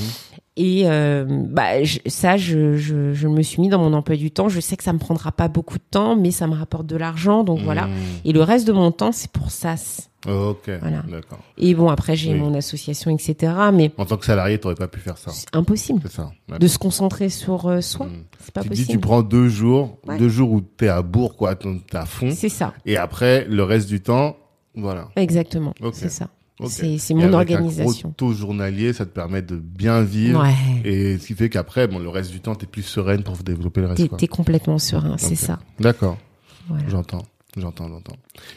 Et 0.60 0.82
euh, 0.86 1.24
bah 1.28 1.84
je- 1.84 2.00
ça, 2.06 2.36
je, 2.36 2.76
je, 2.76 3.14
je 3.14 3.28
me 3.28 3.42
suis 3.42 3.60
mis 3.62 3.68
dans 3.68 3.78
mon 3.78 3.92
emploi 3.92 4.16
du 4.16 4.32
temps. 4.32 4.48
Je 4.48 4.58
sais 4.58 4.76
que 4.76 4.82
ça 4.82 4.92
me 4.92 4.98
prendra 4.98 5.30
pas 5.30 5.46
beaucoup 5.46 5.78
de 5.78 5.84
temps, 5.88 6.16
mais 6.16 6.32
ça 6.32 6.48
me 6.48 6.54
rapporte 6.54 6.84
de 6.86 6.96
l'argent, 6.96 7.44
donc 7.44 7.60
voilà. 7.60 7.86
Mhm. 7.86 7.92
Et 8.24 8.32
le 8.32 8.42
reste 8.42 8.66
de 8.66 8.72
mon 8.72 8.90
temps, 8.90 9.12
c'est 9.12 9.30
pour 9.30 9.52
SAS. 9.52 10.10
Ok. 10.26 10.68
Voilà. 10.80 11.04
D'accord. 11.08 11.38
Et 11.58 11.74
bon, 11.76 11.88
après 11.90 12.16
j'ai 12.16 12.32
Oui. 12.32 12.40
mon 12.40 12.52
association, 12.54 13.12
etc. 13.12 13.52
Mais 13.72 13.92
En 13.98 14.04
tant 14.04 14.16
que 14.16 14.26
salarié, 14.26 14.58
t'aurais 14.58 14.74
pas 14.74 14.88
pu 14.88 14.98
faire 14.98 15.16
ça. 15.16 15.30
c'est 15.32 15.46
impossible 15.54 16.00
C'est 16.02 16.12
ça. 16.16 16.32
de 16.58 16.66
se 16.66 16.76
concentrer 16.76 17.28
sur 17.28 17.66
euh, 17.66 17.80
soi. 17.80 18.06
Mhm. 18.06 18.24
C'est 18.40 18.52
pas 18.52 18.62
tu 18.62 18.68
dis, 18.70 18.74
possible. 18.82 18.90
tu 18.90 18.98
prends 18.98 19.22
deux 19.22 19.48
jours, 19.48 19.98
Ouais. 20.08 20.18
deux 20.18 20.28
jours 20.28 20.50
où 20.50 20.60
t'es 20.60 20.88
à 20.88 21.02
bourg, 21.02 21.36
quoi, 21.36 21.54
t'es 21.54 21.68
à 21.92 22.04
fond. 22.04 22.30
C'est 22.34 22.48
ça, 22.48 22.74
Et 22.84 22.96
après, 22.96 23.44
le 23.48 23.62
reste 23.62 23.88
du 23.88 24.00
temps, 24.00 24.36
voilà. 24.74 25.06
exactement. 25.14 25.72
Ok. 25.80 25.92
C'est 25.94 26.08
ça. 26.08 26.28
Ok. 26.60 26.70
C'est 26.98 27.14
mon 27.14 27.22
avec 27.22 27.34
organisation. 27.34 28.08
Un 28.08 28.12
gros 28.12 28.14
taux 28.16 28.32
journalier, 28.32 28.92
ça 28.92 29.06
te 29.06 29.10
permet 29.10 29.42
de 29.42 29.56
bien 29.56 30.02
vivre. 30.02 30.42
Ouais. 30.42 30.54
Et 30.84 31.18
ce 31.18 31.26
qui 31.26 31.34
fait 31.34 31.48
qu'après, 31.48 31.86
bon, 31.86 31.98
le 31.98 32.08
reste 32.08 32.30
du 32.30 32.40
temps, 32.40 32.54
t'es 32.54 32.66
plus 32.66 32.82
sereine 32.82 33.22
pour 33.22 33.36
développer 33.36 33.80
le 33.80 33.88
reste. 33.88 34.08
Quoi. 34.08 34.18
t'es 34.18 34.26
complètement 34.26 34.78
serein, 34.78 35.16
c'est 35.18 35.36
ça. 35.36 35.60
D'accord. 35.78 36.18
Voilà. 36.68 36.84
J'entends. 36.88 37.22
J'entends, 37.56 37.88
j'entends. 37.88 38.16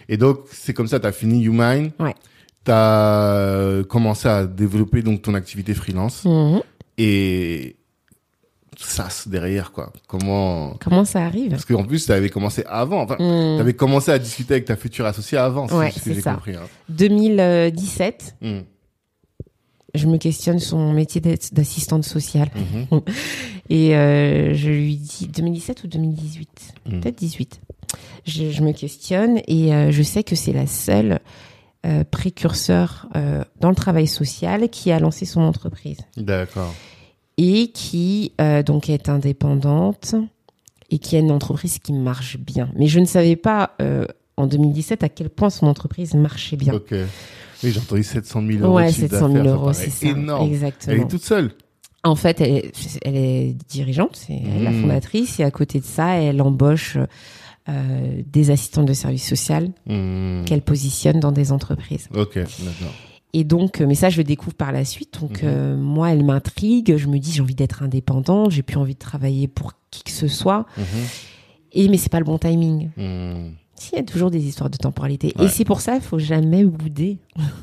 Et 0.10 0.18
donc, 0.18 0.42
c'est 0.52 0.74
comme 0.74 0.88
ça, 0.88 1.00
t'as 1.00 1.12
fini 1.12 1.42
YouMine. 1.42 1.92
Ouais. 2.00 2.16
T'as 2.64 3.34
euh, 3.34 3.84
commencé 3.84 4.28
à 4.28 4.46
développer 4.46 5.02
donc 5.02 5.22
ton 5.22 5.34
activité 5.34 5.74
freelance. 5.74 6.26
Mhm. 6.26 6.62
Et 6.98 7.78
ça, 8.86 9.10
c'est 9.10 9.30
derrière, 9.30 9.72
quoi. 9.72 9.92
Comment... 10.08 10.76
Comment 10.84 11.06
ça 11.06 11.24
arrive 11.26 11.52
Parce 11.52 11.66
qu'en 11.66 11.84
plus, 11.84 12.06
t'avais 12.06 12.30
commencé 12.30 12.64
avant. 12.68 13.02
Enfin, 13.02 13.16
Mhm. 13.20 13.58
t'avais 13.58 13.74
commencé 13.74 14.12
à 14.12 14.20
discuter 14.20 14.56
avec 14.56 14.66
ta 14.66 14.76
future 14.76 15.06
associée 15.06 15.38
avant, 15.38 15.68
si 15.68 15.74
Ouais, 15.74 15.92
ce 15.92 15.96
que 15.96 16.02
c'est 16.06 16.14
j'ai 16.16 16.22
ça. 16.22 16.34
compris. 16.34 16.56
Hein. 16.56 16.68
2017, 16.90 18.36
Mhm. 18.42 18.64
je 19.96 20.08
me 20.08 20.18
questionne 20.18 20.60
sur 20.60 20.78
mon 20.78 20.94
métier 20.94 21.22
d'assistante 21.22 22.04
sociale. 22.06 22.50
Mhm. 22.56 23.02
Et 23.70 23.96
euh, 23.96 24.54
je 24.54 24.70
lui 24.70 24.96
dis 24.98 25.28
2017 25.28 25.84
ou 25.84 25.88
2018 25.88 26.74
Mhm. 26.86 27.00
Peut-être 27.02 27.18
18. 27.18 27.62
Je, 28.26 28.52
je 28.52 28.62
me 28.62 28.72
questionne 28.72 29.40
et 29.48 29.74
euh, 29.74 29.92
je 29.92 30.02
sais 30.04 30.24
que 30.24 30.36
c'est 30.36 30.54
la 30.54 30.66
seule 30.68 31.20
euh, 31.86 32.04
précurseur 32.10 33.08
euh, 33.16 33.44
dans 33.60 33.70
le 33.70 33.76
travail 33.76 34.08
social 34.08 34.70
qui 34.70 34.92
a 34.92 35.00
lancé 35.00 35.26
son 35.26 35.42
entreprise 35.42 35.98
D'accord. 36.16 36.74
Et 37.44 37.68
qui 37.70 38.34
euh, 38.40 38.62
donc 38.62 38.90
est 38.90 39.10
indépendante 39.10 40.16
et 40.90 41.00
qui 41.00 41.16
a 41.16 41.20
une 41.20 41.32
entreprise 41.32 41.80
qui 41.80 41.94
marche 41.94 42.38
bien. 42.38 42.70
Mais 42.76 42.88
je 42.88 43.00
ne 43.00 43.06
savais 43.06 43.36
pas 43.36 43.72
euh, 43.82 44.06
en 44.38 44.46
2017 44.48 45.04
à 45.04 45.10
quel 45.10 45.30
point 45.30 45.50
son 45.50 45.66
entreprise 45.68 46.14
marchait 46.14 46.58
bien. 46.58 46.74
Ok. 46.74 46.94
Oui, 47.64 47.72
j'ai 47.72 47.80
entendu 47.80 48.04
700 48.04 48.42
000 48.48 48.64
euros. 48.66 48.76
Ouais, 48.76 48.88
de 48.88 48.92
chiffre 48.94 49.08
700 49.10 49.18
000 49.32 49.34
d'affaires, 49.34 49.54
euros, 49.54 49.74
c'est 49.74 49.90
ça. 49.90 50.08
énorme. 50.08 50.48
Exactement. 50.52 50.94
Elle 50.96 51.02
est 51.02 51.08
toute 51.08 51.24
seule. 51.24 51.52
En 52.04 52.16
fait, 52.16 52.42
elle 52.42 52.52
est, 52.58 52.72
elle 53.04 53.16
est 53.16 53.56
dirigeante, 53.70 54.16
c'est 54.16 54.42
la 54.64 54.72
Mmh. 54.72 54.82
fondatrice, 54.82 55.40
et 55.40 55.44
à 55.44 55.52
côté 55.52 55.80
de 55.80 55.86
ça, 55.86 56.16
elle 56.16 56.42
embauche 56.42 56.98
euh, 57.70 58.22
des 58.26 58.50
assistantes 58.50 58.88
de 58.88 58.94
service 58.94 59.28
social 59.28 59.70
Mhm. 59.86 60.44
qu'elle 60.46 60.64
positionne 60.64 61.20
dans 61.20 61.32
des 61.32 61.52
entreprises. 61.52 62.08
Ok, 62.16 62.34
d'accord. 62.36 62.94
Et 63.34 63.44
donc, 63.44 63.80
euh, 63.82 63.88
mais 63.88 63.96
ça, 63.96 64.10
je 64.10 64.18
le 64.18 64.24
découvre 64.24 64.56
par 64.56 64.72
la 64.72 64.84
suite. 64.86 65.20
Donc, 65.22 65.42
Mhm. 65.44 65.50
euh, 65.50 65.78
moi, 65.78 66.12
elle 66.12 66.24
m'intrigue. 66.26 66.98
Je 66.98 67.08
me 67.08 67.18
dis, 67.18 67.32
j'ai 67.32 67.42
envie 67.42 67.56
d'être 67.56 67.82
indépendante. 67.84 68.52
J'ai 68.52 68.62
plus 68.64 68.78
envie 68.78 68.94
de 68.94 69.00
travailler 69.00 69.48
pour 69.48 69.74
qui 69.90 70.04
que 70.04 70.12
ce 70.12 70.28
soit. 70.28 70.66
Mhm. 70.78 70.84
Et 71.74 71.88
mais 71.88 71.98
c'est 71.98 72.12
pas 72.12 72.20
le 72.20 72.26
bon 72.26 72.38
timing. 72.38 72.90
Mhm. 72.98 73.52
Si, 73.76 73.92
il 73.94 73.96
y 73.96 74.00
a 74.00 74.04
toujours 74.04 74.30
des 74.30 74.46
histoires 74.46 74.70
de 74.70 74.78
temporalité. 74.78 75.34
Ouais. 75.40 75.46
Et 75.46 75.48
c'est 75.48 75.66
pour 75.66 75.82
ça, 75.82 75.96
il 75.96 76.02
faut 76.02 76.20
jamais 76.20 76.64
bouder. 76.66 77.18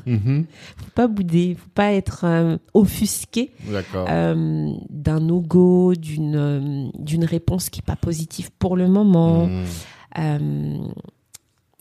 Mhm. 0.05 0.45
Faut 0.77 0.91
pas 0.95 1.07
bouder. 1.07 1.55
Faut 1.57 1.69
pas 1.73 1.93
être 1.93 2.21
euh, 2.25 2.57
offusqué 2.73 3.51
euh, 4.09 4.73
d'un 4.89 5.19
no-go, 5.21 5.93
d'une 5.95 6.91
d'une 6.99 7.23
réponse 7.23 7.69
qui 7.69 7.79
est 7.79 7.85
pas 7.85 7.95
positive 7.95 8.49
pour 8.59 8.75
le 8.75 8.87
moment. 8.89 9.47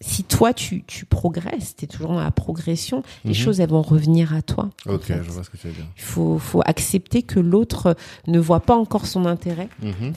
Si 0.01 0.23
toi 0.23 0.53
tu, 0.55 0.85
tu 0.85 1.05
progresses, 1.07 1.75
tu 1.77 1.85
es 1.85 1.89
toujours 1.89 2.13
dans 2.13 2.21
la 2.21 2.31
progression, 2.31 3.03
les 3.25 3.31
Mhm. 3.31 3.35
choses 3.35 3.61
elles 3.61 3.69
vont 3.71 3.83
revenir 3.83 4.33
à 4.33 4.43
toi. 4.43 4.71
Ok, 4.87 5.03
fait. 5.03 5.21
je 5.25 5.31
vois 5.31 5.43
ce 5.43 5.51
que 5.51 5.57
tu 5.57 5.67
veux 5.67 5.73
dire. 5.73 5.87
Il 5.97 6.03
faut, 6.03 6.39
faut 6.39 6.63
accepter 6.65 7.23
que 7.23 7.41
l'autre 7.41 7.97
ne 8.29 8.39
voit 8.39 8.61
pas 8.61 8.77
encore 8.77 9.07
son 9.07 9.27
intérêt. 9.27 9.69
Mhm. 9.83 10.13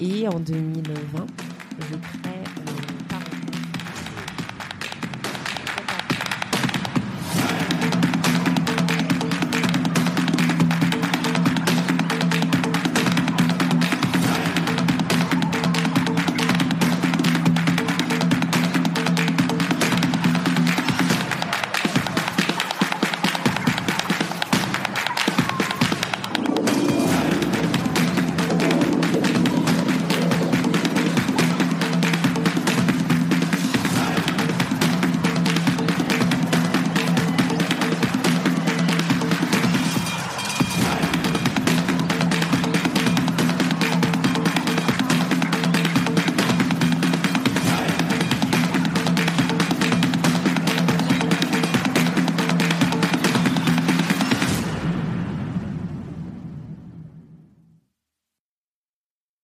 Et 0.00 0.28
en 0.28 0.38
2020, 0.40 1.26
je 1.80 1.94
crée 1.96 2.40